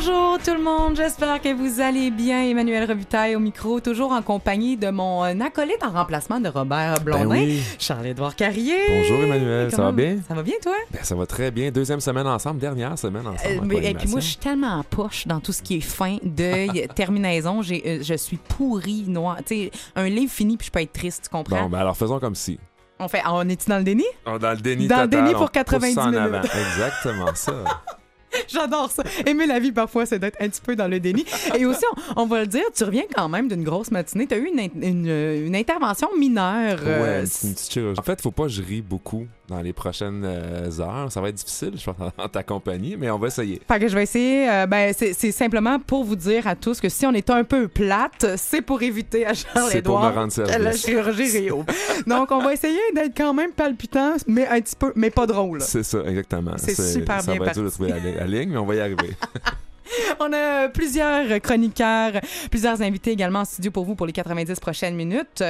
Bonjour 0.00 0.38
tout 0.38 0.54
le 0.54 0.62
monde, 0.62 0.94
j'espère 0.94 1.40
que 1.42 1.52
vous 1.52 1.80
allez 1.80 2.12
bien. 2.12 2.44
Emmanuel 2.44 2.88
Revitaille 2.88 3.34
au 3.34 3.40
micro, 3.40 3.80
toujours 3.80 4.12
en 4.12 4.22
compagnie 4.22 4.76
de 4.76 4.90
mon 4.90 5.24
euh, 5.24 5.34
acolyte 5.44 5.82
en 5.82 5.90
remplacement 5.90 6.38
de 6.38 6.48
Robert 6.48 7.00
Blondin, 7.02 7.24
Ben 7.24 7.30
oui. 7.48 7.60
Charles-Édouard 7.80 8.36
Carrier. 8.36 8.76
Bonjour 8.88 9.24
Emmanuel, 9.24 9.72
ça 9.72 9.82
va 9.82 9.90
bien? 9.90 10.18
Ça 10.28 10.34
va 10.34 10.44
bien 10.44 10.54
toi? 10.62 10.76
Ben, 10.92 11.00
ça 11.02 11.16
va 11.16 11.26
très 11.26 11.50
bien. 11.50 11.72
Deuxième 11.72 11.98
semaine 11.98 12.28
ensemble, 12.28 12.60
dernière 12.60 12.96
semaine 12.96 13.26
ensemble. 13.26 13.40
Euh, 13.56 13.60
mais- 13.64 13.90
et 13.90 13.94
puis 13.94 14.06
moi, 14.08 14.20
je 14.20 14.26
suis 14.26 14.36
tellement 14.36 14.68
en 14.78 14.84
poche 14.84 15.26
dans 15.26 15.40
tout 15.40 15.52
ce 15.52 15.62
qui 15.62 15.78
est 15.78 15.80
fin, 15.80 16.18
deuil, 16.22 16.86
terminaison. 16.94 17.62
J'ai, 17.62 17.82
euh, 17.84 17.98
je 18.00 18.14
suis 18.14 18.36
pourri, 18.36 19.02
noir. 19.08 19.38
Tu 19.38 19.64
sais, 19.64 19.70
un 19.96 20.08
livre 20.08 20.30
fini, 20.32 20.56
puis 20.56 20.66
je 20.68 20.70
peux 20.70 20.80
être 20.80 20.92
triste, 20.92 21.24
tu 21.24 21.30
comprends? 21.36 21.62
Bon, 21.64 21.70
ben 21.70 21.78
alors 21.78 21.96
faisons 21.96 22.20
comme 22.20 22.36
si. 22.36 22.60
On 23.00 23.08
fait, 23.08 23.22
on 23.28 23.48
est-tu 23.48 23.68
dans 23.68 23.78
le 23.78 23.84
déni? 23.84 24.04
Oh, 24.26 24.38
dans 24.38 24.50
le 24.50 24.56
déni 24.58 24.86
Dans 24.86 25.02
le 25.02 25.08
déni 25.08 25.32
pour 25.32 25.50
pousse 25.50 25.50
90 25.54 25.94
ça 25.94 26.02
en 26.04 26.06
minutes. 26.12 26.20
avant. 26.20 26.40
Exactement 26.42 27.34
ça. 27.34 27.52
J'adore 28.48 28.90
ça. 28.90 29.02
Aimer 29.26 29.46
la 29.46 29.58
vie, 29.58 29.72
parfois, 29.72 30.06
c'est 30.06 30.18
d'être 30.18 30.36
un 30.40 30.48
petit 30.48 30.60
peu 30.60 30.76
dans 30.76 30.88
le 30.88 31.00
déni. 31.00 31.24
Et 31.58 31.64
aussi, 31.66 31.84
on, 32.16 32.22
on 32.22 32.26
va 32.26 32.40
le 32.40 32.46
dire, 32.46 32.64
tu 32.74 32.84
reviens 32.84 33.04
quand 33.14 33.28
même 33.28 33.48
d'une 33.48 33.64
grosse 33.64 33.90
matinée. 33.90 34.26
Tu 34.26 34.34
as 34.34 34.38
eu 34.38 34.46
une, 34.52 34.70
une, 34.82 35.46
une 35.46 35.56
intervention 35.56 36.08
mineure. 36.18 36.78
euh, 36.82 37.22
Ouais, 37.22 37.28
une 37.44 37.54
petite 37.54 37.72
chirurgie. 37.72 38.00
En 38.00 38.02
fait, 38.02 38.20
faut 38.20 38.30
pas 38.30 38.44
que 38.44 38.48
je 38.50 38.62
rie 38.62 38.82
beaucoup 38.82 39.26
dans 39.48 39.60
les 39.60 39.72
prochaines 39.72 40.22
euh, 40.24 40.70
heures. 40.80 41.10
Ça 41.10 41.20
va 41.20 41.30
être 41.30 41.34
difficile, 41.34 41.72
je 41.76 41.84
pense, 41.84 41.96
en 42.18 42.28
ta 42.28 42.42
compagnie, 42.42 42.96
mais 42.96 43.10
on 43.10 43.18
va 43.18 43.28
essayer. 43.28 43.60
Fait 43.66 43.78
que 43.78 43.88
je 43.88 43.94
vais 43.94 44.02
essayer. 44.02 44.48
euh, 44.48 44.66
ben, 44.66 44.94
c'est 44.94 45.32
simplement 45.32 45.78
pour 45.78 46.04
vous 46.04 46.16
dire 46.16 46.46
à 46.46 46.54
tous 46.54 46.80
que 46.80 46.88
si 46.88 47.06
on 47.06 47.12
est 47.12 47.30
un 47.30 47.44
peu 47.44 47.68
plate, 47.68 48.26
c'est 48.36 48.62
pour 48.62 48.82
éviter 48.82 49.26
à 49.26 49.34
Charles-Édouard 49.34 50.28
la 50.58 50.72
chirurgie 50.72 51.38
Rio. 51.38 51.64
Donc, 52.06 52.30
on 52.30 52.38
va 52.38 52.52
essayer 52.52 52.78
d'être 52.94 53.16
quand 53.16 53.34
même 53.34 53.52
palpitant, 53.52 54.16
mais 54.26 54.46
un 54.46 54.60
petit 54.60 54.76
peu, 54.76 54.92
mais 54.94 55.10
pas 55.10 55.26
drôle. 55.26 55.60
C'est 55.62 55.82
ça, 55.82 55.98
exactement. 56.06 56.52
C'est 56.56 56.74
super 56.74 57.20
ça 57.22 57.32
bien 57.32 57.40
va 57.40 57.46
être 57.46 57.54
dur 57.54 57.64
de 57.64 57.70
trouver 57.70 57.90
la, 57.90 58.20
la 58.20 58.26
ligne, 58.26 58.50
mais 58.50 58.58
on 58.58 58.66
va 58.66 58.74
y 58.74 58.80
arriver. 58.80 59.10
On 60.20 60.30
a 60.32 60.68
plusieurs 60.68 61.40
chroniqueurs, 61.40 62.12
plusieurs 62.50 62.82
invités 62.82 63.10
également 63.10 63.40
en 63.40 63.44
studio 63.44 63.70
pour 63.70 63.84
vous 63.84 63.94
pour 63.94 64.06
les 64.06 64.12
90 64.12 64.60
prochaines 64.60 64.94
minutes. 64.94 65.42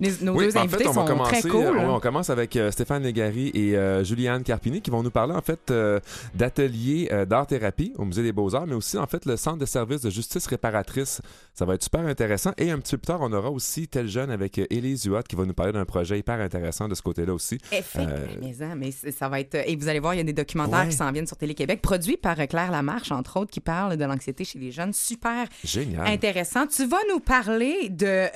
Nos 0.00 0.32
Oui, 0.32 0.46
deux 0.46 0.56
en 0.56 0.62
invités 0.62 0.78
fait, 0.84 0.88
on 0.88 0.92
sont 0.94 1.04
va 1.04 1.10
commencer. 1.12 1.40
très 1.40 1.48
cool. 1.48 1.76
oui, 1.76 1.84
on 1.86 2.00
commence 2.00 2.28
avec 2.30 2.56
euh, 2.56 2.70
Stéphane 2.72 3.02
Legary 3.04 3.50
et 3.54 3.76
euh, 3.76 4.02
Juliane 4.02 4.42
Carpini 4.42 4.80
qui 4.82 4.90
vont 4.90 5.02
nous 5.02 5.10
parler 5.12 5.32
en 5.34 5.40
fait 5.42 5.70
euh, 5.70 6.00
d'ateliers 6.34 7.08
euh, 7.12 7.24
d'art-thérapie 7.24 7.92
au 7.98 8.04
Musée 8.04 8.22
des 8.22 8.32
Beaux-Arts, 8.32 8.66
mais 8.66 8.74
aussi 8.74 8.98
en 8.98 9.06
fait 9.06 9.24
le 9.26 9.36
Centre 9.36 9.58
de 9.58 9.66
services 9.66 10.00
de 10.00 10.10
justice 10.10 10.46
réparatrice. 10.46 11.20
Ça 11.54 11.64
va 11.64 11.74
être 11.74 11.82
super 11.84 12.00
intéressant. 12.00 12.52
Et 12.58 12.70
un 12.70 12.78
petit 12.78 12.92
peu 12.92 12.98
plus 12.98 13.06
tard, 13.06 13.18
on 13.20 13.32
aura 13.32 13.50
aussi 13.50 13.86
Tel 13.86 14.08
Jeune 14.08 14.30
avec 14.30 14.58
euh, 14.58 14.66
Élise 14.70 15.04
Huot 15.04 15.22
qui 15.28 15.36
va 15.36 15.44
nous 15.44 15.52
parler 15.54 15.72
d'un 15.72 15.84
projet 15.84 16.18
hyper 16.18 16.40
intéressant 16.40 16.88
de 16.88 16.94
ce 16.94 17.02
côté-là 17.02 17.32
aussi. 17.34 17.58
Effectivement, 17.70 18.74
mais, 18.76 18.90
ça 18.90 19.28
va 19.28 19.40
être. 19.40 19.54
Et 19.66 19.76
vous 19.76 19.88
allez 19.88 20.00
voir, 20.00 20.14
il 20.14 20.18
y 20.18 20.20
a 20.20 20.24
des 20.24 20.32
documentaires 20.32 20.80
Ouais. 20.80 20.88
qui 20.88 20.96
s'en 20.96 21.12
viennent 21.12 21.26
sur 21.26 21.36
Télé-Québec, 21.36 21.80
produits 21.82 22.16
par 22.16 22.36
Claire 22.48 22.70
Lamarche, 22.70 23.12
entre 23.12 23.38
autres, 23.38 23.50
qui 23.50 23.60
parlent 23.60 23.96
de 23.96 24.04
l'anxiété 24.04 24.44
chez 24.44 24.58
les 24.58 24.72
jeunes. 24.72 24.92
Super 24.92 25.46
Génial. 25.62 26.06
intéressant. 26.06 26.66
Tu 26.66 26.86
vas 26.86 26.96
nous 27.12 27.20
parler 27.20 27.88
de 27.90 28.26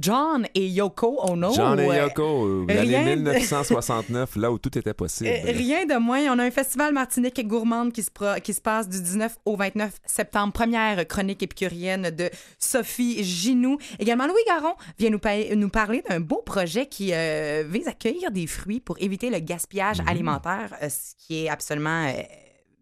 John 0.00 0.46
et 0.54 0.66
Yoko 0.68 1.09
Ono. 1.18 1.52
John 1.52 1.78
et 1.80 1.88
Euh, 1.88 2.02
Yoko, 2.06 2.46
euh, 2.46 2.64
rien 2.68 2.84
l'année 3.04 3.16
de- 3.16 3.30
1969, 3.32 4.36
là 4.36 4.50
où 4.52 4.58
tout 4.58 4.76
était 4.78 4.94
possible. 4.94 5.30
Euh, 5.30 5.52
rien 5.52 5.84
de 5.86 5.98
moins. 5.98 6.20
On 6.34 6.38
a 6.38 6.44
un 6.44 6.50
festival 6.50 6.92
Martinique 6.92 7.46
gourmande 7.46 7.92
qui 7.92 8.02
se, 8.02 8.10
pro- 8.10 8.40
qui 8.42 8.52
se 8.54 8.60
passe 8.60 8.88
du 8.88 9.00
19 9.00 9.36
au 9.44 9.56
29 9.56 9.92
septembre. 10.06 10.52
Première 10.52 11.06
chronique 11.06 11.42
épicurienne 11.42 12.10
de 12.10 12.30
Sophie 12.58 13.22
Ginou. 13.24 13.78
Également, 13.98 14.26
Louis 14.26 14.42
Garon 14.46 14.74
vient 14.98 15.10
nous, 15.10 15.18
pa- 15.18 15.54
nous 15.54 15.68
parler 15.68 16.02
d'un 16.08 16.20
beau 16.20 16.42
projet 16.44 16.86
qui 16.86 17.10
euh, 17.12 17.64
vise 17.66 17.88
à 17.88 17.92
cueillir 17.92 18.30
des 18.30 18.46
fruits 18.46 18.80
pour 18.80 18.96
éviter 19.00 19.30
le 19.30 19.38
gaspillage 19.40 20.00
Mhm. 20.00 20.08
alimentaire, 20.08 20.74
euh, 20.82 20.88
ce 20.88 21.14
qui 21.18 21.44
est 21.44 21.48
absolument, 21.48 22.06
euh, 22.06 22.22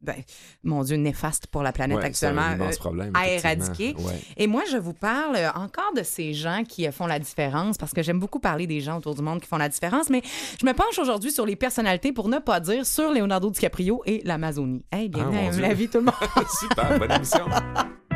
ben, 0.02 0.16
mon 0.62 0.82
Dieu, 0.84 0.96
néfaste 0.96 1.46
pour 1.48 1.62
la 1.62 1.72
planète 1.72 1.98
Ouais, 1.98 2.04
actuellement. 2.04 2.42
un 2.42 2.60
euh, 2.60 2.70
problème. 2.78 3.12
à 3.14 3.28
éradiquer. 3.28 3.94
Ouais. 3.98 4.20
et 4.36 4.46
moi, 4.46 4.62
je 4.70 4.76
vous 4.76 4.92
parle 4.92 5.36
euh, 5.36 5.50
encore 5.54 5.92
de 5.96 6.02
ces 6.02 6.34
gens 6.34 6.62
qui 6.66 6.86
euh, 6.86 6.92
font 6.92 7.06
la 7.06 7.18
différence, 7.18 7.78
parce 7.78 7.92
que 7.92 8.02
j'aime 8.02 8.20
beaucoup 8.20 8.38
parler 8.40 8.66
des 8.66 8.80
gens 8.80 8.98
autour 8.98 9.14
du 9.14 9.22
monde 9.22 9.40
qui 9.40 9.48
font 9.48 9.56
la 9.56 9.68
différence, 9.68 10.10
mais 10.10 10.22
je 10.60 10.66
me 10.66 10.72
penche 10.72 10.98
aujourd'hui 10.98 11.32
sur 11.32 11.46
les 11.46 11.56
personnalités, 11.56 12.12
pour 12.12 12.28
ne 12.28 12.38
pas 12.38 12.60
dire 12.60 12.86
sur 12.86 13.12
Leonardo 13.12 13.50
DiCaprio 13.50 14.02
et 14.06 14.22
l'Amazonie. 14.24 14.84
Hey, 14.92 15.08
bienvenue 15.08 15.38
Ah, 15.56 15.60
la 15.60 15.74
vie, 15.74 15.88
tout 15.88 15.98
le 15.98 16.04
monde. 16.04 16.14
Super, 16.60 16.98
bonne 16.98 17.12
émission. 17.12 17.44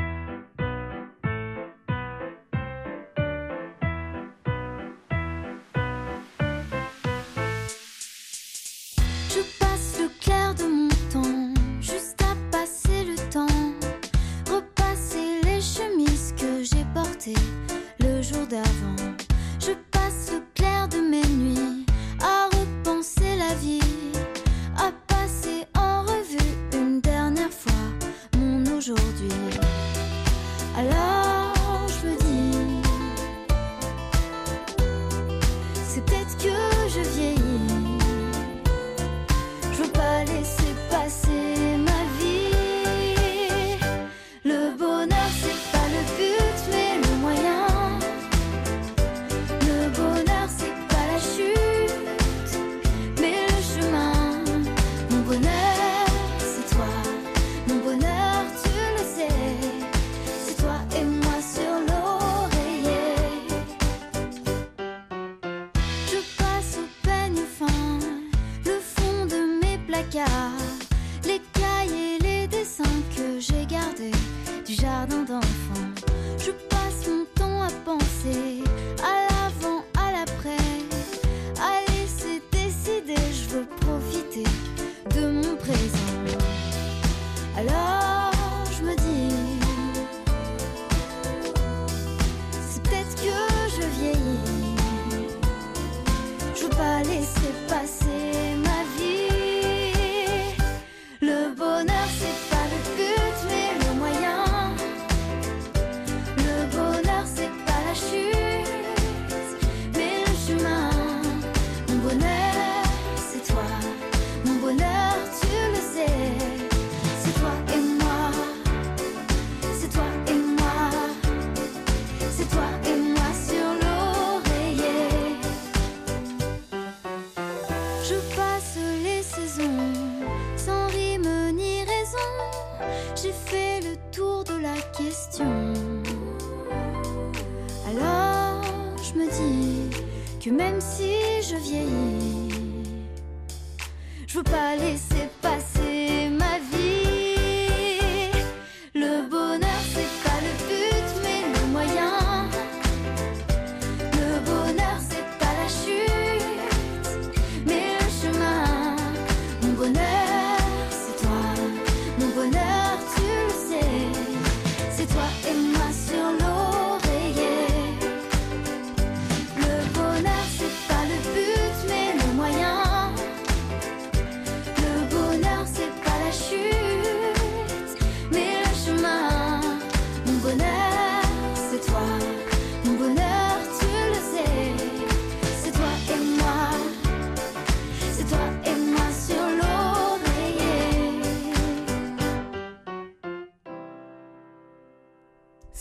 c'est 165.02 165.14
toi 165.14 165.24
et 165.48 165.54
moi. 165.54 165.71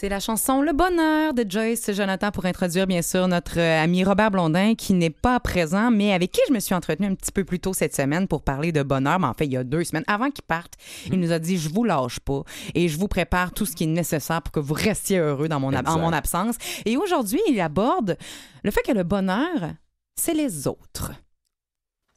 C'est 0.02 0.10
la 0.10 0.20
chanson 0.20 0.64
Le 0.64 0.74
Bonheur 0.74 1.36
de 1.36 1.46
Joyce 1.48 1.92
Jonathan 1.94 2.32
pour 2.32 2.46
introduire 2.46 2.88
bien 2.88 3.04
sûr 3.04 3.28
notre 3.28 3.60
euh, 3.60 3.84
ami 3.84 4.04
Robert 4.04 4.32
Blondin 4.32 4.74
qui 4.74 4.96
n'est 4.96 5.12
pas 5.12 5.40
présent 5.40 5.92
mais 5.92 6.12
avec 6.12 6.32
qui 6.32 6.42
je 6.48 6.54
me 6.56 6.60
suis 6.60 6.74
entretenue 6.74 7.06
un 7.06 7.14
petit 7.14 7.32
peu 7.32 7.44
plus 7.44 7.60
tôt 7.60 7.72
cette 7.72 7.96
semaine 7.96 8.28
pour 8.28 8.42
parler 8.42 8.72
de 8.72 8.82
bonheur. 8.82 9.20
Mais 9.20 9.28
en 9.28 9.36
fait, 9.36 9.46
il 9.46 9.52
y 9.52 9.58
a 9.58 9.64
deux 9.64 9.84
semaines. 9.84 10.04
Avant 10.08 10.32
qu'il 10.32 10.44
parte, 10.44 10.74
il 11.12 11.20
nous 11.20 11.32
a 11.32 11.38
dit 11.38 11.56
je 11.56 11.70
vous 11.70 11.84
lâche 11.84 12.20
pas 12.20 12.42
et 12.74 12.88
je 12.88 12.98
vous 12.98 13.08
prépare 13.08 13.52
tout 13.52 13.68
ce 13.68 13.76
qui 13.76 13.84
est 13.84 13.88
nécessaire 13.88 14.42
pour 14.42 14.52
que 14.52 14.60
vous 14.60 14.74
restiez 14.74 15.20
heureux 15.20 15.48
dans 15.48 15.60
mon, 15.60 15.72
en 15.72 16.00
mon 16.00 16.14
absence. 16.14 16.56
Et 16.86 16.98
aujourd'hui, 16.98 17.40
il 17.48 17.62
aborde 17.62 18.18
le 18.64 18.72
fait 18.72 18.82
que 18.82 18.94
le 18.94 19.04
bonheur, 19.04 19.74
c'est 20.16 20.34
les 20.34 20.66
autres. 20.66 21.12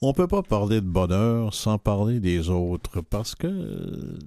On 0.00 0.14
peut 0.14 0.26
pas 0.26 0.42
parler 0.42 0.80
de 0.80 0.88
bonheur 0.88 1.52
sans 1.52 1.76
parler 1.76 2.18
des 2.18 2.48
autres 2.48 3.02
parce 3.02 3.34
que, 3.34 3.46
euh, 3.46 4.18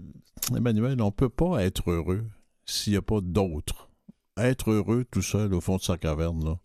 Emmanuel, 0.56 1.02
on 1.02 1.10
peut 1.10 1.28
pas 1.28 1.64
être 1.64 1.90
heureux 1.90 2.24
s'il 2.68 2.94
n'y 2.94 2.98
a 2.98 3.02
pas 3.02 3.22
d'autres. 3.22 3.90
Être 4.38 4.72
heureux 4.72 5.06
tout 5.10 5.22
seul 5.24 5.54
au 5.54 5.62
fond 5.62 5.78
de 5.78 5.82
sa 5.82 5.98
caverne, 5.98 6.44
là, 6.46 6.60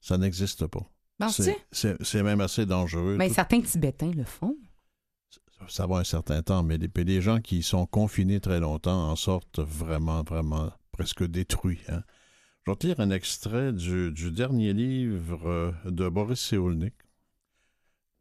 ça 0.00 0.16
n'existe 0.16 0.66
pas. 0.66 0.88
C'est- 1.30 2.22
même 2.22 2.40
assez 2.40 2.64
dangereux. 2.64 3.16
Mais 3.18 3.28
Tout- 3.28 3.34
certains 3.34 3.60
Tibétains 3.60 4.12
le 4.12 4.24
font. 4.24 4.56
ça 5.68 5.86
va 5.86 5.96
un 5.98 6.04
certain 6.04 6.42
temps, 6.42 6.62
mais 6.62 6.78
les, 6.78 6.88
les 7.04 7.20
gens 7.20 7.40
qui 7.40 7.62
sont 7.62 7.84
confinés 7.86 8.40
très 8.40 8.60
longtemps 8.60 9.10
en 9.10 9.16
sortent 9.16 9.58
vraiment, 9.58 10.22
vraiment 10.22 10.72
presque 10.92 11.24
détruits. 11.26 11.80
Hein. 11.88 12.02
Je 12.66 12.72
lire 12.86 13.00
un 13.00 13.10
extrait 13.10 13.72
du, 13.72 14.12
du 14.12 14.30
dernier 14.30 14.72
livre 14.74 15.48
euh, 15.48 15.72
de 15.86 16.08
Boris 16.08 16.38
Cyrulnik, 16.40 16.94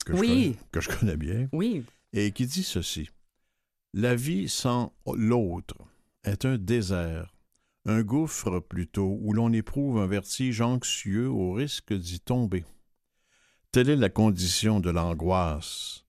que, 0.05 0.13
je 0.15 0.19
Oui. 0.19 0.27
connais, 0.27 0.55
que 0.71 0.81
je 0.81 0.89
connais 0.89 1.17
bien, 1.17 1.49
Oui. 1.51 1.83
et 2.13 2.31
qui 2.31 2.45
dit 2.47 2.63
ceci. 2.63 3.09
La 3.93 4.15
vie 4.15 4.47
sans 4.49 4.93
l'autre 5.13 5.75
est 6.27 6.45
un 6.45 6.57
désert, 6.57 7.33
un 7.85 8.01
gouffre 8.03 8.59
plutôt, 8.59 9.17
où 9.21 9.33
l'on 9.33 9.53
éprouve 9.53 9.99
un 9.99 10.07
vertige 10.07 10.61
anxieux 10.61 11.29
au 11.29 11.53
risque 11.53 11.93
d'y 11.93 12.19
tomber. 12.19 12.65
Telle 13.71 13.89
est 13.89 13.95
la 13.95 14.09
condition 14.09 14.79
de 14.79 14.89
l'angoisse. 14.89 16.03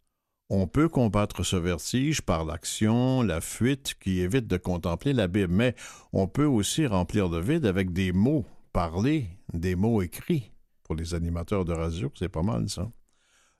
On 0.50 0.66
peut 0.66 0.88
combattre 0.88 1.42
ce 1.44 1.56
vertige 1.56 2.22
par 2.22 2.44
l'action, 2.44 3.22
la 3.22 3.40
fuite 3.40 3.94
qui 4.00 4.20
évite 4.20 4.46
de 4.46 4.56
contempler 4.56 5.12
l'abîme, 5.12 5.52
mais 5.52 5.74
on 6.12 6.26
peut 6.26 6.46
aussi 6.46 6.86
remplir 6.86 7.28
le 7.28 7.40
vide 7.40 7.66
avec 7.66 7.92
des 7.92 8.12
mots 8.12 8.46
parlés, 8.72 9.28
des 9.52 9.76
mots 9.76 10.02
écrits. 10.02 10.50
Pour 10.84 10.94
les 10.94 11.14
animateurs 11.14 11.64
de 11.66 11.74
radio, 11.74 12.10
c'est 12.18 12.30
pas 12.30 12.42
mal 12.42 12.68
ça. 12.68 12.90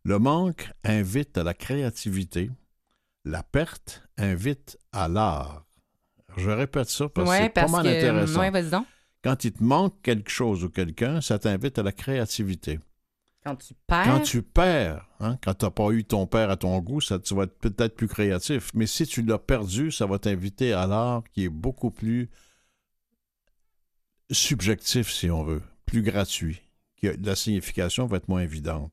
Le 0.03 0.19
manque 0.19 0.73
invite 0.83 1.37
à 1.37 1.45
la 1.45 1.55
créativité, 1.55 2.51
la 3.25 3.43
perte 3.43 4.03
invite 4.17 4.79
à 4.93 5.09
l'art. 5.09 5.68
Je 6.39 6.51
répète 6.51 6.89
ça 6.89 7.09
parce 7.09 7.27
que 7.27 7.31
ouais, 7.31 7.43
c'est 7.45 7.49
pas 7.51 7.61
parce 7.63 7.73
mal 7.73 7.85
que. 7.85 7.89
intéressant. 7.89 8.41
Ouais, 8.41 8.51
vas-y 8.51 8.71
donc. 8.71 8.87
Quand 9.23 9.45
il 9.45 9.53
te 9.53 9.63
manque 9.63 10.01
quelque 10.03 10.31
chose 10.31 10.65
ou 10.65 10.69
quelqu'un, 10.71 11.21
ça 11.21 11.39
t'invite 11.39 11.79
à 11.79 11.83
la 11.83 11.93
créativité. 11.93 12.79
Quand 13.45 13.57
tu 13.57 13.75
perds? 13.87 14.05
Quand 14.05 14.21
tu 14.21 14.43
perds, 14.43 15.07
hein, 15.21 15.39
quand 15.43 15.55
tu 15.55 15.65
n'as 15.65 15.71
pas 15.71 15.91
eu 15.91 16.05
ton 16.05 16.27
père 16.27 16.51
à 16.51 16.57
ton 16.57 16.79
goût, 16.81 17.01
ça, 17.01 17.19
tu 17.19 17.35
vas 17.35 17.45
être 17.45 17.59
peut-être 17.59 17.95
plus 17.97 18.09
créatif. 18.09 18.71
Mais 18.75 18.87
si 18.87 19.07
tu 19.07 19.23
l'as 19.23 19.39
perdu, 19.39 19.91
ça 19.91 20.07
va 20.07 20.19
t'inviter 20.19 20.73
à 20.73 20.87
l'art 20.87 21.23
qui 21.33 21.45
est 21.45 21.49
beaucoup 21.49 21.91
plus 21.91 22.29
subjectif, 24.31 25.11
si 25.11 25.31
on 25.31 25.43
veut, 25.45 25.63
plus 25.87 26.03
gratuit. 26.03 26.61
La 27.03 27.37
signification 27.37 28.07
va 28.07 28.17
être 28.19 28.29
moins 28.29 28.41
évidente. 28.43 28.93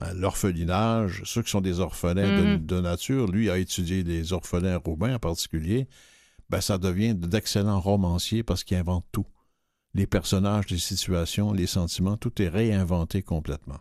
Hein, 0.00 0.12
L'orphelinage, 0.14 1.22
ceux 1.24 1.42
qui 1.42 1.50
sont 1.50 1.60
des 1.60 1.80
orphelins 1.80 2.36
de- 2.36 2.56
Mhm. 2.56 2.66
de, 2.66 2.80
nature, 2.80 3.26
lui 3.30 3.50
a 3.50 3.58
étudié 3.58 4.02
les 4.04 4.32
orphelins 4.32 4.76
roumains 4.78 5.16
en 5.16 5.18
particulier, 5.18 5.88
ben, 6.50 6.60
ça 6.60 6.78
devient 6.78 7.14
d'excellents 7.14 7.80
romanciers 7.80 8.42
parce 8.42 8.64
qu'ils 8.64 8.76
inventent 8.76 9.06
tout. 9.12 9.26
Les 9.94 10.06
personnages, 10.06 10.68
les 10.68 10.78
situations, 10.78 11.52
les 11.52 11.66
sentiments, 11.66 12.16
tout 12.16 12.40
est 12.42 12.48
réinventé 12.48 13.22
complètement. 13.22 13.78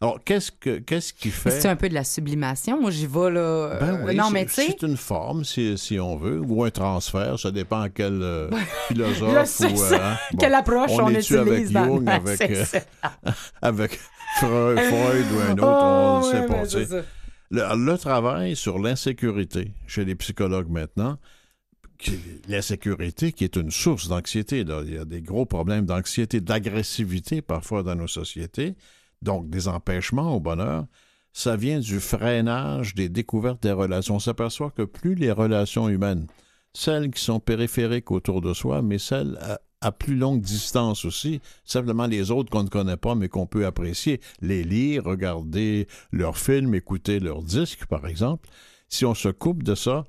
Alors, 0.00 0.20
qu'est-ce, 0.24 0.52
que, 0.52 0.78
qu'est-ce 0.78 1.12
qui 1.12 1.30
fait... 1.30 1.50
C'est 1.50 1.68
un 1.68 1.74
peu 1.74 1.88
de 1.88 1.94
la 1.94 2.04
sublimation. 2.04 2.80
Moi, 2.80 2.92
j'y 2.92 3.06
vais, 3.08 3.30
là. 3.32 3.78
Ben 3.80 3.94
euh, 3.96 4.06
oui, 4.06 4.14
non, 4.14 4.26
c'est- 4.28 4.32
mais 4.32 4.46
tu 4.46 4.52
sais. 4.52 4.66
c'est 4.68 4.86
une 4.86 4.96
forme, 4.96 5.44
si, 5.44 5.76
si 5.76 5.98
on 5.98 6.16
veut, 6.16 6.38
ou 6.40 6.62
un 6.62 6.70
transfert, 6.70 7.36
ça 7.38 7.50
dépend 7.50 7.80
à 7.80 7.88
quel 7.90 8.22
euh, 8.22 8.48
Je 8.50 8.94
philosophe 8.94 9.60
ou... 9.60 9.82
euh, 9.82 9.98
hein, 10.00 10.16
bon, 10.30 10.38
Quelle 10.38 10.54
approche 10.54 10.90
on, 10.92 11.02
on 11.02 11.06
avec 11.08 11.18
utilise 11.28 11.72
dans 11.72 11.84
Jung, 11.84 12.08
avec, 12.08 12.36
C'est 12.38 12.76
euh, 12.76 13.30
avec 13.62 13.98
Freud, 14.38 14.78
Freud 14.88 15.26
ou 15.34 15.40
un 15.40 15.52
autre, 15.54 15.62
Oh, 15.64 16.20
on 16.22 16.26
ne 16.26 16.32
sait 16.32 16.46
pas. 16.46 16.86
ben. 16.96 17.04
Le, 17.50 17.84
le 17.92 17.98
travail 17.98 18.54
sur 18.54 18.78
l'insécurité 18.78 19.74
chez 19.88 20.04
les 20.04 20.14
psychologues 20.14 20.68
maintenant, 20.70 21.18
qui- 21.98 22.18
l'insécurité 22.48 23.32
qui 23.32 23.44
est 23.44 23.56
une 23.56 23.70
source 23.70 24.08
d'anxiété. 24.08 24.60
Il 24.60 24.94
y 24.94 24.98
a 24.98 25.04
des 25.04 25.22
gros 25.22 25.46
problèmes 25.46 25.84
d'anxiété, 25.84 26.40
d'agressivité 26.40 27.42
parfois 27.42 27.82
dans 27.82 27.94
nos 27.94 28.06
sociétés, 28.06 28.74
donc 29.22 29.50
des 29.50 29.68
empêchements 29.68 30.34
au 30.34 30.40
bonheur. 30.40 30.86
Ça 31.32 31.56
vient 31.56 31.80
du 31.80 32.00
freinage 32.00 32.94
des 32.94 33.08
découvertes 33.08 33.62
des 33.62 33.72
relations. 33.72 34.16
On 34.16 34.20
s'aperçoit 34.20 34.70
que 34.70 34.82
plus 34.82 35.14
les 35.14 35.30
relations 35.30 35.88
humaines, 35.88 36.26
celles 36.72 37.10
qui 37.10 37.22
sont 37.22 37.40
périphériques 37.40 38.10
autour 38.10 38.40
de 38.40 38.54
soi, 38.54 38.82
mais 38.82 38.98
celles 38.98 39.38
à 39.80 39.92
plus 39.92 40.16
longue 40.16 40.40
distance 40.40 41.04
aussi, 41.04 41.40
simplement 41.64 42.06
les 42.06 42.32
autres 42.32 42.50
qu'on 42.50 42.64
ne 42.64 42.68
connaît 42.68 42.96
pas 42.96 43.14
mais 43.14 43.28
qu'on 43.28 43.46
peut 43.46 43.64
apprécier, 43.64 44.20
les 44.40 44.64
lire, 44.64 45.04
regarder 45.04 45.86
leurs 46.10 46.36
films, 46.36 46.74
écouter 46.74 47.20
leurs 47.20 47.42
disques 47.42 47.86
par 47.86 48.06
exemple, 48.08 48.48
si 48.88 49.04
on 49.04 49.14
se 49.14 49.28
coupe 49.28 49.62
de 49.62 49.76
ça, 49.76 50.04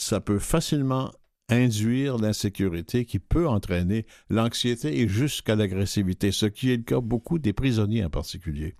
ça 0.00 0.20
peut 0.20 0.38
facilement 0.38 1.12
induire 1.48 2.16
l'insécurité 2.16 3.04
qui 3.04 3.18
peut 3.18 3.48
entraîner 3.48 4.06
l'anxiété 4.28 5.00
et 5.00 5.08
jusqu'à 5.08 5.56
l'agressivité, 5.56 6.30
ce 6.32 6.46
qui 6.46 6.70
est 6.70 6.76
le 6.76 6.82
cas 6.84 7.00
beaucoup 7.00 7.38
des 7.38 7.52
prisonniers 7.52 8.04
en 8.04 8.10
particulier. 8.10 8.76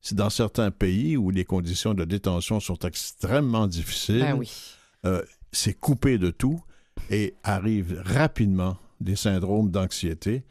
C'est 0.00 0.16
dans 0.16 0.30
certains 0.30 0.70
pays 0.70 1.16
où 1.16 1.30
les 1.30 1.44
conditions 1.44 1.94
de 1.94 2.04
détention 2.04 2.60
sont 2.60 2.78
extrêmement 2.80 3.66
difficiles, 3.66 4.20
Ben 4.20 4.36
oui. 4.36 4.50
c'est 5.52 5.74
coupé 5.74 6.18
de 6.18 6.30
tout 6.30 6.60
et 7.10 7.34
arrive 7.44 8.00
rapidement 8.04 8.76
des 9.00 9.16
syndromes 9.16 9.70
d'anxiété 9.70 10.44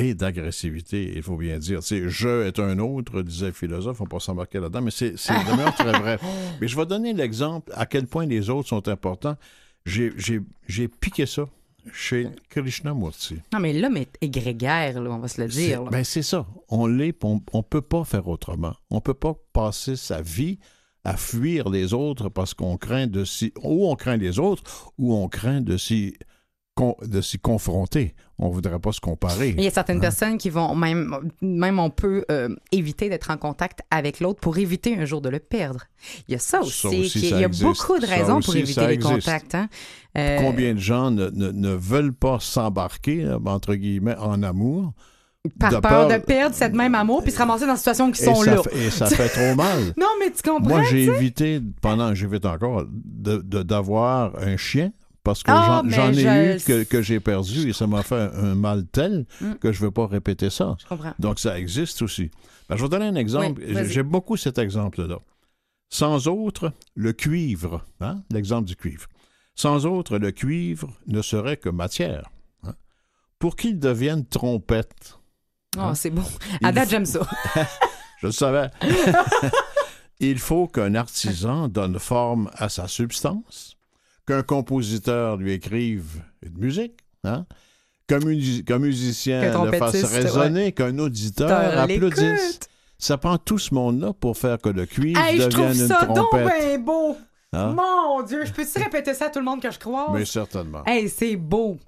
et 0.00 0.14
d'agressivité, 0.14 1.12
il 1.16 1.22
faut 1.22 1.36
bien 1.36 1.58
dire. 1.58 1.80
Je 1.82 2.46
est 2.46 2.58
un 2.58 2.78
autre, 2.78 3.22
disait 3.22 3.46
le 3.46 3.52
philosophe, 3.52 4.00
on 4.00 4.06
peut 4.06 4.18
s'embarquer 4.20 4.60
là-dedans, 4.60 4.82
mais 4.82 4.90
c'est 4.90 5.10
demeure 5.50 5.74
très 5.74 5.92
vrai. 5.98 6.18
Mais 6.60 6.68
je 6.68 6.76
vais 6.76 6.86
donner 6.86 7.12
l'exemple 7.12 7.72
à 7.74 7.84
quel 7.86 8.06
point 8.06 8.26
les 8.26 8.48
autres 8.50 8.68
sont 8.68 8.86
importants. 8.88 9.36
J'ai- 9.84 10.12
piqué 11.00 11.26
ça 11.26 11.48
chez 11.92 12.28
Krishnamurti. 12.50 13.36
Non, 13.52 13.60
mais 13.60 13.72
l'homme 13.72 13.96
est 13.96 14.28
grégaire, 14.28 15.00
là, 15.00 15.10
on 15.10 15.18
va 15.18 15.28
se 15.28 15.40
le 15.40 15.48
dire. 15.48 15.82
Ben, 15.84 16.04
c'est 16.04 16.22
ça. 16.22 16.46
On 16.68 16.86
l'est, 16.86 17.14
on 17.24 17.40
ne 17.54 17.62
peut 17.62 17.80
pas 17.80 18.04
faire 18.04 18.28
autrement. 18.28 18.74
On 18.90 19.00
peut 19.00 19.14
pas 19.14 19.34
passer 19.52 19.96
sa 19.96 20.20
vie 20.20 20.58
à 21.04 21.16
fuir 21.16 21.70
les 21.70 21.94
autres 21.94 22.28
parce 22.28 22.52
qu'on 22.52 22.76
craint 22.76 23.06
de 23.06 23.24
s'y... 23.24 23.52
Ou 23.62 23.88
on 23.88 23.96
craint 23.96 24.18
les 24.18 24.38
autres, 24.38 24.92
ou 24.98 25.14
on 25.14 25.28
craint 25.28 25.62
de 25.62 25.76
con- 25.78 26.12
de 27.04 27.20
s'y 27.20 27.38
confronter. 27.38 28.14
On 28.38 28.50
voudrait 28.50 28.78
pas 28.78 28.92
se 28.92 29.00
comparer. 29.00 29.54
Il 29.56 29.64
y 29.64 29.66
a 29.66 29.70
certaines 29.70 29.96
Hein? 29.98 30.00
personnes 30.00 30.38
qui 30.38 30.48
vont 30.50 30.74
même, 30.76 31.12
même 31.42 31.78
on 31.80 31.90
peut 31.90 32.24
euh, 32.30 32.48
éviter 32.70 33.08
d'être 33.08 33.30
en 33.30 33.36
contact 33.36 33.80
avec 33.90 34.20
l'autre 34.20 34.38
pour 34.40 34.58
éviter 34.58 34.96
un 34.96 35.04
jour 35.04 35.20
de 35.20 35.28
le 35.28 35.40
perdre. 35.40 35.80
Il 36.28 36.32
y 36.32 36.34
a 36.36 36.38
ça 36.38 36.60
aussi. 36.60 37.08
Ça 37.08 37.18
il 37.18 37.28
y 37.30 37.34
a 37.44 37.46
existe. 37.48 37.62
beaucoup 37.64 37.98
de 37.98 38.06
raisons 38.06 38.40
pour 38.40 38.54
éviter 38.54 38.86
les 38.86 38.94
existe. 38.94 39.12
contacts. 39.14 39.54
hein. 39.56 39.68
Euh, 40.16 40.38
Combien 40.40 40.74
de 40.74 40.78
gens 40.78 41.10
ne, 41.10 41.28
ne- 41.30 41.50
ne 41.50 41.70
veulent 41.74 42.12
pas 42.14 42.38
s'embarquer, 42.40 43.28
entre 43.44 43.74
guillemets, 43.74 44.16
en 44.16 44.42
amour? 44.42 44.92
par 45.58 45.70
de 45.70 45.76
peur, 45.78 46.08
peur- 46.08 46.18
de 46.18 46.24
perdre 46.24 46.54
cette 46.54 46.74
même 46.74 46.94
amour 46.94 47.22
puis 47.22 47.32
se 47.32 47.38
ramasser 47.38 47.64
dans 47.64 47.70
une 47.72 47.76
situation 47.78 48.10
qui 48.12 48.22
Et 48.22 48.24
sont 48.26 48.34
ça, 48.42 48.54
là. 48.56 48.62
et 48.74 48.90
ça 48.90 49.06
fait 49.06 49.28
trop 49.28 49.54
mal. 49.54 49.78
Non, 49.96 50.08
mais 50.20 50.30
tu 50.30 50.42
comprends? 50.48 50.68
Moi, 50.68 50.82
j'ai 50.82 51.04
évité, 51.04 51.60
pendant, 51.80 52.12
j'évite 52.14 52.44
encore, 52.44 52.84
de- 52.90 53.38
de- 53.38 53.62
d'avoir 53.62 54.36
un 54.40 54.56
chien 54.58 54.92
parce 55.28 55.42
que 55.42 55.50
Ah, 55.52 55.82
j'en- 55.86 56.10
ai 56.14 56.56
eu 56.56 56.60
que, 56.60 56.84
que 56.84 57.02
j'ai 57.02 57.20
perdu 57.20 57.68
et 57.68 57.72
ça 57.74 57.86
m'a 57.86 58.02
fait 58.02 58.30
un 58.34 58.54
mal 58.54 58.86
tel 58.86 59.26
Mm. 59.42 59.54
que 59.56 59.72
je 59.72 59.80
ne 59.82 59.86
veux 59.86 59.90
pas 59.90 60.06
répéter 60.06 60.48
ça. 60.48 60.74
Je 60.80 60.86
comprends. 60.86 61.12
Donc, 61.18 61.38
ça 61.38 61.58
existe 61.58 62.00
aussi. 62.00 62.30
Ben, 62.70 62.76
je 62.76 62.82
vais 62.82 62.88
donner 62.88 63.04
un 63.06 63.14
exemple. 63.14 63.60
Oui. 63.66 63.74
J'aime 63.90 64.08
beaucoup 64.08 64.38
cet 64.38 64.56
exemple-là. 64.56 65.18
Sans 65.90 66.28
autre, 66.28 66.72
le 66.94 67.12
cuivre, 67.12 67.84
hein, 68.00 68.22
l'exemple 68.30 68.66
du 68.66 68.74
cuivre. 68.76 69.06
Sans 69.54 69.84
autre, 69.84 70.16
le 70.18 70.30
cuivre 70.30 70.88
ne 71.06 71.20
serait 71.20 71.58
que 71.58 71.68
matière. 71.68 72.30
hein. 72.64 72.74
Pour 73.38 73.54
qu'il 73.56 73.78
devienne 73.78 74.24
trompette, 74.24 75.18
Oh, 75.76 75.80
Hein? 75.80 75.94
c'est. 75.94 76.10
Il 76.62 76.66
À 76.66 76.72
date, 76.72 76.84
faut- 76.84 76.90
j'aime 76.90 77.04
ça. 77.04 77.20
je 78.22 78.26
le 78.28 78.32
savais, 78.32 78.70
il 80.20 80.38
faut 80.38 80.66
qu'un 80.66 80.94
artisan 80.94 81.68
donne 81.68 81.98
forme 81.98 82.50
à 82.54 82.68
sa 82.68 82.88
substance, 82.88 83.76
qu'un 84.28 84.42
compositeur 84.42 85.36
lui 85.38 85.52
écrive 85.52 86.22
une 86.42 86.58
musique, 86.58 86.98
hein, 87.24 87.46
qu'un 88.06 88.18
musi- 88.18 88.62
qu'un 88.64 88.78
musicien 88.78 89.64
le 89.64 89.72
fasse 89.72 90.04
résonner, 90.04 90.72
qu'un 90.72 90.98
auditeur 90.98 91.78
applaudisse. 91.78 92.60
Ça 92.98 93.16
prend 93.16 93.38
tout 93.38 93.58
ce 93.58 93.72
monde-là 93.74 94.12
pour 94.12 94.36
faire 94.36 94.58
que 94.58 94.68
le 94.68 94.84
cuivre 94.84 95.20
Hey, 95.20 95.40
je 95.40 95.46
devienne 95.46 95.68
une 95.80 95.86
ça 95.86 96.04
donc 96.04 96.30
beau. 96.84 97.16
hein? 97.52 97.72
Mon 97.76 98.22
Dieu, 98.22 98.44
je 98.44 98.52
peux-tu 98.52 98.78
répéter 98.82 99.14
ça 99.14 99.26
à 99.26 99.30
tout 99.30 99.38
le 99.38 99.44
monde 99.44 99.62
que 99.62 99.70
je 99.70 99.78
croise? 99.78 100.10
Mais 100.12 100.24
certainement. 100.24 100.82
Hey, 100.84 101.08
c'est 101.08 101.36
beau. 101.36 101.78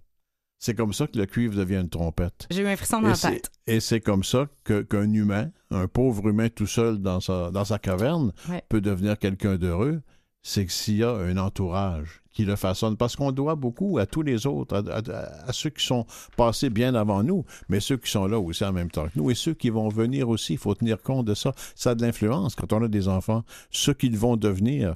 C'est 0.59 0.75
comme 0.75 0.93
ça 0.93 1.07
que 1.07 1.19
le 1.19 1.27
cuivre 1.27 1.57
devient 1.57 1.77
une 1.81 1.89
trompette. 1.89 2.47
J'ai 2.51 2.63
eu 2.63 2.67
un 2.69 2.77
frisson 2.77 3.01
dans 3.01 3.09
Et 3.09 3.11
la 3.11 3.17
tête. 3.31 3.51
Et 3.67 3.81
c'est 3.81 4.01
comme 4.01 4.23
ça 4.25 4.47
que- 4.63 4.83
qu'un 4.83 5.13
humain, 5.13 5.51
un 5.71 5.89
pauvre 5.89 6.29
humain 6.29 6.49
tout 6.49 6.67
seul 6.67 6.99
dans 6.99 7.21
sa, 7.21 7.51
dans 7.51 7.65
sa 7.65 7.79
caverne, 7.79 8.33
Ouais. 8.49 8.63
peut 8.69 8.81
devenir 8.81 9.19
quelqu'un 9.19 9.57
d'heureux. 9.57 10.03
C'est 10.43 10.65
que 10.65 10.73
s'il 10.73 10.97
y 10.99 11.05
a 11.05 11.11
un 11.13 11.37
entourage 11.39 12.20
qui 12.33 12.45
le 12.45 12.55
façonne, 12.57 12.97
parce 12.97 13.17
qu'on 13.17 13.33
doit 13.33 13.57
beaucoup 13.57 13.99
à 13.99 14.07
tous 14.07 14.23
les 14.23 14.47
autres, 14.47 14.77
à, 14.77 14.97
à- 14.97 15.49
à 15.49 15.53
ceux 15.53 15.71
qui 15.71 15.85
sont 15.85 16.07
passés 16.37 16.71
bien 16.71 16.95
avant 16.95 17.23
nous, 17.23 17.45
mais 17.69 17.81
ceux 17.81 17.97
qui 17.97 18.11
sont 18.11 18.27
là 18.27 18.39
aussi 18.39 18.65
en 18.65 18.73
même 18.73 18.91
temps 18.91 19.07
que 19.09 19.17
nous, 19.19 19.31
et 19.31 19.35
ceux 19.35 19.55
qui 19.55 19.71
vont 19.71 19.89
venir 19.89 20.29
aussi, 20.29 20.53
il 20.55 20.59
faut 20.59 20.75
tenir 20.75 21.03
compte 21.03 21.27
de 21.27 21.35
ça. 21.35 21.53
Ça 21.75 21.91
a 21.91 21.95
de 21.95 22.03
l'influence 22.03 22.55
quand 22.55 22.73
on 22.73 22.83
a 22.85 22.89
des 22.89 23.09
enfants. 23.09 23.43
Ceux 23.71 23.95
qu'ils 23.95 24.17
vont 24.17 24.37
devenir 24.37 24.95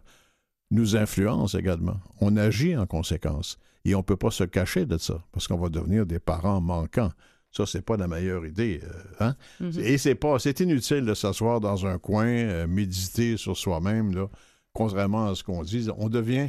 nous 0.71 0.97
influencent 0.97 1.59
également. 1.59 1.97
On 2.21 2.37
agit 2.37 2.77
en 2.77 2.87
conséquence. 2.87 3.59
Et 3.85 3.95
on 3.95 3.99
ne 3.99 4.03
peut 4.05 4.17
pas 4.17 4.31
se 4.31 4.45
cacher 4.45 4.87
de 4.87 4.97
ça, 4.97 5.23
parce 5.33 5.47
qu'on 5.47 5.59
va 5.59 5.69
devenir 5.69 6.07
des 6.07 6.19
parents 6.19 6.61
manquants. 6.61 7.11
Ça, 7.51 7.67
c'est 7.67 7.83
pas 7.83 7.97
la 7.97 8.09
meilleure 8.09 8.47
idée. 8.47 8.81
euh, 8.83 8.91
hein? 9.21 9.35
Mhm. 9.61 9.73
Et 9.81 9.99
c'est 9.99 10.15
pas, 10.15 10.39
c'est 10.39 10.59
inutile 10.61 11.05
de 11.05 11.15
s'asseoir 11.15 11.61
dans 11.61 11.85
un 11.87 11.99
coin, 11.99 12.27
euh, 12.27 12.67
méditer 12.67 13.37
sur 13.37 13.57
soi-même, 13.57 14.15
là. 14.15 14.27
Contrairement 14.73 15.27
à 15.29 15.35
ce 15.37 15.45
qu'on 15.45 15.63
dit, 15.63 15.87
on 15.99 16.09
devient, 16.09 16.49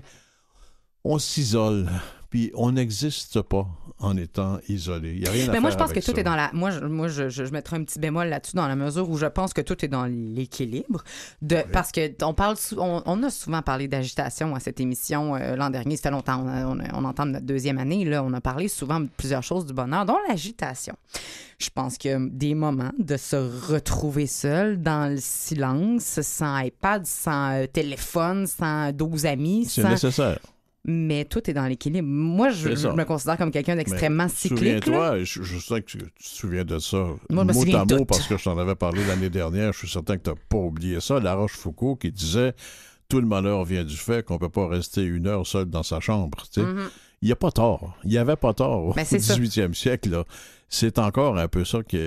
on 1.06 1.20
s'isole, 1.20 1.88
puis 2.30 2.52
on 2.56 2.74
n'existe 2.74 3.42
pas 3.42 3.66
en 4.00 4.18
étant 4.18 4.58
isolé. 4.68 5.14
Il 5.14 5.24
y 5.24 5.28
a 5.28 5.32
rien 5.32 5.48
à 5.48 5.52
Mais 5.54 5.60
moi, 5.62 5.70
je 5.70 5.78
pense 5.78 5.94
que 5.94 6.00
tout 6.02 6.12
ça. 6.12 6.18
est 6.20 6.24
dans 6.24 6.36
la. 6.36 6.50
Moi, 6.52 6.70
je, 6.72 6.80
moi 6.82 7.08
je, 7.08 7.30
mettrais 7.52 7.78
un 7.78 7.84
petit 7.86 7.98
bémol 7.98 8.28
là-dessus 8.28 8.56
dans 8.58 8.68
la 8.68 8.76
mesure 8.76 9.10
où 9.10 9.18
je 9.18 9.26
pense 9.26 9.54
que 9.54 9.62
tout 9.62 9.86
est 9.86 9.88
dans 9.88 10.06
l'équilibre. 10.06 11.02
De, 11.42 11.64
Parce 11.72 11.94
que 11.94 12.12
on 12.24 12.34
parle, 12.34 12.58
on, 12.78 13.02
on 13.06 13.24
a 13.24 13.30
souvent 13.30 13.62
parlé 13.62 13.88
d'agitation 13.88 14.54
à 14.54 14.60
cette 14.60 14.82
émission 14.82 15.36
euh, 15.36 15.56
l'an 15.56 15.70
dernier. 15.70 15.96
Ça 15.96 16.04
fait 16.04 16.12
longtemps. 16.12 16.44
On, 16.44 16.50
a- 16.50 16.66
on, 16.66 16.80
a- 16.80 16.94
on 16.94 17.06
entend 17.06 17.26
notre 17.26 17.46
deuxième 17.46 17.78
année. 17.78 18.04
Là, 18.04 18.22
on 18.22 18.34
a 18.34 18.42
parlé 18.42 18.68
souvent 18.68 19.00
de 19.00 19.08
plusieurs 19.16 19.44
choses 19.44 19.66
du 19.66 19.72
bonheur, 19.74 20.06
dont 20.06 20.18
l'agitation. 20.28 20.96
Je 21.58 21.70
pense 21.74 21.96
a 22.06 22.18
des 22.20 22.54
moments 22.54 22.92
de 23.00 23.16
se 23.16 23.38
retrouver 23.72 24.28
seul 24.28 24.82
dans 24.82 25.10
le 25.10 25.20
silence, 25.22 26.20
sans 26.22 26.60
iPad, 26.60 27.06
sans 27.06 27.52
euh, 27.54 27.66
téléphone, 27.68 28.46
sans 28.46 28.92
12 28.92 29.26
amis, 29.26 29.66
C'est 29.70 29.84
sans... 29.84 29.90
nécessaire. 29.90 30.40
Mais 30.88 31.26
tout 31.26 31.50
est 31.50 31.54
dans 31.54 31.66
l'équilibre. 31.66 32.08
Moi, 32.08 32.50
je, 32.50 32.70
me 32.70 33.04
considère 33.04 33.38
comme 33.38 33.52
quelqu'un 33.52 33.76
d'extrêmement 33.76 34.28
cyclique. 34.30 34.84
Souviens-toi, 34.84 35.24
je, 35.24 35.42
je 35.44 35.58
sais 35.58 35.82
que 35.82 35.86
tu, 35.88 35.98
tu 35.98 36.06
te 36.06 36.10
souviens 36.24 36.64
de 36.64 36.78
ça 36.80 36.98
Moi, 36.98 37.18
je 37.30 37.34
me 37.34 37.44
mot 37.54 37.60
souviens 37.60 37.82
à 37.82 37.86
mot 37.86 38.06
parce 38.06 38.28
que 38.28 38.38
je 38.38 38.44
t'en 38.44 38.58
avais 38.58 38.76
parlé 38.76 39.04
l'année 39.08 39.30
dernière. 39.30 39.74
Je 39.74 39.80
suis 39.80 39.90
certain 39.90 40.18
que 40.18 40.24
tu 40.24 40.30
n'as 40.30 40.36
pas 40.50 40.58
oublié 40.58 41.00
ça. 41.00 41.20
La 41.20 41.34
Rochefoucauld 41.36 41.98
qui 42.00 42.12
disait 42.12 42.54
Tout 43.10 43.20
le 43.20 43.28
malheur 43.28 43.64
vient 43.66 43.84
du 43.84 43.98
fait 43.98 44.24
qu'on 44.26 44.36
ne 44.36 44.40
peut 44.40 44.50
pas 44.50 44.68
rester 44.68 45.04
une 45.04 45.28
heure 45.28 45.46
seul 45.48 45.66
dans 45.66 45.84
sa 45.84 46.00
chambre. 46.00 46.38
tu 46.52 46.62
sais. 46.62 46.68
Mhm. 46.68 46.90
Il 47.22 47.30
n'y 47.30 47.32
a 47.32 47.36
pas 47.38 47.50
tort. 47.52 47.98
Il 48.04 48.12
n'y 48.12 48.18
avait 48.20 48.36
pas 48.36 48.54
tort 48.54 48.84
au 48.86 48.94
Ben, 48.94 49.04
c'est 49.06 49.20
ça. 49.20 49.36
18e 49.36 49.74
siècle. 49.74 50.24
C'est 50.70 51.00
encore 51.00 51.38
un 51.38 51.48
peu 51.48 51.64
ça 51.66 51.82
qui, 51.82 51.98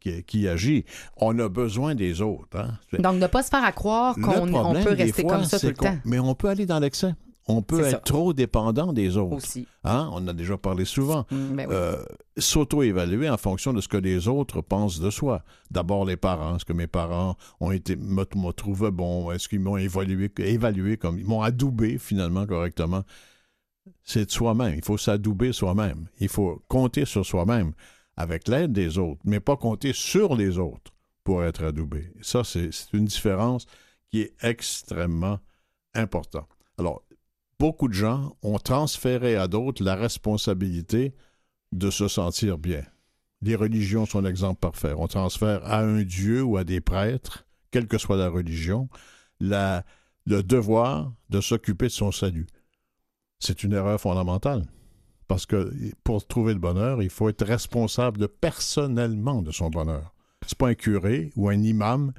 qui- 0.00 0.22
qui 0.24 0.48
agit. 0.48 0.84
On 1.16 1.38
a 1.38 1.48
besoin 1.48 1.94
des 1.94 2.20
autres. 2.20 2.58
hein. 2.58 2.78
Donc, 2.98 3.16
ne 3.16 3.26
pas 3.26 3.42
se 3.42 3.48
faire 3.48 3.64
à 3.64 3.72
croire 3.72 4.14
qu'on 4.16 4.74
peut 4.82 4.90
rester 4.90 5.22
fois, 5.22 5.36
comme 5.36 5.44
ça 5.44 5.58
tout 5.58 5.68
le 5.68 5.74
temps 5.74 5.96
Mais 6.04 6.18
on 6.18 6.34
peut 6.34 6.48
aller 6.48 6.66
dans 6.66 6.78
l'excès. 6.80 7.14
On 7.46 7.60
peut 7.60 7.80
être 7.80 7.90
ça. 7.90 7.98
trop 7.98 8.32
dépendant 8.32 8.92
des 8.92 9.16
autres. 9.16 9.36
aussi. 9.36 9.66
Hein? 9.84 10.08
On 10.12 10.16
en 10.16 10.28
a 10.28 10.32
déjà 10.32 10.56
parlé 10.56 10.84
souvent. 10.84 11.26
Mm, 11.30 11.56
ben 11.56 11.66
oui. 11.68 11.74
Euh, 11.74 12.02
S'auto-évaluer 12.38 13.28
en 13.28 13.36
fonction 13.36 13.72
de 13.72 13.80
ce 13.80 13.88
que 13.88 13.98
les 13.98 14.28
autres 14.28 14.62
pensent 14.62 14.98
de 14.98 15.10
soi. 15.10 15.42
D'abord 15.70 16.04
les 16.04 16.16
parents. 16.16 16.56
Est-ce 16.56 16.64
que 16.64 16.72
mes 16.72 16.86
parents 16.86 17.36
ont 17.60 17.70
été 17.70 17.96
me 17.96 18.24
trouvé 18.52 18.90
bon? 18.90 19.30
Est-ce 19.30 19.48
qu'ils 19.48 19.60
m'ont 19.60 19.76
évalué, 19.76 20.30
évalué 20.38 20.96
comme 20.96 21.18
ils 21.18 21.26
m'ont 21.26 21.42
adoubé 21.42 21.98
finalement 21.98 22.46
correctement? 22.46 23.02
C'est 24.02 24.26
de 24.26 24.30
soi-même. 24.30 24.74
Il 24.74 24.84
faut 24.84 24.96
s'adouber 24.96 25.52
soi-même. 25.52 26.06
Il 26.20 26.28
faut 26.28 26.62
compter 26.68 27.04
sur 27.04 27.26
soi-même 27.26 27.72
avec 28.16 28.48
l'aide 28.48 28.72
des 28.72 28.96
autres, 28.98 29.20
mais 29.24 29.40
pas 29.40 29.56
compter 29.56 29.92
sur 29.92 30.34
les 30.34 30.58
autres 30.58 30.92
pour 31.24 31.44
être 31.44 31.64
adoubé. 31.64 32.10
Ça, 32.22 32.42
c'est 32.44 32.72
c'est 32.72 32.92
une 32.94 33.04
différence 33.04 33.66
qui 34.10 34.22
est 34.22 34.34
extrêmement 34.42 35.38
importante. 35.94 36.48
Alors, 36.78 37.02
beaucoup 37.58 37.88
de 37.88 37.94
gens 37.94 38.36
ont 38.42 38.58
transféré 38.58 39.36
à 39.36 39.48
d'autres 39.48 39.82
la 39.82 39.94
responsabilité 39.94 41.14
de 41.72 41.90
se 41.90 42.08
sentir 42.08 42.58
bien. 42.58 42.82
Les 43.42 43.56
religions 43.56 44.06
sont 44.06 44.20
l'exemple 44.20 44.60
parfait. 44.60 44.94
On 44.96 45.06
transfère 45.06 45.64
à 45.64 45.80
un 45.80 46.02
dieu 46.02 46.42
ou 46.42 46.56
à 46.56 46.64
des 46.64 46.80
prêtres, 46.80 47.46
quelle 47.70 47.86
que 47.86 47.98
soit 47.98 48.16
la 48.16 48.28
religion, 48.28 48.88
le 49.40 49.82
devoir 50.26 51.12
de 51.28 51.40
s'occuper 51.40 51.86
de 51.86 51.92
son 51.92 52.12
salut. 52.12 52.46
C'est 53.40 53.64
une 53.64 53.72
erreur 53.72 54.00
fondamentale. 54.00 54.64
Parce 55.26 55.46
que 55.46 55.72
pour 56.04 56.26
trouver 56.26 56.52
le 56.54 56.60
bonheur, 56.60 57.02
il 57.02 57.10
faut 57.10 57.28
être 57.28 57.44
responsable 57.44 58.28
personnellement 58.28 59.42
de 59.42 59.50
son 59.50 59.70
bonheur. 59.70 60.14
C'est 60.46 60.56
pas 60.56 60.68
un 60.68 60.74
curé 60.74 61.32
ou 61.36 61.48
un 61.48 61.62
imam 61.62 62.12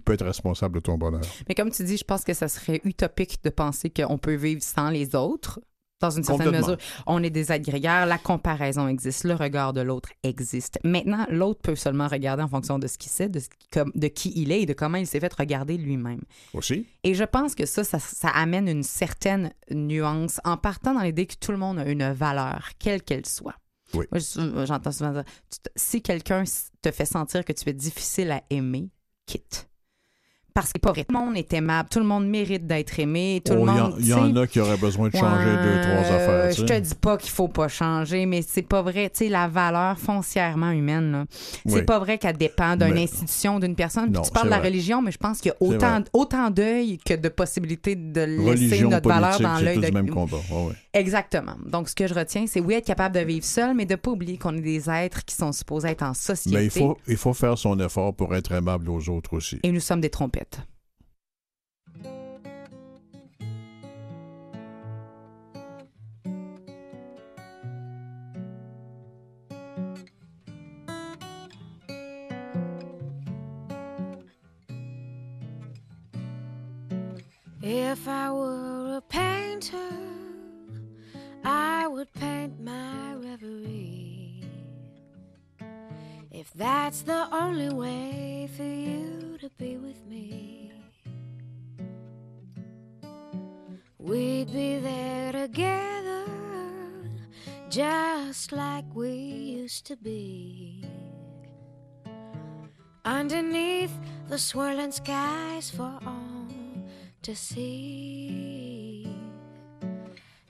qui 0.00 0.04
peut 0.04 0.14
être 0.14 0.24
responsable 0.24 0.76
de 0.76 0.80
ton 0.80 0.96
bonheur. 0.96 1.20
Mais 1.48 1.54
comme 1.54 1.70
tu 1.70 1.84
dis, 1.84 1.96
je 1.96 2.04
pense 2.04 2.24
que 2.24 2.32
ça 2.34 2.48
serait 2.48 2.80
utopique 2.84 3.42
de 3.44 3.50
penser 3.50 3.90
qu'on 3.90 4.18
peut 4.18 4.34
vivre 4.34 4.62
sans 4.62 4.90
les 4.90 5.14
autres. 5.14 5.60
Dans 6.00 6.08
une 6.08 6.24
certaine 6.24 6.46
mesure, 6.62 6.78
on 7.06 7.22
est 7.22 7.28
des 7.28 7.52
êtres 7.52 7.68
grégaires, 7.70 8.06
la 8.06 8.16
comparaison 8.16 8.88
existe, 8.88 9.24
le 9.24 9.34
regard 9.34 9.74
de 9.74 9.82
l'autre 9.82 10.08
existe. 10.22 10.78
Maintenant, 10.82 11.26
l'autre 11.28 11.60
peut 11.60 11.76
seulement 11.76 12.08
regarder 12.08 12.42
en 12.42 12.48
fonction 12.48 12.78
de 12.78 12.86
ce 12.86 12.96
qu'il 12.96 13.10
sait, 13.12 13.28
de, 13.28 13.38
ce 13.38 13.50
qui- 13.50 13.68
comme- 13.70 13.92
de 13.94 14.08
qui 14.08 14.32
il 14.34 14.50
est 14.50 14.62
et 14.62 14.66
de 14.66 14.72
comment 14.72 14.96
il 14.96 15.06
s'est 15.06 15.20
fait 15.20 15.34
regarder 15.34 15.76
lui-même. 15.76 16.22
Aussi, 16.54 16.86
Et 17.04 17.12
je 17.12 17.24
pense 17.24 17.54
que 17.54 17.66
ça, 17.66 17.84
ça, 17.84 17.98
ça 17.98 18.28
amène 18.30 18.66
une 18.66 18.82
certaine 18.82 19.52
nuance 19.70 20.40
en 20.44 20.56
partant 20.56 20.94
dans 20.94 21.02
l'idée 21.02 21.26
que 21.26 21.34
tout 21.38 21.52
le 21.52 21.58
monde 21.58 21.78
a 21.78 21.84
une 21.86 22.10
valeur, 22.12 22.70
quelle 22.78 23.02
qu'elle 23.02 23.26
soit. 23.26 23.56
Oui. 23.92 24.06
J'entends 24.66 24.92
souvent 24.92 25.12
dire, 25.12 25.24
si 25.76 26.00
quelqu'un 26.00 26.44
te 26.80 26.90
fait 26.92 27.04
sentir 27.04 27.44
que 27.44 27.52
tu 27.52 27.68
es 27.68 27.74
difficile 27.74 28.30
à 28.30 28.42
aimer, 28.48 28.88
quitte. 29.26 29.68
Parce 30.54 30.72
que 30.72 30.78
pas 30.78 30.90
vrai. 30.92 31.04
Tout 31.04 31.14
le 31.14 31.20
monde 31.24 31.36
est 31.36 31.52
aimable, 31.52 31.88
tout 31.90 31.98
le 32.00 32.04
monde 32.04 32.26
mérite 32.26 32.66
d'être 32.66 32.98
aimé, 32.98 33.40
tout 33.44 33.52
Oh, 33.58 33.64
le 33.66 33.72
il 33.72 33.76
y 33.76 33.80
en- 33.80 33.82
monde. 33.90 33.94
il 34.00 34.08
y, 34.08 34.14
en 34.14 34.36
a 34.36 34.46
qui 34.46 34.60
auraient 34.60 34.76
besoin 34.76 35.08
de 35.08 35.16
changer 35.16 35.44
deux, 35.62 35.80
trois 35.80 36.14
affaires. 36.16 36.52
Je 36.52 36.62
te 36.62 36.78
dis 36.78 36.94
pas 36.94 37.16
qu'il 37.16 37.30
faut 37.30 37.48
pas 37.48 37.68
changer, 37.68 38.26
mais 38.26 38.42
c'est 38.42 38.62
pas 38.62 38.82
vrai. 38.82 39.10
Tu 39.10 39.24
sais, 39.24 39.28
la 39.30 39.48
valeur 39.48 39.98
foncièrement 39.98 40.70
humaine, 40.70 41.24
c'est 41.66 41.74
Oui. 41.74 41.82
pas 41.82 41.98
vrai 41.98 42.18
qu'elle 42.18 42.36
dépend 42.36 42.76
d'une 42.76 42.94
Mais- 42.94 43.02
institution, 43.04 43.58
d'une 43.60 43.74
personne. 43.74 44.04
Puis 44.04 44.12
Non, 44.14 44.22
tu 44.22 44.30
parles 44.30 44.46
de 44.46 44.50
la 44.50 44.58
vrai. 44.58 44.68
religion, 44.68 45.02
mais 45.02 45.12
je 45.12 45.18
pense 45.18 45.40
qu'il 45.40 45.50
y 45.50 45.52
a 45.52 45.56
autant, 45.68 46.00
autant 46.12 46.50
d'œil 46.50 46.98
que 46.98 47.14
de 47.14 47.28
possibilités 47.28 47.94
de 47.94 48.20
laisser 48.22 48.50
Religion, 48.50 48.90
notre 48.90 49.08
valeur 49.08 49.40
dans 49.40 49.58
l'œil 49.58 49.78
de 49.78 49.86
du 49.86 49.92
même 49.92 50.10
combat. 50.10 50.36
Ouais. 50.50 50.74
Exactement. 50.92 51.56
Donc, 51.64 51.88
ce 51.88 51.94
que 51.94 52.06
je 52.06 52.14
retiens, 52.14 52.46
c'est 52.46 52.60
oui, 52.60 52.74
être 52.74 52.86
capable 52.86 53.14
de 53.14 53.20
vivre 53.20 53.44
seul, 53.44 53.74
mais 53.74 53.86
de 53.86 53.94
pas 53.94 54.10
oublier 54.10 54.38
qu'on 54.38 54.56
est 54.56 54.60
des 54.60 54.90
êtres 54.90 55.24
qui 55.24 55.34
sont 55.34 55.52
supposés 55.52 55.90
être 55.90 56.02
en 56.02 56.14
société. 56.14 56.56
Mais 56.56 56.64
il 56.64 56.70
faut, 56.70 56.98
il 57.06 57.16
faut 57.16 57.34
faire 57.34 57.56
son 57.56 57.78
effort 57.78 58.14
pour 58.14 58.34
être 58.34 58.52
aimable 58.52 58.90
aux 58.90 59.08
autres 59.08 59.34
aussi. 59.34 59.60
Et 59.62 59.70
nous 59.70 59.80
sommes 59.80 60.00
des 60.00 60.10
trompettes. 60.10 60.60
If 77.62 78.08
I 78.08 78.30
were 78.30 78.96
a 78.96 79.02
painter, 79.02 79.76
I 81.44 81.86
would 81.88 82.12
paint 82.14 82.60
my 82.60 83.14
reverie. 83.14 84.44
If 86.30 86.52
that's 86.54 87.02
the 87.02 87.28
only 87.34 87.70
way 87.70 88.48
for 88.56 88.62
you 88.62 89.36
to 89.40 89.50
be 89.58 89.76
with 89.76 90.06
me, 90.06 90.72
we'd 93.98 94.52
be 94.52 94.78
there 94.78 95.32
together, 95.32 96.24
just 97.68 98.52
like 98.52 98.84
we 98.94 99.10
used 99.10 99.86
to 99.86 99.96
be. 99.96 100.84
Underneath 103.04 103.92
the 104.28 104.38
swirling 104.38 104.92
skies 104.92 105.70
for 105.70 105.98
all 106.06 106.46
to 107.22 107.34
see. 107.34 108.59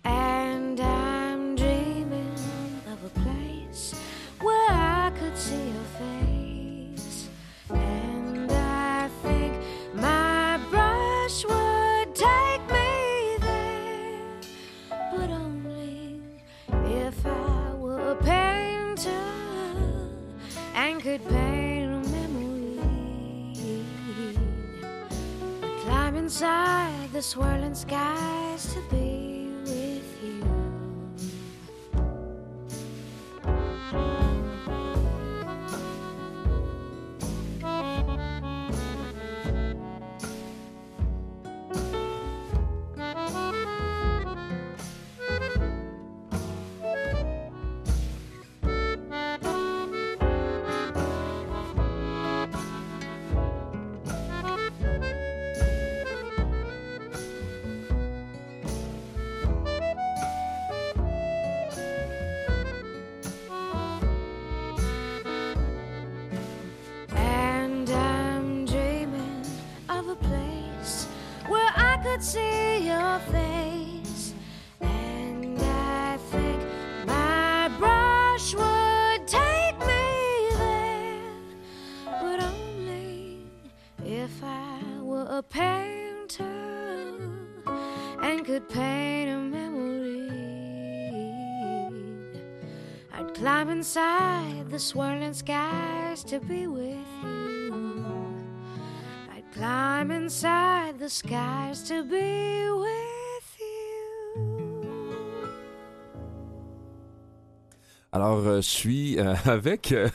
And 0.04 0.80
I'm 0.80 1.56
dreaming 1.56 2.34
of 2.92 3.04
a 3.04 3.10
place 3.20 3.94
where 4.40 4.70
I 4.70 5.12
could 5.18 5.36
see 5.36 5.54
your 5.54 5.88
face. 5.98 7.28
And 7.70 8.50
I 8.50 9.08
think 9.22 9.54
my 9.94 10.58
brush 10.70 11.44
would 11.44 12.14
take 12.14 12.62
me 12.70 13.36
there, 13.40 14.40
but 15.12 15.30
only 15.30 16.20
if 16.86 17.26
I 17.26 17.74
were 17.74 18.12
a 18.12 18.16
painter 18.16 19.10
and 20.74 21.02
could 21.02 21.22
paint 21.28 21.92
a 21.92 22.08
memory. 22.10 22.80
I 25.62 25.80
climb 25.82 26.16
inside 26.16 27.12
the 27.12 27.22
swirling 27.22 27.74
skies 27.74 28.72
to 28.74 28.80
be. 28.90 29.09
Inside 93.80 94.68
the 94.68 94.78
swirling 94.78 95.32
skies 95.32 96.22
to 96.22 96.38
be 96.38 96.66
with 96.66 96.98
you. 97.22 98.04
I'd 99.32 99.50
climb 99.54 100.10
inside 100.10 100.98
the 100.98 101.08
skies 101.08 101.82
to 101.84 102.04
be 102.04 102.69
Alors, 108.20 108.46
euh, 108.46 108.56
je 108.56 108.68
suis 108.68 109.18
euh, 109.18 109.34
avec 109.46 109.92
euh, 109.92 110.06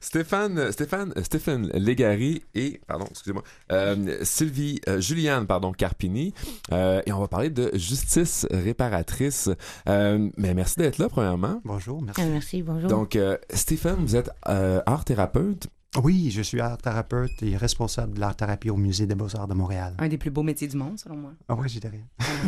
Stéphane, 0.00 0.72
Stéphane, 0.72 1.12
Stéphane 1.22 1.68
Légari 1.74 2.42
et, 2.56 2.80
pardon, 2.88 3.06
excusez-moi, 3.08 3.44
euh, 3.70 4.18
Sylvie, 4.22 4.80
euh, 4.88 5.00
Juliane, 5.00 5.46
pardon, 5.46 5.70
Carpini, 5.70 6.34
euh, 6.72 7.00
et 7.06 7.12
on 7.12 7.20
va 7.20 7.28
parler 7.28 7.50
de 7.50 7.70
justice 7.74 8.44
réparatrice. 8.50 9.50
Euh, 9.88 10.30
mais 10.36 10.52
merci 10.52 10.80
d'être 10.80 10.98
là, 10.98 11.08
premièrement. 11.08 11.60
Bonjour, 11.64 12.02
merci. 12.02 12.24
Merci, 12.24 12.62
bonjour. 12.62 12.90
Donc, 12.90 13.14
euh, 13.14 13.38
Stéphane, 13.50 14.04
vous 14.04 14.16
êtes 14.16 14.30
euh, 14.48 14.82
art 14.86 15.04
thérapeute. 15.04 15.68
Oui, 16.02 16.30
je 16.32 16.42
suis 16.42 16.60
art 16.60 16.76
thérapeute 16.78 17.30
et 17.42 17.56
responsable 17.56 18.14
de 18.14 18.20
l'art 18.20 18.34
thérapie 18.34 18.68
au 18.68 18.76
Musée 18.76 19.06
des 19.06 19.14
Beaux-Arts 19.14 19.46
de 19.46 19.54
Montréal. 19.54 19.94
Un 19.98 20.08
des 20.08 20.18
plus 20.18 20.30
beaux 20.30 20.42
métiers 20.42 20.66
du 20.66 20.76
monde, 20.76 20.98
selon 20.98 21.14
moi. 21.16 21.32
Ah 21.48 21.54
oui, 21.54 21.68
j'y 21.68 21.78
rien. 21.78 22.00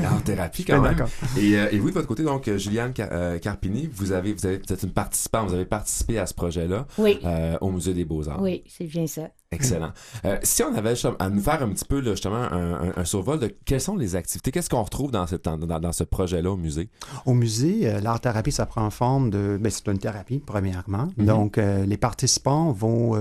Art 0.04 0.22
thérapie, 0.24 0.62
Je 0.62 0.62
suis 0.64 0.72
quand 0.72 0.82
même. 0.82 0.92
d'accord. 0.92 1.08
Et, 1.38 1.56
euh, 1.56 1.68
et 1.70 1.78
vous, 1.78 1.88
de 1.90 1.94
votre 1.94 2.08
côté, 2.08 2.24
donc, 2.24 2.48
euh, 2.48 2.58
Juliane 2.58 2.92
Car- 2.92 3.08
euh, 3.12 3.38
Carpini, 3.38 3.88
vous, 3.92 4.10
avez, 4.10 4.32
vous, 4.32 4.46
avez, 4.46 4.58
vous 4.58 4.72
êtes 4.72 4.82
une 4.82 4.90
participante, 4.90 5.48
vous 5.48 5.54
avez 5.54 5.64
participé 5.64 6.18
à 6.18 6.26
ce 6.26 6.34
projet-là 6.34 6.86
Oui, 6.98 7.20
euh, 7.24 7.56
au 7.60 7.70
Musée 7.70 7.94
des 7.94 8.04
Beaux-Arts. 8.04 8.42
oui, 8.42 8.64
c'est 8.66 8.86
bien 8.86 9.06
ça. 9.06 9.30
Excellent. 9.52 9.92
Euh, 10.24 10.38
si 10.42 10.62
on 10.64 10.74
avait 10.74 10.94
à 11.18 11.30
nous 11.30 11.40
faire 11.40 11.62
un 11.62 11.68
petit 11.70 11.84
peu 11.84 12.00
là, 12.00 12.10
justement 12.12 12.36
un, 12.36 12.88
un- 12.88 12.92
un 12.96 13.04
survol 13.04 13.38
de 13.38 13.46
quelles 13.64 13.80
sont 13.80 13.96
les 13.96 14.16
activités, 14.16 14.50
qu'est-ce 14.50 14.68
qu'on 14.68 14.82
retrouve 14.82 15.10
dans, 15.12 15.26
cette, 15.26 15.44
dans, 15.44 15.56
dans- 15.56 15.78
dans 15.80 15.92
ce 15.92 16.04
projet-là 16.04 16.50
au 16.50 16.56
musée? 16.56 16.90
Au 17.26 17.32
musée, 17.34 17.88
euh, 17.88 18.00
l'art 18.00 18.20
thérapie, 18.20 18.50
ça 18.52 18.66
prend 18.66 18.90
forme 18.90 19.30
de... 19.30 19.56
Ben, 19.60 19.70
c'est 19.70 19.86
une 19.88 19.98
thérapie, 19.98 20.40
premièrement. 20.44 21.08
Mhm. 21.16 21.26
Donc, 21.26 21.58
euh, 21.58 21.86
les 21.86 21.96
participants 21.96 22.72
vont, 22.72 23.14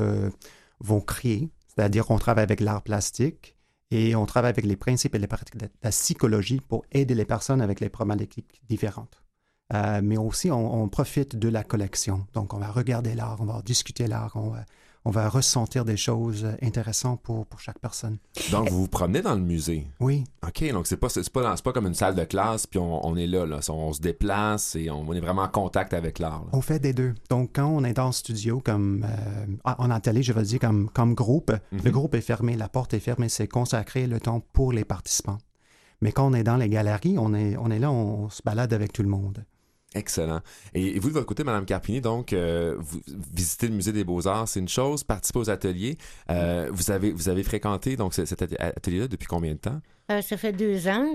vont 0.80 1.00
créer, 1.02 1.50
c'est-à-dire 1.68 2.06
qu'on 2.06 2.18
travaille 2.18 2.44
avec 2.44 2.60
l'art 2.60 2.82
plastique 2.82 3.56
et 3.92 4.16
on 4.16 4.26
travaille 4.26 4.50
avec 4.50 4.66
les 4.66 4.76
principes 4.76 5.14
et 5.16 5.20
les 5.20 5.28
pratiques 5.28 5.58
de 5.58 5.68
la 5.84 5.90
psychologie 5.92 6.60
pour 6.68 6.84
aider 6.92 7.14
les 7.14 7.26
personnes 7.26 7.62
avec 7.62 7.80
les 7.80 7.90
problématiques 7.90 8.62
différentes. 8.68 9.22
Mais 10.02 10.18
aussi, 10.18 10.52
on, 10.52 10.84
on 10.84 10.88
profite 10.90 11.36
de 11.38 11.50
la 11.50 11.64
collection. 11.64 12.26
Donc, 12.34 12.54
on 12.54 12.58
va 12.58 12.68
regarder 12.72 13.14
l'art, 13.16 13.38
on 13.40 13.46
va 13.46 13.62
discuter 13.64 14.08
l'art, 14.08 14.32
on 14.36 14.50
va, 14.50 14.66
on 15.06 15.12
va 15.12 15.30
ressentir 15.30 15.86
des 15.86 15.98
choses 15.98 16.48
intéressantes 16.62 17.22
pour, 17.22 17.46
pour 17.46 17.60
chaque 17.60 17.80
personne. 17.80 18.18
Donc, 18.52 18.70
vous 18.70 18.82
vous 18.82 18.88
promenez 18.88 19.22
dans 19.22 19.36
le 19.36 19.42
musée? 19.42 19.88
Oui, 20.00 20.24
OK, 20.46 20.70
donc 20.72 20.88
c'est 20.88 20.98
pas, 20.98 21.10
c'est 21.10 21.30
pas, 21.30 21.44
dans- 21.44 21.56
c'est 21.56 21.64
pas 21.64 21.72
comme 21.74 21.86
une 21.88 21.94
salle 21.94 22.16
de 22.16 22.24
classe, 22.24 22.66
puis 22.68 22.80
on, 22.80 23.06
on 23.06 23.16
est 23.16 23.28
là, 23.28 23.46
là. 23.46 23.60
On 23.70 23.94
se 23.94 24.02
déplace 24.02 24.76
et 24.76 24.90
on, 24.90 25.02
on 25.08 25.14
est 25.14 25.20
vraiment 25.20 25.44
en 25.44 25.48
contact 25.48 25.94
avec 25.94 26.20
l'art. 26.20 26.42
là. 26.46 26.50
On 26.54 26.62
fait 26.62 26.80
des 26.80 26.94
deux. 26.94 27.14
Donc, 27.30 27.52
quand 27.54 27.68
on 27.68 27.84
est 27.84 27.94
dans 27.94 28.08
le 28.08 28.12
studio, 28.12 28.62
comme 28.66 29.06
euh, 29.08 29.46
en 29.78 29.92
atelier, 29.92 30.24
je 30.24 30.34
veux 30.34 30.44
dire, 30.44 30.60
comme, 30.60 30.90
comme 30.90 31.14
groupe, 31.14 31.52
Mhm. 31.72 31.82
le 31.84 31.92
groupe 31.92 32.16
est 32.16 32.22
fermé, 32.22 32.56
la 32.56 32.68
porte 32.70 32.94
est 32.94 33.00
fermée, 33.00 33.30
c'est 33.30 33.48
consacré 33.48 34.08
le 34.08 34.20
temps 34.20 34.42
pour 34.54 34.74
les 34.74 34.86
participants. 34.86 35.38
Mais 36.02 36.12
quand 36.12 36.28
on 36.28 36.34
est 36.34 36.44
dans 36.44 36.58
les 36.58 36.68
galeries, 36.70 37.18
on 37.18 37.34
est, 37.34 37.56
on 37.58 37.70
est 37.72 37.80
là, 37.80 37.92
on, 37.92 38.30
se 38.30 38.42
balade 38.44 38.74
avec 38.74 38.92
tout 38.92 39.02
le 39.04 39.10
monde. 39.10 39.46
Excellent. 39.96 40.42
Et, 40.74 41.00
vous, 41.00 41.08
de 41.08 41.14
votre 41.14 41.26
côté, 41.26 41.46
Madame 41.46 41.66
Carpini, 41.66 42.02
donc, 42.02 42.34
euh, 42.34 42.76
vous 42.78 43.00
visitez 43.34 43.70
le 43.70 43.74
musée 43.74 43.94
des 43.94 44.04
Beaux-Arts, 44.04 44.50
c'est 44.50 44.60
une 44.60 44.68
chose, 44.68 45.06
participer 45.06 45.40
aux 45.40 45.50
ateliers. 45.50 45.98
Euh, 46.30 46.70
vous, 46.72 46.92
avez, 46.92 47.44
fréquenté 47.44 47.96
donc, 47.96 48.14
ce- 48.14 48.26
cet 48.26 48.42
atelier-là 48.42 49.08
depuis 49.08 49.26
combien 49.26 49.54
de 49.54 49.58
temps? 49.60 49.80
Euh, 50.12 50.22
ça 50.22 50.36
fait 50.36 50.52
deux 50.52 50.88
ans. 50.90 51.08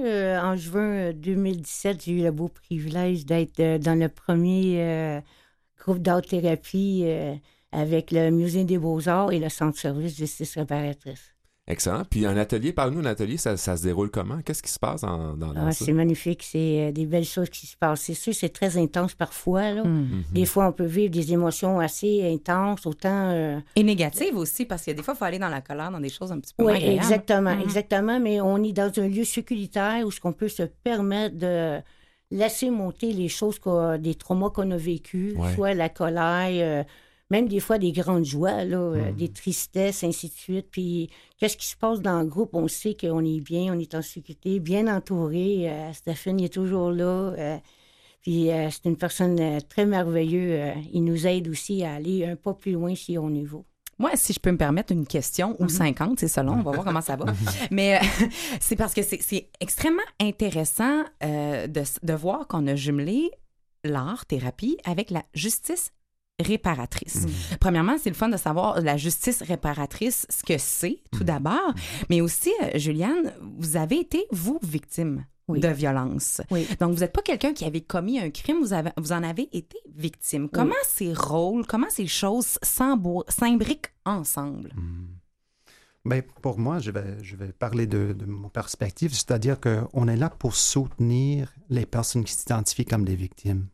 en 0.42 0.56
juin 0.56 1.10
euh, 1.10 1.12
2017, 1.12 2.04
j'ai 2.04 2.12
eu 2.12 2.22
le 2.22 2.30
beau 2.32 2.48
privilège 2.48 3.26
d'être 3.26 3.78
dans 3.78 3.98
le 3.98 4.08
premier 4.08 5.22
groupe 5.78 5.98
d'art-thérapie 5.98 7.04
avec 7.72 8.10
le 8.10 8.30
Musée 8.30 8.64
des 8.64 8.78
Beaux-Arts 8.78 9.32
et 9.32 9.38
le 9.38 9.50
Centre 9.50 9.78
service 9.78 10.16
justice 10.16 10.56
réparatrice. 10.56 11.34
Excellent. 11.70 12.02
Puis 12.10 12.26
un 12.26 12.36
atelier, 12.36 12.72
parle-nous 12.72 13.00
d'un 13.02 13.10
atelier, 13.10 13.36
ça, 13.36 13.56
ça 13.56 13.76
se 13.76 13.82
déroule 13.84 14.10
comment? 14.10 14.40
Qu'est-ce 14.44 14.62
qui 14.62 14.70
se 14.70 14.78
passe 14.78 15.02
dans, 15.02 15.34
dans, 15.34 15.52
dans 15.54 15.66
Ah, 15.68 15.72
ça? 15.72 15.84
c'est 15.84 15.92
magnifique, 15.92 16.42
c'est 16.42 16.88
euh, 16.88 16.92
des 16.92 17.06
belles 17.06 17.24
choses 17.24 17.48
qui 17.48 17.66
se 17.66 17.76
passent. 17.76 18.00
C'est 18.02 18.14
sûr, 18.14 18.34
c'est 18.34 18.48
très 18.48 18.76
intense 18.76 19.14
parfois. 19.14 19.70
Là. 19.72 19.84
Hmm. 19.84 20.00
Mhm. 20.00 20.22
Des 20.32 20.46
fois, 20.46 20.66
on 20.68 20.72
peut 20.72 20.84
vivre 20.84 21.10
des 21.12 21.32
émotions 21.32 21.78
assez 21.80 22.28
intenses, 22.30 22.84
autant... 22.86 23.30
euh, 23.30 23.58
Et 23.76 23.82
négative 23.84 24.36
aussi, 24.36 24.64
parce 24.66 24.82
qu'il 24.82 24.92
y 24.92 24.94
a 24.94 24.96
des 24.96 25.02
fois, 25.02 25.14
il 25.14 25.18
faut 25.18 25.24
aller 25.24 25.38
dans 25.38 25.48
la 25.48 25.60
colère, 25.60 25.90
dans 25.90 26.00
des 26.00 26.08
choses 26.08 26.32
un 26.32 26.40
petit 26.40 26.54
peu 26.56 26.64
Oui, 26.64 26.72
exactement, 26.84 27.54
Mhm. 27.54 27.62
exactement. 27.62 28.18
Mais 28.20 28.40
on 28.40 28.62
est 28.62 28.72
dans 28.72 28.90
un 28.98 29.08
lieu 29.08 29.24
sécuritaire 29.24 30.04
où 30.04 30.10
ce 30.10 30.20
qu'on 30.20 30.32
peut 30.32 30.48
se 30.48 30.64
permettre 30.64 31.36
de 31.36 31.80
laisser 32.32 32.70
monter 32.70 33.12
les 33.12 33.28
choses, 33.28 33.58
qu'on- 33.58 33.98
des 33.98 34.14
traumas 34.14 34.50
qu'on 34.50 34.70
a 34.70 34.76
vécus, 34.76 35.34
Ouais. 35.36 35.54
soit 35.54 35.74
la 35.74 35.88
colère, 35.88 36.48
euh, 36.50 36.84
même 37.30 37.48
des 37.48 37.60
fois 37.60 37.78
des 37.78 37.92
grandes 37.92 38.24
joies, 38.24 38.64
là, 38.64 38.78
euh, 38.78 39.12
des 39.12 39.28
tristesses, 39.28 40.02
ainsi 40.04 40.28
de 40.28 40.34
suite. 40.34 40.66
Puis 40.70 41.10
qu'est-ce 41.38 41.56
qui 41.56 41.66
se 41.66 41.76
passe 41.76 42.00
dans 42.00 42.20
le 42.20 42.26
groupe? 42.26 42.50
On 42.54 42.68
sait 42.68 42.94
qu'on 43.00 43.24
est 43.24 43.40
bien, 43.40 43.74
on 43.74 43.78
est 43.78 43.94
en 43.94 44.02
sécurité, 44.02 44.60
bien 44.60 44.86
entouré. 44.94 45.70
Euh, 45.70 45.92
Stéphane 45.92 46.40
est 46.40 46.52
toujours 46.52 46.90
là. 46.90 47.04
euh, 47.38 47.56
puis 48.22 48.50
euh, 48.50 48.68
c'est 48.70 48.84
une 48.88 48.96
personne 48.98 49.60
très 49.68 49.86
merveilleuse. 49.86 50.74
il 50.92 51.04
nous 51.04 51.26
aide 51.26 51.48
aussi 51.48 51.84
à 51.84 51.94
aller 51.94 52.26
un 52.26 52.36
pas 52.36 52.52
plus 52.52 52.72
loin 52.72 52.94
si 52.94 53.16
on 53.16 53.30
y 53.30 53.44
va. 53.44 53.58
Moi, 53.98 54.10
si 54.14 54.32
je 54.32 54.40
peux 54.40 54.50
me 54.50 54.56
permettre 54.56 54.92
une 54.94 55.06
question, 55.06 55.56
ou 55.58 55.68
50, 55.68 56.20
c'est 56.20 56.28
selon, 56.28 56.54
on 56.54 56.62
va 56.62 56.70
voir 56.72 56.84
comment 56.84 57.00
ça 57.02 57.16
va. 57.16 57.26
Mais 57.70 57.96
euh, 57.96 58.26
c'est 58.60 58.74
parce 58.76 58.94
que 58.94 59.02
c'est- 59.02 59.50
extrêmement 59.60 60.00
intéressant 60.18 61.04
euh, 61.22 61.66
de, 61.66 61.82
de 62.02 62.12
voir 62.14 62.46
qu'on 62.48 62.66
a 62.66 62.74
jumelé 62.74 63.30
l'art, 63.84 64.24
thérapie, 64.26 64.78
avec 64.84 65.10
la 65.10 65.22
justice 65.34 65.90
réparatrice. 66.40 67.26
Premièrement, 67.60 67.96
c'est 68.02 68.10
le 68.10 68.16
fun 68.16 68.28
de 68.28 68.36
savoir 68.36 68.80
la 68.80 68.96
justice 68.96 69.42
réparatrice, 69.42 70.26
ce 70.28 70.42
que 70.42 70.58
c'est, 70.58 70.98
tout 71.12 71.24
d'abord. 71.24 71.74
Mais 72.08 72.20
aussi, 72.20 72.50
euh, 72.62 72.78
Juliane, 72.78 73.32
vous 73.58 73.76
avez 73.76 73.98
été, 74.00 74.26
vous, 74.30 74.58
victime 74.62 75.24
Oui. 75.48 75.60
de 75.60 75.68
violence. 75.68 76.40
Oui. 76.50 76.66
Donc, 76.80 76.92
vous 76.94 77.00
n'êtes 77.00 77.12
pas 77.12 77.22
quelqu'un 77.22 77.52
qui 77.52 77.64
avait 77.64 77.80
commis 77.80 78.18
un 78.20 78.30
crime, 78.30 78.58
vous, 78.60 78.72
avez, 78.72 78.90
vous 78.96 79.12
en 79.12 79.22
avez 79.22 79.48
été 79.52 79.76
victime. 79.96 80.48
Comment 80.48 80.74
ces 80.86 81.12
rôles, 81.12 81.66
comment 81.66 81.90
ces 81.90 82.06
choses 82.06 82.58
s'imbriquent 82.62 83.92
ensemble? 84.04 84.72
Ben, 86.06 86.22
pour 86.40 86.58
moi, 86.58 86.78
je 86.78 86.90
vais, 86.90 87.22
je 87.22 87.36
vais 87.36 87.52
parler 87.52 87.86
de, 87.86 88.14
de 88.14 88.24
mon 88.24 88.48
perspective, 88.48 89.12
c'est-à-dire 89.12 89.58
qu'on 89.60 90.08
est 90.08 90.16
là 90.16 90.30
pour 90.30 90.54
soutenir 90.54 91.52
les 91.68 91.84
personnes 91.84 92.24
qui 92.24 92.32
s'identifient 92.32 92.86
comme 92.86 93.04
des 93.04 93.16
victimes. 93.16 93.66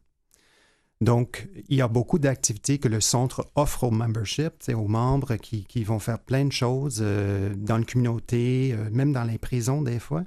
Donc, 1.03 1.49
il 1.69 1.77
y 1.77 1.83
a 1.83 1.89
beaucoup 1.89 2.19
d'activités 2.19 2.79
que 2.79 2.89
le 2.89 3.03
centre 3.03 3.47
offre 3.55 3.85
au 3.85 3.91
membership, 3.91 4.55
aux 4.75 4.89
membres 4.89 5.37
qui, 5.37 5.65
qui 5.65 5.85
vont 5.85 5.99
faire 5.99 6.19
plein 6.19 6.47
de 6.47 6.53
choses 6.53 7.01
euh, 7.03 7.55
dans 7.55 7.77
la 7.77 7.85
communauté, 7.85 8.73
euh, 8.73 8.89
même 8.91 9.13
dans 9.13 9.25
les 9.25 9.37
prisons 9.37 9.83
des 9.83 9.99
fois, 9.99 10.25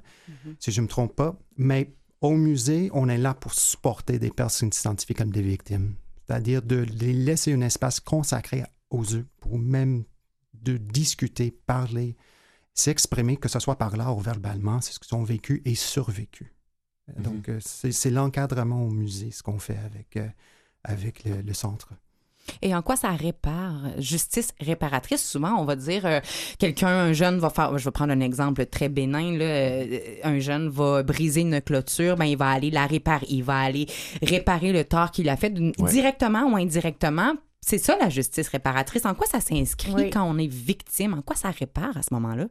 si 0.60 0.70
je 0.70 0.80
ne 0.80 0.84
me 0.84 0.88
trompe 0.88 1.16
pas. 1.16 1.36
Mais 1.56 1.92
au 2.20 2.36
musée, 2.36 2.88
on 2.92 3.08
est 3.08 3.18
là 3.18 3.34
pour 3.34 3.52
supporter 3.52 4.20
des 4.20 4.30
personnes 4.30 4.70
qui 4.70 4.78
s'identifient 4.78 5.14
comme 5.14 5.32
des 5.32 5.42
victimes, 5.42 5.94
c'est-à-dire 6.26 6.62
de 6.62 6.86
les 7.00 7.14
laisser 7.14 7.52
un 7.52 7.62
espace 7.62 7.98
consacré 7.98 8.62
aux 8.90 9.04
eux 9.14 9.26
pour 9.40 9.58
même 9.58 10.04
de 10.54 10.76
discuter, 10.76 11.50
parler 11.50 12.16
s'exprimer, 12.74 13.36
que 13.36 13.48
ce 13.48 13.58
soit 13.58 13.76
par 13.76 13.96
l'art 13.96 14.16
ou 14.16 14.20
verbalement, 14.20 14.80
c'est 14.80 14.92
ce 14.92 15.00
qu'ils 15.00 15.16
ont 15.16 15.24
vécu 15.24 15.62
et 15.64 15.74
survécu. 15.74 16.54
Mhm. 17.08 17.22
Donc, 17.22 17.48
euh, 17.48 17.58
c'est 17.60 17.92
c'est 17.92 18.10
l'encadrement 18.10 18.84
au 18.84 18.90
musée, 18.90 19.30
ce 19.30 19.42
qu'on 19.42 19.58
fait 19.58 19.78
avec, 19.78 20.16
euh, 20.16 20.28
avec 20.84 21.24
le, 21.24 21.42
le 21.42 21.54
centre. 21.54 21.88
Et 22.62 22.74
en 22.74 22.82
quoi 22.82 22.96
ça 22.96 23.10
répare? 23.10 23.74
Justice 23.98 24.52
réparatrice, 24.60 25.22
souvent, 25.24 25.52
on 25.60 25.64
va 25.64 25.76
dire, 25.76 26.04
euh, 26.06 26.20
quelqu'un, 26.58 26.88
un 26.88 27.12
jeune 27.12 27.38
va 27.38 27.50
faire, 27.50 27.76
je 27.78 27.84
vais 27.84 27.90
prendre 27.90 28.12
un 28.12 28.20
exemple 28.20 28.64
très 28.66 28.88
bénin, 28.88 29.36
là, 29.36 29.44
euh, 29.44 29.98
un 30.24 30.38
jeune 30.40 30.68
va 30.68 31.02
briser 31.02 31.42
une 31.42 31.60
clôture, 31.60 32.16
ben, 32.16 32.24
il 32.24 32.36
va 32.36 32.50
aller 32.50 32.70
la 32.70 32.86
réparer, 32.86 33.26
il 33.28 33.44
va 33.44 33.60
aller 33.60 33.86
réparer 34.22 34.72
le 34.72 34.84
tort 34.84 35.10
qu'il 35.10 35.28
a 35.28 35.36
fait 35.36 35.52
Ouais. 35.56 35.90
directement 35.90 36.44
ou 36.50 36.56
indirectement. 36.56 37.34
C'est 37.60 37.78
ça 37.78 37.96
la 38.00 38.08
justice 38.08 38.48
réparatrice. 38.48 39.04
En 39.04 39.14
quoi 39.14 39.26
ça 39.26 39.40
s'inscrit 39.40 39.92
Oui. 39.94 40.10
quand 40.10 40.24
on 40.24 40.38
est 40.38 40.50
victime? 40.50 41.12
En 41.14 41.22
quoi 41.22 41.36
ça 41.36 41.50
répare 41.50 41.96
à 41.96 42.02
ce 42.02 42.12
moment-là? 42.14 42.46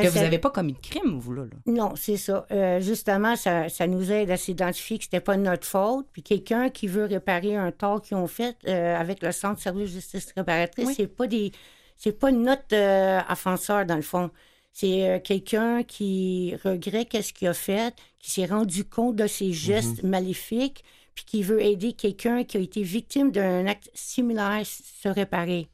Parce 0.00 0.06
Ben, 0.06 0.12
que 0.12 0.18
vous 0.18 0.24
n'avez 0.24 0.38
pas 0.38 0.50
commis 0.50 0.72
de 0.72 0.78
crime, 0.78 1.18
vous, 1.18 1.32
là. 1.34 1.42
là. 1.44 1.72
Non, 1.72 1.94
c'est 1.96 2.16
ça. 2.16 2.46
Euh, 2.50 2.80
justement, 2.80 3.36
ça, 3.36 3.68
ça 3.68 3.86
nous 3.86 4.10
aide 4.12 4.30
à 4.30 4.36
s'identifier 4.36 4.98
que 4.98 5.04
c'était 5.04 5.20
pas 5.20 5.36
de 5.36 5.42
notre 5.42 5.66
faute. 5.66 6.06
Puis 6.12 6.22
quelqu'un 6.22 6.70
qui 6.70 6.86
veut 6.86 7.04
réparer 7.04 7.56
un 7.56 7.72
tort 7.72 8.00
qu'ils 8.02 8.16
ont 8.16 8.26
fait 8.26 8.56
euh, 8.68 8.96
avec 8.96 9.22
le 9.22 9.32
Centre 9.32 9.56
de 9.56 9.60
service 9.60 9.82
de 9.90 9.94
justice 9.94 10.32
réparatrice, 10.36 10.86
Oui. 10.86 10.94
c'est 10.96 11.06
pas 11.06 11.26
des, 11.26 11.52
c'est 11.96 12.18
pas 12.18 12.30
notre 12.32 12.74
euh, 12.74 13.20
offenseur 13.30 13.84
dans 13.86 13.96
le 13.96 14.02
fond. 14.02 14.30
C'est 14.72 15.08
euh, 15.08 15.18
quelqu'un 15.20 15.82
qui 15.82 16.54
regrette 16.64 17.08
qu'est-ce 17.08 17.32
qu'il 17.32 17.48
a 17.48 17.54
fait, 17.54 17.94
qui 18.18 18.30
s'est 18.30 18.44
rendu 18.46 18.84
compte 18.84 19.16
de 19.16 19.26
ses 19.26 19.52
gestes 19.52 20.02
maléfiques, 20.02 20.84
puis 21.14 21.24
qui 21.24 21.42
veut 21.42 21.62
aider 21.62 21.94
quelqu'un 21.94 22.44
qui 22.44 22.58
a 22.58 22.60
été 22.60 22.82
victime 22.82 23.30
d'un 23.32 23.66
acte 23.66 23.90
similaire 23.94 24.60
se 24.66 25.08
réparer. 25.08 25.68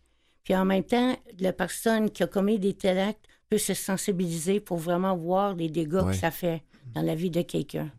Puis 0.44 0.54
en 0.54 0.64
même 0.64 0.84
temps, 0.84 1.16
la 1.40 1.52
personne 1.52 2.10
qui 2.10 2.22
a 2.22 2.28
commis 2.28 2.60
des 2.60 2.74
tels 2.74 2.98
actes 3.00 3.24
peut 3.52 3.58
se 3.58 3.74
sensibiliser 3.74 4.60
pour 4.60 4.78
vraiment 4.78 5.16
voir 5.16 5.54
les 5.54 5.68
dégâts 5.68 5.94
Ouais. 6.02 6.12
que 6.12 6.16
ça 6.18 6.30
fait 6.30 6.62
dans 6.94 7.02
la 7.02 7.14
vie 7.14 7.30
de 7.30 7.42
quelqu'un. 7.42 7.90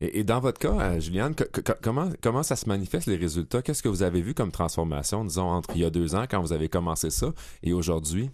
Et, 0.00 0.20
et 0.20 0.24
dans 0.24 0.40
votre 0.40 0.58
cas, 0.58 0.72
euh, 0.72 1.00
Juliane, 1.00 1.34
co- 1.34 1.44
co- 1.52 1.72
comment, 1.82 2.10
comment 2.22 2.42
ça 2.42 2.56
se 2.56 2.68
manifeste 2.68 3.06
les 3.06 3.16
résultats? 3.16 3.62
Qu'est-ce 3.62 3.82
que 3.82 3.88
vous 3.88 4.02
avez 4.02 4.20
vu 4.20 4.34
comme 4.34 4.50
transformation, 4.50 5.24
disons, 5.24 5.48
entre 5.48 5.70
il 5.74 5.82
y 5.82 5.84
a 5.84 5.90
deux 5.90 6.14
ans, 6.14 6.24
quand 6.30 6.40
vous 6.40 6.52
avez 6.52 6.68
commencé 6.68 7.10
ça, 7.10 7.32
et 7.62 7.72
aujourd'hui? 7.72 8.30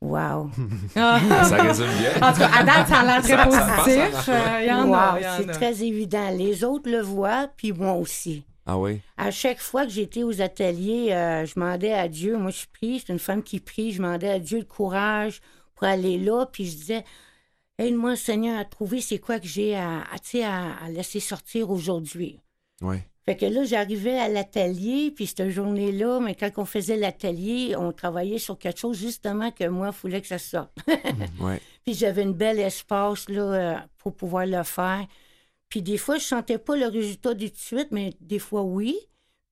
Wow! 0.00 0.50
Ça 0.94 1.16
résume 1.62 1.86
bien. 1.98 2.12
En 2.28 2.32
tout 2.32 2.38
cas, 2.38 2.50
à 2.54 2.62
date, 2.62 2.88
ça 2.88 3.00
a 3.00 3.04
l'air 3.04 3.22
très 3.22 3.36
Ça- 3.36 3.50
ça 3.50 3.66
passe, 3.66 3.84
positif. 3.84 4.28
Euh, 4.28 4.58
Il 4.62 4.68
y 4.68 4.72
en 4.72 4.86
Wow, 4.88 4.94
a, 4.94 5.16
il 5.18 5.22
y 5.24 5.26
en 5.28 5.36
c'est 5.38 5.48
a. 5.50 5.52
très 5.52 5.82
évident. 5.82 6.30
Les 6.30 6.62
autres 6.64 6.88
le 6.90 7.00
voient, 7.00 7.48
puis 7.56 7.72
moi 7.72 7.94
aussi. 7.94 8.44
Ah 8.64 8.78
oui? 8.78 9.00
À 9.16 9.30
chaque 9.30 9.58
fois 9.60 9.86
que 9.86 9.90
j'étais 9.92 10.22
aux 10.22 10.40
ateliers, 10.40 11.08
euh, 11.12 11.44
je 11.46 11.54
demandais 11.54 11.92
à 11.94 12.06
Dieu, 12.06 12.36
moi 12.38 12.50
je 12.52 12.64
prie, 12.72 13.02
c'est 13.04 13.12
une 13.12 13.18
femme 13.18 13.42
qui 13.42 13.58
prie, 13.60 13.92
je 13.92 13.96
demandais 14.00 14.28
à 14.28 14.38
Dieu 14.38 14.58
le 14.58 14.64
courage 14.66 15.40
pour 15.78 15.86
aller 15.86 16.18
là, 16.18 16.44
puis 16.46 16.66
je 16.66 16.76
disais, 16.76 17.04
aide-moi 17.78 18.16
Seigneur 18.16 18.58
à 18.58 18.64
trouver 18.64 19.00
c'est 19.00 19.18
quoi 19.18 19.38
que 19.38 19.46
j'ai 19.46 19.76
à, 19.76 20.02
à, 20.02 20.90
laisser 20.90 21.20
sortir 21.20 21.70
aujourd'hui. 21.70 22.40
Oui. 22.80 22.96
Fait 23.24 23.36
que 23.36 23.46
là, 23.46 23.62
j'arrivais 23.62 24.18
à 24.18 24.28
l'atelier, 24.28 25.12
puis 25.14 25.26
cette 25.26 25.50
journée-là, 25.50 26.18
mais 26.18 26.34
quand 26.34 26.50
on 26.56 26.64
faisait 26.64 26.96
l'atelier, 26.96 27.76
on 27.76 27.92
travaillait 27.92 28.38
sur 28.38 28.58
quelque 28.58 28.80
chose 28.80 28.98
justement 28.98 29.52
que 29.52 29.68
moi, 29.68 29.90
il 30.04 30.20
que 30.20 30.26
ça 30.26 30.38
sorte. 30.38 30.72
Oui. 31.40 31.54
Puis 31.84 31.94
j'avais 31.94 32.22
une 32.22 32.32
belle 32.32 32.58
espace 32.58 33.28
là, 33.28 33.42
euh, 33.42 33.76
pour 33.98 34.16
pouvoir 34.16 34.46
le 34.46 34.62
faire. 34.64 35.06
Puis 35.68 35.82
des 35.82 35.98
fois, 35.98 36.18
je 36.18 36.24
sentais 36.24 36.58
pas 36.58 36.74
le 36.74 36.86
résultat 36.86 37.34
du 37.34 37.50
tout 37.50 37.56
de 37.56 37.60
suite, 37.60 37.88
mais 37.92 38.14
des 38.20 38.38
fois, 38.38 38.62
oui. 38.62 38.96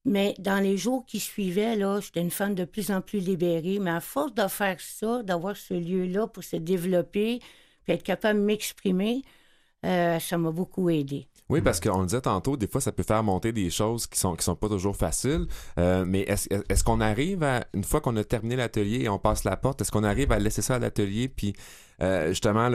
Mais 0.07 0.37
dans 0.39 0.63
les 0.63 0.77
jours 0.77 1.05
qui 1.05 1.19
suivaient, 1.19 1.75
là, 1.75 1.99
j'étais 2.01 2.21
une 2.21 2.31
femme 2.31 2.55
de 2.55 2.65
plus 2.65 2.93
en 2.93 3.01
plus 3.01 3.19
libérée. 3.19 3.81
Mais 3.81 3.91
à 3.91 4.01
force 4.01 4.33
de 4.35 4.47
faire 4.47 4.81
ça, 4.81 5.25
d'avoir 5.25 5.57
ce 5.57 5.75
lieu-là 5.75 6.29
pour 6.29 6.45
se 6.45 6.55
développer, 6.55 7.41
puis 7.83 7.93
être 7.93 8.05
capable 8.05 8.39
de 8.39 8.45
m'exprimer, 8.45 9.23
euh, 9.85 10.21
ça 10.21 10.39
m'a 10.39 10.53
beaucoup 10.53 10.89
aidé. 10.91 11.27
Oui, 11.49 11.61
parce 11.61 11.81
qu'on 11.81 12.01
le 12.01 12.07
disait 12.07 12.21
tantôt, 12.21 12.57
des 12.57 12.69
fois, 12.69 12.81
ça 12.81 12.93
peut 12.93 13.03
faire 13.03 13.25
monter 13.25 13.53
des 13.53 13.69
choses 13.69 14.07
qui 14.07 14.19
sont, 14.19 14.37
qui 14.37 14.45
sont 14.45 14.55
pas 14.55 14.69
toujours 14.69 14.97
faciles. 14.97 15.47
Euh, 15.77 16.05
mais 16.07 16.21
est-ce 16.21 16.85
qu'on 16.85 17.01
arrive 17.01 17.43
à, 17.43 17.67
une 17.75 17.85
fois 17.85 18.01
qu'on 18.01 18.17
a 18.17 18.23
terminé 18.23 18.55
l'atelier 18.55 19.03
et 19.03 19.09
on 19.09 19.19
passe 19.19 19.43
la 19.43 19.57
porte, 19.57 19.81
est-ce 19.81 19.91
qu'on 19.91 20.05
arrive 20.05 20.31
à 20.31 20.39
laisser 20.39 20.63
ça 20.63 20.77
à 20.77 20.79
l'atelier 20.79 21.29
puis 21.29 21.53
euh, 22.01 22.29
justement 22.29 22.71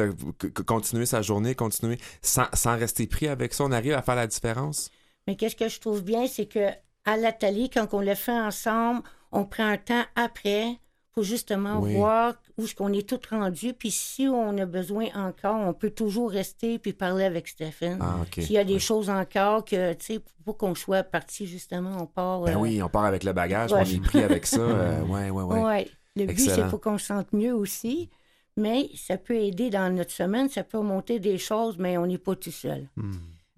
continuer 0.65 1.05
sa 1.05 1.21
journée, 1.21 1.55
continuer 1.55 1.97
sans, 2.21 2.47
sans 2.53 2.77
rester 2.77 3.07
pris 3.07 3.29
avec 3.29 3.53
ça? 3.53 3.63
On 3.63 3.71
arrive 3.71 3.93
à 3.93 4.01
faire 4.01 4.15
la 4.15 4.27
différence? 4.27 4.89
Mais 5.27 5.37
qu'est-ce 5.37 5.55
que 5.55 5.69
je 5.69 5.79
trouve 5.79 6.03
bien, 6.03 6.27
c'est 6.27 6.45
que 6.45 6.69
à 7.05 7.17
l'atelier, 7.17 7.69
quand 7.73 7.93
on 7.93 8.01
le 8.01 8.15
fait 8.15 8.31
ensemble, 8.39 9.01
on 9.31 9.45
prend 9.45 9.65
un 9.67 9.77
temps 9.77 10.03
après 10.15 10.77
pour 11.13 11.23
justement 11.23 11.79
Oui. 11.81 11.95
voir 11.95 12.35
où 12.57 12.63
est-ce 12.63 12.73
qu'on 12.75 12.93
est 12.93 13.07
tout 13.07 13.19
rendu. 13.29 13.73
Puis 13.73 13.91
si 13.91 14.27
on 14.29 14.57
a 14.57 14.65
besoin 14.65 15.07
encore, 15.13 15.57
on 15.57 15.73
peut 15.73 15.89
toujours 15.89 16.31
rester 16.31 16.79
puis 16.79 16.93
parler 16.93 17.25
avec 17.25 17.47
Stéphane. 17.49 17.97
Ah. 18.01 18.15
S'il 18.33 18.51
y 18.53 18.57
a 18.57 18.63
des 18.63 18.79
choses 18.79 19.09
encore 19.09 19.65
que, 19.65 19.93
tu 19.93 20.05
sais, 20.05 20.21
pour 20.45 20.57
qu'on 20.57 20.73
soit 20.75 21.03
parti, 21.03 21.47
justement, 21.47 21.97
on 22.01 22.05
part. 22.05 22.41
Ben 22.41 22.55
euh, 22.55 22.59
oui, 22.59 22.81
on 22.81 22.87
part 22.87 23.05
avec 23.05 23.23
le 23.25 23.33
bagage, 23.33 23.73
Ouais. 23.73 23.83
on 23.85 23.89
est 23.89 23.99
pris 24.01 24.23
avec 24.23 24.45
ça. 24.45 24.59
euh, 24.59 25.01
ouais, 25.05 25.29
ouais, 25.29 25.43
ouais. 25.43 25.59
ouais. 25.61 25.89
Le 26.15 26.25
but, 26.27 26.39
c'est 26.39 26.67
pour 26.69 26.79
qu'on 26.81 26.97
se 26.97 27.07
sente 27.07 27.33
mieux 27.33 27.53
aussi. 27.53 28.09
Mais 28.57 28.89
ça 28.95 29.17
peut 29.17 29.35
aider 29.37 29.69
dans 29.69 29.93
notre 29.95 30.11
semaine, 30.11 30.49
ça 30.49 30.63
peut 30.63 30.79
monter 30.81 31.19
des 31.19 31.37
choses, 31.37 31.77
mais 31.77 31.97
on 31.97 32.05
n'est 32.05 32.17
pas 32.17 32.35
tout 32.35 32.51
seul. 32.51 32.87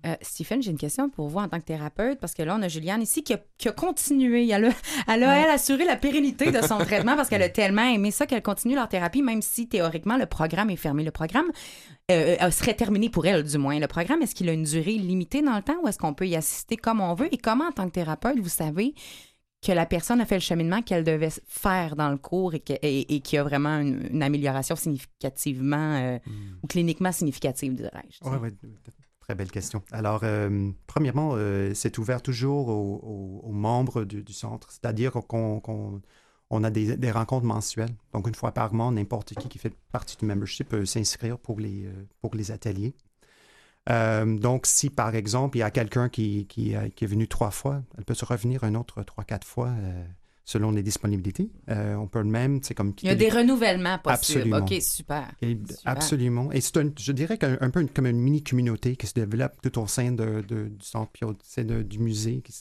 Euh, 0.06 0.16
Stephen, 0.22 0.62
j'ai 0.62 0.72
une 0.72 0.78
question 0.78 1.10
pour 1.10 1.30
vous 1.30 1.40
en 1.40 1.48
tant 1.48 1.60
que 1.60 1.66
thérapeute, 1.66 2.20
parce 2.20 2.34
que 2.34 2.44
là, 2.44 2.56
on 2.60 2.62
a 2.62 2.68
Juliane 2.68 3.02
ici 3.02 3.24
qui 3.24 3.34
a, 3.34 3.40
qui 3.58 3.70
a 3.70 3.72
continué. 3.72 4.48
Elle 4.50 4.66
a, 4.66 4.70
elle 5.08 5.24
a, 5.24 5.38
elle, 5.46 5.50
assuré 5.50 5.86
la 5.86 5.96
pérennité 5.96 6.52
de 6.52 6.62
son 6.62 6.78
traitement 6.86 7.16
parce 7.16 7.30
qu'elle 7.30 7.42
a 7.42 7.50
tellement 7.50 7.88
aimé 7.90 8.12
ça 8.12 8.26
qu'elle 8.26 8.42
continue 8.42 8.76
leur 8.76 8.90
thérapie, 8.90 9.22
même 9.22 9.42
si 9.42 9.68
théoriquement, 9.70 10.18
le 10.18 10.26
programme 10.26 10.70
est 10.70 10.76
fermé. 10.76 11.04
Le 11.04 11.12
programme 11.12 11.46
euh, 12.12 12.36
euh, 12.42 12.52
serait 12.52 12.74
terminé 12.74 13.10
pour 13.10 13.26
elle, 13.26 13.44
du 13.44 13.58
moins. 13.58 13.80
Le 13.80 13.88
programme, 13.88 14.22
est-ce 14.22 14.36
qu'il 14.36 14.50
a 14.50 14.54
une 14.54 14.64
durée 14.64 14.96
limitée 14.96 15.42
dans 15.42 15.56
le 15.56 15.62
temps 15.64 15.78
ou 15.84 15.88
est-ce 15.88 15.98
qu'on 15.98 16.14
peut 16.14 16.28
y 16.28 16.36
assister 16.36 16.76
comme 16.76 17.00
on 17.00 17.14
veut? 17.14 17.34
Et 17.34 17.38
comment, 17.38 17.68
en 17.68 17.72
tant 17.72 17.86
que 17.86 17.94
thérapeute, 17.94 18.40
vous 18.40 18.50
savez 18.50 18.94
que 19.66 19.72
la 19.72 19.86
personne 19.86 20.20
a 20.20 20.26
fait 20.26 20.36
le 20.36 20.42
cheminement 20.42 20.82
qu'elle 20.82 21.06
devait 21.06 21.30
faire 21.48 21.96
dans 21.96 22.10
le 22.10 22.18
cours 22.18 22.54
et, 22.54 22.60
que- 22.60 22.74
et, 22.82 23.16
et 23.16 23.22
qu'il 23.22 23.38
y 23.38 23.40
a 23.40 23.44
vraiment 23.44 23.78
une, 23.80 24.10
une 24.12 24.22
amélioration 24.22 24.76
significativement 24.76 25.96
euh, 26.02 26.20
ou 26.62 26.68
cliniquement 26.68 27.14
significative, 27.14 27.74
dirais-je. 27.74 28.18
Oui, 28.30 28.38
oui, 28.42 28.50
très 29.24 29.36
belle 29.36 29.52
question. 29.52 29.82
Alors, 29.92 30.22
euh, 30.24 30.70
premièrement, 30.86 31.32
euh, 31.36 31.74
c'est 31.74 31.98
ouvert 31.98 32.22
toujours 32.22 32.68
aux, 32.68 33.52
membres 33.52 34.04
du, 34.04 34.34
centre, 34.34 34.70
c'est-à-dire 34.72 35.14
qu'on 35.14 35.60
qu'on- 35.62 36.02
on 36.50 36.64
a 36.64 36.70
des, 36.70 37.12
rencontres 37.12 37.46
mensuelles. 37.46 37.96
Donc, 38.14 38.28
une 38.28 38.36
fois 38.36 38.52
par 38.52 38.74
mois, 38.74 38.92
n'importe 38.92 39.34
qui 39.36 39.48
qui 39.48 39.60
fait 39.60 39.74
partie 39.92 40.18
du 40.18 40.26
membership 40.26 40.68
peut 40.70 40.86
s'inscrire 40.86 41.38
pour 41.40 41.60
les, 41.60 41.86
euh, 41.86 42.54
ateliers. 42.54 42.96
Donc, 43.88 44.66
si 44.66 44.90
par 44.90 45.16
exemple, 45.16 45.58
il 45.58 45.62
y 45.62 45.64
a 45.64 45.72
quelqu'un 45.72 46.10
qui, 46.10 46.46
qui, 46.48 46.74
est 46.74 47.06
venu 47.06 47.28
trois 47.28 47.52
fois, 47.52 47.82
elle 47.98 48.06
peut 48.06 48.14
se 48.14 48.26
revenir 48.26 48.64
un 48.64 48.76
autre 48.76 49.04
trois, 49.04 49.24
quatre 49.24 49.48
fois 49.48 49.74
selon 50.46 50.72
les 50.72 50.84
disponibilités. 50.84 51.50
Euh, 51.70 51.96
on 51.96 52.08
peut 52.08 52.24
même, 52.24 52.60
c'est 52.64 52.74
comme 52.74 52.94
Il 53.02 53.08
y 53.08 53.12
a 53.12 53.16
des 53.16 53.30
renouvellements 53.30 53.98
possibles. 54.00 54.40
Absolument. 54.42 54.58
OK, 54.58 54.82
super. 54.82 55.32
et- 55.42 55.50
Super. 55.56 55.78
Absolument. 55.86 56.52
Et 56.52 56.62
c'est 56.62 56.78
un- 56.78 56.92
je 57.00 57.12
dirais 57.14 57.40
un 57.42 57.70
peu 57.70 57.82
une- 57.82 57.90
comme 57.90 58.08
une 58.08 58.20
mini-communauté 58.20 58.96
qui 58.96 59.08
se 59.08 59.14
développe 59.14 59.54
tout 59.62 59.80
au 59.80 59.88
sein 59.88 60.12
de, 60.12 60.42
de- 60.48 60.68
du 60.68 60.86
centre, 60.86 61.12
puis 61.14 61.24
au 61.26 61.34
sein 61.44 61.64
de- 61.64 61.82
du 61.82 62.00
musée. 62.00 62.42
qui 62.44 62.54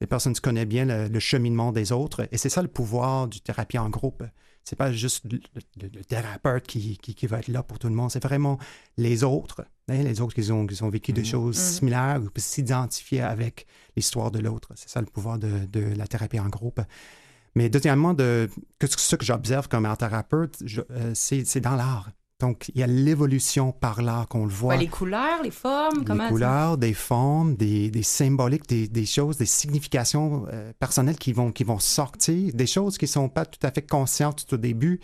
les 0.00 0.06
personnes 0.06 0.34
qui 0.34 0.42
connaissent 0.42 0.66
bien 0.66 0.84
le, 0.84 1.08
le 1.08 1.20
cheminement 1.20 1.72
des 1.72 1.90
autres. 1.90 2.28
Et 2.30 2.36
c'est 2.36 2.50
ça 2.50 2.60
le 2.60 2.68
pouvoir 2.68 3.28
du 3.28 3.40
thérapie 3.40 3.78
en 3.78 3.88
groupe. 3.88 4.22
C'est 4.62 4.76
pas 4.76 4.92
juste 4.92 5.24
le, 5.24 5.40
le- 5.80 5.88
le 5.94 6.04
thérapeute 6.04 6.66
qui, 6.66 6.98
qui, 6.98 7.14
qui 7.14 7.26
va 7.26 7.38
être 7.38 7.48
là 7.48 7.62
pour 7.62 7.78
tout 7.78 7.88
le 7.88 7.94
monde. 7.94 8.10
C'est 8.10 8.22
vraiment 8.22 8.58
les 8.98 9.24
autres, 9.24 9.64
hein, 9.88 10.02
les 10.02 10.20
autres 10.20 10.34
qui 10.34 10.52
ont, 10.52 10.66
qui 10.66 10.82
ont 10.82 10.90
vécu 10.90 11.14
des 11.14 11.24
choses 11.24 11.56
Mhm. 11.58 11.64
similaires 11.64 12.20
ou 12.22 12.28
s'identifier 12.38 13.22
avec 13.22 13.66
l'histoire 13.96 14.30
de 14.30 14.38
l'autre. 14.40 14.72
C'est 14.74 14.90
ça 14.90 15.00
le 15.00 15.06
pouvoir 15.06 15.38
de, 15.38 15.64
de 15.64 15.80
la 15.96 16.06
thérapie 16.06 16.40
en 16.40 16.48
groupe. 16.50 16.80
Mais 17.56 17.70
deuxièmement, 17.70 18.12
de, 18.12 18.50
que 18.78 18.86
ce 18.86 19.16
que 19.16 19.24
j'observe 19.24 19.66
comme 19.66 19.86
art 19.86 19.96
thérapeute, 19.96 20.62
euh, 20.90 21.10
c'est 21.14 21.60
dans 21.60 21.74
l'art. 21.74 22.10
Donc, 22.38 22.70
il 22.74 22.80
y 22.80 22.82
a 22.82 22.86
l'évolution 22.86 23.72
par 23.72 24.02
l'art 24.02 24.28
qu'on 24.28 24.44
le 24.44 24.52
voit. 24.52 24.74
Ouais, 24.74 24.80
les 24.80 24.88
couleurs, 24.88 25.42
les 25.42 25.50
formes, 25.50 26.04
comment 26.04 26.24
des 26.24 26.30
couleurs, 26.30 26.76
des 26.76 26.92
formes, 26.92 27.56
des, 27.56 27.90
des 27.90 28.02
symboliques, 28.02 28.68
des, 28.68 28.88
des 28.88 29.06
choses, 29.06 29.38
des 29.38 29.46
significations 29.46 30.44
euh, 30.52 30.70
personnelles 30.78 31.16
qui 31.16 31.32
vont, 31.32 31.50
qui 31.50 31.64
vont 31.64 31.78
sortir, 31.78 32.52
des 32.52 32.66
choses 32.66 32.98
qui 32.98 33.06
ne 33.06 33.10
sont 33.10 33.30
pas 33.30 33.46
tout 33.46 33.66
à 33.66 33.70
fait 33.70 33.80
conscientes 33.80 34.44
tout 34.46 34.56
au 34.56 34.58
début. 34.58 35.00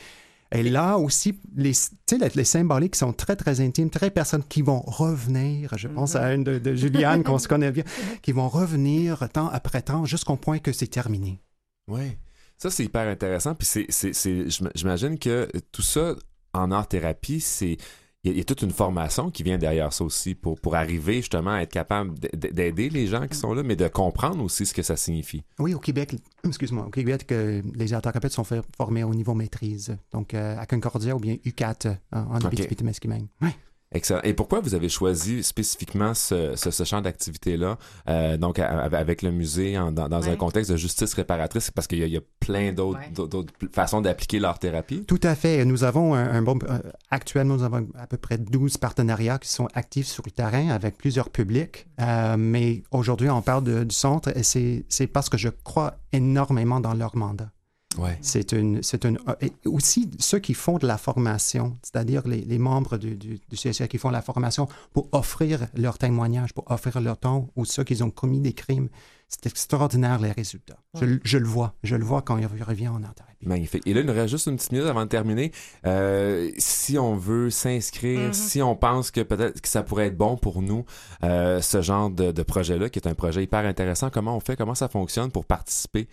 Et 0.54 0.62
là 0.62 0.98
aussi, 0.98 1.40
les, 1.56 1.72
les, 2.10 2.28
les 2.34 2.44
symboliques 2.44 2.96
sont 2.96 3.14
très, 3.14 3.34
très 3.34 3.62
intimes, 3.62 3.88
très 3.88 4.10
personnelles, 4.10 4.46
qui 4.46 4.60
vont 4.60 4.82
revenir. 4.82 5.72
Je 5.78 5.88
pense 5.88 6.16
à 6.16 6.34
une 6.34 6.44
de, 6.44 6.58
de 6.58 6.74
Juliane 6.74 7.24
qu'on 7.24 7.38
se 7.38 7.48
connaît 7.48 7.72
bien, 7.72 7.84
qui 8.20 8.32
vont 8.32 8.50
revenir 8.50 9.26
temps 9.30 9.48
après 9.48 9.80
temps 9.80 10.04
jusqu'au 10.04 10.36
point 10.36 10.58
que 10.58 10.72
c'est 10.72 10.88
terminé. 10.88 11.40
Oui. 11.88 12.18
Ça, 12.62 12.70
c'est 12.70 12.84
hyper 12.84 13.08
intéressant. 13.08 13.54
Puis 13.56 13.66
c'est, 13.66 13.86
c'est, 13.88 14.12
c'est- 14.12 14.48
j'im- 14.48 14.70
j'imagine 14.74 15.18
que 15.18 15.48
tout 15.72 15.82
ça, 15.82 16.14
en 16.54 16.70
art-thérapie, 16.70 17.40
c'est. 17.40 17.76
il 18.24 18.28
y, 18.28 18.28
a, 18.28 18.32
il 18.34 18.38
y 18.38 18.40
a 18.40 18.44
toute 18.44 18.62
une 18.62 18.70
formation 18.70 19.32
qui 19.32 19.42
vient 19.42 19.58
derrière 19.58 19.92
ça 19.92 20.04
aussi 20.04 20.36
pour, 20.36 20.60
pour 20.60 20.76
arriver 20.76 21.16
justement 21.16 21.50
à 21.54 21.62
être 21.62 21.72
capable 21.72 22.14
d'aider 22.20 22.88
les 22.88 23.08
gens 23.08 23.26
qui 23.26 23.36
sont 23.36 23.52
là, 23.52 23.64
mais 23.64 23.74
de 23.74 23.88
comprendre 23.88 24.44
aussi 24.44 24.64
ce 24.64 24.72
que 24.74 24.82
ça 24.82 24.96
signifie. 24.96 25.42
Oui, 25.58 25.74
au 25.74 25.80
Québec, 25.80 26.14
excuse-moi, 26.46 26.86
au 26.86 26.90
Québec, 26.90 27.26
euh, 27.32 27.62
les 27.74 27.92
orthopédagogues 27.94 28.30
sont 28.30 28.46
formés 28.76 29.02
au 29.02 29.12
niveau 29.12 29.34
maîtrise. 29.34 29.96
Donc, 30.12 30.32
euh, 30.34 30.56
à 30.56 30.64
Concordia 30.66 31.16
ou 31.16 31.18
bien 31.18 31.36
UCAT 31.44 31.86
euh, 31.86 31.94
en 32.12 32.36
Ok. 32.36 32.44
Abitibi-Témiscamingue. 32.44 33.26
Oui. 33.40 33.48
Excellent. 33.94 34.20
Et 34.22 34.32
pourquoi 34.34 34.60
vous 34.60 34.74
avez 34.74 34.88
choisi 34.88 35.42
spécifiquement 35.42 36.14
ce, 36.14 36.54
ce, 36.56 36.70
ce 36.70 36.84
champ 36.84 37.00
d'activité-là, 37.00 37.78
euh, 38.08 38.36
donc 38.36 38.58
à- 38.58 38.80
avec 38.84 39.22
le 39.22 39.30
musée 39.30 39.78
en- 39.78 39.92
dans, 39.92 40.08
dans 40.08 40.28
un 40.28 40.36
contexte 40.36 40.70
de 40.70 40.76
justice 40.76 41.14
réparatrice, 41.14 41.70
parce 41.70 41.86
qu'il 41.86 41.98
y, 41.98 42.02
a- 42.02 42.06
il 42.06 42.12
y 42.12 42.16
a 42.16 42.22
plein 42.40 42.72
d'autres 42.72 42.98
Ouais. 42.98 43.68
façons 43.72 44.00
d'appliquer 44.00 44.38
l'art 44.38 44.58
thérapie. 44.58 45.04
Tout 45.04 45.20
à 45.22 45.34
fait. 45.34 45.64
Nous 45.64 45.84
avons 45.84 46.14
un, 46.14 46.24
un 46.26 46.42
bon. 46.42 46.58
euh, 46.68 46.78
actuellement, 47.10 47.56
nous 47.56 47.62
avons 47.64 47.86
à 47.98 48.06
peu 48.06 48.16
près 48.16 48.38
12 48.38 48.76
partenariats 48.78 49.38
qui 49.38 49.48
sont 49.48 49.68
actifs 49.74 50.06
sur 50.06 50.22
le 50.26 50.30
terrain 50.30 50.68
avec 50.70 50.96
plusieurs 50.96 51.30
publics. 51.30 51.86
Euh, 52.00 52.36
mais 52.38 52.82
aujourd'hui, 52.92 53.28
on 53.30 53.42
parle 53.42 53.64
de- 53.64 53.84
du 53.84 53.94
centre 53.94 54.36
et 54.36 54.42
c'est 54.42 54.84
c'est 54.88 55.06
parce 55.06 55.28
que 55.28 55.36
je 55.38 55.48
crois 55.48 55.98
énormément 56.12 56.80
dans 56.80 56.94
leur 56.94 57.16
mandat. 57.16 57.50
Ouais. 57.98 58.18
C'est 58.22 58.52
une, 58.52 58.82
c'est 58.82 59.04
une, 59.04 59.18
et 59.40 59.52
aussi 59.66 60.10
ceux 60.18 60.38
qui 60.38 60.54
font 60.54 60.78
de 60.78 60.86
la 60.86 60.96
formation, 60.98 61.76
c'est-à-dire 61.82 62.26
les, 62.26 62.40
les 62.40 62.58
membres 62.58 62.96
du, 62.96 63.16
du, 63.16 63.38
du 63.48 63.56
CSR 63.56 63.88
qui 63.88 63.98
font 63.98 64.10
la 64.10 64.22
formation 64.22 64.66
pour 64.92 65.08
offrir 65.12 65.66
leur 65.76 65.98
témoignage, 65.98 66.54
pour 66.54 66.70
offrir 66.70 67.00
leur 67.00 67.18
temps 67.18 67.48
ou 67.56 67.64
ceux 67.64 67.84
qui 67.84 68.02
ont 68.02 68.10
commis 68.10 68.40
des 68.40 68.52
crimes. 68.54 68.88
C'est 69.28 69.46
extraordinaire 69.46 70.18
les 70.20 70.30
résultats. 70.32 70.76
Je, 71.00 71.06
je 71.24 71.38
le 71.38 71.46
vois, 71.46 71.74
je 71.82 71.96
le 71.96 72.04
vois 72.04 72.20
quand 72.20 72.36
il 72.36 72.46
revient 72.46 72.88
en 72.88 72.98
thérapie. 72.98 73.22
Magnifique. 73.46 73.82
Et 73.86 73.94
là, 73.94 74.00
il 74.00 74.06
nous 74.06 74.12
reste 74.12 74.28
juste 74.28 74.46
une 74.46 74.56
petite 74.56 74.72
minute 74.72 74.86
avant 74.86 75.04
de 75.04 75.08
terminer. 75.08 75.52
Euh, 75.86 76.50
si 76.58 76.98
on 76.98 77.16
veut 77.16 77.48
s'inscrire, 77.50 78.20
Mhm. 78.28 78.32
si 78.34 78.60
on 78.62 78.76
pense 78.76 79.10
que 79.10 79.22
peut-être 79.22 79.60
que 79.62 79.68
ça 79.68 79.82
pourrait 79.82 80.08
être 80.08 80.16
bon 80.18 80.36
pour 80.36 80.60
nous, 80.60 80.84
euh, 81.24 81.60
ce 81.62 81.80
genre 81.80 82.10
de, 82.10 82.30
de 82.30 82.42
projet-là, 82.42 82.90
qui 82.90 82.98
est 82.98 83.08
un 83.08 83.14
projet 83.14 83.42
hyper 83.42 83.64
intéressant, 83.64 84.10
comment 84.10 84.36
on 84.36 84.40
fait, 84.40 84.54
comment 84.56 84.74
ça 84.74 84.88
fonctionne 84.88 85.30
pour 85.30 85.46
participer? 85.46 86.08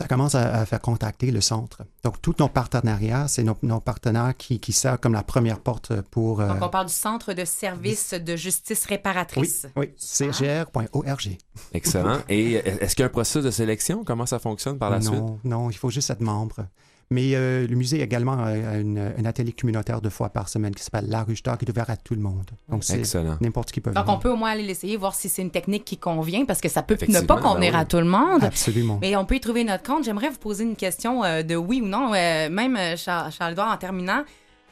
Ça 0.00 0.08
commence 0.08 0.34
à, 0.34 0.52
à 0.54 0.64
faire 0.66 0.80
contacter 0.80 1.30
le 1.30 1.40
centre. 1.40 1.82
Donc, 2.04 2.20
tous 2.22 2.34
nos 2.38 2.48
partenariats, 2.48 3.28
c'est 3.28 3.42
nos, 3.42 3.56
nos 3.62 3.80
partenaires 3.80 4.34
qui, 4.36 4.58
qui 4.58 4.72
servent 4.72 4.98
comme 4.98 5.12
la 5.12 5.22
première 5.22 5.60
porte 5.60 6.00
pour... 6.10 6.40
euh, 6.40 6.48
Donc, 6.48 6.62
on 6.62 6.68
parle 6.70 6.86
du 6.86 6.92
Centre 6.92 7.32
de 7.34 7.44
services 7.44 8.14
de 8.14 8.34
justice 8.36 8.84
oui, 8.88 8.96
réparatrice. 8.96 9.66
oui, 9.76 9.90
cgr.org. 9.98 11.36
Excellent. 11.74 12.18
Et 12.28 12.54
est-ce 12.54 12.94
qu'il 12.96 13.02
y 13.02 13.04
a 13.04 13.06
un 13.06 13.10
processus 13.10 13.44
de 13.44 13.50
sélection? 13.50 14.04
Comment 14.04 14.26
ça 14.26 14.38
fonctionne 14.38 14.78
par 14.78 14.90
la 14.90 15.00
suite? 15.00 15.12
non, 15.14 15.38
non, 15.44 15.70
il 15.70 15.76
faut 15.76 15.90
juste 15.90 16.10
être 16.10 16.20
membre. 16.22 16.66
Mais 17.12 17.34
euh, 17.34 17.66
le 17.66 17.74
musée 17.74 18.00
également 18.02 18.34
a 18.40 18.76
une, 18.78 18.98
un 19.18 19.24
atelier 19.24 19.50
communautaire 19.52 20.00
deux 20.00 20.10
fois 20.10 20.28
par 20.28 20.48
semaine 20.48 20.72
qui 20.72 20.84
s'appelle 20.84 21.08
La 21.08 21.24
Ruche 21.24 21.42
d'Or, 21.42 21.58
qui 21.58 21.64
est 21.64 21.70
ouvert 21.70 21.90
à 21.90 21.96
tout 21.96 22.14
le 22.14 22.20
monde. 22.20 22.48
Donc, 22.68 22.84
c'est 22.84 23.00
Excellent. 23.00 23.36
n'importe 23.40 23.72
qui 23.72 23.80
peut 23.80 23.90
Donc, 23.90 24.04
venir. 24.04 24.16
on 24.16 24.20
peut 24.20 24.30
au 24.30 24.36
moins 24.36 24.50
aller 24.50 24.62
l'essayer, 24.62 24.96
voir 24.96 25.16
si 25.16 25.28
c'est 25.28 25.42
une 25.42 25.50
technique 25.50 25.84
qui 25.84 25.98
convient, 25.98 26.44
parce 26.44 26.60
que 26.60 26.68
ça 26.68 26.82
peut 26.84 26.96
ne 27.08 27.20
pas 27.22 27.38
convenir 27.40 27.72
ben 27.72 27.78
oui. 27.78 27.82
à 27.82 27.84
tout 27.84 27.96
le 27.96 28.04
monde. 28.04 28.44
Absolument. 28.44 28.98
Mais 29.02 29.16
on 29.16 29.24
peut 29.24 29.34
y 29.34 29.40
trouver 29.40 29.64
notre 29.64 29.82
compte. 29.82 30.04
J'aimerais 30.04 30.28
vous 30.28 30.38
poser 30.38 30.62
une 30.62 30.76
question 30.76 31.24
euh, 31.24 31.42
de 31.42 31.56
oui 31.56 31.80
ou 31.82 31.86
non. 31.88 32.12
Euh, 32.14 32.48
même 32.48 32.76
euh, 32.76 32.96
Charles, 32.96 33.32
Charles 33.32 33.52
Edouard, 33.54 33.72
en 33.72 33.76
terminant, 33.76 34.22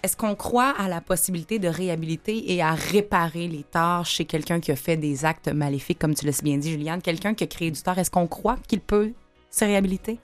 est-ce 0.05 0.16
qu'on 0.16 0.37
croit 0.37 0.72
à 0.79 0.87
la 0.87 1.01
possibilité 1.01 1.59
de 1.59 1.66
réhabiliter 1.66 2.53
et 2.53 2.62
à 2.62 2.72
réparer 2.72 3.48
les 3.48 3.64
torts 3.64 4.07
chez 4.07 4.27
quelqu'un 4.27 4.61
qui 4.61 4.70
a 4.70 4.77
fait 4.77 4.96
des 4.96 5.24
actes 5.24 5.48
maléfiques, 5.48 5.98
comme 5.98 6.14
tu 6.14 6.24
l'as 6.24 6.31
si 6.31 6.44
bien 6.44 6.57
dit, 6.57 6.70
Juliane, 6.70 7.03
quelqu'un 7.03 7.35
qui 7.35 7.42
a 7.42 7.48
créé 7.48 7.72
du 7.72 7.83
tort, 7.83 7.98
est-ce 7.98 8.12
qu'on 8.12 8.29
croit 8.29 8.59
qu'il 8.68 8.79
peut 8.81 9.11
se 9.51 9.64
réhabiliter? 9.64 10.20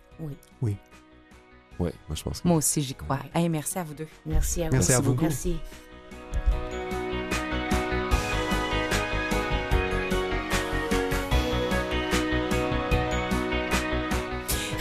Oui, 0.62 0.76
moi 1.78 1.90
je 2.14 2.22
pense 2.22 2.40
que 2.40 2.48
Moi 2.48 2.56
aussi, 2.58 2.82
j'y 2.82 2.94
crois. 2.94 3.18
Hey, 3.34 3.48
merci 3.48 3.78
à 3.78 3.84
vous 3.84 3.94
deux. 3.94 4.08
Merci 4.26 4.62
à 4.62 4.68
vous. 4.68 4.74
Merci 4.76 4.92
à 4.92 5.00
vous. 5.00 5.14
Merci. 5.14 5.56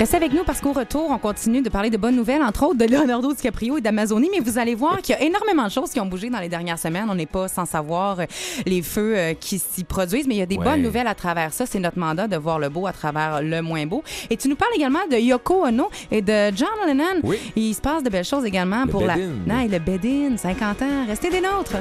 Restez 0.04 0.18
avec 0.18 0.34
nous 0.34 0.44
parce 0.44 0.60
qu'au 0.60 0.74
retour, 0.74 1.12
on 1.12 1.18
continue 1.18 1.62
de 1.62 1.70
parler 1.70 1.90
de 1.90 1.96
bonnes 1.96 2.18
nouvelles, 2.18 2.42
entre 2.44 2.64
autres 2.64 2.78
de 2.78 2.84
Leonardo 2.84 3.32
DiCaprio 3.34 3.78
et 3.78 3.82
d'Amazonie, 3.82 4.28
mais 4.34 4.42
vous 4.42 4.58
allez 4.58 4.76
voir 4.76 5.02
qu'il 5.02 5.16
y 5.16 5.18
a 5.18 5.22
énormément 5.22 5.64
de 5.64 5.72
choses 5.72 5.92
qui 5.92 6.00
ont 6.02 6.06
bougé 6.06 6.30
dans 6.30 6.42
les 6.42 6.50
dernières 6.50 6.78
semaines. 6.78 7.06
On 7.10 7.16
n'est 7.16 7.26
pas 7.26 7.48
sans 7.48 7.64
savoir 7.66 8.20
euh, 8.20 8.26
les 8.66 8.82
feux 8.82 9.18
euh, 9.18 9.34
qui 9.34 9.60
s'y 9.60 9.86
produisent, 9.86 10.28
mais 10.28 10.36
il 10.36 10.40
y 10.40 10.42
a 10.42 10.46
des 10.46 10.58
Ouais. 10.58 10.66
bonnes 10.66 10.82
nouvelles 10.82 11.08
à 11.08 11.16
travers 11.16 11.54
ça. 11.54 11.66
C'est 11.66 11.80
notre 11.80 11.98
mandat 11.98 12.28
de 12.28 12.36
voir 12.36 12.60
le 12.60 12.68
beau 12.68 12.86
à 12.86 12.92
travers 12.92 13.42
le 13.42 13.62
moins 13.62 13.86
beau. 13.86 14.04
Et 14.30 14.36
tu 14.36 14.50
nous 14.50 14.58
parles 14.58 14.74
également 14.76 15.08
de 15.10 15.16
Yoko 15.16 15.68
Ono 15.68 15.90
et 16.12 16.22
de 16.22 16.54
John 16.54 16.68
Lennon. 16.86 17.22
Oui. 17.24 17.38
Il 17.56 17.74
se 17.74 17.80
passe 17.80 18.04
de 18.04 18.10
belles 18.10 18.26
choses 18.26 18.44
également 18.44 18.84
Le 18.84 18.92
pour 18.92 19.06
la... 19.06 19.16
bed-in. 19.16 19.32
Non, 19.48 19.66
le 19.72 19.80
bed-in, 19.80 20.36
50 20.36 20.82
ans. 20.82 21.06
Restez 21.08 21.30
des 21.30 21.40
nôtres. 21.40 21.78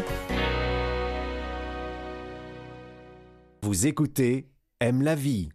Vous 3.63 3.85
écoutez 3.89 4.47
Aime 4.81 5.03
la 5.03 5.17
vie. 5.17 5.49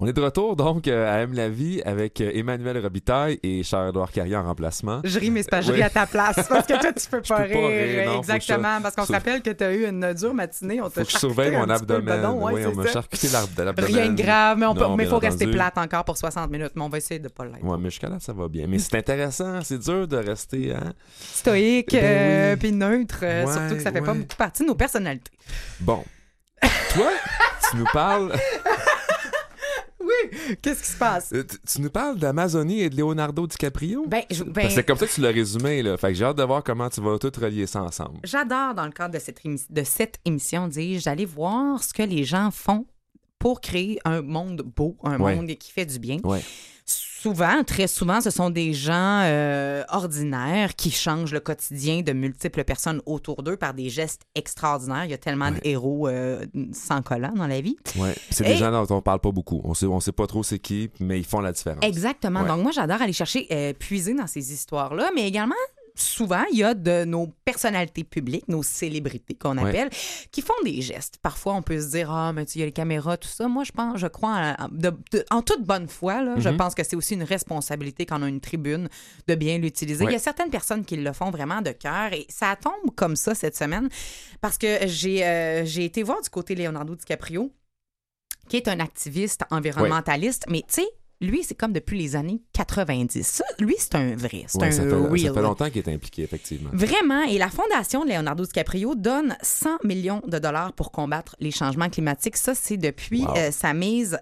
On 0.00 0.06
est 0.06 0.12
de 0.12 0.20
retour 0.20 0.54
donc 0.54 0.86
euh, 0.86 1.12
à 1.12 1.18
Aime 1.22 1.32
la 1.32 1.48
vie 1.48 1.82
avec 1.84 2.20
euh, 2.20 2.30
Emmanuel 2.32 2.78
Robitaille 2.78 3.40
et 3.42 3.64
Charles-Édouard 3.64 4.12
Carrière 4.12 4.38
en 4.38 4.44
remplacement. 4.44 5.00
Je 5.02 5.18
ris, 5.18 5.32
mais 5.32 5.42
c'est 5.42 5.50
pas 5.50 5.60
je 5.60 5.72
Oui. 5.72 5.78
ris 5.78 5.82
à 5.82 5.90
ta 5.90 6.06
place. 6.06 6.36
Parce 6.48 6.66
que 6.68 6.80
toi, 6.80 6.92
tu 6.92 7.08
peux 7.10 7.20
pas, 7.28 7.36
peux 7.42 7.52
pas 7.52 7.66
rire, 7.66 8.06
non, 8.06 8.12
faut 8.14 8.20
que 8.20 8.26
je- 8.26 8.32
Exactement. 8.32 8.80
Parce 8.80 8.94
qu'on 8.94 9.02
se 9.02 9.06
faut- 9.08 9.12
rappelle 9.14 9.42
que 9.42 9.50
tu 9.50 9.64
as 9.64 9.72
eu 9.74 9.88
une 9.88 10.14
dure 10.14 10.34
matinée. 10.34 10.80
On 10.80 10.84
Faut 10.84 10.90
t'a 10.90 11.04
que 11.04 11.10
je 11.10 11.18
surveille 11.18 11.50
mon 11.50 11.68
abdomen. 11.68 12.26
ouais, 12.26 12.52
oui, 12.54 12.66
on 12.66 12.76
m'a 12.76 12.86
charcuté 12.86 13.26
l'ab- 13.32 13.48
l'abdomen. 13.58 13.92
Rien 13.92 14.08
de 14.12 14.22
grave, 14.22 14.58
mais 14.96 15.02
il 15.04 15.08
faut 15.10 15.18
rester 15.18 15.48
plate 15.48 15.76
encore 15.78 16.04
pour 16.04 16.16
60 16.16 16.48
minutes. 16.48 16.70
Mais 16.76 16.82
on 16.82 16.88
va 16.88 16.98
essayer 16.98 17.18
de 17.18 17.26
pas 17.28 17.44
l'être. 17.46 17.64
Ouais, 17.64 17.76
mais 17.76 17.90
jusqu'à 17.90 18.08
là, 18.08 18.18
ça 18.20 18.32
va 18.32 18.46
bien. 18.46 18.68
Mais 18.68 18.78
c'est 18.78 18.94
intéressant, 18.96 19.62
c'est 19.64 19.78
dur 19.80 20.06
de 20.06 20.16
rester. 20.16 20.74
Hein? 20.76 20.92
Stoïque, 21.18 21.90
Ben 21.90 22.04
euh, 22.04 22.52
oui. 22.52 22.58
puis 22.60 22.70
neutre. 22.72 23.18
Ouais, 23.22 23.46
surtout 23.52 23.74
que 23.74 23.82
ça 23.82 23.90
fait 23.90 24.00
pas 24.00 24.14
beaucoup 24.14 24.36
partie 24.36 24.62
de 24.62 24.68
nos 24.68 24.76
personnalités. 24.76 25.32
Bon. 25.80 26.04
Toi, 26.94 27.10
tu 27.68 27.76
nous 27.78 27.86
parles. 27.92 28.32
Qu'est-ce 30.62 30.82
qui 30.82 30.88
se 30.90 30.96
passe? 30.96 31.30
euh, 31.32 31.44
tu- 31.66 31.80
nous 31.80 31.90
parles 31.90 32.18
d'Amazonie 32.18 32.80
et 32.82 32.90
de 32.90 32.96
Leonardo 32.96 33.46
DiCaprio? 33.46 34.06
Ben, 34.06 34.22
je- 34.30 34.44
ben, 34.44 34.52
Parce 34.52 34.68
que 34.68 34.72
c'est 34.74 34.84
comme 34.84 34.98
ça 34.98 35.06
que 35.06 35.12
tu 35.12 35.20
l'as 35.20 35.30
résumé, 35.30 35.82
là. 35.82 35.96
Fait 35.96 36.08
que 36.08 36.14
j'ai 36.14 36.24
hâte 36.24 36.36
de 36.38 36.42
voir 36.42 36.62
comment 36.62 36.88
tu 36.88 37.00
vas 37.00 37.18
tout 37.18 37.32
relier 37.40 37.66
ça 37.66 37.82
ensemble. 37.82 38.18
J'adore, 38.24 38.74
dans 38.74 38.84
le 38.86 38.92
cadre 38.92 39.14
de 39.14 39.18
cette, 39.18 39.40
émi- 39.44 39.66
de 39.70 39.82
cette 39.84 40.18
émission, 40.24 40.68
dis 40.68 40.98
d'aller 41.04 41.24
voir 41.24 41.82
ce 41.82 41.92
que 41.92 42.02
les 42.02 42.24
gens 42.24 42.50
font 42.50 42.86
pour 43.38 43.60
créer 43.60 43.98
un 44.04 44.20
monde 44.22 44.62
beau, 44.76 44.96
un 45.04 45.18
Ouais. 45.20 45.36
monde 45.36 45.46
qui 45.46 45.70
fait 45.70 45.86
du 45.86 45.98
bien. 45.98 46.18
Ouais. 46.24 46.42
Souvent, 47.20 47.64
très 47.64 47.86
souvent, 47.88 48.20
ce 48.20 48.30
sont 48.30 48.48
des 48.50 48.72
gens 48.72 49.22
euh, 49.24 49.82
ordinaires 49.88 50.76
qui 50.76 50.90
changent 50.90 51.32
le 51.32 51.40
quotidien 51.40 52.02
de 52.02 52.12
multiples 52.12 52.62
personnes 52.64 53.02
autour 53.06 53.42
d'eux 53.42 53.56
par 53.56 53.74
des 53.74 53.88
gestes 53.88 54.22
extraordinaires. 54.34 55.04
Il 55.04 55.10
y 55.10 55.14
a 55.14 55.18
tellement 55.18 55.46
Ouais. 55.46 55.52
de 55.52 55.60
héros 55.64 56.06
euh, 56.08 56.44
sans 56.72 57.02
collant 57.02 57.32
dans 57.34 57.46
la 57.46 57.60
vie. 57.60 57.76
Ouais. 57.96 58.14
C'est 58.30 58.44
Et- 58.44 58.50
des 58.50 58.56
gens 58.56 58.70
dont 58.70 58.96
on 58.96 59.02
parle 59.02 59.20
pas 59.20 59.32
beaucoup. 59.32 59.60
On 59.64 59.74
sait, 59.74 59.86
on 59.86 59.98
sait 60.00 60.12
pas 60.12 60.26
trop 60.26 60.42
c'est 60.42 60.58
qui, 60.60 60.90
mais 61.00 61.18
ils 61.18 61.24
font 61.24 61.40
la 61.40 61.52
différence. 61.52 61.84
Exactement. 61.84 62.42
Ouais. 62.42 62.48
Donc, 62.48 62.62
moi, 62.62 62.70
j'adore 62.72 63.02
aller 63.02 63.12
chercher, 63.12 63.46
euh, 63.50 63.72
puiser 63.72 64.14
dans 64.14 64.26
ces 64.26 64.52
histoires-là, 64.52 65.10
mais 65.14 65.26
également. 65.26 65.54
Souvent, 66.00 66.44
il 66.52 66.58
y 66.58 66.64
a 66.64 66.74
de 66.74 67.04
nos 67.04 67.26
personnalités 67.44 68.04
publiques, 68.04 68.46
nos 68.48 68.62
célébrités 68.62 69.34
qu'on 69.34 69.58
Ouais. 69.58 69.68
appelle, 69.70 69.90
qui 70.30 70.42
font 70.42 70.54
des 70.64 70.80
gestes. 70.80 71.18
Parfois, 71.22 71.54
on 71.54 71.62
peut 71.62 71.80
se 71.80 71.90
dire 71.90 72.10
ah 72.10 72.32
mais 72.32 72.46
tu 72.46 72.52
sais, 72.52 72.58
il 72.58 72.60
y 72.60 72.62
a 72.62 72.66
les 72.66 72.72
caméras, 72.72 73.16
tout 73.16 73.28
ça. 73.28 73.48
Moi, 73.48 73.64
je 73.64 73.72
pense, 73.72 73.98
je 73.98 74.06
crois 74.06 74.54
en, 74.58 74.68
de- 74.70 74.96
de- 75.12 75.24
en 75.30 75.42
toute 75.42 75.64
bonne 75.64 75.88
foi. 75.88 76.22
Là, 76.22 76.34
Je 76.38 76.48
Mhm. 76.48 76.56
pense 76.56 76.74
que 76.74 76.84
c'est 76.84 76.96
aussi 76.96 77.14
une 77.14 77.22
responsabilité 77.24 78.06
quand 78.06 78.20
on 78.20 78.22
a 78.24 78.28
une 78.28 78.40
tribune 78.40 78.88
de 79.26 79.34
bien 79.34 79.58
l'utiliser. 79.58 80.04
Ouais. 80.04 80.10
Il 80.12 80.14
y 80.14 80.16
a 80.16 80.20
certaines 80.20 80.50
personnes 80.50 80.84
qui 80.84 80.96
le 80.96 81.12
font 81.12 81.30
vraiment 81.30 81.62
de 81.62 81.72
cœur 81.72 82.12
et 82.12 82.26
ça 82.28 82.54
tombe 82.56 82.94
comme 82.94 83.16
ça 83.16 83.34
cette 83.34 83.56
semaine 83.56 83.88
parce 84.40 84.56
que 84.58 84.86
j'ai 84.86 85.24
euh, 85.26 85.64
j'ai 85.64 85.84
été 85.84 86.02
voir 86.02 86.22
du 86.22 86.28
côté 86.30 86.54
Leonardo 86.54 86.94
DiCaprio 86.94 87.50
qui 88.48 88.56
est 88.56 88.68
un 88.68 88.80
activiste 88.80 89.42
environnementaliste, 89.50 90.44
mais 90.48 90.60
tu 90.60 90.74
sais, 90.82 90.88
lui, 91.20 91.42
c'est 91.42 91.54
comme 91.56 91.72
depuis 91.72 91.98
les 91.98 92.14
années 92.16 92.40
90. 92.52 93.26
Ça, 93.26 93.44
lui, 93.58 93.74
c'est 93.78 93.94
un 93.96 94.14
vrai, 94.16 94.44
c'est 94.46 94.60
Ouais, 94.60 94.68
un 94.68 94.70
ça, 94.70 94.82
fait, 94.84 94.90
ça 94.90 94.96
real. 95.08 95.34
fait 95.34 95.42
longtemps 95.42 95.68
qu'il 95.70 95.78
est 95.78 95.92
impliqué, 95.92 96.22
effectivement. 96.22 96.70
Vraiment, 96.72 97.22
et 97.24 97.38
la 97.38 97.48
fondation 97.50 98.04
de 98.04 98.10
Leonardo 98.10 98.44
DiCaprio 98.44 98.94
donne 98.94 99.36
100 99.42 99.78
millions 99.84 100.22
de 100.26 100.38
dollars 100.38 100.72
pour 100.74 100.92
combattre 100.92 101.34
les 101.40 101.50
changements 101.50 101.88
climatiques. 101.90 102.36
Ça, 102.36 102.54
c'est 102.54 102.76
depuis 102.76 103.22
Wow. 103.24 103.36
euh, 103.36 103.50
sa 103.50 103.74
mise 103.74 104.18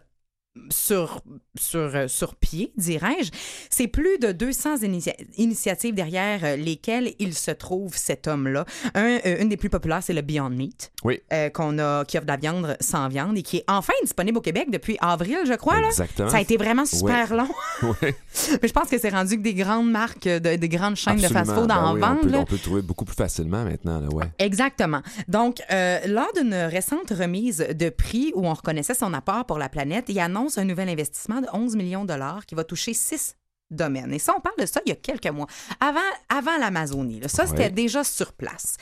sur, 0.70 1.20
sur, 1.58 1.78
euh, 1.94 2.08
sur 2.08 2.34
pied, 2.34 2.72
dirais-je. 2.76 3.30
C'est 3.70 3.88
plus 3.88 4.18
de 4.18 4.32
200 4.32 4.76
initia- 4.78 5.16
initiatives 5.36 5.94
derrière 5.94 6.40
euh, 6.44 6.56
lesquelles 6.56 7.14
il 7.18 7.34
se 7.34 7.50
trouve 7.50 7.96
cet 7.96 8.26
homme-là. 8.26 8.64
Un, 8.94 9.18
euh, 9.26 9.40
une 9.40 9.48
des 9.48 9.56
plus 9.56 9.70
populaires, 9.70 10.02
c'est 10.02 10.12
le 10.12 10.22
Beyond 10.22 10.50
Meat, 10.50 10.92
Oui. 11.04 11.20
euh, 11.32 11.48
qu'on 11.50 11.78
a, 11.78 12.04
qui 12.04 12.16
offre 12.18 12.26
de 12.26 12.30
la 12.32 12.36
viande 12.36 12.76
sans 12.80 13.08
viande 13.08 13.36
et 13.38 13.42
qui 13.42 13.58
est 13.58 13.64
enfin 13.68 13.92
disponible 14.02 14.38
au 14.38 14.42
Québec 14.42 14.68
depuis 14.70 14.96
avril, 15.00 15.38
je 15.46 15.54
crois. 15.54 15.80
Là. 15.80 15.88
Exactement. 15.88 16.28
Ça 16.30 16.38
a 16.38 16.40
été 16.40 16.56
vraiment 16.56 16.84
super 16.86 17.34
long. 17.34 17.48
Ouais, 17.82 18.14
Mais 18.62 18.68
je 18.68 18.72
pense 18.72 18.88
que 18.88 18.98
c'est 18.98 19.10
rendu 19.10 19.36
que 19.36 19.42
des 19.42 19.54
grandes 19.54 19.90
marques, 19.90 20.24
de- 20.26 20.56
des 20.56 20.68
grandes 20.68 20.96
chaînes 20.96 21.16
de 21.20 21.26
fast-food 21.28 21.68
Ben 21.68 21.76
en 21.76 21.94
oui, 21.94 22.00
vendent. 22.00 22.18
On 22.20 22.24
peut, 22.24 22.30
là. 22.30 22.38
on 22.40 22.44
peut 22.44 22.54
le 22.56 22.60
trouver 22.60 22.82
beaucoup 22.82 23.04
plus 23.04 23.14
facilement 23.14 23.64
maintenant, 23.64 24.00
là, 24.00 24.08
ouais. 24.08 24.24
Exactement. 24.38 25.02
Donc, 25.28 25.60
euh, 25.70 25.98
lors 26.06 26.32
d'une 26.34 26.54
récente 26.54 27.10
remise 27.10 27.58
de 27.58 27.88
prix 27.90 28.32
où 28.34 28.46
on 28.46 28.54
reconnaissait 28.54 28.94
son 28.94 29.12
apport 29.14 29.44
pour 29.44 29.58
la 29.58 29.68
planète, 29.68 30.06
il 30.08 30.18
annonce 30.20 30.56
un 30.58 30.64
nouvel 30.64 30.88
investissement 30.88 31.40
de 31.40 31.45
11 31.52 31.76
millions 31.76 32.02
de 32.02 32.08
dollars 32.08 32.46
qui 32.46 32.54
va 32.54 32.64
toucher 32.64 32.94
six 32.94 33.36
domaine. 33.70 34.12
Et 34.12 34.18
ça, 34.18 34.34
on 34.36 34.40
parle 34.40 34.56
de 34.58 34.66
ça 34.66 34.80
il 34.86 34.90
y 34.90 34.92
a 34.92 34.96
quelques 34.96 35.26
mois, 35.26 35.46
avant, 35.80 35.98
avant 36.28 36.56
l'Amazonie. 36.58 37.20
Ça, 37.26 37.46
c'était 37.46 37.70
déjà 37.70 38.04
sur 38.04 38.32
place. 38.32 38.76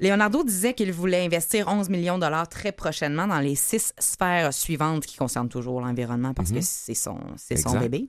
Leonardo 0.00 0.42
disait 0.44 0.74
qu'il 0.74 0.92
voulait 0.92 1.24
investir 1.24 1.68
11 1.68 1.88
millions 1.88 2.16
de 2.16 2.22
dollars 2.22 2.48
très 2.48 2.72
prochainement 2.72 3.26
dans 3.26 3.38
les 3.40 3.54
six 3.54 3.94
sphères 3.98 4.52
suivantes 4.52 5.06
qui 5.06 5.16
concernent 5.16 5.48
toujours 5.48 5.80
l'environnement 5.80 6.34
parce 6.34 6.50
que 6.50 6.60
c'est 6.60 6.94
son, 6.94 7.18
c'est 7.36 7.56
son 7.56 7.70
Exact. 7.70 7.80
bébé. 7.80 8.08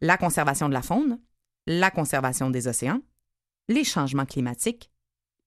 La 0.00 0.16
conservation 0.16 0.68
de 0.68 0.74
la 0.74 0.82
faune, 0.82 1.18
la 1.66 1.90
conservation 1.90 2.50
des 2.50 2.68
océans, 2.68 3.00
les 3.68 3.84
changements 3.84 4.26
climatiques, 4.26 4.90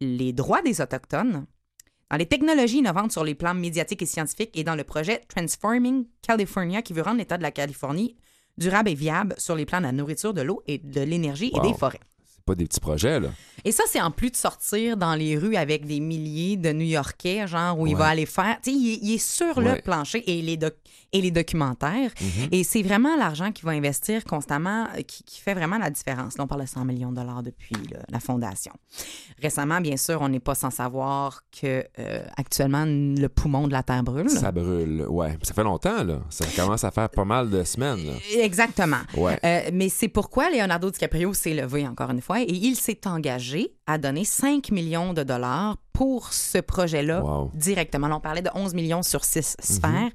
les 0.02 0.34
droits 0.34 0.62
des 0.62 0.82
Autochtones, 0.82 1.46
dans 2.10 2.18
les 2.18 2.26
technologies 2.26 2.78
innovantes 2.78 3.12
sur 3.12 3.24
les 3.24 3.36
plans 3.36 3.54
médiatiques 3.54 4.02
et 4.02 4.06
scientifiques 4.06 4.52
et 4.58 4.64
dans 4.64 4.76
le 4.76 4.84
projet 4.84 5.22
Transforming 5.28 6.06
California 6.22 6.82
qui 6.82 6.94
veut 6.94 7.02
rendre 7.02 7.18
l'État 7.18 7.38
de 7.38 7.44
la 7.44 7.52
Californie 7.52 8.16
durable 8.58 8.90
et 8.90 8.96
viable 8.96 9.36
sur 9.38 9.56
les 9.56 9.66
plans 9.66 9.80
de 9.80 9.86
la 9.86 9.92
nourriture, 9.92 10.34
de 10.34 10.42
l'eau 10.42 10.64
et 10.68 10.78
de 10.78 11.02
l'énergie 11.02 11.52
Wow. 11.54 11.64
et 11.64 11.68
des 11.72 11.74
forêts. 11.78 12.00
C'est 12.26 12.44
pas 12.46 12.56
des 12.56 12.66
petits 12.66 12.80
projets, 12.80 13.20
là. 13.20 13.30
Et 13.66 13.72
ça, 13.74 13.84
c'est 13.88 14.00
en 14.02 14.10
plus 14.10 14.32
de 14.32 14.36
sortir 14.38 14.96
dans 14.96 15.16
les 15.16 15.38
rues 15.38 15.58
avec 15.58 15.86
des 15.86 16.00
milliers 16.00 16.56
de 16.56 16.72
New-Yorkais, 16.72 17.46
genre 17.46 17.78
où 17.78 17.88
il 17.88 17.96
va 17.98 18.06
aller 18.08 18.26
faire. 18.26 18.58
Tu 18.64 18.72
sais, 18.72 18.78
il, 18.78 18.94
est- 18.94 19.00
il 19.04 19.14
est 19.16 19.18
sur 19.18 19.60
le 19.60 19.82
plancher 19.82 20.24
et 20.32 20.42
les, 20.42 20.56
doc- 20.56 20.78
et 21.14 21.22
les 21.22 21.32
documentaires. 21.32 22.12
Mhm. 22.22 22.48
Et 22.52 22.64
c'est 22.64 22.82
vraiment 22.84 23.16
l'argent 23.16 23.52
qu'il 23.52 23.66
va 23.66 23.72
investir 23.72 24.24
constamment 24.26 24.86
euh, 24.96 25.02
qui, 25.02 25.24
qui 25.24 25.40
fait 25.42 25.54
vraiment 25.54 25.78
la 25.78 25.90
différence. 25.90 26.38
Là, 26.38 26.44
on 26.44 26.48
parle 26.48 26.62
de 26.62 26.68
100 26.68 26.84
millions 26.86 27.12
de 27.12 27.16
dollars 27.16 27.44
depuis 27.44 27.76
la 28.10 28.20
fondation. 28.20 28.74
Récemment, 29.42 29.80
bien 29.82 29.98
sûr, 29.98 30.22
on 30.22 30.30
n'est 30.30 30.40
pas 30.40 30.56
sans 30.56 30.70
savoir 30.72 31.42
que 31.52 31.86
euh, 32.00 32.26
actuellement 32.36 32.86
le 32.86 33.28
poumon 33.28 33.68
de 33.68 33.74
la 33.74 33.84
Terre 33.84 34.04
brûle. 34.04 34.30
Ça 34.30 34.52
brûle. 34.52 35.06
Ouais. 35.08 35.38
Ça 35.44 35.54
fait 35.54 35.64
longtemps, 35.64 36.04
là. 36.04 36.20
Ça 36.30 36.46
commence 36.56 36.84
à 36.84 36.92
faire 36.92 37.10
pas 37.10 37.26
mal 37.26 37.50
de 37.50 37.64
semaines, 37.64 38.06
là. 38.06 38.14
Exactement. 38.42 38.98
Ouais. 39.16 39.40
Euh, 39.44 39.70
mais 39.74 39.90
c'est 39.90 40.08
pourquoi 40.10 40.50
Leonardo 40.50 40.90
DiCaprio 40.92 41.34
s'est 41.34 41.54
levé 41.54 41.88
encore 41.88 42.12
une 42.12 42.22
fois 42.22 42.42
et 42.42 42.52
il 42.52 42.76
s'est 42.76 43.08
engagé 43.08 43.74
à 43.86 43.98
donner 43.98 44.26
5 44.26 44.72
millions 44.72 45.14
de 45.14 45.24
dollars 45.24 45.78
pour 45.94 46.34
ce 46.34 46.58
projet-là 46.60 47.24
Wow. 47.24 47.52
directement. 47.56 48.08
Là, 48.08 48.18
on 48.18 48.20
parlait 48.20 48.42
de 48.42 48.50
11 48.54 48.74
millions 48.74 49.02
sur 49.04 49.24
6 49.24 49.56
Mhm. 49.58 49.76
sphères. 49.76 50.12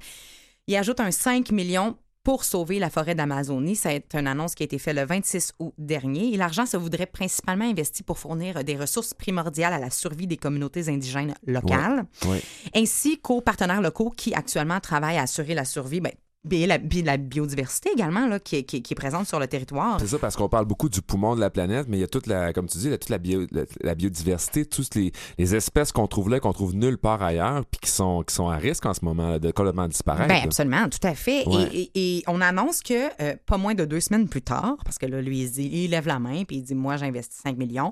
Il 0.67 0.75
ajoute 0.77 1.01
un 1.01 1.11
5 1.11 1.51
millions 1.51 1.97
pour 2.23 2.45
sauver 2.45 2.79
la 2.79 2.89
forêt 2.89 3.15
d'Amazonie. 3.15 3.75
C'est 3.75 4.05
une 4.15 4.27
annonce 4.27 4.55
qui 4.55 4.63
a 4.63 4.65
été 4.65 4.79
faite 4.79 4.95
le 4.95 5.03
26 5.05 5.51
août 5.59 5.73
dernier. 5.77 6.33
Et 6.33 6.37
l'argent 6.37 6.65
se 6.65 6.77
voudrait 6.77 7.05
principalement 7.05 7.65
investi 7.69 8.01
pour 8.01 8.17
fournir 8.17 8.63
des 8.63 8.77
ressources 8.77 9.13
primordiales 9.13 9.73
à 9.73 9.79
la 9.79 9.89
survie 9.89 10.25
des 10.25 10.37
communautés 10.37 10.87
indigènes 10.87 11.33
locales, 11.45 12.05
Ouais. 12.25 12.41
ainsi 12.73 13.19
qu'aux 13.19 13.41
partenaires 13.41 13.81
locaux 13.81 14.09
qui 14.09 14.33
actuellement 14.33 14.79
travaillent 14.79 15.17
à 15.17 15.23
assurer 15.23 15.53
la 15.53 15.65
survie 15.65 15.99
ben, 15.99 16.13
et 16.51 16.67
la, 16.67 16.77
la 17.05 17.17
biodiversité 17.17 17.89
également 17.93 18.27
là, 18.27 18.39
qui, 18.39 18.57
est- 18.57 18.63
qui 18.63 18.77
est- 18.77 18.81
qui 18.81 18.93
est 18.93 18.95
présente 18.95 19.27
sur 19.27 19.39
le 19.39 19.47
territoire. 19.47 19.97
C'est 19.99 20.07
ça, 20.07 20.19
parce 20.19 20.35
qu'on 20.35 20.49
parle 20.49 20.65
beaucoup 20.65 20.89
du 20.89 21.01
poumon 21.01 21.35
de 21.35 21.39
la 21.39 21.49
planète, 21.49 21.87
mais 21.87 21.97
il 21.97 22.01
y 22.01 22.03
a 22.03 22.07
toute 22.07 22.27
la, 22.27 22.51
comme 22.53 22.67
tu 22.67 22.77
dis, 22.77 22.85
il 22.87 22.91
y 22.91 22.93
a 22.93 22.97
toute 22.97 23.09
la, 23.09 23.17
bio- 23.17 23.47
la, 23.51 23.63
la 23.81 23.95
biodiversité, 23.95 24.65
toutes 24.65 24.95
les, 24.95 25.11
les 25.37 25.55
espèces 25.55 25.91
qu'on 25.91 26.07
trouve 26.07 26.29
là, 26.29 26.39
qu'on 26.39 26.53
trouve 26.53 26.75
nulle 26.75 26.97
part 26.97 27.23
ailleurs, 27.23 27.63
puis 27.65 27.79
qui 27.81 27.89
sont, 27.89 28.23
qui 28.23 28.33
sont 28.35 28.49
à 28.49 28.57
risque 28.57 28.85
en 28.85 28.93
ce 28.93 29.03
moment 29.05 29.29
là, 29.29 29.39
de 29.39 29.51
complètement 29.51 29.87
disparaître. 29.87 30.27
Ben, 30.27 30.35
là. 30.35 30.43
absolument, 30.43 30.89
tout 30.89 31.07
à 31.07 31.15
fait. 31.15 31.47
Ouais. 31.47 31.63
Et, 31.73 31.91
et- 31.95 32.17
et 32.17 32.23
on 32.27 32.41
annonce 32.41 32.81
que 32.81 32.93
euh, 33.21 33.35
pas 33.45 33.57
moins 33.57 33.73
de 33.75 33.85
deux 33.85 33.99
semaines 34.01 34.27
plus 34.27 34.41
tard, 34.41 34.75
parce 34.83 34.97
que 34.97 35.05
là, 35.05 35.21
lui, 35.21 35.43
il, 35.45 35.89
lève 35.91 36.07
la 36.07 36.19
main 36.19 36.43
puis 36.43 36.57
il 36.57 36.63
dit 36.63 36.75
Moi, 36.75 36.97
j'investis 36.97 37.39
5 37.43 37.57
millions. 37.57 37.91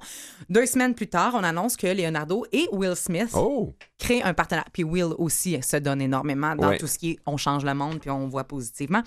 Deux 0.49 0.65
semaines 0.65 0.93
plus 0.93 1.07
tard, 1.07 1.33
on 1.35 1.43
annonce 1.43 1.77
que 1.77 1.87
Leonardo 1.87 2.45
et 2.51 2.67
Will 2.73 2.95
Smith 2.95 3.29
Oh! 3.33 3.73
créent 3.97 4.23
un 4.23 4.33
partenariat. 4.33 4.67
Puis 4.73 4.83
Will 4.83 5.13
aussi 5.17 5.57
se 5.61 5.77
donne 5.77 6.01
énormément 6.01 6.55
dans 6.55 6.69
Ouais. 6.69 6.77
tout 6.77 6.87
ce 6.87 6.97
qui 6.97 7.11
est 7.11 7.19
on 7.25 7.37
change 7.37 7.63
le 7.65 7.73
monde 7.73 7.99
puis 7.99 8.09
on 8.09 8.27
voit 8.27 8.40
positivement. 8.43 9.01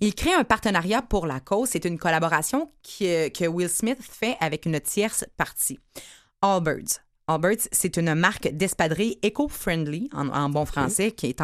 Il 0.00 0.14
crée 0.14 0.32
un 0.34 0.44
partenariat 0.44 1.02
pour 1.02 1.26
la 1.26 1.40
cause. 1.40 1.68
C'est 1.70 1.84
une 1.84 1.98
collaboration 1.98 2.70
qui- 2.82 3.30
que 3.32 3.46
Will 3.46 3.68
Smith 3.68 3.98
fait 4.00 4.36
avec 4.40 4.66
une 4.66 4.80
tierce 4.80 5.24
partie. 5.36 5.78
Allbirds. 6.42 7.00
Allbirds, 7.26 7.68
c'est 7.72 7.96
une 7.96 8.14
marque 8.14 8.48
d'espadrilles 8.48 9.18
éco-friendly, 9.22 10.08
en, 10.14 10.28
en 10.28 10.48
bon 10.48 10.64
français, 10.64 11.12
qui 11.12 11.26
est 11.26 11.40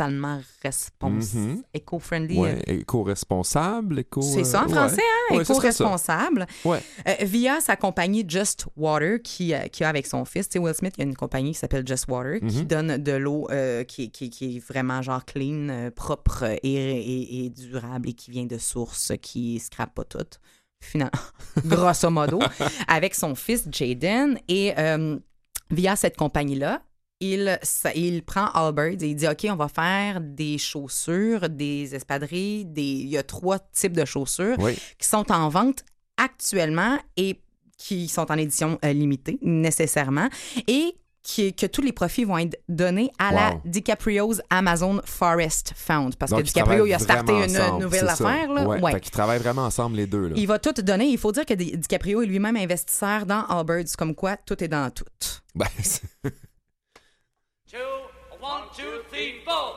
environnementalement 0.00 0.40
responsable. 0.62 1.40
Mhm. 1.50 1.62
Éco-friendly. 1.74 2.38
Ouais, 2.38 2.62
éco-responsable, 2.66 3.98
éco... 4.00 4.22
C'est 4.22 4.44
ça 4.44 4.62
en 4.62 4.66
euh, 4.66 4.74
français, 4.74 5.02
hein? 5.30 5.36
ouais. 5.36 5.42
Éco-responsable. 5.42 6.46
Euh, 6.66 6.74
via 7.22 7.60
sa 7.60 7.76
compagnie 7.76 8.24
Just 8.28 8.66
Water, 8.76 9.18
qui, 9.22 9.54
euh, 9.54 9.60
qui 9.68 9.84
a 9.84 9.88
avec 9.88 10.06
son 10.06 10.24
fils, 10.24 10.48
tu 10.48 10.54
sais, 10.54 10.58
Will 10.58 10.74
Smith, 10.74 10.94
il 10.98 11.00
y 11.02 11.04
a 11.04 11.08
une 11.08 11.16
compagnie 11.16 11.52
qui 11.52 11.58
s'appelle 11.58 11.86
Just 11.86 12.06
Water, 12.08 12.40
qui 12.40 12.58
Mhm. 12.58 12.64
donne 12.64 12.96
de 12.98 13.12
l'eau 13.12 13.46
euh, 13.50 13.84
qui, 13.84 14.10
qui, 14.10 14.30
qui 14.30 14.56
est 14.56 14.60
vraiment 14.60 15.02
genre 15.02 15.24
clean, 15.24 15.68
euh, 15.68 15.90
propre 15.90 16.44
et, 16.44 16.58
et, 16.74 17.44
et 17.46 17.50
durable 17.50 18.08
et 18.08 18.12
qui 18.12 18.30
vient 18.30 18.46
de 18.46 18.58
sources 18.58 19.12
qui 19.22 19.58
scrape 19.58 19.94
pas 19.94 20.04
tout. 20.04 20.18
Finalement, 20.82 21.10
grosso 21.66 22.08
modo, 22.10 22.38
avec 22.88 23.14
son 23.14 23.34
fils 23.34 23.66
Jaden. 23.70 24.38
Et 24.48 24.72
via 25.70 25.94
cette 25.94 26.16
compagnie-là, 26.16 26.82
il, 27.20 27.58
ça- 27.62 27.92
il 27.94 28.22
prend 28.22 28.46
Allbirds 28.52 29.02
et 29.02 29.08
il 29.10 29.14
dit 29.16 29.28
OK, 29.28 29.46
on 29.50 29.56
va 29.56 29.68
faire 29.68 30.20
des 30.20 30.56
chaussures, 30.58 31.48
des 31.48 31.94
espadrilles, 31.94 32.64
des, 32.64 32.82
il 32.82 33.08
y 33.08 33.18
a 33.18 33.22
trois 33.22 33.58
types 33.58 33.92
de 33.96 34.04
chaussures 34.04 34.56
Oui. 34.58 34.76
qui 34.98 35.06
sont 35.08 35.30
en 35.30 35.48
vente 35.48 35.84
actuellement 36.16 36.98
et 37.16 37.40
qui 37.76 38.08
sont 38.08 38.30
en 38.30 38.36
édition 38.36 38.78
euh, 38.84 38.92
limitée 38.92 39.38
nécessairement 39.42 40.28
et 40.66 40.94
qui- 41.22 41.52
que 41.54 41.66
tous 41.66 41.82
les 41.82 41.92
profits 41.92 42.24
vont 42.24 42.38
être 42.38 42.58
donnés 42.68 43.10
à 43.18 43.32
la. 43.32 43.60
DiCaprio's 43.66 44.40
Amazon 44.48 45.00
Forest 45.04 45.72
Fund. 45.76 46.16
Parce 46.18 46.30
Donc, 46.30 46.40
que 46.40 46.44
ils 46.44 46.52
DiCaprio, 46.52 46.86
il 46.86 46.94
a 46.94 46.98
starté 46.98 47.32
une 47.32 47.42
ensemble, 47.56 47.84
nouvelle 47.84 48.08
affaire. 48.08 48.50
Là. 48.50 48.66
Ouais. 48.66 48.80
Ouais. 48.80 48.92
Fait 48.92 49.00
qu'ils 49.00 49.10
travaillent 49.12 49.38
vraiment 49.38 49.64
ensemble, 49.66 49.96
les 49.96 50.06
deux. 50.06 50.28
Là. 50.28 50.34
Il 50.36 50.46
va 50.46 50.58
tout 50.58 50.72
donner. 50.82 51.06
Il 51.08 51.18
faut 51.18 51.30
dire 51.32 51.44
que 51.44 51.52
Di- 51.54 51.76
DiCaprio 51.76 52.22
est 52.22 52.26
lui-même 52.26 52.56
investisseur 52.56 53.26
dans 53.26 53.44
Allbirds, 53.46 53.94
comme 53.98 54.14
quoi 54.14 54.36
tout 54.38 54.62
est 54.64 54.68
dans 54.68 54.90
tout. 54.90 55.04
Ben, 55.54 55.66
two, 57.70 57.78
one, 58.40 58.62
two, 58.76 59.04
three, 59.10 59.42
four. 59.44 59.76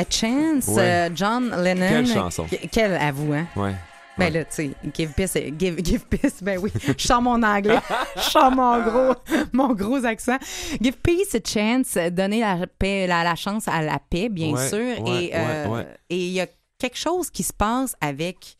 A 0.00 0.04
Chance, 0.10 0.66
Ouais. 0.68 0.82
euh, 0.82 1.10
John 1.14 1.50
Lennon. 1.62 1.88
Quelle 1.88 2.06
chanson. 2.06 2.44
Que- 2.44 2.66
Quelle 2.70 2.94
avoue, 2.94 3.32
hein? 3.32 3.46
Ouais. 3.56 3.74
Ben 4.18 4.30
là, 4.32 4.44
tu 4.44 4.50
sais, 4.54 4.70
give 4.94 5.12
peace, 5.12 5.34
give, 5.58 5.82
give 5.82 6.04
peace, 6.04 6.42
ben 6.42 6.58
oui, 6.58 6.70
je 6.98 7.06
sors 7.06 7.22
mon 7.22 7.42
anglais, 7.42 7.78
je 8.16 8.20
sors 8.22 8.50
mon 8.50 8.78
gros, 8.82 9.14
mon 9.54 9.72
gros 9.72 10.04
accent. 10.04 10.36
Give 10.78 10.96
peace 10.96 11.34
a 11.34 11.38
chance, 11.42 11.96
donner 12.12 12.40
la, 12.40 12.66
paix, 12.66 13.06
la, 13.06 13.24
la 13.24 13.34
chance 13.34 13.66
à 13.66 13.80
la 13.80 13.98
paix, 13.98 14.28
bien 14.28 14.50
Ouais, 14.52 14.68
sûr. 14.68 15.00
ouais, 15.02 15.30
euh, 15.32 15.84
et 16.10 16.16
il 16.18 16.32
y 16.32 16.40
a 16.40 16.46
quelque 16.78 16.98
chose 16.98 17.30
qui 17.30 17.42
se 17.42 17.52
passe 17.54 17.94
avec 18.00 18.56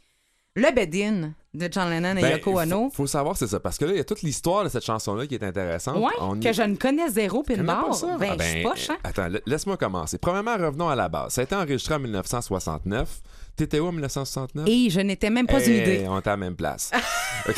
le 0.56 0.70
bed-in 0.74 1.32
de 1.52 1.68
John 1.70 1.90
Lennon 1.90 2.16
et 2.16 2.22
Ben, 2.22 2.32
Yoko 2.36 2.52
faut- 2.52 2.60
Ono. 2.60 2.90
Faut, 2.90 3.06
savoir, 3.08 3.36
c'est 3.36 3.48
ça. 3.48 3.58
Parce 3.58 3.76
que 3.76 3.84
là, 3.84 3.92
il 3.92 3.96
y 3.96 4.00
a 4.00 4.04
toute 4.04 4.22
l'histoire 4.22 4.62
de 4.64 4.68
cette 4.68 4.84
chanson-là 4.84 5.26
qui 5.26 5.34
est 5.34 5.42
intéressante. 5.42 5.96
Ouais, 5.96 6.12
On 6.20 6.38
que 6.38 6.52
je 6.52 6.62
ne 6.62 6.76
connais 6.76 7.08
zéro 7.10 7.42
barre. 7.64 7.92
ça? 7.94 8.16
Ben, 8.18 8.30
Ah 8.32 8.36
je 8.38 8.44
suis 8.44 8.62
ben, 8.62 8.70
poche, 8.70 8.90
hein? 8.90 8.96
Attends, 9.02 9.26
la- 9.28 9.40
laisse-moi 9.46 9.76
commencer. 9.76 10.18
Premièrement, 10.18 10.56
revenons 10.56 10.88
à 10.88 10.94
la 10.94 11.08
base. 11.08 11.32
Ça 11.34 11.40
a 11.40 11.44
été 11.44 11.54
enregistré 11.56 11.94
en 11.94 11.98
1969. 11.98 13.20
T'étais 13.56 13.80
où 13.80 13.86
en 13.88 13.92
1969? 13.92 14.68
Et 14.68 14.90
je 14.90 15.00
n'étais 15.00 15.28
même 15.28 15.46
pas 15.46 15.62
une 15.64 15.72
Hey, 15.72 15.80
idée. 15.80 16.06
On 16.08 16.16
est 16.18 16.26
à 16.26 16.30
la 16.30 16.36
même 16.36 16.54
place. 16.54 16.92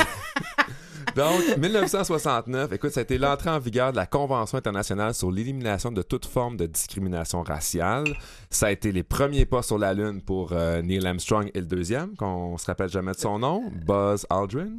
Donc, 1.16 1.56
1969, 1.58 2.72
écoute, 2.72 2.90
ça 2.90 3.00
a 3.00 3.02
été 3.02 3.18
l'entrée 3.18 3.50
en 3.50 3.58
vigueur 3.58 3.92
de 3.92 3.96
la 3.96 4.06
Convention 4.06 4.58
internationale 4.58 5.14
sur 5.14 5.30
l'élimination 5.30 5.92
de 5.92 6.02
toute 6.02 6.26
forme 6.26 6.56
de 6.56 6.66
discrimination 6.66 7.42
raciale. 7.42 8.04
Ça 8.50 8.66
a 8.66 8.70
été 8.70 8.92
les 8.92 9.02
premiers 9.02 9.44
pas 9.44 9.62
sur 9.62 9.78
la 9.78 9.94
Lune 9.94 10.22
pour 10.22 10.52
euh, 10.52 10.80
Neil 10.82 11.06
Armstrong 11.06 11.50
et 11.52 11.60
le 11.60 11.66
deuxième, 11.66 12.16
qu'on 12.16 12.56
se 12.56 12.66
rappelle 12.66 12.88
jamais 12.88 13.12
de 13.12 13.18
son 13.18 13.38
nom, 13.38 13.62
Buzz 13.86 14.26
Aldrin. 14.30 14.70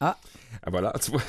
Ah. 0.00 0.16
Voilà, 0.66 0.92
tu 1.00 1.10
vois. 1.10 1.22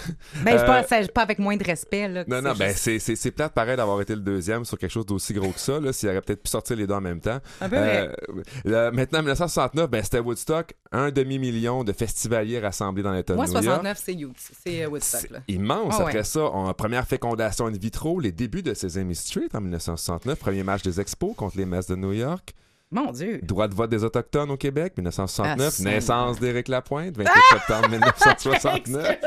Ben, 0.44 0.58
je 0.58 0.64
Euh, 0.64 0.84
pas, 0.84 1.08
pas 1.14 1.22
avec 1.22 1.40
moins 1.40 1.58
de 1.58 1.64
respect. 1.64 2.08
Là, 2.08 2.24
non, 2.28 2.42
non, 2.42 2.54
ben 2.54 2.70
juste 2.70 3.00
c'est, 3.00 3.16
c'est, 3.16 3.32
plate 3.32 3.54
pareil 3.54 3.76
d'avoir 3.76 4.00
été 4.02 4.16
le 4.16 4.22
deuxième 4.22 4.66
sur 4.66 4.78
quelque 4.78 4.92
chose 4.92 5.06
d'aussi 5.06 5.34
gros 5.34 5.52
que 5.52 5.60
ça, 5.60 5.80
s'il 5.92 6.10
aurait 6.10 6.22
peut-être 6.22 6.44
pu 6.44 6.50
sortir 6.50 6.76
les 6.78 6.88
deux 6.88 6.94
en 6.94 7.02
même 7.02 7.20
temps. 7.20 7.40
un 7.62 7.70
peu 7.70 7.76
vrai. 7.78 8.10
Euh, 8.30 8.44
là, 8.64 8.92
maintenant, 8.92 9.20
en 9.20 9.24
1969, 9.24 9.90
ben, 9.90 10.04
c'était 10.04 10.20
Woodstock, 10.20 10.74
un 10.92 11.12
demi-million 11.12 11.84
de 11.84 11.92
festivaliers 11.94 12.60
rassemblés 12.60 13.04
dans 13.04 13.14
l'État 13.14 13.36
Moi, 13.36 13.46
de 13.46 13.52
New 13.52 13.56
York. 13.56 13.66
69, 13.66 14.02
c'est 14.04 14.14
Youth. 14.14 14.36
C'est 14.64 14.84
euh, 14.84 14.90
Woodstock. 14.90 15.30
Là. 15.30 15.40
immense. 15.48 15.96
Ah 15.98 16.04
Après 16.04 16.18
ouais. 16.18 16.24
ça, 16.24 16.42
on 16.54 16.74
première 16.74 17.08
fécondation 17.08 17.68
in 17.68 17.72
vitro, 17.72 18.20
les 18.20 18.32
débuts 18.32 18.64
de 18.64 18.74
Sesame 18.74 19.14
Street 19.14 19.50
en 19.54 19.62
1969, 19.62 20.40
premier 20.40 20.64
match 20.64 20.82
des 20.82 21.00
Expos 21.00 21.36
contre 21.36 21.58
les 21.58 21.66
Mets 21.66 21.88
de 21.90 21.96
New 21.96 22.14
York, 22.14 22.54
Mon 22.92 23.12
Dieu. 23.12 23.40
droit 23.44 23.68
de 23.68 23.74
vote 23.74 23.90
des 23.90 24.04
Autochtones 24.04 24.52
au 24.52 24.58
Québec, 24.58 24.94
1969, 24.98 25.76
Ah, 25.80 25.84
naissance 25.84 26.40
d'Éric 26.40 26.68
Lapointe, 26.68 27.18
28 27.18 27.34
septembre 27.52 27.90
1969. 27.90 29.18